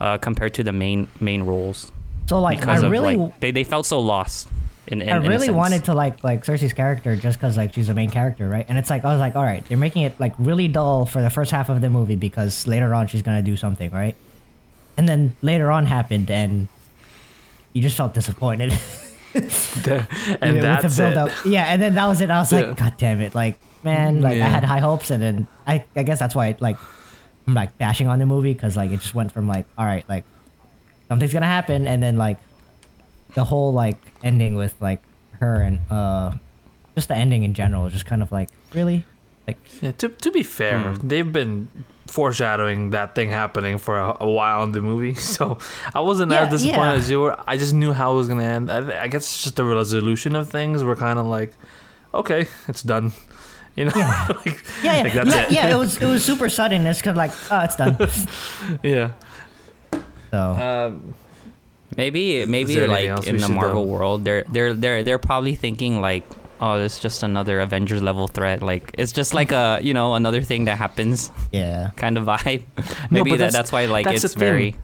uh, 0.00 0.18
compared 0.18 0.52
to 0.54 0.62
the 0.62 0.72
main 0.72 1.08
main 1.20 1.42
roles. 1.42 1.90
So 2.26 2.40
like, 2.40 2.60
Because 2.60 2.82
I 2.82 2.86
of 2.86 2.92
really, 2.92 3.16
like 3.16 3.40
they, 3.40 3.50
they 3.50 3.64
felt 3.64 3.86
so 3.86 4.00
lost. 4.00 4.48
In, 4.88 5.02
in 5.02 5.10
I 5.10 5.16
really 5.16 5.50
wanted 5.50 5.84
to 5.84 5.94
like 5.94 6.22
like 6.24 6.44
Sersi's 6.44 6.72
character 6.72 7.14
just 7.16 7.38
because 7.38 7.56
like 7.56 7.74
she's 7.74 7.88
the 7.88 7.94
main 7.94 8.10
character, 8.10 8.48
right? 8.48 8.64
And 8.68 8.78
it's 8.78 8.90
like 8.90 9.04
I 9.04 9.12
was 9.12 9.20
like, 9.20 9.36
all 9.36 9.42
right, 9.42 9.64
they're 9.66 9.78
making 9.78 10.02
it 10.02 10.18
like 10.18 10.34
really 10.38 10.68
dull 10.68 11.04
for 11.06 11.22
the 11.22 11.30
first 11.30 11.50
half 11.50 11.68
of 11.68 11.80
the 11.80 11.90
movie 11.90 12.16
because 12.16 12.66
later 12.66 12.94
on 12.94 13.06
she's 13.06 13.22
gonna 13.22 13.42
do 13.42 13.56
something, 13.56 13.90
right? 13.90 14.16
And 14.96 15.08
then 15.08 15.36
later 15.42 15.70
on 15.70 15.86
happened, 15.86 16.30
and 16.30 16.68
you 17.78 17.82
just 17.82 17.96
felt 17.96 18.12
disappointed. 18.14 18.72
There- 19.84 20.08
Yeah, 20.26 20.36
and 20.40 20.62
that's 20.62 20.96
the 20.96 21.06
it. 21.06 21.14
build-up. 21.14 21.30
Yeah, 21.44 21.64
and 21.66 21.80
then 21.80 21.94
that 21.94 22.06
was 22.06 22.20
it. 22.20 22.30
I 22.30 22.38
was 22.40 22.50
Yeah. 22.52 22.60
like, 22.60 22.76
God 22.76 22.94
damn 22.98 23.20
it! 23.20 23.34
Like, 23.34 23.58
man, 23.84 24.20
like 24.20 24.40
I 24.40 24.48
had 24.48 24.64
high 24.64 24.80
hopes, 24.80 25.10
and 25.10 25.22
then 25.22 25.46
I, 25.66 25.84
I 25.94 26.02
guess 26.02 26.18
that's 26.18 26.34
why 26.34 26.56
like 26.60 26.76
I'm 27.46 27.54
like 27.54 27.76
bashing 27.78 28.08
on 28.08 28.18
the 28.18 28.26
movie 28.26 28.52
because 28.54 28.74
like 28.76 28.90
it 28.90 29.00
just 29.00 29.14
went 29.14 29.30
from 29.30 29.46
like, 29.46 29.66
all 29.76 29.84
right, 29.86 30.02
like 30.08 30.24
something's 31.08 31.32
gonna 31.32 31.46
happen, 31.46 31.86
and 31.86 32.02
then 32.02 32.16
like 32.16 32.38
the 33.34 33.44
whole 33.44 33.72
like 33.72 33.98
ending 34.24 34.56
with 34.56 34.74
like 34.80 35.02
her 35.38 35.60
and 35.62 35.78
uh 35.92 36.32
just 36.96 37.06
the 37.08 37.14
ending 37.14 37.44
in 37.44 37.54
general 37.54 37.88
just 37.90 38.06
kind 38.06 38.22
of 38.22 38.32
like 38.32 38.48
really 38.74 39.04
like 39.46 39.58
Yeah, 39.80 39.92
to, 39.92 40.08
to 40.08 40.30
be 40.32 40.42
fair, 40.42 40.80
Hmm. 40.80 41.06
they've 41.06 41.30
been 41.30 41.68
foreshadowing 42.08 42.90
that 42.90 43.14
thing 43.14 43.30
happening 43.30 43.78
for 43.78 43.98
a, 43.98 44.16
a 44.20 44.28
while 44.30 44.62
in 44.64 44.72
the 44.72 44.80
movie, 44.82 45.14
so 45.36 45.58
I 45.94 46.00
wasn't 46.00 46.32
Yeah, 46.32 46.44
as 46.46 46.50
disappointed 46.50 46.92
yeah. 46.92 46.98
as 46.98 47.10
you 47.10 47.20
were. 47.20 47.36
I 47.46 47.56
just 47.56 47.72
knew 47.74 47.92
how 47.92 48.12
it 48.12 48.16
was 48.16 48.28
gonna 48.28 48.44
end. 48.44 48.70
I, 48.70 49.02
I 49.04 49.08
guess 49.08 49.24
it's 49.24 49.42
just 49.44 49.56
the 49.56 49.64
resolution 49.64 50.34
of 50.36 50.48
things. 50.50 50.82
We're 50.82 50.96
kind 50.96 51.18
of 51.18 51.26
like, 51.26 51.52
okay, 52.14 52.48
it's 52.68 52.82
done. 52.82 53.12
You 53.76 53.84
know, 53.86 53.92
Yeah. 53.94 54.26
like, 54.44 54.64
yeah 54.82 54.96
yeah 54.96 55.02
like, 55.04 55.12
that's 55.12 55.30
yeah, 55.34 55.42
it. 55.46 55.52
yeah, 55.52 55.74
it 55.74 55.78
was 55.78 55.96
it 56.02 56.06
was 56.06 56.24
super 56.30 56.48
sudden. 56.48 56.86
It's 56.86 57.00
kind 57.02 57.12
of 57.16 57.18
like 57.18 57.32
oh 57.52 57.60
it's 57.60 57.76
done. 57.76 57.96
yeah. 58.82 59.12
So 60.30 60.38
Um, 60.38 61.14
Maybe 61.96 62.44
maybe 62.44 62.86
like 62.86 63.26
in 63.26 63.38
the 63.38 63.48
Marvel 63.48 63.86
world, 63.86 64.22
they're 64.24 64.44
they're 64.50 64.74
they're 64.74 65.02
they're 65.02 65.18
probably 65.18 65.54
thinking 65.56 66.00
like, 66.02 66.22
oh, 66.60 66.80
it's 66.80 66.98
just 66.98 67.22
another 67.22 67.60
Avengers 67.60 68.02
level 68.02 68.28
threat. 68.28 68.62
Like 68.62 68.90
it's 68.98 69.12
just 69.12 69.34
like 69.34 69.52
a 69.52 69.78
you 69.82 69.94
know 69.94 70.14
another 70.14 70.42
thing 70.42 70.64
that 70.66 70.78
happens 70.78 71.30
yeah. 71.52 71.90
kind 71.96 72.18
of 72.18 72.24
vibe. 72.24 72.64
Maybe 73.10 73.30
but 73.30 73.38
that 73.38 73.52
that's- 73.52 73.52
that's 73.52 73.72
why 73.72 73.86
like 73.86 74.04
that's 74.06 74.24
it's 74.24 74.34
very. 74.34 74.76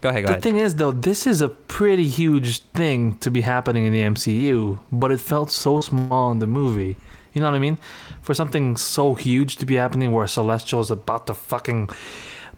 Go 0.00 0.10
ahead, 0.10 0.22
go 0.22 0.26
the 0.28 0.32
ahead. 0.34 0.42
thing 0.42 0.56
is, 0.58 0.76
though, 0.76 0.92
this 0.92 1.26
is 1.26 1.40
a 1.40 1.48
pretty 1.48 2.08
huge 2.08 2.60
thing 2.72 3.16
to 3.18 3.30
be 3.30 3.40
happening 3.40 3.86
in 3.86 3.92
the 3.92 4.02
MCU, 4.02 4.78
but 4.92 5.10
it 5.10 5.20
felt 5.20 5.50
so 5.50 5.80
small 5.80 6.30
in 6.30 6.38
the 6.40 6.46
movie. 6.46 6.96
You 7.32 7.40
know 7.40 7.50
what 7.50 7.56
I 7.56 7.58
mean? 7.58 7.78
For 8.22 8.34
something 8.34 8.76
so 8.76 9.14
huge 9.14 9.56
to 9.56 9.66
be 9.66 9.74
happening 9.74 10.12
where 10.12 10.26
Celestial's 10.26 10.90
about 10.90 11.26
to 11.26 11.34
fucking 11.34 11.90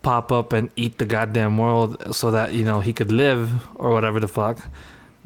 pop 0.03 0.31
up 0.31 0.53
and 0.53 0.71
eat 0.77 0.99
the 0.99 1.05
goddamn 1.07 1.57
world 1.57 2.15
so 2.15 2.31
that, 2.31 2.53
you 2.53 2.65
know, 2.65 2.81
he 2.81 2.93
could 2.93 3.11
live 3.11 3.51
or 3.77 3.91
whatever 3.91 4.21
the 4.21 4.29
fuck. 4.29 4.59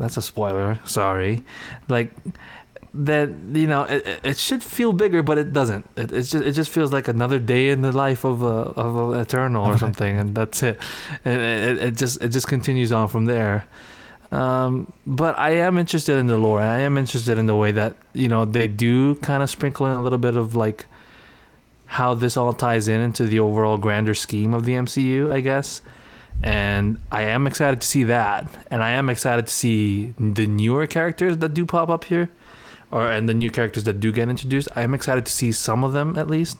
That's 0.01 0.17
a 0.17 0.23
spoiler. 0.23 0.81
Sorry. 0.85 1.45
Like, 1.89 2.11
that 2.93 3.29
you 3.53 3.69
know 3.69 3.83
it, 3.85 4.05
it- 4.05 4.21
it 4.25 4.37
should 4.37 4.65
feel 4.65 4.93
bigger 4.93 5.23
but 5.23 5.39
it 5.39 5.53
doesn't. 5.53 5.87
It, 5.97 6.11
it's 6.11 6.31
just 6.33 6.45
it 6.45 6.53
just 6.59 6.71
feels 6.73 6.93
like 6.93 7.07
another 7.07 7.39
day 7.39 7.69
in 7.71 7.83
the 7.83 7.93
life 7.93 8.25
of 8.25 8.43
a 8.43 8.47
of 8.75 8.97
a 8.97 9.21
eternal 9.21 9.65
or 9.65 9.79
something 9.79 10.19
and 10.19 10.35
that's 10.35 10.61
it. 10.65 10.81
And 11.25 11.41
it, 11.41 11.79
it 11.87 11.97
just 11.97 12.21
it 12.21 12.31
just 12.31 12.49
continues 12.49 12.91
on 12.91 13.07
from 13.07 13.27
there. 13.27 13.65
Um 14.33 14.93
but 15.07 15.39
i 15.39 15.51
am 15.51 15.79
interested 15.79 16.17
in 16.19 16.27
the 16.27 16.37
lore. 16.37 16.61
I 16.61 16.81
am 16.81 16.99
interested 16.99 17.39
in 17.39 17.47
the 17.47 17.55
way 17.55 17.71
that 17.71 17.95
you 18.13 18.27
know 18.27 18.45
they 18.45 18.67
do 18.67 19.15
kind 19.17 19.43
of 19.45 19.51
sprinkle 19.51 19.87
in 19.87 19.93
a 19.93 20.03
little 20.03 20.19
bit 20.19 20.35
of 20.37 20.57
like 20.57 20.87
how 21.87 22.15
this 22.15 22.37
all 22.37 22.53
ties 22.53 22.89
in 22.89 23.01
into 23.01 23.25
the 23.25 23.39
overall 23.39 23.77
grander 23.79 24.15
scheme 24.15 24.55
of 24.55 24.65
the 24.65 24.73
mcu 24.75 25.33
i 25.33 25.41
guess 25.41 25.83
and 26.43 26.99
i 27.13 27.23
am 27.23 27.47
excited 27.47 27.81
to 27.81 27.87
see 27.87 28.05
that 28.05 28.47
and 28.71 28.83
i 28.83 28.91
am 28.91 29.11
excited 29.11 29.47
to 29.47 29.53
see 29.53 30.15
the 30.19 30.47
newer 30.47 30.87
characters 30.87 31.37
that 31.39 31.53
do 31.55 31.67
pop 31.67 31.89
up 31.89 32.05
here 32.05 32.31
or 32.91 33.11
and 33.11 33.29
the 33.29 33.35
new 33.35 33.51
characters 33.51 33.85
that 33.85 34.01
do 34.01 34.13
get 34.13 34.29
introduced. 34.29 34.69
I'm 34.77 34.95
excited 34.95 35.27
to 35.27 35.33
see 35.33 35.53
some 35.53 35.85
of 35.85 35.93
them 35.93 36.19
at 36.19 36.29
least. 36.29 36.59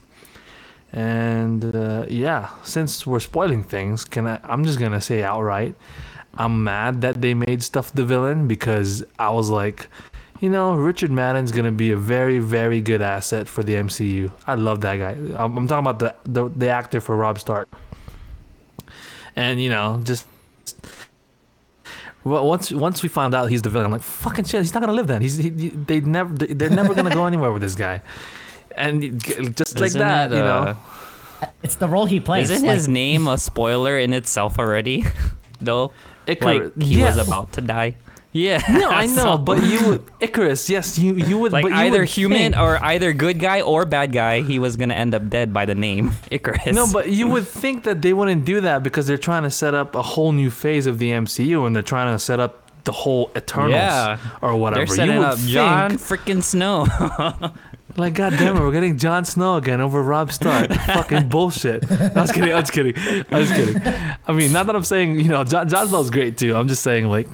And 0.93 1.75
uh, 1.75 2.05
yeah, 2.09 2.49
since 2.63 3.07
we're 3.07 3.19
spoiling 3.19 3.63
things, 3.63 4.03
can 4.03 4.27
I? 4.27 4.39
I'm 4.43 4.65
just 4.65 4.79
gonna 4.79 5.01
say 5.01 5.23
outright, 5.23 5.75
I'm 6.35 6.63
mad 6.63 7.01
that 7.01 7.21
they 7.21 7.33
made 7.33 7.63
Stuff 7.63 7.93
the 7.93 8.05
villain 8.05 8.47
because 8.47 9.03
I 9.17 9.29
was 9.29 9.49
like, 9.49 9.87
you 10.41 10.49
know, 10.49 10.73
Richard 10.73 11.11
Madden's 11.11 11.51
gonna 11.51 11.71
be 11.71 11.91
a 11.91 11.97
very, 11.97 12.39
very 12.39 12.81
good 12.81 13.01
asset 13.01 13.47
for 13.47 13.63
the 13.63 13.75
MCU. 13.75 14.31
I 14.47 14.55
love 14.55 14.81
that 14.81 14.97
guy. 14.97 15.11
I'm, 15.41 15.57
I'm 15.57 15.67
talking 15.67 15.87
about 15.87 15.99
the, 15.99 16.15
the 16.25 16.49
the 16.49 16.69
actor 16.69 16.99
for 16.99 17.15
Rob 17.15 17.39
Stark. 17.39 17.69
And 19.35 19.61
you 19.61 19.69
know, 19.69 20.01
just 20.03 20.25
well, 22.23 22.45
once 22.47 22.71
once 22.71 23.01
we 23.01 23.09
found 23.09 23.33
out 23.33 23.49
he's 23.49 23.61
the 23.61 23.69
villain, 23.69 23.85
I'm 23.87 23.91
like, 23.91 24.01
fucking 24.03 24.45
shit, 24.45 24.61
he's 24.61 24.73
not 24.73 24.81
gonna 24.81 24.93
live 24.93 25.07
then. 25.07 25.21
He's 25.21 25.37
he, 25.37 25.49
he- 25.49 25.69
they 25.69 26.01
never 26.01 26.33
they're 26.35 26.69
never 26.69 26.93
gonna 26.93 27.13
go 27.13 27.25
anywhere 27.25 27.51
with 27.51 27.61
this 27.61 27.75
guy. 27.75 28.01
And 28.77 29.21
just 29.55 29.79
like 29.79 29.87
Isn't 29.87 29.99
that, 29.99 30.31
it, 30.31 30.35
you 30.35 30.41
uh, 30.41 30.65
know. 30.73 30.77
It's 31.63 31.75
the 31.75 31.87
role 31.87 32.05
he 32.05 32.19
plays. 32.19 32.49
Isn't 32.51 32.67
like- 32.67 32.75
his 32.75 32.87
name 32.87 33.27
a 33.27 33.37
spoiler 33.37 33.97
in 33.97 34.13
itself 34.13 34.59
already? 34.59 35.03
Though, 35.61 35.91
Ikaris, 36.27 36.41
like 36.75 36.81
he 36.81 36.99
yes. 36.99 37.17
was 37.17 37.27
about 37.27 37.51
to 37.53 37.61
die. 37.61 37.95
Yeah. 38.33 38.61
No, 38.71 38.89
I 38.89 39.05
know, 39.17 39.37
but 39.37 39.61
you 39.63 39.87
would 39.89 40.05
Ikaris. 40.19 40.69
Yes, 40.69 40.97
you 40.97 41.15
you 41.15 41.37
would 41.37 41.51
like 41.51 41.65
either 41.65 41.99
would 41.99 42.09
human 42.09 42.53
think- 42.53 42.57
or 42.57 42.81
either 42.83 43.11
good 43.13 43.39
guy 43.39 43.59
or 43.61 43.85
bad 43.85 44.11
guy, 44.13 44.41
he 44.41 44.57
was 44.59 44.77
gonna 44.77 44.93
end 44.93 45.13
up 45.13 45.29
dead 45.29 45.53
by 45.53 45.65
the 45.65 45.75
name 45.75 46.11
Ikaris. 46.31 46.73
No, 46.73 46.87
but 46.91 47.09
you 47.09 47.27
would 47.27 47.47
think 47.47 47.83
that 47.83 48.01
they 48.01 48.13
wouldn't 48.13 48.45
do 48.45 48.61
that 48.61 48.83
because 48.83 49.05
they're 49.07 49.17
trying 49.17 49.43
to 49.43 49.51
set 49.51 49.73
up 49.73 49.95
a 49.95 50.01
whole 50.01 50.31
new 50.31 50.49
phase 50.49 50.87
of 50.87 50.97
the 50.99 51.11
MCU 51.11 51.65
and 51.67 51.75
they're 51.75 51.83
trying 51.83 52.13
to 52.15 52.19
set 52.19 52.39
up 52.39 52.57
the 52.85 52.91
whole 52.93 53.29
Eternals 53.35 53.73
Yeah. 53.73 54.17
or 54.41 54.55
whatever. 54.55 54.85
they're 54.85 54.95
setting 54.95 55.13
you 55.15 55.19
would 55.19 55.27
up 55.27 55.37
think, 55.37 55.49
Jon 55.49 55.91
freaking 55.97 56.41
Snow. 56.41 56.87
like, 57.97 58.13
God 58.15 58.31
damn 58.39 58.55
it, 58.57 58.59
we're 58.61 58.71
getting 58.71 58.97
Jon 58.97 59.25
Snow 59.25 59.57
again 59.57 59.81
over 59.81 60.01
Rob 60.01 60.31
Stark. 60.31 60.71
Fucking 60.73 61.27
bullshit. 61.29 61.83
I 61.91 62.21
was 62.21 62.31
kidding. 62.31 62.53
I 62.53 62.59
was 62.59 62.71
kidding. 62.71 62.95
I 63.29 63.39
was 63.39 63.51
kidding. 63.51 63.81
I 64.25 64.31
mean, 64.33 64.51
not 64.53 64.65
that 64.67 64.75
I'm 64.75 64.83
saying 64.85 65.19
you 65.19 65.27
know 65.27 65.43
Jon 65.43 65.69
Snow's 65.69 66.09
great 66.09 66.37
too. 66.37 66.55
I'm 66.55 66.67
just 66.69 66.81
saying 66.81 67.05
like, 67.07 67.27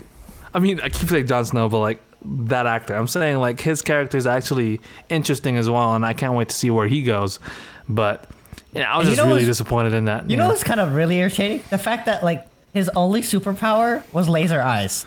I 0.53 0.59
mean, 0.59 0.79
I 0.81 0.89
keep 0.89 1.09
saying 1.09 1.27
Jon 1.27 1.45
Snow, 1.45 1.69
but 1.69 1.79
like 1.79 2.01
that 2.25 2.65
actor. 2.65 2.95
I'm 2.95 3.07
saying 3.07 3.37
like 3.37 3.59
his 3.59 3.81
character 3.81 4.17
is 4.17 4.25
actually 4.27 4.81
interesting 5.09 5.57
as 5.57 5.69
well, 5.69 5.95
and 5.95 6.05
I 6.05 6.13
can't 6.13 6.33
wait 6.33 6.49
to 6.49 6.55
see 6.55 6.69
where 6.69 6.87
he 6.87 7.03
goes. 7.03 7.39
But 7.87 8.29
yeah, 8.73 8.91
I 8.93 8.97
was 8.97 9.07
You 9.07 9.15
just 9.15 9.25
know 9.25 9.31
really 9.33 9.45
disappointed 9.45 9.93
in 9.93 10.05
that. 10.05 10.29
You 10.29 10.37
know 10.37 10.47
what's 10.47 10.63
kind 10.63 10.79
of 10.79 10.93
really 10.93 11.17
irritating? 11.17 11.63
The 11.69 11.77
fact 11.77 12.05
that 12.07 12.23
like 12.23 12.45
his 12.73 12.89
only 12.95 13.21
superpower 13.21 14.03
was 14.13 14.27
laser 14.29 14.61
eyes. 14.61 15.05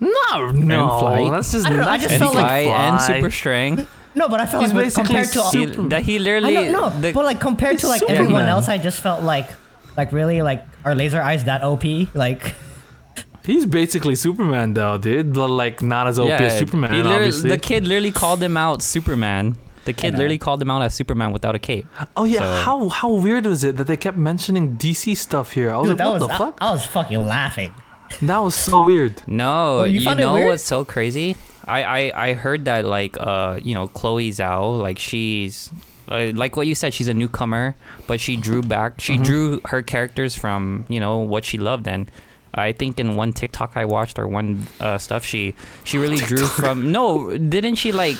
No, 0.00 0.50
no, 0.50 0.98
flight. 0.98 1.30
that's 1.30 1.52
just 1.52 1.66
I 1.66 1.70
don't 1.70 1.78
know, 1.78 1.88
I 1.88 1.96
just 1.96 2.10
and 2.10 2.20
felt 2.22 2.34
like 2.34 2.44
fly 2.44 2.58
and 2.88 2.98
fly. 2.98 3.06
super 3.18 3.30
strength. 3.30 3.88
No, 4.14 4.28
but 4.28 4.40
I 4.40 4.46
felt 4.46 4.64
He's 4.64 4.72
like 4.72 4.84
basically 4.86 5.04
compared 5.06 5.28
to 5.28 5.42
He, 5.44 5.50
Super- 5.66 5.88
that 5.88 6.02
he 6.02 6.18
literally 6.18 6.54
don't 6.54 6.72
know, 6.72 6.90
the- 6.90 7.12
but 7.12 7.24
like 7.24 7.40
compared 7.40 7.78
to 7.78 7.86
He's 7.92 8.02
like 8.02 8.10
everyone 8.10 8.44
else, 8.46 8.68
I 8.68 8.78
just 8.78 9.00
felt 9.00 9.22
like 9.22 9.48
like 9.96 10.10
really 10.12 10.42
like 10.42 10.64
are 10.84 10.94
laser 10.96 11.20
eyes 11.22 11.44
that 11.44 11.62
OP? 11.62 11.84
Like 12.14 12.54
He's 13.44 13.66
basically 13.66 14.14
Superman, 14.14 14.74
though, 14.74 14.98
dude. 14.98 15.32
But 15.32 15.48
like 15.48 15.82
not 15.82 16.06
as 16.06 16.18
OP 16.18 16.30
as 16.30 16.58
Superman, 16.58 16.92
he 16.92 16.96
literally- 16.98 17.16
obviously. 17.16 17.50
The 17.50 17.58
kid 17.58 17.86
literally 17.86 18.12
called 18.12 18.42
him 18.42 18.56
out 18.56 18.82
Superman. 18.82 19.56
The 19.84 19.92
kid 19.92 20.12
literally 20.14 20.38
called 20.38 20.62
him 20.62 20.70
out 20.70 20.82
as 20.82 20.94
Superman 20.94 21.32
without 21.32 21.56
a 21.56 21.58
cape. 21.58 21.86
oh 22.16 22.24
yeah, 22.24 22.38
so- 22.40 22.62
how 22.64 22.88
how 22.88 23.10
weird 23.10 23.44
was 23.46 23.64
it 23.64 23.76
that 23.78 23.86
they 23.88 23.96
kept 23.96 24.16
mentioning 24.16 24.76
DC 24.76 25.16
stuff 25.16 25.52
here? 25.52 25.72
I 25.72 25.76
was 25.78 25.88
dude, 25.90 25.98
like, 25.98 26.06
what 26.08 26.20
was 26.20 26.28
the 26.28 26.34
I, 26.34 26.38
fuck? 26.38 26.58
I 26.60 26.70
was 26.70 26.86
fucking 26.86 27.26
laughing. 27.26 27.74
That 28.22 28.38
was 28.38 28.54
so 28.54 28.84
weird. 28.84 29.22
No, 29.26 29.80
Oh, 29.80 29.84
you 29.84 30.00
you, 30.00 30.14
know 30.14 30.34
weird? 30.34 30.48
what's 30.48 30.62
so 30.64 30.84
crazy? 30.84 31.34
I, 31.66 31.82
I 31.82 32.28
I 32.28 32.32
heard 32.34 32.64
that 32.66 32.84
like 32.84 33.16
uh 33.18 33.58
you 33.62 33.74
know 33.74 33.88
Chloe 33.88 34.30
Zhao 34.30 34.80
like 34.80 34.98
she's 34.98 35.70
uh, 36.08 36.30
like 36.34 36.56
what 36.56 36.66
you 36.66 36.74
said 36.74 36.92
she's 36.92 37.06
a 37.08 37.14
newcomer 37.14 37.74
but 38.06 38.20
she 38.20 38.36
drew 38.36 38.62
back 38.62 39.00
she 39.00 39.14
Mm-hmm. 39.14 39.22
drew 39.22 39.60
her 39.66 39.80
characters 39.80 40.34
from 40.36 40.84
you 40.88 40.98
know 41.00 41.18
what 41.18 41.44
she 41.44 41.58
loved 41.58 41.86
and 41.88 42.10
I 42.54 42.72
think 42.72 43.00
in 43.00 43.16
one 43.16 43.32
TikTok 43.32 43.72
I 43.76 43.84
watched 43.86 44.18
or 44.18 44.28
one 44.28 44.66
uh, 44.80 44.98
stuff 44.98 45.24
she 45.24 45.54
she 45.84 45.96
really 45.98 46.16
drew 46.30 46.46
from. 46.46 46.92
No, 46.92 47.36
didn't 47.36 47.76
she 47.76 47.92
like? 47.92 48.18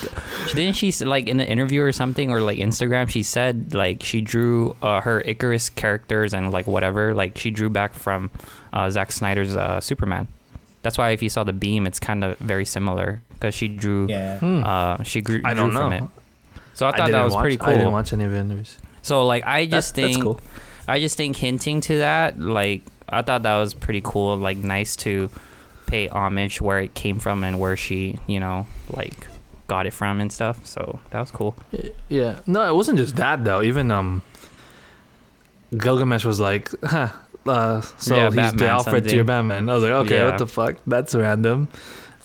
Didn't 0.53 0.73
she 0.75 0.91
like 1.05 1.27
in 1.27 1.39
an 1.39 1.47
interview 1.47 1.81
or 1.83 1.91
something 1.91 2.31
or 2.31 2.41
like 2.41 2.57
Instagram? 2.57 3.09
She 3.09 3.21
said 3.23 3.73
like 3.73 4.01
she 4.03 4.21
drew 4.21 4.75
uh, 4.81 5.01
her 5.01 5.21
Ikaris 5.21 5.73
characters 5.75 6.33
and 6.33 6.51
like 6.51 6.65
whatever 6.67 7.13
like 7.13 7.37
she 7.37 7.51
drew 7.51 7.69
back 7.69 7.93
from 7.93 8.31
uh, 8.73 8.89
Zack 8.89 9.11
Snyder's 9.11 9.55
uh, 9.55 9.79
Superman. 9.79 10.27
That's 10.81 10.97
why 10.97 11.11
if 11.11 11.21
you 11.23 11.29
saw 11.29 11.43
the 11.43 11.53
beam, 11.53 11.87
it's 11.87 11.99
kind 11.99 12.23
of 12.23 12.37
very 12.39 12.65
similar 12.65 13.21
because 13.33 13.53
she 13.55 13.67
drew. 13.67 14.07
Yeah. 14.09 14.39
Hmm. 14.39 14.63
Uh, 14.63 15.03
she 15.03 15.21
grew, 15.21 15.41
I 15.45 15.53
don't 15.53 15.71
from 15.71 15.91
know. 15.91 15.95
it. 15.95 16.03
So 16.73 16.87
I 16.87 16.89
I 16.89 16.97
thought 16.97 17.11
that 17.11 17.23
was 17.23 17.33
watch, 17.33 17.41
pretty 17.43 17.57
cool. 17.57 17.69
I 17.69 17.73
didn't 17.73 17.91
watch 17.91 18.13
any 18.13 18.23
of 18.25 18.31
the 18.31 18.37
interviews. 18.37 18.77
So 19.03 19.25
like 19.25 19.45
I 19.45 19.65
just 19.65 19.95
that's 19.95 20.13
think 20.13 20.23
cool. 20.23 20.41
I 20.87 20.99
just 20.99 21.15
think 21.15 21.37
hinting 21.37 21.81
to 21.81 21.99
that 21.99 22.39
like 22.39 22.81
I 23.09 23.21
thought 23.21 23.43
that 23.43 23.57
was 23.57 23.73
pretty 23.73 24.01
cool 24.03 24.37
like 24.37 24.57
nice 24.57 24.95
to 24.97 25.29
pay 25.87 26.07
homage 26.07 26.61
where 26.61 26.79
it 26.79 26.93
came 26.93 27.19
from 27.19 27.43
and 27.43 27.59
where 27.59 27.75
she 27.77 28.17
you 28.27 28.39
know 28.39 28.65
like 28.89 29.27
got 29.67 29.85
it 29.85 29.91
from 29.93 30.19
and 30.21 30.31
stuff 30.31 30.59
so 30.65 30.99
that 31.11 31.19
was 31.19 31.31
cool 31.31 31.55
Yeah. 32.09 32.39
No, 32.47 32.67
it 32.67 32.75
wasn't 32.75 32.97
just 32.97 33.15
that 33.17 33.43
though. 33.43 33.61
Even 33.61 33.91
um, 33.91 34.21
Gilgamesh 35.75 36.25
was 36.25 36.39
like, 36.39 36.69
huh, 36.83 37.09
uh, 37.47 37.81
so 37.97 38.15
Yeah, 38.15 38.25
he's 38.25 38.35
the 38.35 38.41
Batman 38.41 38.69
Alfred 38.69 39.03
to 39.09 39.15
your 39.15 39.23
Batman. 39.23 39.69
I 39.69 39.73
was 39.73 39.83
like, 39.83 39.91
okay, 40.05 40.17
Yeah. 40.17 40.25
what 40.29 40.37
the 40.37 40.47
fuck? 40.47 40.75
That's 40.85 41.15
random. 41.15 41.67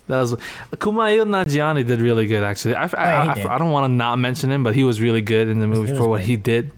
That 0.08 0.20
was 0.20 0.34
Kumail 0.72 1.26
Nanjiani 1.26 1.86
did 1.86 2.00
really 2.00 2.26
good 2.26 2.42
actually. 2.42 2.74
I, 2.74 2.84
I, 2.84 2.86
Oh, 2.86 3.34
he 3.34 3.42
I. 3.42 3.54
I 3.54 3.58
don't 3.58 3.70
want 3.70 3.84
to 3.84 3.94
not 3.94 4.18
mention 4.18 4.50
him, 4.50 4.62
but 4.64 4.74
he 4.74 4.84
was 4.84 5.00
really 5.00 5.20
good 5.20 5.48
in 5.48 5.58
the 5.60 5.66
movie 5.66 5.94
for 5.96 6.08
what 6.08 6.16
great. 6.18 6.26
he 6.26 6.36
did. 6.36 6.70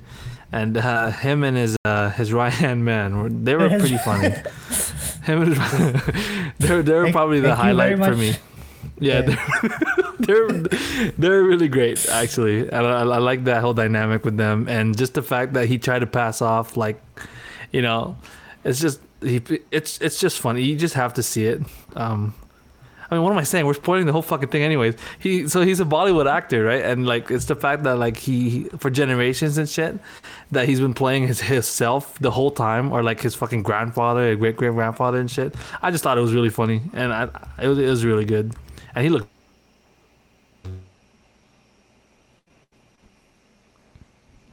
And 0.53 0.77
uh, 0.77 1.11
him 1.13 1.45
and 1.45 1.57
his 1.57 1.77
uh, 1.85 2.11
his 2.11 2.33
right 2.33 2.53
hand 2.53 2.85
man, 2.85 3.23
were, 3.23 3.29
they 3.29 3.55
were 3.55 3.69
pretty 3.69 3.99
funny. 3.99 4.31
him 5.25 5.43
and 5.43 5.55
his, 5.55 6.03
they 6.59 6.75
were, 6.75 6.83
they're 6.83 7.03
Thank- 7.05 7.15
probably 7.15 7.41
the 7.41 7.55
highlight 7.55 7.99
for 7.99 8.17
me. 8.17 8.35
Yeah, 8.99 9.21
Yeah. 9.29 9.37
they're 10.19 10.49
they're 10.49 11.13
they're 11.19 11.43
really 11.43 11.69
great 11.69 12.07
actually 12.09 12.61
and 12.69 12.87
I, 12.87 13.01
I 13.01 13.19
like 13.19 13.45
that 13.45 13.61
whole 13.63 13.73
dynamic 13.75 14.25
with 14.25 14.37
them 14.37 14.69
and 14.69 14.97
just 14.97 15.15
the 15.15 15.23
fact 15.23 15.53
that 15.55 15.69
he 15.69 15.79
tried 15.79 16.01
to 16.01 16.07
pass 16.07 16.41
off 16.43 16.77
like 16.77 17.01
you 17.73 17.81
know 17.83 18.17
it's 18.65 18.81
just 18.81 19.01
he 19.23 19.41
it's 19.71 19.99
it's 20.01 20.19
just 20.21 20.39
funny 20.39 20.63
you 20.63 20.77
just 20.77 20.95
have 20.95 21.15
to 21.15 21.23
see 21.23 21.47
it 21.47 21.63
um 21.97 22.35
I 23.11 23.15
mean, 23.15 23.25
what 23.25 23.33
am 23.33 23.39
I 23.39 23.43
saying? 23.43 23.67
We're 23.67 23.75
spoiling 23.75 24.07
the 24.07 24.13
whole 24.13 24.23
fucking 24.23 24.51
thing, 24.51 24.63
anyways. 24.63 24.95
He 25.19 25.49
so 25.49 25.63
he's 25.63 25.81
a 25.81 25.85
Bollywood 25.85 26.31
actor, 26.31 26.65
right? 26.65 26.85
And 26.85 27.07
like, 27.07 27.31
it's 27.31 27.47
the 27.47 27.57
fact 27.57 27.83
that 27.83 27.97
like 27.99 28.17
he 28.17 28.65
for 28.79 28.89
generations 28.89 29.59
and 29.59 29.69
shit 29.69 29.99
that 30.53 30.69
he's 30.69 30.79
been 30.79 30.95
playing 30.95 31.27
his 31.27 31.41
himself 31.41 32.17
the 32.21 32.31
whole 32.31 32.53
time, 32.53 32.93
or 32.93 33.03
like 33.03 33.21
his 33.21 33.35
fucking 33.35 33.65
grandfather, 33.65 34.37
great 34.37 34.57
great 34.57 34.73
grandfather 34.73 35.19
and 35.19 35.29
shit. 35.29 35.57
I 35.83 35.91
just 35.91 36.05
thought 36.05 36.19
it 36.19 36.21
was 36.21 36.33
really 36.33 36.51
funny, 36.51 36.83
and 36.93 37.13
I 37.13 37.29
it 37.61 37.67
was, 37.67 37.79
it 37.79 37.87
was 37.87 38.05
really 38.05 38.25
good, 38.25 38.55
and 38.95 39.03
he 39.03 39.11
looked 39.11 39.29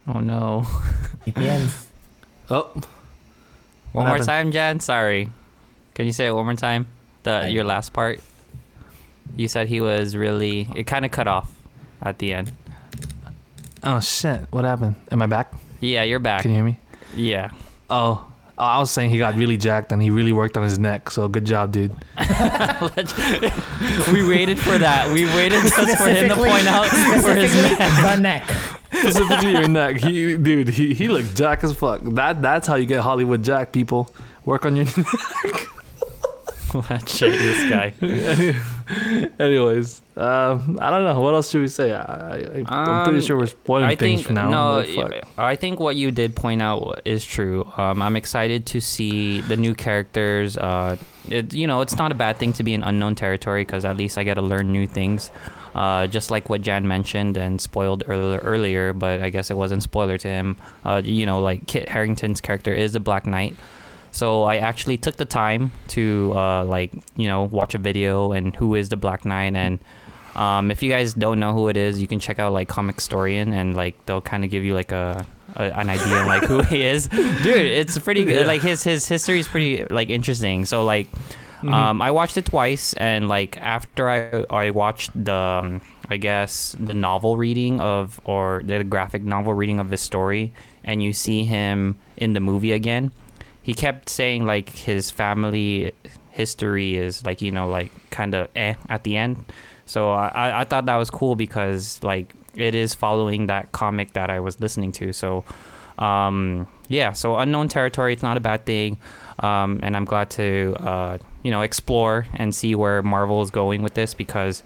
oh 0.07 0.19
no 0.19 0.65
VPNs. 1.27 1.85
oh 2.49 2.71
one 3.91 4.05
more 4.05 4.07
happened? 4.07 4.25
time 4.25 4.51
Jan 4.51 4.79
sorry 4.79 5.29
can 5.93 6.05
you 6.05 6.13
say 6.13 6.27
it 6.27 6.31
one 6.31 6.45
more 6.45 6.55
time 6.55 6.87
the 7.23 7.49
your 7.49 7.63
last 7.63 7.93
part 7.93 8.21
you 9.35 9.47
said 9.47 9.67
he 9.67 9.81
was 9.81 10.15
really 10.15 10.67
it 10.75 10.85
kind 10.85 11.05
of 11.05 11.11
cut 11.11 11.27
off 11.27 11.51
at 12.01 12.19
the 12.19 12.33
end 12.33 12.51
oh 13.83 13.99
shit! 13.99 14.41
What 14.51 14.65
happened? 14.65 14.95
Am 15.11 15.21
I 15.21 15.27
back? 15.27 15.53
yeah 15.79 16.03
you're 16.03 16.19
back 16.19 16.41
Can 16.41 16.51
you 16.51 16.57
hear 16.57 16.65
me? 16.65 16.79
yeah 17.15 17.51
Oh, 17.89 18.25
oh, 18.57 18.63
I 18.63 18.79
was 18.79 18.91
saying 18.91 19.11
he 19.11 19.17
got 19.17 19.35
really 19.35 19.55
jacked 19.55 19.91
and 19.93 20.01
he 20.01 20.09
really 20.09 20.33
worked 20.33 20.57
on 20.57 20.63
his 20.63 20.77
neck. 20.77 21.09
So 21.09 21.29
good 21.29 21.45
job, 21.45 21.71
dude. 21.71 21.91
we 24.11 24.27
waited 24.27 24.59
for 24.59 24.77
that 24.77 25.09
we 25.13 25.25
waited 25.25 25.61
just 25.61 25.97
for 25.97 26.09
him 26.09 26.27
to 26.27 26.35
point 26.35 26.67
out 26.67 26.87
for 26.87 27.33
his 27.33 27.51
specifically 27.51 28.01
the 28.01 28.15
neck. 28.17 28.43
Specifically 28.91 29.51
your 29.51 29.67
neck. 29.69 29.97
He, 29.97 30.35
dude, 30.35 30.67
he, 30.69 30.93
he 30.93 31.07
looked 31.07 31.35
jack 31.35 31.63
as 31.63 31.73
fuck. 31.73 32.01
That 32.03 32.41
that's 32.41 32.67
how 32.67 32.75
you 32.75 32.85
get 32.85 32.99
Hollywood 33.01 33.43
jack, 33.43 33.71
people. 33.71 34.13
Work 34.43 34.65
on 34.65 34.75
your. 34.75 34.85
Shit, 37.07 37.31
this 37.33 37.69
guy 37.69 37.93
Anyways, 39.39 40.01
um, 40.15 40.79
I 40.81 40.89
don't 40.89 41.03
know. 41.03 41.19
What 41.21 41.33
else 41.33 41.49
should 41.49 41.61
we 41.61 41.67
say? 41.67 41.93
I, 41.93 42.03
I, 42.03 42.63
I'm 42.67 43.03
pretty 43.03 43.19
Um, 43.19 43.21
sure 43.21 43.37
we're 43.37 43.45
spoiling 43.47 43.85
I 43.85 43.95
things 43.95 44.21
think 44.21 44.27
for 44.27 44.33
now. 44.33 44.49
no. 44.49 45.21
I 45.37 45.55
think 45.55 45.79
what 45.79 45.95
you 45.95 46.11
did 46.11 46.35
point 46.35 46.61
out 46.61 47.01
is 47.05 47.25
true. 47.25 47.71
Um, 47.77 48.01
I'm 48.01 48.15
excited 48.15 48.65
to 48.67 48.81
see 48.81 49.41
the 49.41 49.57
new 49.57 49.75
characters. 49.75 50.57
Uh, 50.57 50.97
it, 51.29 51.53
you 51.53 51.67
know, 51.67 51.81
it's 51.81 51.97
not 51.97 52.11
a 52.11 52.15
bad 52.15 52.37
thing 52.37 52.53
to 52.53 52.63
be 52.63 52.73
in 52.73 52.83
unknown 52.83 53.15
territory 53.15 53.63
because 53.65 53.83
at 53.85 53.97
least 53.97 54.17
I 54.17 54.23
get 54.23 54.35
to 54.35 54.41
learn 54.41 54.71
new 54.71 54.87
things. 54.87 55.29
Uh, 55.75 56.07
just 56.07 56.31
like 56.31 56.49
what 56.49 56.61
Jan 56.61 56.87
mentioned 56.87 57.37
and 57.37 57.61
spoiled 57.61 58.03
earlier, 58.07 58.39
earlier, 58.39 58.93
but 58.93 59.21
I 59.21 59.29
guess 59.29 59.51
it 59.51 59.57
wasn't 59.57 59.83
spoiler 59.83 60.17
to 60.17 60.27
him. 60.27 60.57
Uh, 60.83 61.01
you 61.03 61.25
know, 61.25 61.39
like 61.39 61.67
Kit 61.67 61.87
Harington's 61.87 62.41
character 62.41 62.73
is 62.73 62.93
the 62.93 62.99
Black 62.99 63.27
Knight. 63.27 63.55
So 64.17 64.43
I 64.45 64.57
actually 64.57 64.97
took 64.97 65.17
the 65.17 65.25
time 65.25 65.71
to 65.89 66.33
uh, 66.35 66.65
like 66.65 66.91
you 67.17 67.27
know 67.27 67.43
watch 67.43 67.75
a 67.75 67.77
video 67.77 68.31
and 68.31 68.55
who 68.55 68.73
is 68.73 68.89
the 68.89 68.97
Black 68.97 69.25
Knight 69.25 69.55
and 69.55 69.77
um, 70.35 70.71
if 70.71 70.81
you 70.81 70.89
guys 70.89 71.13
don't 71.13 71.39
know 71.39 71.53
who 71.53 71.67
it 71.67 71.77
is, 71.77 72.01
you 72.01 72.07
can 72.07 72.19
check 72.19 72.39
out 72.39 72.51
like 72.51 72.67
Comicstorian 72.67 73.53
and 73.53 73.75
like 73.75 73.93
they'll 74.07 74.21
kind 74.21 74.43
of 74.43 74.49
give 74.49 74.63
you 74.63 74.73
like 74.73 74.91
a, 74.91 75.23
a 75.55 75.63
an 75.79 75.89
idea 75.89 76.25
like 76.25 76.43
who 76.45 76.61
he 76.73 76.81
is. 76.81 77.07
Dude, 77.07 77.65
it's 77.79 77.97
pretty 77.99 78.25
good. 78.25 78.41
Yeah. 78.41 78.47
Like 78.53 78.63
his 78.63 78.81
his 78.83 79.07
history 79.07 79.39
is 79.39 79.47
pretty 79.47 79.85
like 79.85 80.09
interesting. 80.09 80.65
So 80.65 80.83
like 80.83 81.07
Mm-hmm. 81.57 81.73
um, 81.73 82.01
I 82.03 82.11
watched 82.11 82.37
it 82.37 82.45
twice 82.45 82.93
and 82.93 83.27
like 83.27 83.57
after 83.57 84.07
I 84.07 84.45
I 84.51 84.69
watched 84.69 85.09
the 85.15 85.33
um, 85.33 85.81
I 86.07 86.17
guess 86.17 86.75
the 86.79 86.93
novel 86.93 87.35
reading 87.35 87.81
of 87.81 88.21
or 88.25 88.61
the 88.63 88.83
graphic 88.83 89.23
novel 89.23 89.55
reading 89.55 89.79
of 89.79 89.89
his 89.89 90.01
story 90.01 90.53
and 90.83 91.01
you 91.01 91.13
see 91.13 91.45
him 91.45 91.97
in 92.15 92.33
the 92.33 92.39
movie 92.39 92.73
again 92.73 93.11
he 93.67 93.73
kept 93.73 94.07
saying 94.07 94.45
like 94.45 94.69
his 94.69 95.11
family 95.11 95.91
history 96.29 96.95
is 96.95 97.25
like 97.25 97.41
you 97.41 97.51
know 97.51 97.67
like 97.67 97.91
kind 98.11 98.33
of 98.33 98.47
eh 98.55 98.75
at 98.87 99.03
the 99.03 99.17
end. 99.17 99.43
So 99.85 100.11
I, 100.11 100.61
I 100.61 100.63
thought 100.63 100.85
that 100.85 100.95
was 100.95 101.09
cool 101.09 101.35
because 101.35 102.01
like 102.01 102.33
it 102.55 102.73
is 102.73 102.95
following 102.95 103.47
that 103.47 103.73
comic 103.73 104.13
that 104.13 104.29
i 104.29 104.39
was 104.39 104.61
listening 104.61 104.93
to. 104.93 105.11
So 105.11 105.43
um 105.99 106.65
yeah 106.87 107.11
so 107.11 107.35
unknown 107.35 107.67
territory 107.67 108.13
it's 108.13 108.23
not 108.23 108.37
a 108.37 108.39
bad 108.39 108.65
thing. 108.65 108.97
Um 109.39 109.81
and 109.83 109.97
i'm 109.97 110.05
glad 110.05 110.29
to 110.31 110.73
uh 110.79 111.17
you 111.43 111.51
know 111.51 111.61
explore 111.61 112.25
and 112.35 112.55
see 112.55 112.73
where 112.73 113.03
marvel 113.03 113.41
is 113.41 113.51
going 113.51 113.81
with 113.81 113.95
this 113.95 114.13
because 114.13 114.63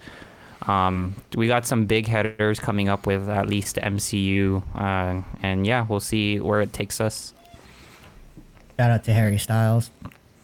um, 0.68 1.16
we 1.36 1.48
got 1.48 1.66
some 1.66 1.88
big 1.88 2.06
headers 2.06 2.60
coming 2.60 2.88
up 2.88 3.08
with 3.08 3.28
at 3.30 3.48
least 3.48 3.78
MCU, 3.78 4.62
uh, 4.76 5.24
and 5.42 5.66
yeah, 5.66 5.88
we'll 5.90 6.00
see 6.00 6.40
where 6.40 6.62
it 6.62 6.72
takes 6.72 7.02
us. 7.02 7.34
Shout 8.82 8.90
out 8.90 9.04
to 9.04 9.14
Harry 9.14 9.38
Styles. 9.38 9.92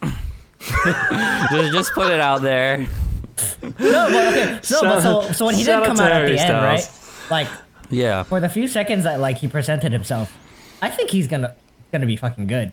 just, 0.00 1.72
just 1.72 1.92
put 1.92 2.12
it 2.12 2.20
out 2.20 2.40
there. 2.40 2.78
No, 2.78 3.72
but 3.80 3.80
okay. 3.80 4.52
No, 4.52 4.60
Shout 4.62 4.82
but 4.82 5.00
so 5.00 5.32
so 5.32 5.44
when 5.46 5.56
he 5.56 5.64
did 5.64 5.74
out 5.74 5.84
come 5.84 5.96
to 5.96 6.04
out 6.04 6.12
at 6.12 6.18
Harry 6.18 6.36
the 6.36 6.40
end, 6.40 6.52
right? 6.54 6.88
Like 7.32 7.48
Yeah. 7.90 8.22
for 8.22 8.38
the 8.38 8.48
few 8.48 8.68
seconds 8.68 9.02
that 9.02 9.18
like 9.18 9.38
he 9.38 9.48
presented 9.48 9.90
himself, 9.90 10.32
I 10.80 10.88
think 10.88 11.10
he's 11.10 11.26
gonna 11.26 11.56
gonna 11.90 12.06
be 12.06 12.14
fucking 12.14 12.46
good. 12.46 12.70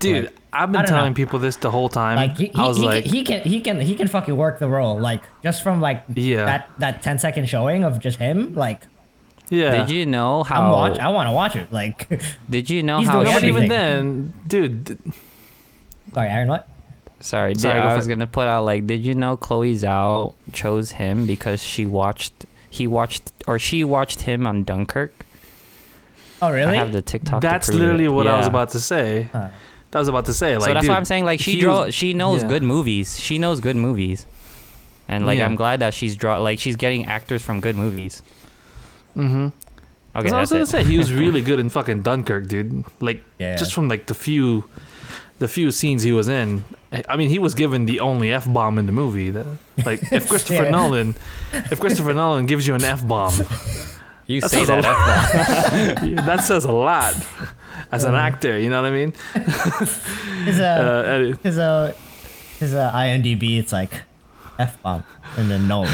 Dude, 0.00 0.24
like, 0.24 0.34
I've 0.52 0.70
been 0.70 0.84
telling 0.84 1.12
know. 1.12 1.16
people 1.16 1.38
this 1.38 1.56
the 1.56 1.70
whole 1.70 1.88
time. 1.88 2.16
Like 2.16 2.36
he, 2.36 2.48
he, 2.48 2.52
I 2.56 2.68
was 2.68 2.76
he, 2.76 2.84
like, 2.84 3.04
can, 3.04 3.14
he 3.14 3.24
can 3.24 3.40
he 3.42 3.60
can 3.62 3.80
he 3.80 3.94
can 3.94 4.06
fucking 4.06 4.36
work 4.36 4.58
the 4.58 4.68
role. 4.68 5.00
Like 5.00 5.22
just 5.42 5.62
from 5.62 5.80
like 5.80 6.04
Yeah. 6.14 6.44
that 6.44 6.70
that 6.80 7.02
10 7.02 7.20
second 7.20 7.48
showing 7.48 7.84
of 7.84 8.00
just 8.00 8.18
him. 8.18 8.52
Like 8.54 8.82
yeah. 9.50 9.84
Did 9.84 9.90
you 9.90 10.06
know 10.06 10.40
I'm 10.40 10.44
how? 10.46 10.72
watch 10.72 10.98
I 10.98 11.08
want 11.08 11.28
to 11.28 11.32
watch 11.32 11.56
it. 11.56 11.72
Like 11.72 12.08
Did 12.50 12.70
you 12.70 12.82
know 12.82 12.98
He's 12.98 13.08
how? 13.08 13.22
doing 13.22 13.42
No, 13.42 13.48
even 13.48 13.68
then, 13.68 14.32
dude, 14.46 14.98
sorry, 16.12 16.28
Aaron. 16.28 16.48
What? 16.48 16.68
Sorry, 17.20 17.54
did- 17.54 17.60
Sorry, 17.62 17.80
I 17.80 17.96
was 17.96 18.06
gonna 18.06 18.26
put 18.26 18.46
out 18.46 18.64
like, 18.64 18.86
did 18.86 19.04
you 19.04 19.14
know 19.14 19.36
Chloe 19.36 19.74
Zhao 19.74 20.34
chose 20.52 20.92
him 20.92 21.26
because 21.26 21.62
she 21.62 21.86
watched, 21.86 22.44
he 22.68 22.86
watched, 22.86 23.32
or 23.46 23.58
she 23.58 23.84
watched 23.84 24.22
him 24.22 24.46
on 24.46 24.64
Dunkirk? 24.64 25.24
Oh 26.42 26.52
really? 26.52 26.72
I 26.72 26.76
have 26.76 26.92
the 26.92 27.02
TikTok. 27.02 27.40
that's 27.40 27.68
literally 27.70 28.04
it. 28.04 28.08
what 28.08 28.26
I 28.26 28.36
was 28.36 28.46
about 28.46 28.70
to 28.70 28.80
say. 28.80 29.28
Huh. 29.32 29.48
That 29.92 30.00
was 30.00 30.08
about 30.08 30.26
to 30.26 30.34
say. 30.34 30.56
Like, 30.58 30.66
so 30.68 30.74
that's 30.74 30.82
dude, 30.84 30.90
why 30.90 30.96
I'm 30.96 31.04
saying 31.06 31.24
like 31.24 31.40
she 31.40 31.52
he 31.52 31.60
draw, 31.60 31.88
she 31.90 32.12
knows 32.12 32.42
yeah. 32.42 32.48
good 32.48 32.62
movies. 32.62 33.18
She 33.18 33.38
knows 33.38 33.60
good 33.60 33.76
movies, 33.76 34.26
and 35.08 35.24
like 35.24 35.38
Yeah. 35.38 35.46
I'm 35.46 35.56
glad 35.56 35.80
that 35.80 35.94
she's 35.94 36.16
draw 36.16 36.36
like 36.38 36.58
she's 36.58 36.76
getting 36.76 37.06
actors 37.06 37.42
from 37.42 37.60
good 37.60 37.76
movies. 37.76 38.22
Mm-hmm. 39.16 39.48
Okay, 40.18 40.30
I 40.30 40.40
was 40.40 40.50
gonna 40.50 40.62
it. 40.62 40.68
say 40.68 40.84
he 40.84 40.98
was 40.98 41.12
really 41.22 41.40
good 41.42 41.58
in 41.60 41.68
fucking 41.68 42.02
Dunkirk, 42.02 42.46
dude. 42.48 42.84
Like, 43.00 43.22
Yeah. 43.38 43.56
just 43.56 43.72
from 43.74 43.88
like 43.88 44.06
the 44.06 44.14
few, 44.14 44.64
the 45.38 45.48
few 45.48 45.70
scenes 45.70 46.02
he 46.02 46.12
was 46.12 46.28
in. 46.28 46.64
I 47.08 47.16
mean, 47.16 47.28
he 47.28 47.38
was 47.38 47.54
given 47.54 47.84
the 47.86 48.00
only 48.00 48.32
f 48.32 48.46
bomb 48.50 48.78
in 48.78 48.86
the 48.86 48.92
movie. 48.92 49.30
That, 49.30 49.46
like, 49.84 50.00
if 50.12 50.28
Christopher 50.30 50.64
Yeah. 50.64 50.70
Nolan, 50.70 51.14
if 51.52 51.80
Christopher 51.80 52.14
Nolan 52.14 52.46
gives 52.46 52.66
you 52.66 52.74
an 52.74 52.84
f 52.84 53.06
bomb, 53.06 53.34
You 54.26 54.40
That 54.40 54.50
say 54.50 54.64
says 54.64 54.78
a 54.78 54.82
that. 54.82 56.24
that 56.26 56.40
says 56.42 56.64
a 56.64 56.72
lot. 56.72 57.14
as 57.92 58.02
an 58.02 58.16
actor. 58.16 58.58
You 58.58 58.70
know 58.70 58.82
what 58.82 58.90
I 58.90 58.94
mean? 58.94 59.12
His 60.46 60.58
uh, 60.58 61.04
Uh, 61.06 61.10
any- 61.10 61.34
his 61.44 61.58
uh, 61.58 61.92
his 62.58 62.74
uh, 62.74 62.90
IMDb, 62.92 63.58
it's 63.60 63.72
like 63.72 63.92
f 64.58 64.82
bomb 64.82 65.04
and 65.36 65.48
then 65.50 65.68
no. 65.68 65.84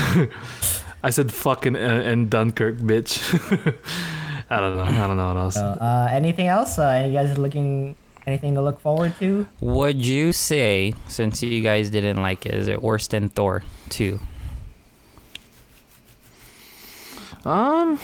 I 1.03 1.11
said 1.11 1.32
fucking 1.32 1.76
uh, 1.76 1.78
and 1.78 2.30
Dunkirk, 2.30 2.78
bitch. 2.78 3.18
I 4.50 4.61
don't 4.61 4.76
know. 4.76 4.84
I 4.84 5.07
don't 5.07 5.16
know 5.16 5.28
what 5.28 5.36
else. 5.40 5.55
So, 5.55 5.64
uh, 5.64 6.09
anything 6.11 6.46
else? 6.46 6.78
Uh, 6.78 7.05
you 7.07 7.12
guys 7.12 7.36
looking 7.38 7.96
anything 8.26 8.55
to 8.55 8.62
look 8.62 8.80
forward 8.80 9.14
to? 9.18 9.46
Would 9.61 10.05
you 10.05 10.32
say, 10.32 10.94
since 11.09 11.42
you 11.42 11.62
guys 11.62 11.90
didn't 11.90 12.22
like 12.22 12.46
it, 12.46 12.55
is 12.55 12.68
it 12.68 12.82
worse 12.82 13.07
than 13.09 13.28
Thor 13.30 13.64
2? 13.90 14.20
Um, 17.44 17.98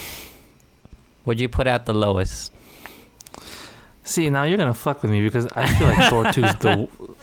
Would 1.24 1.38
you 1.38 1.48
put 1.48 1.66
at 1.66 1.86
the 1.86 1.94
lowest? 1.94 2.52
see 4.08 4.30
now 4.30 4.42
you're 4.44 4.58
gonna 4.58 4.74
fuck 4.74 5.02
with 5.02 5.10
me 5.10 5.22
because 5.22 5.46
I 5.54 5.66
feel 5.74 5.86
like 5.86 6.10
Thor 6.10 6.32
two 6.32 6.44
is 6.44 6.54
the 6.56 6.88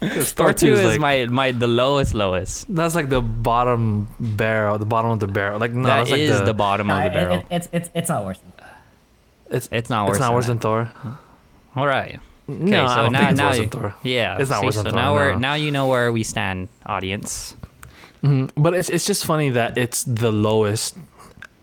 because 0.00 0.32
Thor 0.32 0.52
2 0.52 0.72
is 0.72 0.82
like, 0.84 1.00
my, 1.00 1.26
my 1.26 1.52
the 1.52 1.66
lowest 1.68 2.14
lowest. 2.14 2.72
that's 2.74 2.94
like 2.94 3.08
the 3.10 3.20
bottom 3.20 4.08
barrel, 4.18 4.78
the 4.78 4.86
bottom 4.86 5.10
of 5.10 5.20
the 5.20 5.26
barrel. 5.26 5.58
Like 5.60 5.72
no, 5.72 5.82
that 5.86 5.96
that's 5.98 6.10
like 6.10 6.26
the, 6.28 6.44
the, 6.44 6.54
bottom 6.54 6.86
No, 6.88 6.96
of 6.98 7.04
the 7.04 7.10
barrel. 7.10 7.36
it- 7.40 7.46
it's 7.50 7.68
it's 7.72 7.90
it's 7.94 8.08
not 8.08 8.24
worse. 8.24 8.38
Than 8.38 8.52
that. 8.58 8.80
it's 9.50 9.68
it's 9.72 9.90
not 9.90 10.06
worse. 10.08 10.16
it's 10.16 10.20
not 10.20 10.26
than 10.28 10.34
worse 10.34 10.46
that. 10.46 10.52
than 10.52 10.58
Thor. 10.60 10.92
All 11.76 11.86
right. 11.86 12.18
No, 12.48 12.84
I 12.86 12.94
so 12.96 13.02
don't 13.02 13.12
now- 13.12 13.18
think 13.20 13.30
it's 13.30 13.38
now 13.38 13.46
worse 13.48 13.56
you- 13.58 13.66
than 13.66 13.80
Thor. 13.80 13.94
Yeah. 14.02 14.38
It's 14.40 14.50
not 14.50 14.60
see, 14.60 14.66
worse 14.66 14.76
than 14.76 14.84
so 14.86 14.90
Thor, 14.90 15.00
now 15.00 15.14
we're 15.14 15.32
no. 15.32 15.38
now 15.38 15.54
you 15.54 15.70
know 15.70 15.86
where 15.86 16.10
we 16.12 16.22
stand, 16.24 16.68
audience. 16.86 17.54
Mhm. 18.24 18.50
But 18.56 18.74
it's 18.74 18.88
it's 18.90 19.06
just 19.06 19.24
funny 19.24 19.50
that 19.50 19.76
it's 19.78 20.02
the 20.04 20.32
lowest. 20.32 20.96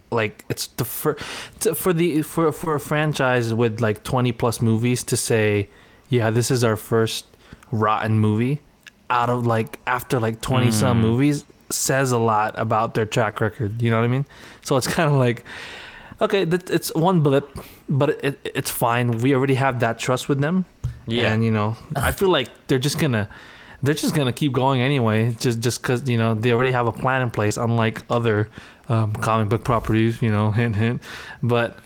Like 0.10 0.46
it's 0.50 0.68
the 0.68 0.86
fir- 0.86 1.18
to, 1.62 1.76
for 1.76 1.92
the 1.92 2.22
for 2.22 2.52
for 2.54 2.76
a 2.76 2.80
franchise 2.80 3.54
with 3.54 3.82
like 3.82 4.04
twenty 4.04 4.32
plus 4.32 4.62
movies 4.62 5.04
to 5.06 5.18
say, 5.18 5.68
yeah, 6.10 6.30
this 6.32 6.50
is 6.50 6.64
our 6.64 6.78
first 6.78 7.26
rotten 7.72 8.20
movie 8.20 8.60
out 9.10 9.30
of 9.30 9.46
like 9.46 9.80
after 9.88 10.20
like 10.20 10.42
twenty 10.42 10.72
some 10.72 10.98
Mm. 11.00 11.02
movies 11.02 11.46
says 11.70 12.12
a 12.12 12.18
lot 12.18 12.58
about 12.58 12.94
their 12.94 13.06
track 13.06 13.42
record. 13.42 13.82
You 13.82 13.90
know 13.92 13.98
what 13.98 14.06
I 14.06 14.08
mean? 14.08 14.26
So 14.64 14.78
it's 14.78 14.88
kind 14.98 15.10
of 15.10 15.18
like, 15.18 15.44
okay, 16.22 16.46
that 16.46 16.70
it's 16.70 16.94
one 16.96 17.22
blip, 17.22 17.58
but 17.90 18.10
it, 18.12 18.24
it 18.24 18.52
it's 18.56 18.72
fine. 18.72 19.12
We 19.20 19.34
already 19.36 19.56
have 19.56 19.80
that 19.82 20.00
trust 20.00 20.30
with 20.30 20.40
them. 20.40 20.66
Yeah. 21.08 21.32
And 21.34 21.44
you 21.44 21.52
know, 21.52 21.76
I 21.96 22.12
feel 22.12 22.30
like 22.30 22.50
they're 22.68 22.80
just 22.80 23.00
gonna 23.00 23.30
they're 23.84 23.94
just 23.94 24.16
gonna 24.16 24.34
keep 24.34 24.52
going 24.54 24.82
anyway, 24.82 25.36
just 25.40 25.60
just 25.60 25.82
because 25.82 26.08
you 26.10 26.18
know 26.18 26.34
they 26.34 26.52
already 26.52 26.72
have 26.72 26.88
a 26.88 26.92
plan 26.92 27.22
in 27.22 27.32
place, 27.32 27.58
unlike 27.58 28.02
other 28.10 28.50
um, 28.90 29.14
comic 29.14 29.50
book 29.50 29.64
properties. 29.64 30.22
You 30.22 30.32
know, 30.32 30.52
hint 30.60 30.76
hint. 30.76 31.02
But 31.44 31.78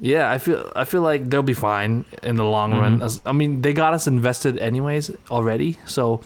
yeah, 0.00 0.30
I 0.30 0.38
feel 0.38 0.70
I 0.74 0.84
feel 0.84 1.02
like 1.02 1.28
they'll 1.30 1.42
be 1.42 1.54
fine 1.54 2.04
in 2.22 2.36
the 2.36 2.44
long 2.44 2.72
run. 2.72 2.98
Mhm. 3.00 3.04
As- 3.04 3.20
I 3.26 3.32
mean, 3.32 3.60
they 3.62 3.72
got 3.72 3.92
us 3.94 4.06
invested 4.06 4.58
anyways 4.58 5.10
already, 5.30 5.78
so 5.86 6.20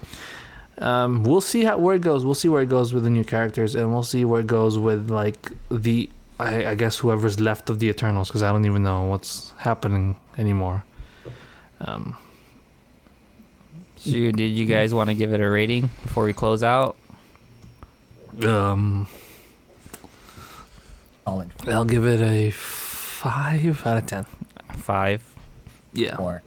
um, 0.79 1.23
we'll 1.25 1.41
see 1.41 1.65
how 1.65 1.79
where 1.79 1.97
it 1.97 2.03
goes. 2.03 2.25
We'll 2.25 2.35
see 2.35 2.49
where 2.49 2.63
it 2.63 2.69
goes 2.69 2.93
with 2.95 3.05
the 3.05 3.11
new 3.11 3.25
characters, 3.25 3.75
and 3.75 3.93
we'll 3.93 4.03
see 4.15 4.25
where 4.25 4.41
it 4.41 4.47
goes 4.47 4.79
with 4.79 5.11
like 5.11 5.51
the 5.71 6.09
I, 6.41 6.67
I 6.73 6.75
guess 6.75 6.99
whoever's 6.99 7.39
left 7.39 7.71
of 7.71 7.79
the 7.79 7.89
Eternals, 7.89 8.29
because 8.29 8.43
I 8.43 8.51
don't 8.53 8.65
even 8.67 8.83
know 8.83 9.03
what's 9.05 9.53
happening 9.57 10.17
anymore. 10.39 10.83
Um, 11.81 12.17
So 13.97 14.11
did 14.11 14.41
you 14.61 14.67
guys 14.67 14.93
want 14.93 15.09
to 15.11 15.15
give 15.15 15.33
it 15.33 15.41
a 15.41 15.49
rating 15.49 15.91
before 16.03 16.25
we 16.25 16.33
close 16.33 16.63
out? 16.63 16.97
um, 18.45 19.07
I'll 21.27 21.85
give 21.85 22.05
it 22.05 22.21
a 22.21 22.51
five 23.25 23.87
out 23.87 23.97
of 23.97 24.07
ten. 24.07 24.27
Five, 24.79 25.23
Yeah. 25.93 26.17
four. 26.17 26.43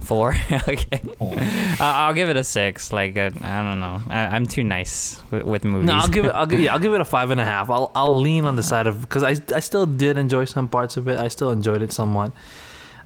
four. 0.00 0.36
okay. 0.68 1.00
Four. 1.18 1.34
Uh, 1.38 1.76
I'll 1.80 2.12
give 2.14 2.28
it 2.28 2.36
a 2.36 2.44
six. 2.44 2.92
Like 2.92 3.16
uh, 3.16 3.30
I 3.40 3.62
don't 3.62 3.80
know. 3.80 4.02
I, 4.10 4.26
I'm 4.36 4.46
too 4.46 4.64
nice 4.64 5.22
with, 5.30 5.44
with 5.44 5.64
movies. 5.64 5.86
No, 5.86 5.94
I'll 5.94 6.08
give 6.08 6.24
it. 6.26 6.30
I'll 6.34 6.46
give. 6.46 6.60
Yeah, 6.64 6.72
I'll 6.74 6.78
give 6.80 6.92
it 6.94 7.00
a 7.00 7.04
five 7.04 7.30
and 7.30 7.40
a 7.40 7.44
half. 7.44 7.70
I'll 7.70 7.90
I'll 7.94 8.20
lean 8.20 8.44
on 8.44 8.56
the 8.56 8.62
side 8.62 8.86
of 8.86 9.00
because 9.00 9.22
I 9.22 9.36
I 9.54 9.60
still 9.60 9.86
did 9.86 10.18
enjoy 10.18 10.44
some 10.46 10.68
parts 10.68 10.96
of 10.96 11.08
it. 11.08 11.18
I 11.18 11.28
still 11.28 11.50
enjoyed 11.50 11.80
it 11.82 11.92
somewhat. 11.92 12.32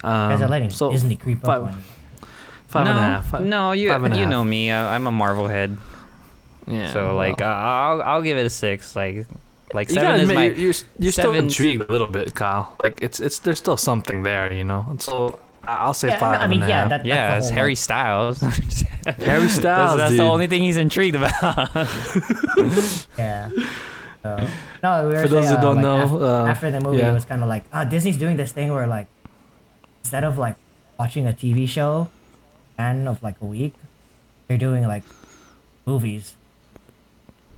Um, 0.05 0.31
Guys 0.31 0.41
are 0.43 0.49
letting 0.49 0.71
so 0.71 0.91
Disney 0.93 1.17
creep 1.17 1.41
five- 1.43 1.63
up 1.65 1.69
on 1.73 1.85
five 2.69 2.85
no, 2.85 2.91
and 2.93 2.99
a 2.99 3.03
half. 3.03 3.27
Five- 3.31 3.45
no, 3.45 3.73
you 3.73 3.89
five 3.91 4.05
and 4.05 4.15
you 4.17 4.23
half. 4.23 4.31
know 4.31 4.45
me. 4.45 4.71
Uh, 4.71 4.87
I'm 4.89 5.07
a 5.07 5.13
Marvel 5.13 5.49
head. 5.49 5.77
Yeah. 6.67 6.93
so 6.93 7.17
like 7.17 7.41
uh, 7.41 7.45
well, 7.45 7.53
I'll 7.57 8.03
I'll 8.03 8.23
give 8.23 8.37
it 8.39 8.47
a 8.47 8.51
six. 8.51 8.95
Like 8.97 9.27
like 9.75 9.89
you 9.89 9.95
seven 9.95 10.09
gotta 10.11 10.23
is 10.23 10.29
admit, 10.31 10.35
my 10.37 10.45
you're 10.47 10.57
you're, 10.57 10.75
you're 10.99 11.13
still 11.13 11.35
intrigued 11.35 11.83
a 11.89 11.93
little 11.93 12.07
bit, 12.07 12.35
Kyle. 12.35 12.77
Like 12.83 13.01
it's 13.03 13.21
it's 13.21 13.39
there's 13.41 13.59
still 13.59 13.77
something 13.77 14.23
there, 14.23 14.53
you 14.53 14.65
know. 14.65 14.87
And 14.89 15.01
so 15.01 15.39
I- 15.65 15.77
I'll 15.77 15.95
say 15.95 16.09
Yeah, 16.09 16.19
five 16.19 16.41
I 16.41 16.47
mean, 16.47 16.61
and 16.63 16.69
yeah, 16.71 16.89
that, 16.89 17.05
yeah. 17.05 17.31
that's 17.35 17.47
It's 17.47 17.55
Harry 17.55 17.75
Styles. 17.75 18.41
Harry 19.19 19.49
Styles, 19.49 19.97
that's 19.99 20.11
that's 20.11 20.17
the 20.17 20.23
only 20.23 20.47
thing 20.47 20.63
he's 20.63 20.77
intrigued 20.79 21.17
about. 21.17 21.71
Yeah. 23.19 23.51
So, 24.23 24.49
no, 24.83 25.09
we 25.09 25.15
were 25.15 25.23
For 25.23 25.29
those 25.29 25.45
saying, 25.45 25.57
who 25.57 25.63
don't 25.63 25.77
like, 25.77 25.83
know, 25.83 25.99
after, 26.03 26.25
uh, 26.25 26.47
after 26.47 26.71
the 26.73 26.81
movie, 26.81 26.99
yeah. 26.99 27.11
it 27.11 27.15
was 27.15 27.25
kind 27.25 27.41
of 27.43 27.49
like, 27.49 27.65
oh, 27.73 27.85
Disney's 27.85 28.17
doing 28.17 28.37
this 28.37 28.51
thing 28.53 28.73
where 28.73 28.87
like 28.87 29.07
instead 30.03 30.25
of 30.25 30.39
like 30.39 30.57
watching 30.99 31.27
a 31.27 31.33
TV 31.33 31.69
show 31.69 32.09
and 32.77 33.09
of 33.09 33.23
like 33.23 33.37
a 33.41 33.45
week, 33.47 33.75
they're 34.49 34.59
doing 34.59 34.87
like 34.87 35.05
movies. 35.87 36.35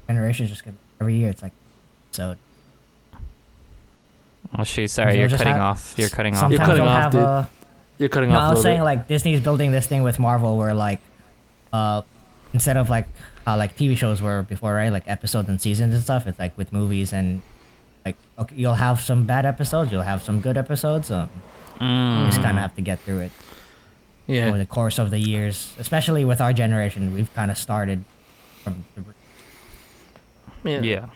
Generations 0.07 0.51
just 0.51 0.65
get 0.65 0.75
every 1.01 1.15
year. 1.17 1.31
It's 1.31 1.43
like 1.43 1.53
so. 2.13 2.37
oh 4.59 4.65
shoot! 4.65 4.89
Sorry, 4.91 5.13
You'll 5.19 5.29
you're 5.31 5.39
cutting 5.39 5.53
have- 5.55 5.63
off. 5.63 5.95
You're 5.97 6.09
cutting 6.09 6.35
off. 6.35 6.41
Sometimes 6.41 6.67
cutting 6.69 6.83
off, 6.85 7.13
dude. 7.13 7.21
a. 7.23 7.51
You're 7.99 8.09
cutting 8.09 8.31
No, 8.31 8.37
off. 8.39 8.43
I 8.43 8.47
a 8.47 8.55
was 8.55 8.63
saying 8.63 8.79
bit. 8.81 8.85
like 8.85 9.09
Disney's 9.09 9.41
building 9.41 9.73
this 9.73 9.87
thing 9.87 10.03
with 10.03 10.19
Marvel 10.19 10.57
where 10.57 10.73
like, 10.73 11.01
uh, 11.73 12.01
instead 12.55 12.77
of 12.79 12.89
like 12.89 13.07
how 13.47 13.57
like 13.59 13.77
TV 13.77 13.97
shows 13.97 14.23
were 14.23 14.43
before, 14.43 14.73
right? 14.75 14.89
Like 14.91 15.05
episodes 15.07 15.49
and 15.49 15.61
seasons 15.61 15.95
and 15.95 16.03
stuff. 16.03 16.27
It's 16.27 16.39
like 16.39 16.57
with 16.57 16.73
movies 16.73 17.13
and 17.13 17.43
like 18.07 18.17
okay, 18.39 18.57
you'll 18.57 18.75
have 18.75 19.01
some 19.01 19.25
bad 19.27 19.45
episodes, 19.45 19.93
you'll 19.93 20.03
have 20.03 20.23
some 20.23 20.41
good 20.41 20.57
episodes. 20.57 21.11
Um, 21.11 21.29
you 21.81 21.87
Mm. 21.87 22.27
just 22.27 22.43
kind 22.43 22.57
of 22.59 22.63
have 22.63 22.75
to 22.77 22.83
get 22.83 23.01
through 23.01 23.21
it 23.21 23.33
yeah. 24.27 24.47
over 24.47 24.59
the 24.59 24.67
course 24.67 24.99
of 24.99 25.11
the 25.11 25.19
years. 25.19 25.73
Especially 25.79 26.25
with 26.27 26.41
our 26.41 26.53
generation, 26.53 27.13
we've 27.15 27.33
kind 27.35 27.51
of 27.51 27.57
started 27.59 28.05
from. 28.65 28.85
The, 28.97 30.71
yeah. 30.71 30.81
yeah. 30.81 31.07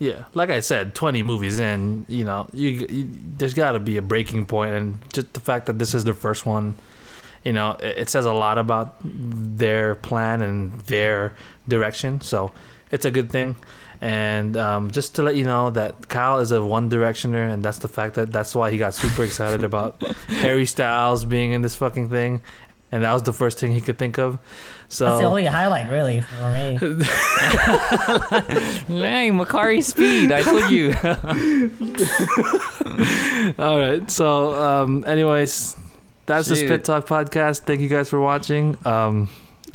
Yeah, 0.00 0.24
like 0.32 0.48
I 0.48 0.60
said, 0.60 0.94
twenty 0.94 1.22
movies 1.22 1.60
in, 1.60 2.06
you 2.08 2.24
know, 2.24 2.48
you, 2.54 2.70
you 2.70 3.08
there's 3.36 3.52
got 3.52 3.72
to 3.72 3.78
be 3.78 3.98
a 3.98 4.02
breaking 4.02 4.46
point, 4.46 4.74
and 4.74 4.98
just 5.12 5.34
the 5.34 5.40
fact 5.40 5.66
that 5.66 5.78
this 5.78 5.92
is 5.92 6.04
the 6.04 6.14
first 6.14 6.46
one, 6.46 6.74
you 7.44 7.52
know, 7.52 7.72
it, 7.72 7.98
it 7.98 8.08
says 8.08 8.24
a 8.24 8.32
lot 8.32 8.56
about 8.56 8.96
their 9.04 9.94
plan 9.96 10.40
and 10.40 10.72
their 10.86 11.34
direction. 11.68 12.22
So 12.22 12.50
it's 12.90 13.04
a 13.04 13.10
good 13.10 13.30
thing. 13.30 13.56
And 14.00 14.56
um, 14.56 14.90
just 14.90 15.16
to 15.16 15.22
let 15.22 15.36
you 15.36 15.44
know 15.44 15.68
that 15.72 16.08
Kyle 16.08 16.38
is 16.38 16.50
a 16.50 16.64
one 16.64 16.88
directioner, 16.88 17.52
and 17.52 17.62
that's 17.62 17.78
the 17.80 17.88
fact 17.88 18.14
that 18.14 18.32
that's 18.32 18.54
why 18.54 18.70
he 18.70 18.78
got 18.78 18.94
super 18.94 19.22
excited 19.24 19.62
about 19.62 20.02
Harry 20.28 20.64
Styles 20.64 21.26
being 21.26 21.52
in 21.52 21.60
this 21.60 21.76
fucking 21.76 22.08
thing, 22.08 22.40
and 22.90 23.04
that 23.04 23.12
was 23.12 23.24
the 23.24 23.34
first 23.34 23.58
thing 23.58 23.72
he 23.72 23.82
could 23.82 23.98
think 23.98 24.18
of. 24.18 24.38
So 24.92 25.04
that's 25.04 25.20
the 25.20 25.26
only 25.26 25.46
highlight, 25.46 25.88
really, 25.88 26.20
for 26.20 26.50
me. 26.50 26.76
Dang, 29.00 29.34
Makkari 29.34 29.84
Speed. 29.84 30.32
I 30.32 30.42
told 30.42 30.68
you. 30.68 30.90
All 33.64 33.78
right. 33.78 34.10
So, 34.10 34.60
um, 34.60 35.04
anyways, 35.06 35.76
that's 36.26 36.48
the 36.48 36.56
Shoot. 36.56 36.66
Spit 36.66 36.84
Talk 36.84 37.06
podcast. 37.06 37.60
Thank 37.60 37.80
you 37.80 37.88
guys 37.88 38.10
for 38.10 38.20
watching. 38.20 38.76
Um, 38.84 39.28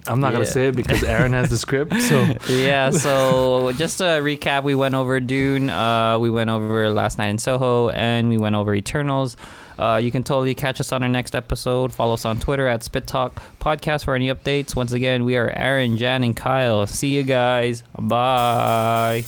I'm 0.05 0.19
not 0.19 0.33
gonna 0.33 0.45
say 0.45 0.67
it 0.67 0.75
because 0.75 1.03
Aaron 1.03 1.33
has 1.33 1.49
the 1.49 1.57
script. 1.57 1.93
So, 2.01 2.27
yeah, 2.49 2.89
so 2.89 3.71
just 3.71 3.97
to 3.99 4.03
recap, 4.03 4.63
we 4.63 4.75
went 4.75 4.95
over 4.95 5.19
Dune, 5.19 5.69
uh, 5.69 6.19
we 6.19 6.29
went 6.29 6.49
over 6.49 6.89
Last 6.91 7.17
Night 7.17 7.29
in 7.29 7.37
Soho, 7.37 7.89
and 7.89 8.29
we 8.29 8.37
went 8.37 8.55
over 8.55 8.75
Eternals. 8.75 9.37
Uh, 9.77 9.99
you 10.01 10.11
can 10.11 10.23
totally 10.23 10.55
catch 10.55 10.79
us 10.79 10.91
on 10.91 11.03
our 11.03 11.09
next 11.09 11.35
episode. 11.35 11.93
Follow 11.93 12.13
us 12.13 12.25
on 12.25 12.39
Twitter 12.39 12.67
at 12.67 12.83
Spit 12.83 13.07
Talk 13.07 13.41
Podcast 13.59 14.05
for 14.05 14.15
any 14.15 14.27
updates. 14.29 14.75
Once 14.75 14.91
again, 14.91 15.25
we 15.25 15.35
are 15.37 15.49
Aaron, 15.55 15.97
Jan, 15.97 16.23
and 16.23 16.35
Kyle. 16.35 16.85
See 16.87 17.15
you 17.15 17.23
guys. 17.23 17.83
Bye. 17.97 19.25